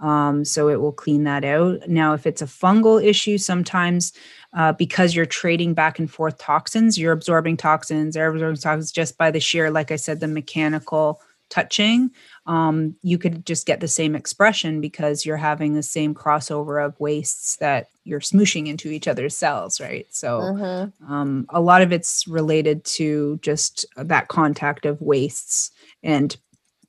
Um, 0.00 0.44
so 0.44 0.68
it 0.68 0.80
will 0.80 0.92
clean 0.92 1.24
that 1.24 1.44
out. 1.44 1.88
Now, 1.88 2.14
if 2.14 2.26
it's 2.26 2.40
a 2.40 2.46
fungal 2.46 3.04
issue, 3.04 3.36
sometimes 3.36 4.12
uh, 4.56 4.72
because 4.72 5.14
you're 5.14 5.26
trading 5.26 5.74
back 5.74 5.98
and 5.98 6.10
forth 6.10 6.38
toxins, 6.38 6.96
you're 6.96 7.12
absorbing 7.12 7.56
toxins, 7.56 8.14
they're 8.14 8.30
absorbing 8.30 8.60
toxins 8.60 8.92
just 8.92 9.18
by 9.18 9.30
the 9.30 9.40
sheer, 9.40 9.70
like 9.70 9.90
I 9.90 9.96
said, 9.96 10.20
the 10.20 10.28
mechanical 10.28 11.20
touching, 11.48 12.10
um, 12.46 12.94
you 13.02 13.18
could 13.18 13.44
just 13.46 13.66
get 13.66 13.80
the 13.80 13.88
same 13.88 14.14
expression 14.14 14.80
because 14.80 15.24
you're 15.24 15.36
having 15.36 15.74
the 15.74 15.82
same 15.82 16.14
crossover 16.14 16.84
of 16.84 16.98
wastes 17.00 17.56
that 17.56 17.88
you're 18.04 18.20
smooshing 18.20 18.66
into 18.66 18.90
each 18.90 19.06
other's 19.06 19.36
cells, 19.36 19.80
right? 19.80 20.06
So 20.10 20.40
mm-hmm. 20.40 21.12
um, 21.12 21.46
a 21.50 21.60
lot 21.60 21.82
of 21.82 21.92
it's 21.92 22.26
related 22.26 22.84
to 22.84 23.38
just 23.42 23.84
that 23.96 24.28
contact 24.28 24.86
of 24.86 25.00
wastes, 25.00 25.70
and 26.02 26.36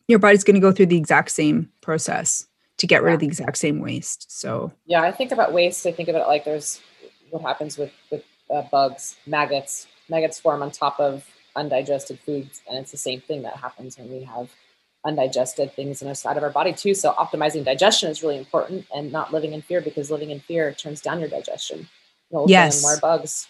your 0.08 0.20
body's 0.20 0.44
going 0.44 0.56
to 0.56 0.62
go 0.62 0.72
through 0.72 0.88
the 0.88 0.98
exact 0.98 1.32
same 1.32 1.70
process 1.82 2.48
to 2.78 2.88
get 2.88 3.04
rid 3.04 3.14
of 3.14 3.20
the 3.20 3.28
exact 3.28 3.58
same 3.58 3.80
waste. 3.80 4.32
So 4.32 4.72
yeah, 4.86 5.02
I 5.02 5.12
think 5.12 5.32
about 5.32 5.54
waste. 5.54 5.86
I 5.86 5.92
think 5.92 6.10
about 6.10 6.24
it 6.24 6.28
like 6.28 6.46
there's 6.46 6.82
what 7.30 7.42
happens 7.42 7.78
with 7.78 7.92
with 8.10 8.24
uh, 8.50 8.64
bugs, 8.72 9.16
maggots. 9.28 9.88
Maggots 10.10 10.40
form 10.40 10.64
on 10.64 10.72
top 10.72 11.00
of 11.00 11.24
undigested 11.60 12.20
foods. 12.20 12.62
And 12.68 12.78
it's 12.80 12.92
the 12.92 12.98
same 12.98 13.22
thing 13.22 13.44
that 13.44 13.56
happens 13.58 13.98
when 13.98 14.10
we 14.10 14.24
have 14.24 14.50
undigested 15.06 15.74
things 15.74 16.02
inside 16.02 16.38
of 16.38 16.44
our 16.44 16.50
body 16.50 16.74
too. 16.74 16.94
So 16.94 17.12
optimizing 17.14 17.64
digestion 17.64 18.10
is 18.10 18.24
really 18.24 18.38
important 18.38 18.86
and 18.94 19.12
not 19.12 19.34
living 19.34 19.54
in 19.54 19.62
fear 19.62 19.82
because 19.82 20.12
living 20.12 20.32
in 20.32 20.40
fear 20.40 20.74
turns 20.74 21.02
down 21.02 21.20
your 21.20 21.30
digestion. 21.30 21.88
You'll 22.32 22.50
yes. 22.50 22.82
more 22.82 22.98
bugs. 23.02 23.48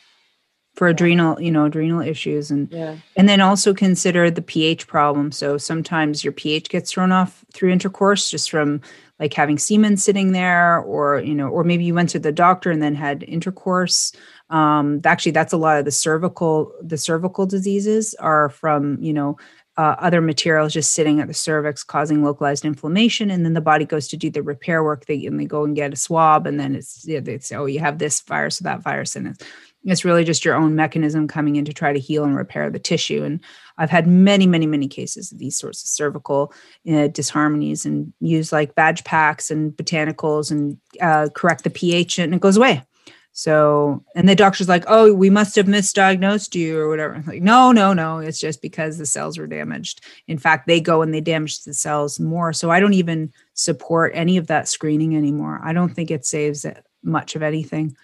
For 0.79 0.87
adrenal, 0.87 1.41
you 1.41 1.51
know, 1.51 1.65
adrenal 1.65 1.99
issues 1.99 2.49
and 2.49 2.71
yeah. 2.71 2.95
and 3.17 3.27
then 3.27 3.41
also 3.41 3.73
consider 3.73 4.31
the 4.31 4.41
pH 4.41 4.87
problem. 4.87 5.29
So 5.33 5.57
sometimes 5.57 6.23
your 6.23 6.31
pH 6.31 6.69
gets 6.69 6.93
thrown 6.93 7.11
off 7.11 7.43
through 7.51 7.71
intercourse 7.71 8.29
just 8.29 8.49
from 8.49 8.79
like 9.19 9.33
having 9.33 9.57
semen 9.57 9.97
sitting 9.97 10.31
there 10.31 10.79
or 10.79 11.19
you 11.19 11.35
know 11.35 11.47
or 11.47 11.63
maybe 11.63 11.83
you 11.83 11.93
went 11.93 12.09
to 12.09 12.19
the 12.19 12.31
doctor 12.31 12.71
and 12.71 12.81
then 12.81 12.95
had 12.95 13.23
intercourse 13.23 14.13
um, 14.49 15.01
actually 15.05 15.33
that's 15.33 15.53
a 15.53 15.57
lot 15.57 15.77
of 15.77 15.85
the 15.85 15.91
cervical 15.91 16.71
the 16.81 16.97
cervical 16.97 17.45
diseases 17.45 18.15
are 18.15 18.49
from 18.49 18.97
you 19.01 19.13
know 19.13 19.37
uh, 19.77 19.95
other 19.99 20.19
materials 20.19 20.73
just 20.73 20.93
sitting 20.93 21.21
at 21.21 21.27
the 21.27 21.33
cervix 21.33 21.83
causing 21.83 22.23
localized 22.23 22.65
inflammation 22.65 23.31
and 23.31 23.45
then 23.45 23.53
the 23.53 23.61
body 23.61 23.85
goes 23.85 24.07
to 24.09 24.17
do 24.17 24.29
the 24.29 24.43
repair 24.43 24.83
work 24.83 25.05
they, 25.05 25.25
and 25.25 25.39
they 25.39 25.45
go 25.45 25.63
and 25.63 25.75
get 25.75 25.93
a 25.93 25.95
swab 25.95 26.47
and 26.47 26.59
then 26.59 26.75
it's 26.75 27.05
yeah, 27.07 27.19
they 27.19 27.37
say 27.39 27.55
oh 27.55 27.65
you 27.65 27.79
have 27.79 27.97
this 27.97 28.21
virus 28.21 28.59
or 28.59 28.63
that 28.63 28.81
virus 28.81 29.15
and 29.15 29.27
it's 29.27 29.43
it's 29.85 30.03
really 30.03 30.23
just 30.23 30.43
your 30.43 30.55
own 30.55 30.75
mechanism 30.75 31.27
coming 31.27 31.55
in 31.55 31.65
to 31.65 31.73
try 31.73 31.93
to 31.93 31.99
heal 31.99 32.23
and 32.23 32.35
repair 32.35 32.69
the 32.69 32.79
tissue. 32.79 33.23
And 33.23 33.39
I've 33.77 33.89
had 33.89 34.07
many, 34.07 34.45
many, 34.45 34.67
many 34.67 34.87
cases 34.87 35.31
of 35.31 35.39
these 35.39 35.57
sorts 35.57 35.83
of 35.83 35.87
cervical 35.87 36.53
uh, 36.87 37.07
disharmonies 37.07 37.85
and 37.85 38.11
use 38.19 38.51
like 38.51 38.75
badge 38.75 39.03
packs 39.03 39.49
and 39.49 39.71
botanicals 39.71 40.51
and 40.51 40.77
uh, 41.01 41.29
correct 41.33 41.63
the 41.63 41.69
pH 41.69 42.19
and 42.19 42.33
it 42.33 42.41
goes 42.41 42.57
away. 42.57 42.83
So, 43.31 44.03
and 44.15 44.27
the 44.27 44.35
doctor's 44.35 44.67
like, 44.67 44.83
oh, 44.87 45.13
we 45.13 45.29
must 45.29 45.55
have 45.55 45.67
misdiagnosed 45.67 46.55
you 46.55 46.77
or 46.77 46.89
whatever. 46.89 47.15
I'm 47.15 47.25
like, 47.25 47.41
no, 47.41 47.71
no, 47.71 47.93
no. 47.93 48.17
It's 48.17 48.39
just 48.39 48.61
because 48.61 48.97
the 48.97 49.05
cells 49.05 49.37
were 49.37 49.47
damaged. 49.47 50.03
In 50.27 50.37
fact, 50.37 50.67
they 50.67 50.81
go 50.81 51.01
and 51.01 51.13
they 51.13 51.21
damage 51.21 51.63
the 51.63 51.73
cells 51.73 52.19
more. 52.19 52.51
So 52.51 52.69
I 52.69 52.81
don't 52.81 52.95
even 52.95 53.31
support 53.53 54.11
any 54.13 54.35
of 54.35 54.47
that 54.47 54.67
screening 54.67 55.15
anymore. 55.15 55.61
I 55.63 55.71
don't 55.71 55.93
think 55.93 56.11
it 56.11 56.25
saves 56.25 56.65
much 57.01 57.35
of 57.37 57.43
anything, 57.43 57.95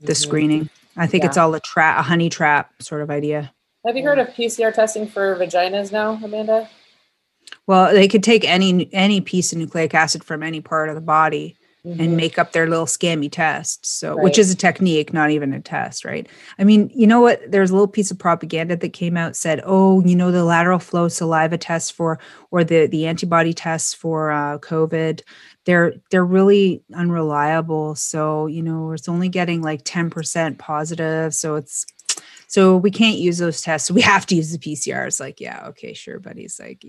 the 0.00 0.06
mm-hmm. 0.06 0.14
screening. 0.14 0.70
I 0.96 1.06
think 1.06 1.22
yeah. 1.22 1.28
it's 1.28 1.38
all 1.38 1.54
a 1.54 1.60
trap, 1.60 1.98
a 1.98 2.02
honey 2.02 2.28
trap 2.28 2.70
sort 2.80 3.02
of 3.02 3.10
idea. 3.10 3.52
Have 3.86 3.96
you 3.96 4.04
heard 4.04 4.18
of 4.18 4.28
PCR 4.28 4.72
testing 4.72 5.08
for 5.08 5.36
vaginas 5.36 5.90
now, 5.90 6.20
Amanda? 6.22 6.68
Well, 7.66 7.92
they 7.92 8.08
could 8.08 8.22
take 8.22 8.44
any 8.44 8.92
any 8.92 9.20
piece 9.20 9.52
of 9.52 9.58
nucleic 9.58 9.94
acid 9.94 10.24
from 10.24 10.42
any 10.42 10.60
part 10.60 10.88
of 10.88 10.94
the 10.94 11.00
body 11.00 11.56
mm-hmm. 11.84 12.00
and 12.00 12.16
make 12.16 12.38
up 12.38 12.52
their 12.52 12.68
little 12.68 12.86
scammy 12.86 13.30
tests. 13.30 13.88
So, 13.88 14.14
right. 14.14 14.24
which 14.24 14.38
is 14.38 14.50
a 14.50 14.56
technique, 14.56 15.12
not 15.12 15.30
even 15.30 15.52
a 15.52 15.60
test, 15.60 16.04
right? 16.04 16.28
I 16.58 16.64
mean, 16.64 16.90
you 16.94 17.06
know 17.06 17.20
what? 17.20 17.40
There's 17.50 17.70
a 17.70 17.74
little 17.74 17.88
piece 17.88 18.10
of 18.10 18.18
propaganda 18.18 18.76
that 18.76 18.92
came 18.92 19.16
out 19.16 19.36
said, 19.36 19.62
"Oh, 19.64 20.02
you 20.04 20.16
know, 20.16 20.30
the 20.30 20.44
lateral 20.44 20.78
flow 20.78 21.08
saliva 21.08 21.58
test 21.58 21.92
for 21.92 22.18
or 22.50 22.64
the 22.64 22.86
the 22.86 23.06
antibody 23.06 23.52
tests 23.52 23.94
for 23.94 24.30
uh, 24.30 24.58
COVID." 24.58 25.22
They're 25.64 25.94
they're 26.10 26.24
really 26.24 26.82
unreliable 26.94 27.94
so 27.94 28.46
you 28.46 28.62
know 28.62 28.92
it's 28.92 29.08
only 29.08 29.28
getting 29.28 29.62
like 29.62 29.84
10% 29.84 30.58
positive 30.58 31.34
so 31.34 31.56
it's 31.56 31.86
so 32.52 32.76
we 32.76 32.90
can't 32.90 33.16
use 33.16 33.38
those 33.38 33.62
tests. 33.62 33.90
We 33.90 34.02
have 34.02 34.26
to 34.26 34.34
use 34.34 34.52
the 34.52 34.58
PCR. 34.58 35.06
It's 35.06 35.18
like, 35.18 35.40
yeah, 35.40 35.68
okay, 35.68 35.94
sure. 35.94 36.18
But 36.18 36.36
he's 36.36 36.60
like, 36.60 36.84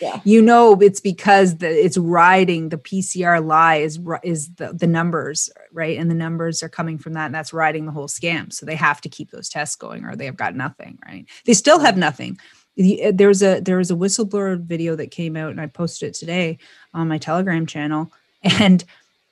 yeah. 0.00 0.20
you 0.24 0.42
know, 0.42 0.76
it's 0.80 0.98
because 0.98 1.58
the, 1.58 1.68
it's 1.68 1.96
riding 1.96 2.70
the 2.70 2.78
PCR 2.78 3.44
lie 3.44 3.76
is 3.76 4.00
is 4.24 4.52
the, 4.56 4.72
the 4.72 4.88
numbers, 4.88 5.48
right? 5.72 5.96
And 5.98 6.10
the 6.10 6.16
numbers 6.16 6.64
are 6.64 6.68
coming 6.68 6.98
from 6.98 7.12
that, 7.12 7.26
and 7.26 7.34
that's 7.34 7.52
riding 7.52 7.86
the 7.86 7.92
whole 7.92 8.08
scam. 8.08 8.52
So 8.52 8.66
they 8.66 8.74
have 8.74 9.00
to 9.02 9.08
keep 9.08 9.30
those 9.30 9.48
tests 9.48 9.76
going, 9.76 10.04
or 10.04 10.16
they 10.16 10.26
have 10.26 10.36
got 10.36 10.56
nothing, 10.56 10.98
right? 11.06 11.26
They 11.44 11.54
still 11.54 11.78
have 11.78 11.96
nothing. 11.96 12.36
Uh, 12.78 13.12
there's 13.14 13.42
a 13.42 13.60
there 13.60 13.78
was 13.78 13.90
a 13.90 13.96
whistleblower 13.96 14.60
video 14.60 14.96
that 14.96 15.10
came 15.10 15.36
out, 15.36 15.50
and 15.50 15.60
I 15.60 15.66
posted 15.66 16.08
it 16.10 16.14
today 16.14 16.58
on 16.92 17.08
my 17.08 17.18
Telegram 17.18 17.66
channel, 17.66 18.12
and 18.42 18.84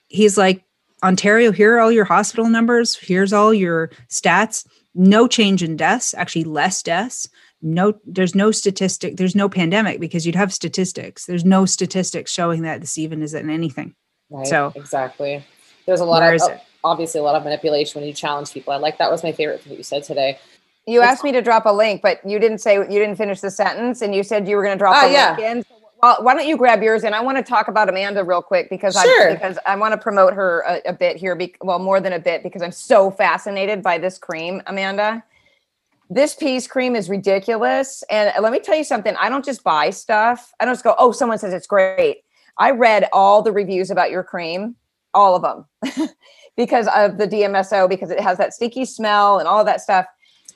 he's 0.07 0.37
like, 0.37 0.63
Ontario, 1.03 1.51
here 1.51 1.75
are 1.75 1.79
all 1.79 1.91
your 1.91 2.05
hospital 2.05 2.47
numbers. 2.49 2.95
Here's 2.95 3.33
all 3.33 3.53
your 3.53 3.89
stats 4.09 4.65
no 4.95 5.27
change 5.27 5.63
in 5.63 5.75
deaths, 5.75 6.13
actually 6.13 6.43
less 6.43 6.83
deaths. 6.83 7.27
No, 7.61 7.93
there's 8.05 8.35
no 8.35 8.51
statistic, 8.51 9.17
there's 9.17 9.35
no 9.35 9.49
pandemic 9.49 9.99
because 9.99 10.25
you'd 10.25 10.35
have 10.35 10.53
statistics. 10.53 11.25
There's 11.25 11.45
no 11.45 11.65
statistics 11.65 12.31
showing 12.31 12.63
that 12.63 12.81
this 12.81 12.97
even 12.97 13.23
is 13.23 13.33
in 13.33 13.49
anything. 13.49 13.95
Right. 14.29 14.45
So 14.45 14.73
exactly. 14.75 15.43
There's 15.85 16.01
a 16.01 16.05
lot 16.05 16.21
of 16.23 16.41
obviously 16.83 17.19
a 17.19 17.23
lot 17.23 17.35
of 17.35 17.43
manipulation 17.43 18.01
when 18.01 18.07
you 18.07 18.13
challenge 18.13 18.51
people. 18.51 18.73
I 18.73 18.77
like 18.77 18.97
that 18.97 19.09
was 19.09 19.23
my 19.23 19.31
favorite 19.31 19.61
thing 19.61 19.71
that 19.71 19.77
you 19.77 19.83
said 19.83 20.03
today. 20.03 20.39
You 20.85 21.01
it's, 21.01 21.07
asked 21.07 21.23
me 21.23 21.31
to 21.31 21.41
drop 21.41 21.65
a 21.65 21.73
link, 21.73 22.01
but 22.01 22.19
you 22.27 22.39
didn't 22.39 22.59
say 22.59 22.75
you 22.75 22.87
didn't 22.87 23.15
finish 23.15 23.39
the 23.39 23.51
sentence, 23.51 24.01
and 24.01 24.13
you 24.13 24.23
said 24.23 24.47
you 24.47 24.55
were 24.55 24.63
going 24.63 24.75
to 24.75 24.79
drop 24.79 25.01
uh, 25.01 25.07
a 25.07 25.11
yeah. 25.11 25.35
link 25.35 25.39
in. 25.39 25.65
Well, 26.01 26.17
why 26.19 26.33
don't 26.33 26.45
you 26.45 26.57
grab 26.57 26.83
yours? 26.83 27.05
And 27.05 27.15
I 27.15 27.21
want 27.21 27.37
to 27.37 27.43
talk 27.43 27.69
about 27.69 27.87
Amanda 27.87 28.25
real 28.25 28.41
quick 28.41 28.69
because 28.69 28.93
sure. 28.93 29.29
I 29.29 29.33
because 29.35 29.57
I 29.65 29.77
want 29.77 29.93
to 29.93 29.97
promote 29.97 30.33
her 30.33 30.61
a, 30.67 30.89
a 30.89 30.93
bit 30.93 31.15
here. 31.15 31.33
Be, 31.35 31.55
well, 31.61 31.79
more 31.79 32.01
than 32.01 32.11
a 32.11 32.19
bit 32.19 32.43
because 32.43 32.61
I'm 32.61 32.73
so 32.73 33.09
fascinated 33.09 33.81
by 33.81 33.97
this 33.97 34.17
cream, 34.17 34.61
Amanda. 34.67 35.23
This 36.09 36.35
peace 36.35 36.67
cream 36.67 36.97
is 36.97 37.09
ridiculous. 37.09 38.03
And 38.09 38.33
let 38.43 38.51
me 38.51 38.59
tell 38.59 38.75
you 38.75 38.83
something. 38.83 39.15
I 39.15 39.29
don't 39.29 39.45
just 39.45 39.63
buy 39.63 39.89
stuff. 39.91 40.51
I 40.59 40.65
don't 40.65 40.73
just 40.73 40.83
go, 40.83 40.93
oh, 40.99 41.13
someone 41.13 41.37
says 41.37 41.53
it's 41.53 41.67
great. 41.67 42.23
I 42.57 42.71
read 42.71 43.07
all 43.13 43.41
the 43.41 43.53
reviews 43.53 43.89
about 43.89 44.11
your 44.11 44.23
cream, 44.23 44.75
all 45.13 45.35
of 45.35 45.41
them, 45.41 46.09
because 46.57 46.87
of 46.93 47.17
the 47.17 47.27
DMSO, 47.27 47.87
because 47.87 48.11
it 48.11 48.19
has 48.19 48.37
that 48.37 48.53
sticky 48.53 48.83
smell 48.83 49.39
and 49.39 49.47
all 49.47 49.61
of 49.61 49.65
that 49.65 49.79
stuff 49.79 50.05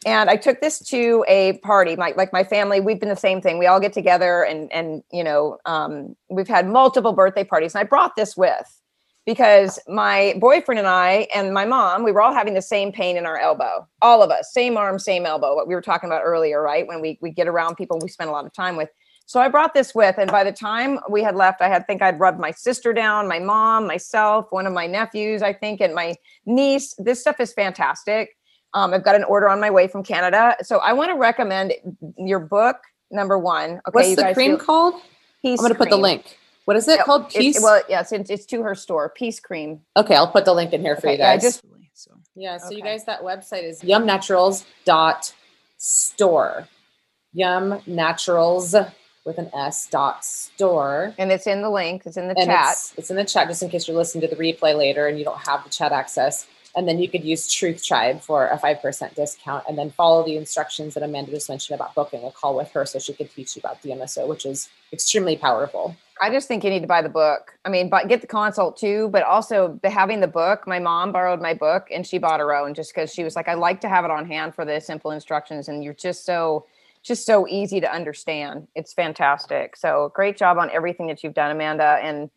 and 0.05 0.29
I 0.29 0.35
took 0.35 0.61
this 0.61 0.79
to 0.89 1.25
a 1.27 1.53
party. 1.59 1.95
My 1.95 2.13
like 2.15 2.31
my 2.31 2.43
family, 2.43 2.79
we've 2.79 2.99
been 2.99 3.09
the 3.09 3.15
same 3.15 3.41
thing. 3.41 3.57
We 3.57 3.67
all 3.67 3.79
get 3.79 3.93
together 3.93 4.43
and 4.43 4.71
and 4.71 5.03
you 5.11 5.23
know, 5.23 5.57
um, 5.65 6.15
we've 6.29 6.47
had 6.47 6.67
multiple 6.67 7.13
birthday 7.13 7.43
parties. 7.43 7.75
And 7.75 7.81
I 7.81 7.83
brought 7.83 8.15
this 8.15 8.37
with 8.37 8.81
because 9.25 9.79
my 9.87 10.35
boyfriend 10.39 10.79
and 10.79 10.87
I 10.87 11.27
and 11.33 11.53
my 11.53 11.65
mom, 11.65 12.03
we 12.03 12.11
were 12.11 12.21
all 12.21 12.33
having 12.33 12.53
the 12.53 12.61
same 12.61 12.91
pain 12.91 13.17
in 13.17 13.25
our 13.25 13.37
elbow. 13.37 13.87
All 14.01 14.21
of 14.21 14.29
us, 14.29 14.53
same 14.53 14.77
arm, 14.77 14.99
same 14.99 15.25
elbow. 15.25 15.55
What 15.55 15.67
we 15.67 15.75
were 15.75 15.81
talking 15.81 16.09
about 16.09 16.21
earlier, 16.23 16.61
right? 16.61 16.87
When 16.87 17.01
we 17.01 17.17
we 17.21 17.31
get 17.31 17.47
around 17.47 17.75
people 17.75 17.99
we 18.01 18.09
spend 18.09 18.29
a 18.29 18.33
lot 18.33 18.45
of 18.45 18.53
time 18.53 18.75
with. 18.75 18.89
So 19.25 19.41
I 19.41 19.49
brought 19.49 19.73
this 19.73 19.93
with, 19.93 20.17
and 20.17 20.31
by 20.31 20.45
the 20.45 20.53
time 20.53 20.99
we 21.09 21.21
had 21.21 21.35
left, 21.35 21.59
I 21.59 21.67
had 21.67 21.85
think 21.85 22.01
I'd 22.01 22.17
rubbed 22.17 22.39
my 22.39 22.51
sister 22.51 22.93
down, 22.93 23.27
my 23.27 23.39
mom, 23.39 23.85
myself, 23.85 24.45
one 24.51 24.65
of 24.65 24.71
my 24.71 24.87
nephews, 24.87 25.41
I 25.41 25.51
think, 25.51 25.81
and 25.81 25.93
my 25.93 26.15
niece. 26.45 26.95
This 26.97 27.19
stuff 27.19 27.41
is 27.41 27.51
fantastic 27.51 28.36
um, 28.73 28.93
I've 28.93 29.03
got 29.03 29.15
an 29.15 29.23
order 29.23 29.49
on 29.49 29.59
my 29.59 29.69
way 29.69 29.87
from 29.87 30.03
Canada. 30.03 30.55
So 30.61 30.79
I 30.79 30.93
want 30.93 31.11
to 31.11 31.15
recommend 31.15 31.73
your 32.17 32.39
book, 32.39 32.77
number 33.11 33.37
one. 33.37 33.81
Okay, 33.87 33.91
What's 33.91 34.15
the 34.15 34.33
cream 34.33 34.51
do, 34.51 34.57
called? 34.57 34.95
Peace 35.41 35.59
I'm 35.59 35.63
going 35.63 35.73
to 35.73 35.77
put 35.77 35.89
the 35.89 35.97
link. 35.97 36.37
What 36.65 36.75
is 36.75 36.87
it 36.87 36.97
yeah, 36.97 37.03
called? 37.03 37.29
Peace. 37.29 37.61
well, 37.61 37.81
yes, 37.87 38.11
it's, 38.11 38.29
it's, 38.29 38.45
to 38.47 38.61
her 38.61 38.75
store. 38.75 39.07
Peace 39.09 39.39
Cream. 39.39 39.79
Okay, 39.95 40.15
I'll 40.15 40.29
put 40.29 40.43
the 40.43 40.53
link 40.53 40.73
in 40.73 40.81
here 40.81 40.97
for 40.97 41.07
okay, 41.07 41.13
you 41.13 41.17
guys. 41.17 41.41
Yeah, 41.41 41.49
just, 41.49 41.63
yeah 42.35 42.57
so 42.57 42.67
okay. 42.67 42.75
you 42.75 42.83
guys, 42.83 43.05
that 43.05 43.21
website 43.21 43.63
is 43.63 43.79
yumnaturals.store. 43.81 46.67
Yum 47.33 47.81
Naturals 47.85 48.73
with 49.25 49.37
an 49.37 49.49
S 49.53 49.87
dot 49.87 50.23
store. 50.25 51.13
And 51.17 51.31
it's 51.31 51.47
in 51.47 51.61
the 51.61 51.69
link. 51.69 52.03
It's 52.05 52.17
in 52.17 52.27
the 52.27 52.37
and 52.37 52.47
chat. 52.47 52.71
It's, 52.71 52.93
it's 52.97 53.09
in 53.11 53.15
the 53.15 53.25
chat 53.25 53.47
just 53.47 53.61
in 53.61 53.69
case 53.69 53.87
you're 53.87 53.95
listening 53.95 54.27
to 54.27 54.35
the 54.35 54.41
replay 54.41 54.75
later 54.75 55.05
and 55.07 55.19
you 55.19 55.25
don't 55.25 55.45
have 55.45 55.63
the 55.63 55.69
chat 55.69 55.91
access. 55.91 56.47
And 56.77 56.87
then 56.87 56.99
you 56.99 57.09
could 57.09 57.25
use 57.25 57.51
Truth 57.51 57.83
Tribe 57.83 58.21
for 58.21 58.47
a 58.49 58.57
5% 58.59 59.15
discount 59.15 59.63
and 59.67 59.75
then 59.75 59.89
follow 59.89 60.23
the 60.23 60.37
instructions 60.37 60.93
that 60.93 61.01
Amanda 61.01 61.31
just 61.31 61.49
mentioned 61.49 61.73
about 61.73 61.95
booking 61.95 62.23
a 62.23 62.29
call 62.29 62.55
with 62.55 62.69
her 62.71 62.85
so 62.85 62.99
she 62.99 63.13
could 63.13 63.33
teach 63.33 63.55
you 63.55 63.61
about 63.61 63.81
DMSO, 63.81 64.27
which 64.27 64.45
is 64.45 64.69
extremely 64.93 65.35
powerful. 65.35 65.97
I 66.21 66.29
just 66.29 66.47
think 66.47 66.63
you 66.63 66.69
need 66.69 66.81
to 66.81 66.87
buy 66.87 67.01
the 67.01 67.09
book. 67.09 67.57
I 67.65 67.69
mean, 67.69 67.89
but 67.89 68.07
get 68.07 68.21
the 68.21 68.27
consult 68.27 68.77
too, 68.77 69.09
but 69.09 69.23
also 69.23 69.79
having 69.83 70.19
the 70.19 70.27
book. 70.27 70.67
My 70.67 70.77
mom 70.77 71.11
borrowed 71.11 71.41
my 71.41 71.55
book 71.55 71.87
and 71.91 72.05
she 72.05 72.19
bought 72.19 72.39
her 72.39 72.53
own 72.53 72.75
just 72.75 72.93
because 72.93 73.11
she 73.11 73.23
was 73.23 73.35
like, 73.35 73.47
I 73.47 73.55
like 73.55 73.81
to 73.81 73.89
have 73.89 74.05
it 74.05 74.11
on 74.11 74.27
hand 74.27 74.53
for 74.53 74.63
the 74.63 74.79
simple 74.79 75.09
instructions. 75.09 75.69
And 75.69 75.83
you're 75.83 75.95
just 75.95 76.25
so, 76.25 76.67
just 77.01 77.25
so 77.25 77.47
easy 77.47 77.81
to 77.81 77.91
understand. 77.91 78.67
It's 78.75 78.93
fantastic. 78.93 79.75
So 79.75 80.11
great 80.13 80.37
job 80.37 80.59
on 80.59 80.69
everything 80.69 81.07
that 81.07 81.23
you've 81.23 81.33
done, 81.33 81.49
Amanda. 81.49 81.99
And 82.03 82.29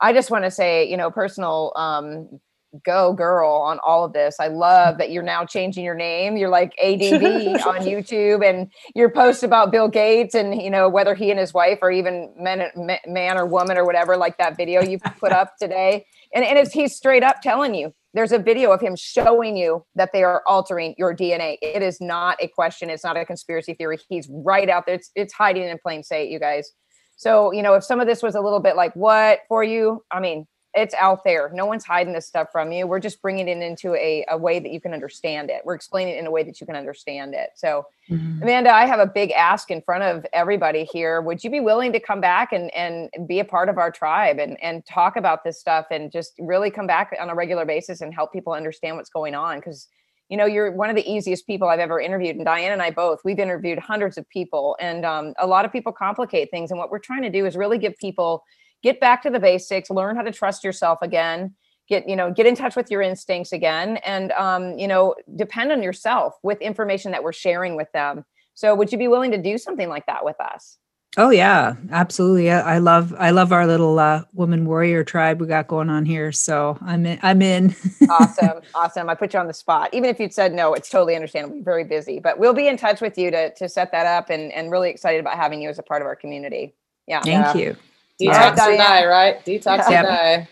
I 0.00 0.12
just 0.12 0.28
want 0.28 0.44
to 0.44 0.50
say, 0.50 0.90
you 0.90 0.96
know, 0.96 1.12
personal 1.12 1.72
um, 1.76 2.40
go 2.84 3.12
girl 3.12 3.50
on 3.50 3.78
all 3.84 4.04
of 4.04 4.12
this. 4.12 4.36
I 4.40 4.48
love 4.48 4.98
that 4.98 5.10
you're 5.10 5.22
now 5.22 5.44
changing 5.44 5.84
your 5.84 5.94
name. 5.94 6.36
You're 6.36 6.50
like 6.50 6.74
ADV 6.82 7.22
on 7.66 7.80
YouTube 7.80 8.48
and 8.48 8.70
your 8.94 9.10
post 9.10 9.42
about 9.42 9.70
Bill 9.70 9.88
Gates 9.88 10.34
and 10.34 10.60
you 10.60 10.70
know 10.70 10.88
whether 10.88 11.14
he 11.14 11.30
and 11.30 11.38
his 11.38 11.54
wife 11.54 11.78
are 11.82 11.90
even 11.90 12.32
men, 12.38 12.70
man 13.06 13.38
or 13.38 13.46
woman 13.46 13.76
or 13.78 13.84
whatever 13.84 14.16
like 14.16 14.38
that 14.38 14.56
video 14.56 14.82
you 14.82 14.98
put 15.20 15.32
up 15.32 15.54
today. 15.60 16.06
And 16.34 16.44
and 16.44 16.58
it's 16.58 16.72
he's 16.72 16.94
straight 16.94 17.22
up 17.22 17.42
telling 17.42 17.74
you. 17.74 17.92
There's 18.14 18.32
a 18.32 18.38
video 18.38 18.72
of 18.72 18.80
him 18.80 18.96
showing 18.96 19.58
you 19.58 19.84
that 19.94 20.10
they 20.14 20.24
are 20.24 20.42
altering 20.46 20.94
your 20.96 21.14
DNA. 21.14 21.58
It 21.60 21.82
is 21.82 22.00
not 22.00 22.38
a 22.40 22.48
question. 22.48 22.88
It's 22.88 23.04
not 23.04 23.18
a 23.18 23.26
conspiracy 23.26 23.74
theory. 23.74 23.98
He's 24.08 24.26
right 24.30 24.70
out 24.70 24.86
there. 24.86 24.94
It's 24.94 25.10
it's 25.14 25.34
hiding 25.34 25.64
in 25.64 25.78
plain 25.82 26.02
sight, 26.02 26.30
you 26.30 26.40
guys. 26.40 26.72
So, 27.16 27.50
you 27.50 27.62
know, 27.62 27.74
if 27.74 27.84
some 27.84 27.98
of 27.98 28.06
this 28.06 28.22
was 28.22 28.34
a 28.34 28.40
little 28.40 28.60
bit 28.60 28.76
like 28.76 28.94
what 28.94 29.40
for 29.48 29.64
you, 29.64 30.04
I 30.10 30.20
mean, 30.20 30.46
it's 30.76 30.94
out 30.94 31.24
there. 31.24 31.50
No 31.54 31.64
one's 31.64 31.84
hiding 31.84 32.12
this 32.12 32.26
stuff 32.26 32.52
from 32.52 32.70
you. 32.70 32.86
We're 32.86 33.00
just 33.00 33.22
bringing 33.22 33.48
it 33.48 33.58
into 33.58 33.94
a, 33.94 34.26
a 34.28 34.36
way 34.36 34.58
that 34.58 34.70
you 34.70 34.80
can 34.80 34.92
understand 34.92 35.48
it. 35.48 35.62
We're 35.64 35.74
explaining 35.74 36.16
it 36.16 36.18
in 36.18 36.26
a 36.26 36.30
way 36.30 36.42
that 36.42 36.60
you 36.60 36.66
can 36.66 36.76
understand 36.76 37.34
it. 37.34 37.50
So, 37.54 37.86
mm-hmm. 38.10 38.42
Amanda, 38.42 38.70
I 38.70 38.84
have 38.84 39.00
a 39.00 39.06
big 39.06 39.30
ask 39.30 39.70
in 39.70 39.80
front 39.80 40.04
of 40.04 40.26
everybody 40.34 40.84
here. 40.84 41.22
Would 41.22 41.42
you 41.42 41.50
be 41.50 41.60
willing 41.60 41.92
to 41.94 42.00
come 42.00 42.20
back 42.20 42.52
and, 42.52 42.72
and 42.74 43.08
be 43.26 43.40
a 43.40 43.44
part 43.44 43.70
of 43.70 43.78
our 43.78 43.90
tribe 43.90 44.38
and, 44.38 44.62
and 44.62 44.84
talk 44.84 45.16
about 45.16 45.44
this 45.44 45.58
stuff 45.58 45.86
and 45.90 46.12
just 46.12 46.34
really 46.38 46.70
come 46.70 46.86
back 46.86 47.16
on 47.18 47.30
a 47.30 47.34
regular 47.34 47.64
basis 47.64 48.02
and 48.02 48.14
help 48.14 48.30
people 48.32 48.52
understand 48.52 48.96
what's 48.96 49.10
going 49.10 49.34
on? 49.34 49.58
Because 49.58 49.88
you 50.28 50.36
know 50.36 50.44
you're 50.44 50.72
one 50.72 50.90
of 50.90 50.96
the 50.96 51.08
easiest 51.08 51.46
people 51.46 51.68
i've 51.68 51.78
ever 51.78 52.00
interviewed 52.00 52.34
and 52.34 52.44
diane 52.44 52.72
and 52.72 52.82
i 52.82 52.90
both 52.90 53.20
we've 53.24 53.38
interviewed 53.38 53.78
hundreds 53.78 54.18
of 54.18 54.28
people 54.28 54.76
and 54.80 55.04
um, 55.04 55.34
a 55.38 55.46
lot 55.46 55.64
of 55.64 55.70
people 55.70 55.92
complicate 55.92 56.50
things 56.50 56.72
and 56.72 56.80
what 56.80 56.90
we're 56.90 56.98
trying 56.98 57.22
to 57.22 57.30
do 57.30 57.46
is 57.46 57.56
really 57.56 57.78
give 57.78 57.96
people 57.98 58.42
get 58.82 59.00
back 59.00 59.22
to 59.22 59.30
the 59.30 59.40
basics 59.40 59.90
learn 59.90 60.16
how 60.16 60.22
to 60.22 60.32
trust 60.32 60.64
yourself 60.64 60.98
again 61.02 61.54
get 61.88 62.08
you 62.08 62.16
know 62.16 62.32
get 62.32 62.46
in 62.46 62.54
touch 62.54 62.76
with 62.76 62.90
your 62.90 63.02
instincts 63.02 63.52
again 63.52 63.98
and 63.98 64.32
um, 64.32 64.78
you 64.78 64.88
know 64.88 65.14
depend 65.36 65.72
on 65.72 65.82
yourself 65.82 66.34
with 66.42 66.60
information 66.60 67.12
that 67.12 67.22
we're 67.22 67.32
sharing 67.32 67.76
with 67.76 67.90
them 67.92 68.24
so 68.54 68.74
would 68.74 68.90
you 68.92 68.98
be 68.98 69.08
willing 69.08 69.30
to 69.30 69.38
do 69.38 69.58
something 69.58 69.88
like 69.88 70.06
that 70.06 70.24
with 70.24 70.40
us 70.40 70.78
Oh 71.18 71.30
yeah, 71.30 71.76
absolutely. 71.92 72.50
I 72.50 72.76
love 72.76 73.14
I 73.18 73.30
love 73.30 73.50
our 73.50 73.66
little 73.66 73.98
uh, 73.98 74.24
woman 74.34 74.66
warrior 74.66 75.02
tribe 75.02 75.40
we 75.40 75.46
got 75.46 75.66
going 75.66 75.88
on 75.88 76.04
here. 76.04 76.30
So 76.30 76.76
I'm 76.82 77.06
in. 77.06 77.18
I'm 77.22 77.40
in. 77.40 77.74
awesome, 78.10 78.60
awesome. 78.74 79.08
I 79.08 79.14
put 79.14 79.32
you 79.32 79.40
on 79.40 79.46
the 79.46 79.54
spot. 79.54 79.88
Even 79.94 80.10
if 80.10 80.20
you'd 80.20 80.34
said 80.34 80.52
no, 80.52 80.74
it's 80.74 80.90
totally 80.90 81.14
understandable. 81.14 81.56
You're 81.56 81.64
very 81.64 81.84
busy, 81.84 82.18
but 82.18 82.38
we'll 82.38 82.52
be 82.52 82.68
in 82.68 82.76
touch 82.76 83.00
with 83.00 83.16
you 83.16 83.30
to 83.30 83.54
to 83.54 83.66
set 83.66 83.92
that 83.92 84.06
up, 84.06 84.28
and 84.28 84.52
and 84.52 84.70
really 84.70 84.90
excited 84.90 85.18
about 85.18 85.36
having 85.36 85.62
you 85.62 85.70
as 85.70 85.78
a 85.78 85.82
part 85.82 86.02
of 86.02 86.06
our 86.06 86.16
community. 86.16 86.74
Yeah. 87.06 87.22
Thank 87.22 87.56
you. 87.56 87.76
Detox 88.20 88.56
Right, 88.56 88.74
or 88.74 88.76
die, 88.76 89.06
right? 89.06 89.44
Detox 89.44 89.90
Yep. 89.90 90.04
or 90.04 90.08
die. 90.08 90.48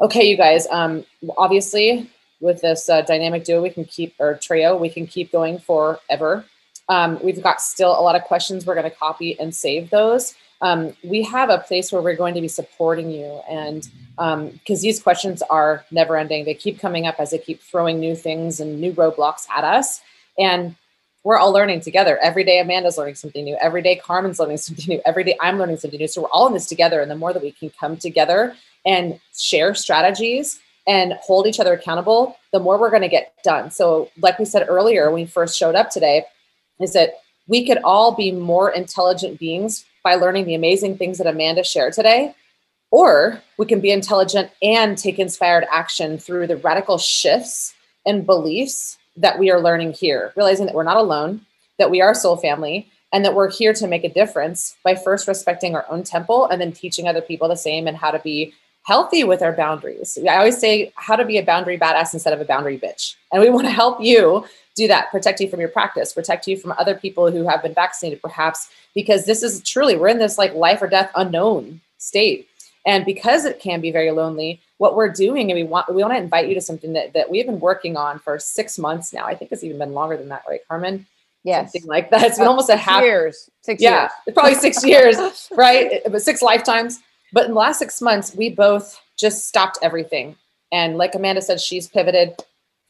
Okay, 0.00 0.28
you 0.28 0.36
guys. 0.36 0.66
Um, 0.70 1.04
obviously, 1.38 2.10
with 2.40 2.60
this 2.60 2.88
uh, 2.88 3.02
dynamic 3.02 3.44
duo, 3.44 3.62
we 3.62 3.70
can 3.70 3.84
keep 3.84 4.14
or 4.18 4.34
trio, 4.34 4.76
we 4.76 4.90
can 4.90 5.06
keep 5.06 5.32
going 5.32 5.58
forever. 5.58 6.44
Um, 6.88 7.18
we've 7.22 7.42
got 7.42 7.60
still 7.60 7.98
a 7.98 8.02
lot 8.02 8.14
of 8.14 8.22
questions. 8.22 8.66
We're 8.66 8.74
going 8.74 8.90
to 8.90 8.96
copy 8.96 9.38
and 9.40 9.54
save 9.54 9.90
those. 9.90 10.34
Um, 10.60 10.94
we 11.02 11.22
have 11.22 11.50
a 11.50 11.58
place 11.58 11.92
where 11.92 12.00
we're 12.00 12.16
going 12.16 12.34
to 12.34 12.40
be 12.40 12.48
supporting 12.48 13.10
you, 13.10 13.40
and 13.48 13.88
because 14.54 14.80
these 14.80 15.02
questions 15.02 15.42
are 15.50 15.84
never 15.90 16.16
ending, 16.16 16.44
they 16.44 16.54
keep 16.54 16.80
coming 16.80 17.06
up 17.06 17.16
as 17.18 17.30
they 17.30 17.38
keep 17.38 17.60
throwing 17.60 18.00
new 18.00 18.14
things 18.16 18.60
and 18.60 18.80
new 18.80 18.92
roadblocks 18.92 19.48
at 19.50 19.64
us, 19.64 20.00
and 20.38 20.74
we're 21.26 21.38
all 21.38 21.52
learning 21.52 21.80
together. 21.80 22.18
Every 22.22 22.44
day, 22.44 22.60
Amanda's 22.60 22.96
learning 22.96 23.16
something 23.16 23.44
new. 23.44 23.56
Every 23.60 23.82
day, 23.82 23.96
Carmen's 23.96 24.38
learning 24.38 24.58
something 24.58 24.84
new. 24.86 25.00
Every 25.04 25.24
day, 25.24 25.36
I'm 25.40 25.58
learning 25.58 25.78
something 25.78 25.98
new. 25.98 26.06
So 26.06 26.22
we're 26.22 26.30
all 26.30 26.46
in 26.46 26.52
this 26.52 26.68
together. 26.68 27.00
And 27.00 27.10
the 27.10 27.16
more 27.16 27.32
that 27.32 27.42
we 27.42 27.50
can 27.50 27.68
come 27.70 27.96
together 27.96 28.54
and 28.86 29.18
share 29.36 29.74
strategies 29.74 30.60
and 30.86 31.14
hold 31.14 31.48
each 31.48 31.58
other 31.58 31.72
accountable, 31.72 32.36
the 32.52 32.60
more 32.60 32.78
we're 32.78 32.90
going 32.90 33.02
to 33.02 33.08
get 33.08 33.34
done. 33.42 33.72
So, 33.72 34.08
like 34.18 34.38
we 34.38 34.44
said 34.44 34.66
earlier 34.68 35.06
when 35.06 35.22
we 35.22 35.26
first 35.26 35.58
showed 35.58 35.74
up 35.74 35.90
today, 35.90 36.22
is 36.78 36.92
that 36.92 37.14
we 37.48 37.66
could 37.66 37.78
all 37.82 38.14
be 38.14 38.30
more 38.30 38.70
intelligent 38.70 39.40
beings 39.40 39.84
by 40.04 40.14
learning 40.14 40.44
the 40.44 40.54
amazing 40.54 40.96
things 40.96 41.18
that 41.18 41.26
Amanda 41.26 41.64
shared 41.64 41.92
today. 41.92 42.36
Or 42.92 43.42
we 43.58 43.66
can 43.66 43.80
be 43.80 43.90
intelligent 43.90 44.52
and 44.62 44.96
take 44.96 45.18
inspired 45.18 45.66
action 45.72 46.18
through 46.18 46.46
the 46.46 46.56
radical 46.58 46.98
shifts 46.98 47.74
and 48.06 48.24
beliefs 48.24 48.96
that 49.16 49.38
we 49.38 49.50
are 49.50 49.60
learning 49.60 49.92
here, 49.92 50.32
realizing 50.36 50.66
that 50.66 50.74
we're 50.74 50.82
not 50.82 50.96
alone, 50.96 51.40
that 51.78 51.90
we 51.90 52.00
are 52.00 52.14
soul 52.14 52.36
family, 52.36 52.88
and 53.12 53.24
that 53.24 53.34
we're 53.34 53.50
here 53.50 53.72
to 53.72 53.86
make 53.86 54.04
a 54.04 54.08
difference 54.08 54.76
by 54.84 54.94
first 54.94 55.28
respecting 55.28 55.74
our 55.74 55.86
own 55.88 56.02
temple 56.02 56.46
and 56.46 56.60
then 56.60 56.72
teaching 56.72 57.08
other 57.08 57.20
people 57.20 57.48
the 57.48 57.56
same 57.56 57.86
and 57.86 57.96
how 57.96 58.10
to 58.10 58.18
be 58.18 58.52
healthy 58.82 59.24
with 59.24 59.42
our 59.42 59.52
boundaries. 59.52 60.16
I 60.28 60.36
always 60.36 60.58
say 60.58 60.92
how 60.94 61.16
to 61.16 61.24
be 61.24 61.38
a 61.38 61.44
boundary 61.44 61.78
badass 61.78 62.14
instead 62.14 62.32
of 62.32 62.40
a 62.40 62.44
boundary 62.44 62.78
bitch. 62.78 63.14
And 63.32 63.42
we 63.42 63.50
want 63.50 63.66
to 63.66 63.72
help 63.72 64.00
you 64.00 64.46
do 64.76 64.86
that, 64.88 65.10
protect 65.10 65.40
you 65.40 65.48
from 65.48 65.60
your 65.60 65.68
practice, 65.68 66.12
protect 66.12 66.46
you 66.46 66.56
from 66.56 66.72
other 66.72 66.94
people 66.94 67.30
who 67.30 67.48
have 67.48 67.62
been 67.62 67.74
vaccinated, 67.74 68.20
perhaps, 68.22 68.68
because 68.94 69.24
this 69.24 69.42
is 69.42 69.60
truly, 69.62 69.96
we're 69.96 70.08
in 70.08 70.18
this 70.18 70.38
like 70.38 70.54
life 70.54 70.82
or 70.82 70.86
death 70.86 71.10
unknown 71.16 71.80
state. 71.98 72.48
And 72.86 73.04
because 73.04 73.44
it 73.44 73.58
can 73.58 73.80
be 73.80 73.90
very 73.90 74.12
lonely, 74.12 74.60
what 74.78 74.94
we're 74.94 75.10
doing, 75.10 75.50
and 75.50 75.58
we 75.58 75.64
want 75.64 75.92
we 75.92 76.02
want 76.02 76.14
to 76.14 76.18
invite 76.18 76.48
you 76.48 76.54
to 76.54 76.60
something 76.60 76.92
that, 76.92 77.12
that 77.14 77.28
we 77.28 77.38
have 77.38 77.46
been 77.46 77.60
working 77.60 77.96
on 77.96 78.20
for 78.20 78.38
six 78.38 78.78
months 78.78 79.12
now. 79.12 79.26
I 79.26 79.34
think 79.34 79.50
it's 79.50 79.64
even 79.64 79.78
been 79.78 79.92
longer 79.92 80.16
than 80.16 80.28
that, 80.28 80.44
right, 80.48 80.60
Carmen? 80.68 81.06
Yes. 81.42 81.72
Something 81.72 81.88
like 81.88 82.10
that. 82.10 82.22
It's 82.22 82.38
been 82.38 82.46
almost 82.48 82.68
a 82.68 82.72
six 82.72 82.84
half 82.84 83.02
years. 83.02 83.50
Six 83.62 83.82
yeah, 83.82 84.02
years. 84.02 84.10
it's 84.26 84.34
probably 84.34 84.54
six 84.54 84.84
years, 84.84 85.48
right? 85.56 86.00
But 86.10 86.22
six 86.22 86.42
lifetimes. 86.42 87.00
But 87.32 87.46
in 87.46 87.52
the 87.52 87.58
last 87.58 87.78
six 87.78 88.00
months, 88.00 88.34
we 88.34 88.50
both 88.50 89.00
just 89.18 89.46
stopped 89.48 89.78
everything. 89.82 90.36
And 90.72 90.96
like 90.96 91.14
Amanda 91.14 91.42
said, 91.42 91.60
she's 91.60 91.88
pivoted. 91.88 92.36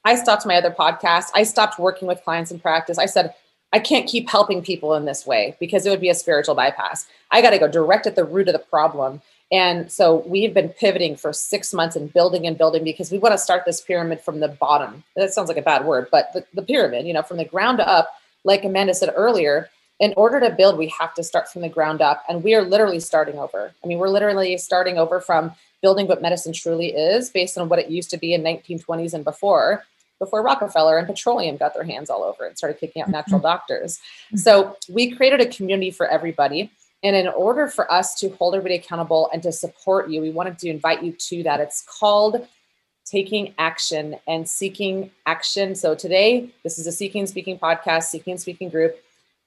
I 0.04 0.14
stopped 0.14 0.46
my 0.46 0.56
other 0.56 0.70
podcast. 0.70 1.26
I 1.34 1.42
stopped 1.42 1.78
working 1.78 2.06
with 2.06 2.22
clients 2.22 2.50
in 2.50 2.60
practice. 2.60 2.98
I 2.98 3.06
said, 3.06 3.34
I 3.72 3.78
can't 3.78 4.08
keep 4.08 4.28
helping 4.28 4.62
people 4.62 4.94
in 4.94 5.04
this 5.04 5.26
way 5.26 5.56
because 5.60 5.86
it 5.86 5.90
would 5.90 6.00
be 6.00 6.08
a 6.08 6.14
spiritual 6.14 6.54
bypass. 6.54 7.06
I 7.30 7.42
got 7.42 7.50
to 7.50 7.58
go 7.58 7.68
direct 7.68 8.06
at 8.06 8.16
the 8.16 8.24
root 8.24 8.48
of 8.48 8.52
the 8.52 8.58
problem. 8.58 9.20
And 9.52 9.90
so 9.90 10.24
we've 10.26 10.54
been 10.54 10.70
pivoting 10.70 11.16
for 11.16 11.32
six 11.32 11.72
months 11.72 11.94
and 11.94 12.12
building 12.12 12.46
and 12.46 12.58
building 12.58 12.84
because 12.84 13.12
we 13.12 13.18
want 13.18 13.32
to 13.32 13.38
start 13.38 13.64
this 13.64 13.80
pyramid 13.80 14.20
from 14.20 14.40
the 14.40 14.48
bottom. 14.48 15.04
That 15.14 15.32
sounds 15.32 15.48
like 15.48 15.56
a 15.56 15.62
bad 15.62 15.84
word, 15.84 16.08
but 16.10 16.32
the, 16.32 16.44
the 16.54 16.62
pyramid, 16.62 17.06
you 17.06 17.12
know, 17.12 17.22
from 17.22 17.36
the 17.36 17.44
ground 17.44 17.80
up, 17.80 18.12
like 18.44 18.64
Amanda 18.64 18.94
said 18.94 19.12
earlier, 19.14 19.68
in 19.98 20.12
order 20.16 20.40
to 20.40 20.50
build, 20.50 20.76
we 20.76 20.88
have 20.88 21.14
to 21.14 21.22
start 21.22 21.48
from 21.48 21.62
the 21.62 21.68
ground 21.68 22.02
up. 22.02 22.22
And 22.28 22.42
we 22.42 22.54
are 22.54 22.62
literally 22.62 23.00
starting 23.00 23.38
over. 23.38 23.72
I 23.82 23.86
mean, 23.86 23.98
we're 23.98 24.08
literally 24.08 24.58
starting 24.58 24.98
over 24.98 25.20
from 25.20 25.52
building 25.80 26.06
what 26.06 26.22
medicine 26.22 26.52
truly 26.52 26.88
is 26.88 27.30
based 27.30 27.56
on 27.56 27.68
what 27.68 27.78
it 27.78 27.90
used 27.90 28.10
to 28.10 28.18
be 28.18 28.34
in 28.34 28.42
1920s 28.42 29.14
and 29.14 29.24
before, 29.24 29.84
before 30.18 30.42
Rockefeller 30.42 30.98
and 30.98 31.06
petroleum 31.06 31.56
got 31.56 31.74
their 31.74 31.84
hands 31.84 32.10
all 32.10 32.24
over 32.24 32.44
it 32.44 32.48
and 32.48 32.58
started 32.58 32.78
kicking 32.78 33.02
out 33.02 33.08
natural 33.08 33.38
mm-hmm. 33.38 33.48
doctors. 33.48 33.98
Mm-hmm. 33.98 34.38
So 34.38 34.76
we 34.88 35.10
created 35.10 35.40
a 35.40 35.46
community 35.46 35.90
for 35.90 36.06
everybody. 36.06 36.70
And 37.02 37.14
in 37.14 37.28
order 37.28 37.68
for 37.68 37.90
us 37.92 38.18
to 38.20 38.30
hold 38.30 38.54
everybody 38.54 38.76
accountable 38.76 39.28
and 39.32 39.42
to 39.42 39.52
support 39.52 40.08
you, 40.08 40.20
we 40.20 40.30
wanted 40.30 40.58
to 40.60 40.68
invite 40.68 41.02
you 41.02 41.12
to 41.12 41.42
that. 41.44 41.60
It's 41.60 41.82
called 41.82 42.46
taking 43.04 43.54
action 43.58 44.16
and 44.26 44.48
seeking 44.48 45.10
action. 45.26 45.74
So 45.74 45.94
today, 45.94 46.50
this 46.64 46.78
is 46.78 46.86
a 46.86 46.92
Seeking 46.92 47.26
Speaking 47.26 47.58
podcast, 47.58 48.04
Seeking 48.04 48.36
Speaking 48.38 48.68
group. 48.68 48.96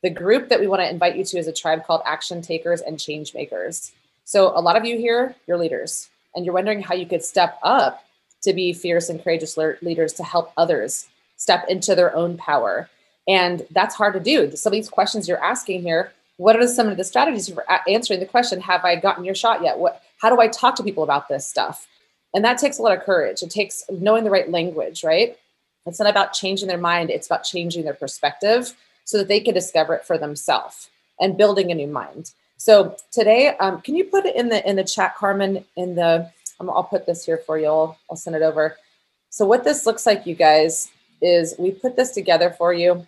The 0.02 0.10
group 0.10 0.48
that 0.48 0.62
we 0.62 0.68
want 0.68 0.82
to 0.82 0.90
invite 0.90 1.18
you 1.18 1.26
to 1.26 1.38
is 1.38 1.48
a 1.48 1.52
tribe 1.52 1.86
called 1.86 2.02
Action 2.06 2.42
Takers 2.42 2.80
and 2.80 2.98
Change 2.98 3.34
Makers. 3.34 3.92
So 4.24 4.58
a 4.58 4.62
lot 4.62 4.78
of 4.78 4.86
you 4.86 4.98
here, 4.98 5.36
you're 5.46 5.58
leaders, 5.58 6.10
and 6.36 6.46
you're 6.46 6.54
wondering 6.54 6.82
how 6.82 6.96
you 6.96 7.06
could 7.06 7.24
step 7.24 7.58
up 7.64 8.02
to 8.44 8.54
be 8.54 8.74
fierce 8.74 9.10
and 9.10 9.24
courageous 9.24 9.58
le- 9.58 9.76
leaders 9.82 10.14
to 10.14 10.24
help 10.24 10.52
others 10.58 11.08
step 11.38 11.66
into 11.70 11.96
their 11.96 12.16
own 12.16 12.38
power. 12.38 12.90
And 13.28 13.66
that's 13.72 13.96
hard 13.96 14.14
to 14.14 14.20
do. 14.20 14.56
Some 14.56 14.72
of 14.72 14.76
these 14.76 14.90
questions 14.90 15.28
you're 15.28 15.44
asking 15.44 15.82
here, 15.84 16.12
what 16.38 16.56
are 16.56 16.68
some 16.68 16.88
of 16.88 16.98
the 16.98 17.04
strategies 17.04 17.50
for 17.50 17.66
answering 17.88 18.20
the 18.20 18.26
question, 18.26 18.62
have 18.62 18.86
I 18.86 18.96
gotten 18.96 19.26
your 19.26 19.36
shot 19.36 19.62
yet? 19.62 19.78
What 19.78 20.02
how 20.20 20.30
do 20.30 20.42
I 20.42 20.48
talk 20.48 20.76
to 20.76 20.84
people 20.84 21.04
about 21.04 21.30
this 21.30 21.48
stuff? 21.48 21.88
And 22.34 22.44
that 22.46 22.58
takes 22.58 22.78
a 22.78 22.82
lot 22.82 22.98
of 22.98 23.04
courage. 23.04 23.42
It 23.42 23.50
takes 23.50 23.84
knowing 23.90 24.24
the 24.24 24.30
right 24.30 24.50
language, 24.50 25.04
right? 25.04 25.38
It's 25.86 26.00
not 26.00 26.10
about 26.10 26.34
changing 26.34 26.68
their 26.68 26.78
mind, 26.78 27.10
it's 27.10 27.28
about 27.28 27.44
changing 27.44 27.84
their 27.84 27.94
perspective 27.94 28.74
so 29.06 29.18
that 29.18 29.28
they 29.28 29.40
can 29.40 29.54
discover 29.54 29.96
it 29.96 30.06
for 30.06 30.18
themselves 30.18 30.90
and 31.20 31.38
building 31.38 31.72
a 31.72 31.76
new 31.76 31.88
mind. 31.88 32.32
So 32.58 32.96
today, 33.12 33.56
um, 33.58 33.82
can 33.82 33.96
you 33.96 34.04
put 34.04 34.26
it 34.26 34.36
in 34.36 34.50
the 34.50 34.68
in 34.70 34.76
the 34.76 34.84
chat, 34.84 35.16
Carmen? 35.16 35.66
In 35.76 35.96
the 35.96 36.32
I'll 36.62 36.84
put 36.84 37.06
this 37.06 37.26
here 37.26 37.38
for 37.38 37.58
you. 37.58 37.68
I'll, 37.68 37.98
I'll 38.10 38.18
send 38.18 38.36
it 38.36 38.42
over. 38.42 38.78
So 39.30 39.46
what 39.46 39.64
this 39.64 39.86
looks 39.86 40.06
like, 40.06 40.26
you 40.26 40.36
guys, 40.36 40.90
is 41.22 41.56
we 41.58 41.72
put 41.72 41.96
this 41.96 42.12
together 42.12 42.50
for 42.50 42.74
you. 42.74 43.06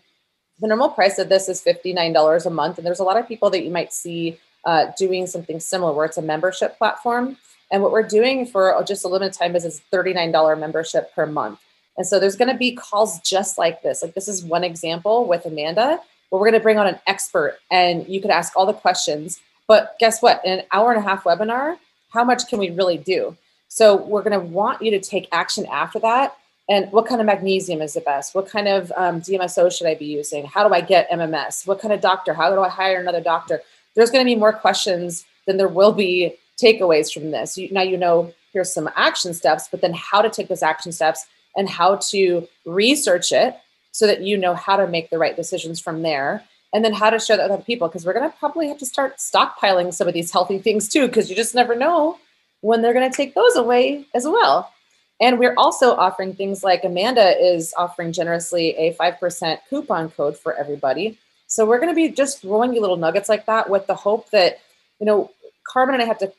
The 0.59 0.67
normal 0.67 0.89
price 0.89 1.17
of 1.17 1.29
this 1.29 1.49
is 1.49 1.61
$59 1.61 2.45
a 2.45 2.49
month. 2.49 2.77
And 2.77 2.85
there's 2.85 2.99
a 2.99 3.03
lot 3.03 3.17
of 3.17 3.27
people 3.27 3.49
that 3.49 3.63
you 3.63 3.71
might 3.71 3.91
see 3.91 4.39
uh, 4.65 4.91
doing 4.97 5.25
something 5.27 5.59
similar 5.59 5.93
where 5.93 6.05
it's 6.05 6.17
a 6.17 6.21
membership 6.21 6.77
platform. 6.77 7.37
And 7.71 7.81
what 7.81 7.91
we're 7.91 8.07
doing 8.07 8.45
for 8.45 8.81
just 8.85 9.05
a 9.05 9.07
limited 9.07 9.33
time 9.33 9.55
is 9.55 9.65
it's 9.65 9.81
$39 9.91 10.59
membership 10.59 11.13
per 11.15 11.25
month. 11.25 11.59
And 11.97 12.05
so 12.05 12.19
there's 12.19 12.35
going 12.35 12.51
to 12.51 12.57
be 12.57 12.75
calls 12.75 13.19
just 13.21 13.57
like 13.57 13.81
this. 13.81 14.01
Like 14.01 14.13
this 14.13 14.27
is 14.27 14.43
one 14.43 14.63
example 14.63 15.25
with 15.25 15.45
Amanda, 15.45 15.99
where 16.29 16.39
we're 16.39 16.49
going 16.49 16.59
to 16.59 16.63
bring 16.63 16.77
on 16.77 16.87
an 16.87 16.99
expert 17.07 17.57
and 17.69 18.07
you 18.07 18.21
could 18.21 18.31
ask 18.31 18.55
all 18.55 18.65
the 18.65 18.73
questions. 18.73 19.41
But 19.67 19.95
guess 19.99 20.21
what? 20.21 20.41
In 20.45 20.59
an 20.59 20.65
hour 20.71 20.91
and 20.91 20.99
a 20.99 21.07
half 21.07 21.23
webinar, 21.23 21.77
how 22.11 22.23
much 22.23 22.47
can 22.47 22.59
we 22.59 22.69
really 22.69 22.97
do? 22.97 23.35
So 23.67 23.95
we're 23.95 24.23
going 24.23 24.39
to 24.39 24.45
want 24.45 24.81
you 24.81 24.91
to 24.91 24.99
take 24.99 25.27
action 25.31 25.65
after 25.67 25.99
that. 25.99 26.37
And 26.69 26.91
what 26.91 27.05
kind 27.05 27.19
of 27.19 27.27
magnesium 27.27 27.81
is 27.81 27.93
the 27.93 28.01
best? 28.01 28.35
What 28.35 28.47
kind 28.47 28.67
of 28.67 28.91
um, 28.95 29.21
DMSO 29.21 29.75
should 29.75 29.87
I 29.87 29.95
be 29.95 30.05
using? 30.05 30.45
How 30.45 30.67
do 30.67 30.73
I 30.73 30.81
get 30.81 31.09
MMS? 31.09 31.65
What 31.67 31.81
kind 31.81 31.93
of 31.93 32.01
doctor? 32.01 32.33
How 32.33 32.53
do 32.53 32.61
I 32.61 32.69
hire 32.69 32.99
another 32.99 33.21
doctor? 33.21 33.61
There's 33.95 34.11
going 34.11 34.23
to 34.23 34.29
be 34.29 34.35
more 34.35 34.53
questions 34.53 35.25
than 35.47 35.57
there 35.57 35.67
will 35.67 35.91
be 35.91 36.35
takeaways 36.61 37.11
from 37.11 37.31
this. 37.31 37.57
You, 37.57 37.69
now 37.71 37.81
you 37.81 37.97
know 37.97 38.33
here's 38.53 38.73
some 38.73 38.89
action 38.95 39.33
steps, 39.33 39.67
but 39.69 39.81
then 39.81 39.93
how 39.93 40.21
to 40.21 40.29
take 40.29 40.47
those 40.47 40.63
action 40.63 40.91
steps 40.91 41.25
and 41.55 41.69
how 41.69 41.95
to 41.95 42.47
research 42.65 43.31
it 43.31 43.57
so 43.91 44.07
that 44.07 44.21
you 44.21 44.37
know 44.37 44.53
how 44.53 44.77
to 44.77 44.87
make 44.87 45.09
the 45.09 45.17
right 45.17 45.35
decisions 45.35 45.79
from 45.79 46.01
there 46.01 46.43
and 46.73 46.85
then 46.85 46.93
how 46.93 47.09
to 47.09 47.19
share 47.19 47.37
that 47.37 47.43
with 47.43 47.51
other 47.51 47.63
people 47.63 47.87
because 47.87 48.05
we're 48.05 48.13
going 48.13 48.29
to 48.29 48.37
probably 48.37 48.67
have 48.67 48.77
to 48.77 48.85
start 48.85 49.17
stockpiling 49.17 49.93
some 49.93 50.07
of 50.07 50.13
these 50.13 50.31
healthy 50.31 50.57
things 50.57 50.87
too 50.87 51.07
because 51.07 51.29
you 51.29 51.35
just 51.35 51.55
never 51.55 51.75
know 51.75 52.17
when 52.61 52.81
they're 52.81 52.93
going 52.93 53.09
to 53.09 53.15
take 53.15 53.35
those 53.35 53.55
away 53.55 54.05
as 54.13 54.25
well. 54.25 54.71
And 55.19 55.37
we're 55.37 55.53
also 55.55 55.95
offering 55.95 56.33
things 56.33 56.63
like 56.63 56.83
amanda 56.83 57.37
is 57.37 57.73
offering 57.77 58.11
generously 58.11 58.75
a 58.77 58.93
5% 58.95 59.57
coupon 59.69 60.09
code 60.11 60.37
for 60.37 60.53
everybody. 60.55 61.17
So 61.47 61.65
we're 61.65 61.79
going 61.79 61.91
to 61.91 61.95
be 61.95 62.09
just 62.09 62.41
throwing 62.41 62.73
you 62.73 62.81
little 62.81 62.97
nuggets 62.97 63.29
like 63.29 63.45
that 63.45 63.69
with 63.69 63.85
the 63.87 63.95
hope 63.95 64.29
that 64.31 64.59
you 64.99 65.05
know 65.05 65.31
carmen 65.67 65.95
and 65.95 66.03
i 66.03 66.05
have 66.05 66.17
to 66.19 66.31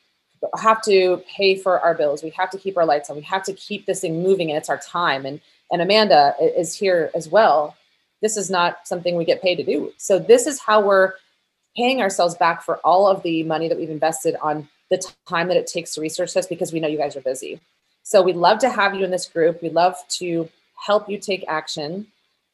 have 0.59 0.81
to 0.81 1.23
pay 1.27 1.55
for 1.55 1.79
our 1.79 1.93
bills. 1.95 2.23
We 2.23 2.31
have 2.31 2.49
to 2.49 2.57
keep 2.57 2.77
our 2.77 2.85
lights 2.85 3.09
on. 3.09 3.15
We 3.15 3.21
have 3.23 3.43
to 3.43 3.53
keep 3.53 3.85
this 3.85 4.01
thing 4.01 4.21
moving 4.21 4.49
and 4.49 4.57
it's 4.57 4.69
our 4.69 4.79
time. 4.79 5.25
And 5.25 5.39
and 5.71 5.81
amanda 5.81 6.35
is 6.39 6.73
here 6.75 7.09
as 7.15 7.29
well 7.29 7.75
this 8.23 8.37
is 8.37 8.49
not 8.49 8.87
something 8.87 9.15
we 9.15 9.25
get 9.25 9.43
paid 9.43 9.57
to 9.57 9.63
do. 9.63 9.93
So 9.97 10.17
this 10.17 10.47
is 10.47 10.59
how 10.59 10.81
we're 10.81 11.13
paying 11.77 12.01
ourselves 12.01 12.33
back 12.35 12.63
for 12.63 12.77
all 12.77 13.05
of 13.05 13.21
the 13.21 13.43
money 13.43 13.67
that 13.67 13.77
we've 13.77 13.89
invested 13.91 14.35
on 14.41 14.67
the 14.89 14.97
time 15.27 15.47
that 15.49 15.57
it 15.57 15.67
takes 15.67 15.93
to 15.93 16.01
research 16.01 16.33
this 16.33 16.47
because 16.47 16.73
we 16.73 16.79
know 16.79 16.87
you 16.87 16.97
guys 16.97 17.15
are 17.15 17.21
busy. 17.21 17.59
So 18.01 18.23
we'd 18.23 18.35
love 18.35 18.57
to 18.59 18.69
have 18.69 18.95
you 18.95 19.03
in 19.05 19.11
this 19.11 19.27
group. 19.27 19.61
We'd 19.61 19.73
love 19.73 19.95
to 20.19 20.49
help 20.75 21.07
you 21.07 21.19
take 21.19 21.45
action. 21.47 22.07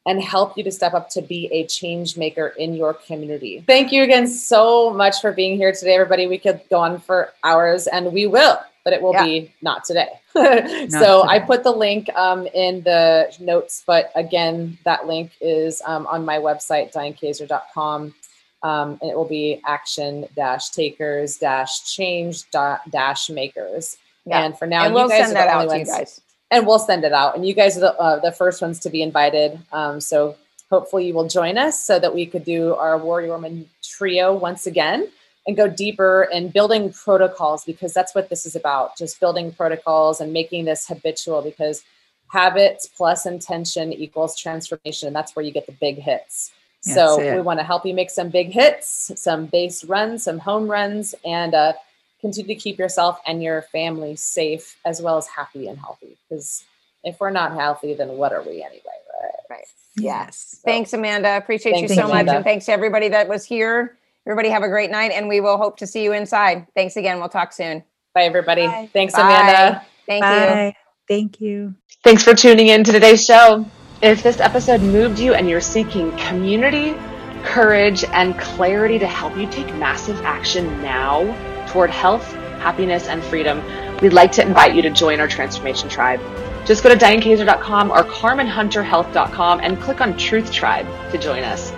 and 0.06 0.24
help 0.24 0.58
you 0.58 0.64
to 0.64 0.72
step 0.72 0.94
up 0.94 1.10
to 1.12 1.22
be 1.22 1.48
a 1.52 1.68
change 1.68 2.18
maker 2.18 2.48
in 2.58 2.74
your 2.74 2.94
community. 2.94 3.64
Thank 3.68 3.92
you 3.92 4.02
again 4.04 4.28
so 4.28 4.92
much 4.92 5.22
for 5.22 5.32
being 5.32 5.58
here 5.58 5.72
today, 5.72 5.94
everybody. 5.96 6.26
We 6.26 6.40
could 6.40 6.62
go 6.70 6.80
on 6.80 7.00
for 7.00 7.34
hours 7.44 7.86
and 7.86 8.12
we 8.12 8.26
will, 8.26 8.58
but 8.90 8.96
it 8.96 9.04
will 9.04 9.14
yeah. 9.14 9.24
be 9.24 9.54
not 9.62 9.84
today. 9.84 10.10
not 10.36 10.68
so 10.92 11.22
today. 11.22 11.24
I 11.28 11.40
put 11.40 11.64
the 11.64 11.72
link 11.72 12.10
um, 12.16 12.48
in 12.48 12.82
the 12.82 13.32
notes, 13.40 13.84
but 13.86 14.12
again, 14.16 14.80
that 14.84 15.06
link 15.06 15.32
is 15.40 15.80
um, 15.86 16.08
on 16.08 16.26
my 16.26 16.38
website, 16.38 16.92
dianekazer.com. 16.92 18.16
Um, 18.62 19.00
and 19.02 19.12
it 19.12 19.16
will 19.16 19.28
be 19.28 19.62
action 19.66 20.26
dash 20.36 20.72
takers 20.72 21.38
dash 21.38 21.96
change 21.96 22.50
dash 22.52 23.30
makers. 23.30 23.98
Yeah. 24.26 24.44
And 24.44 24.58
for 24.58 24.66
now, 24.66 24.86
and 24.86 24.94
we'll 24.94 25.08
send 25.08 25.36
that 25.36 25.48
out 25.48 25.70
to 25.70 25.78
you 25.78 25.86
guys 25.86 26.20
and 26.50 26.66
we'll 26.66 26.80
send 26.80 27.04
it 27.04 27.14
out. 27.14 27.36
And 27.36 27.46
you 27.46 27.54
guys 27.54 27.78
are 27.78 27.82
the, 27.82 27.94
uh, 28.00 28.20
the 28.20 28.32
first 28.32 28.62
ones 28.62 28.80
to 28.80 28.90
be 28.90 29.04
invited. 29.04 29.60
Um, 29.72 30.02
so 30.02 30.36
hopefully 30.72 31.06
you 31.06 31.14
will 31.14 31.28
join 31.28 31.60
us 31.60 31.82
so 31.82 32.00
that 32.00 32.14
we 32.14 32.26
could 32.26 32.44
do 32.44 32.74
our 32.74 32.98
Warrior 32.98 33.30
Woman 33.30 33.70
trio 33.84 34.36
once 34.36 34.66
again 34.66 35.10
and 35.48 35.58
go 35.58 35.68
deeper 35.68 36.28
in 36.32 36.50
building 36.50 36.94
protocols 36.94 37.64
because 37.66 37.94
that's 37.94 38.14
what 38.14 38.30
this 38.30 38.46
is 38.46 38.56
about 38.56 38.98
just 38.98 39.20
building 39.20 39.52
protocols 39.52 40.22
and 40.22 40.32
making 40.34 40.66
this 40.66 40.88
habitual 40.88 41.42
because 41.42 41.84
habits 42.28 42.88
plus 42.88 43.26
intention 43.26 43.92
equals 43.92 44.38
transformation. 44.38 45.08
And 45.08 45.16
that's 45.16 45.36
where 45.36 45.44
you 45.44 45.52
get 45.52 45.66
the 45.66 45.72
big 45.74 45.98
hits. 45.98 46.52
That's 46.86 46.96
so 46.96 47.20
it. 47.20 47.36
we 47.36 47.42
want 47.42 47.60
to 47.60 47.66
help 47.66 47.86
you 47.86 47.94
make 47.94 48.10
some 48.10 48.30
big 48.30 48.52
hits, 48.52 49.12
some 49.16 49.48
base 49.48 49.84
runs, 49.84 50.24
some 50.24 50.40
home 50.40 50.70
runs, 50.70 51.14
and 51.26 51.54
uh, 51.54 51.74
continue 52.22 52.54
to 52.54 52.60
keep 52.60 52.78
yourself 52.78 53.20
and 53.26 53.44
your 53.44 53.64
family 53.64 54.16
safe 54.16 54.78
as 54.86 55.02
well 55.02 55.18
as 55.18 55.28
happy 55.28 55.68
and 55.68 55.78
healthy. 55.78 56.16
Because 56.30 56.64
if 57.04 57.20
we're 57.20 57.32
not 57.32 57.54
healthy, 57.54 57.94
then 57.94 58.10
what 58.10 58.32
are 58.32 58.42
we 58.42 58.62
anyway? 58.64 58.82
Right. 59.22 59.32
Right. 59.50 59.68
Yes. 59.96 60.60
So, 60.62 60.66
thanks, 60.66 60.94
Amanda. 60.94 61.36
Appreciate 61.36 61.82
you 61.82 61.88
so 61.88 62.06
Amanda. 62.06 62.32
much. 62.32 62.36
And 62.36 62.46
thanks 62.46 62.66
to 62.68 62.72
everybody 62.72 63.10
that 63.10 63.28
was 63.28 63.44
here. 63.44 63.98
Everybody 64.30 64.50
have 64.50 64.62
a 64.62 64.68
great 64.68 64.92
night 64.92 65.12
and 65.12 65.28
we 65.28 65.40
will 65.42 65.58
hope 65.58 65.78
to 65.78 65.88
see 65.88 66.04
you 66.04 66.14
inside. 66.14 66.68
Thanks 66.76 66.98
again. 66.98 67.18
We'll 67.18 67.30
talk 67.30 67.52
soon. 67.52 67.84
Bye, 68.14 68.26
everybody. 68.26 68.68
Bye. 68.68 68.88
Thanks, 68.94 69.16
Bye. 69.16 69.22
Amanda. 69.22 69.86
Thank 70.06 70.22
Bye. 70.22 70.66
you. 70.68 70.74
Thank 71.08 71.42
you. 71.42 71.74
Thanks 72.04 72.22
for 72.22 72.36
tuning 72.36 72.68
in 72.68 72.84
to 72.84 72.92
today's 72.92 73.26
show. 73.26 73.66
If 74.04 74.22
this 74.22 74.40
episode 74.40 74.82
moved 74.82 75.18
you 75.18 75.34
and 75.34 75.50
you're 75.50 75.60
seeking 75.60 76.16
community, 76.16 76.96
courage, 77.44 78.04
and 78.04 78.38
clarity 78.38 79.00
to 79.00 79.08
help 79.08 79.36
you 79.36 79.50
take 79.50 79.74
massive 79.78 80.22
action 80.22 80.80
now, 80.84 81.66
toward 81.68 81.90
health, 81.90 82.32
happiness, 82.62 83.08
and 83.08 83.24
freedom, 83.24 83.64
we'd 84.00 84.14
like 84.14 84.32
to 84.34 84.44
invite 84.44 84.76
you 84.76 84.84
to 84.84 84.92
join 84.92 85.20
our 85.20 85.28
transformation 85.28 85.90
tribe. 85.90 86.22
Just 86.68 86.84
go 86.84 86.90
to 86.90 86.96
dianekazer.com 86.96 87.90
or 87.90 88.04
carmenhunterhealth.com 88.04 89.60
and 89.62 89.82
click 89.82 90.02
on 90.02 90.16
Truth 90.18 90.52
Tribe 90.52 90.86
to 91.12 91.18
join 91.18 91.44
us, 91.44 91.72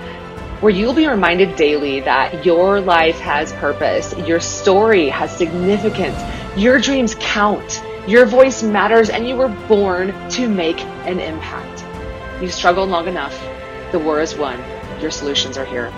where 0.61 0.71
you'll 0.71 0.93
be 0.93 1.07
reminded 1.07 1.55
daily 1.55 2.01
that 2.01 2.45
your 2.45 2.79
life 2.79 3.19
has 3.19 3.51
purpose, 3.53 4.15
your 4.27 4.39
story 4.39 5.09
has 5.09 5.35
significance, 5.35 6.15
your 6.55 6.79
dreams 6.79 7.15
count, 7.19 7.83
your 8.07 8.27
voice 8.27 8.61
matters, 8.61 9.09
and 9.09 9.27
you 9.27 9.35
were 9.35 9.49
born 9.67 10.13
to 10.29 10.47
make 10.47 10.79
an 11.07 11.19
impact. 11.19 11.83
You've 12.41 12.53
struggled 12.53 12.89
long 12.89 13.07
enough. 13.07 13.39
The 13.91 13.97
war 13.97 14.21
is 14.21 14.35
won. 14.35 14.63
Your 15.01 15.09
solutions 15.09 15.57
are 15.57 15.65
here. 15.65 15.91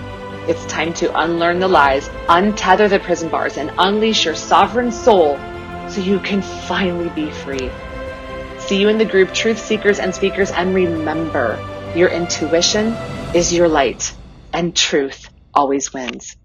It's 0.47 0.65
time 0.65 0.93
to 0.95 1.17
unlearn 1.19 1.59
the 1.59 1.67
lies, 1.67 2.07
untether 2.27 2.89
the 2.89 2.99
prison 2.99 3.29
bars, 3.29 3.57
and 3.57 3.69
unleash 3.77 4.23
your 4.23 4.35
sovereign 4.35 4.93
soul 4.93 5.37
so 5.89 5.99
you 5.99 6.19
can 6.19 6.41
finally 6.41 7.09
be 7.09 7.29
free. 7.31 7.69
See 8.59 8.79
you 8.79 8.87
in 8.87 8.97
the 8.97 9.05
group 9.05 9.33
Truth 9.33 9.59
Seekers 9.59 9.99
and 9.99 10.15
Speakers, 10.15 10.51
and 10.51 10.73
remember 10.73 11.59
your 11.95 12.07
intuition 12.09 12.87
is 13.35 13.53
your 13.53 13.67
light, 13.67 14.13
and 14.53 14.75
truth 14.75 15.29
always 15.53 15.93
wins. 15.93 16.35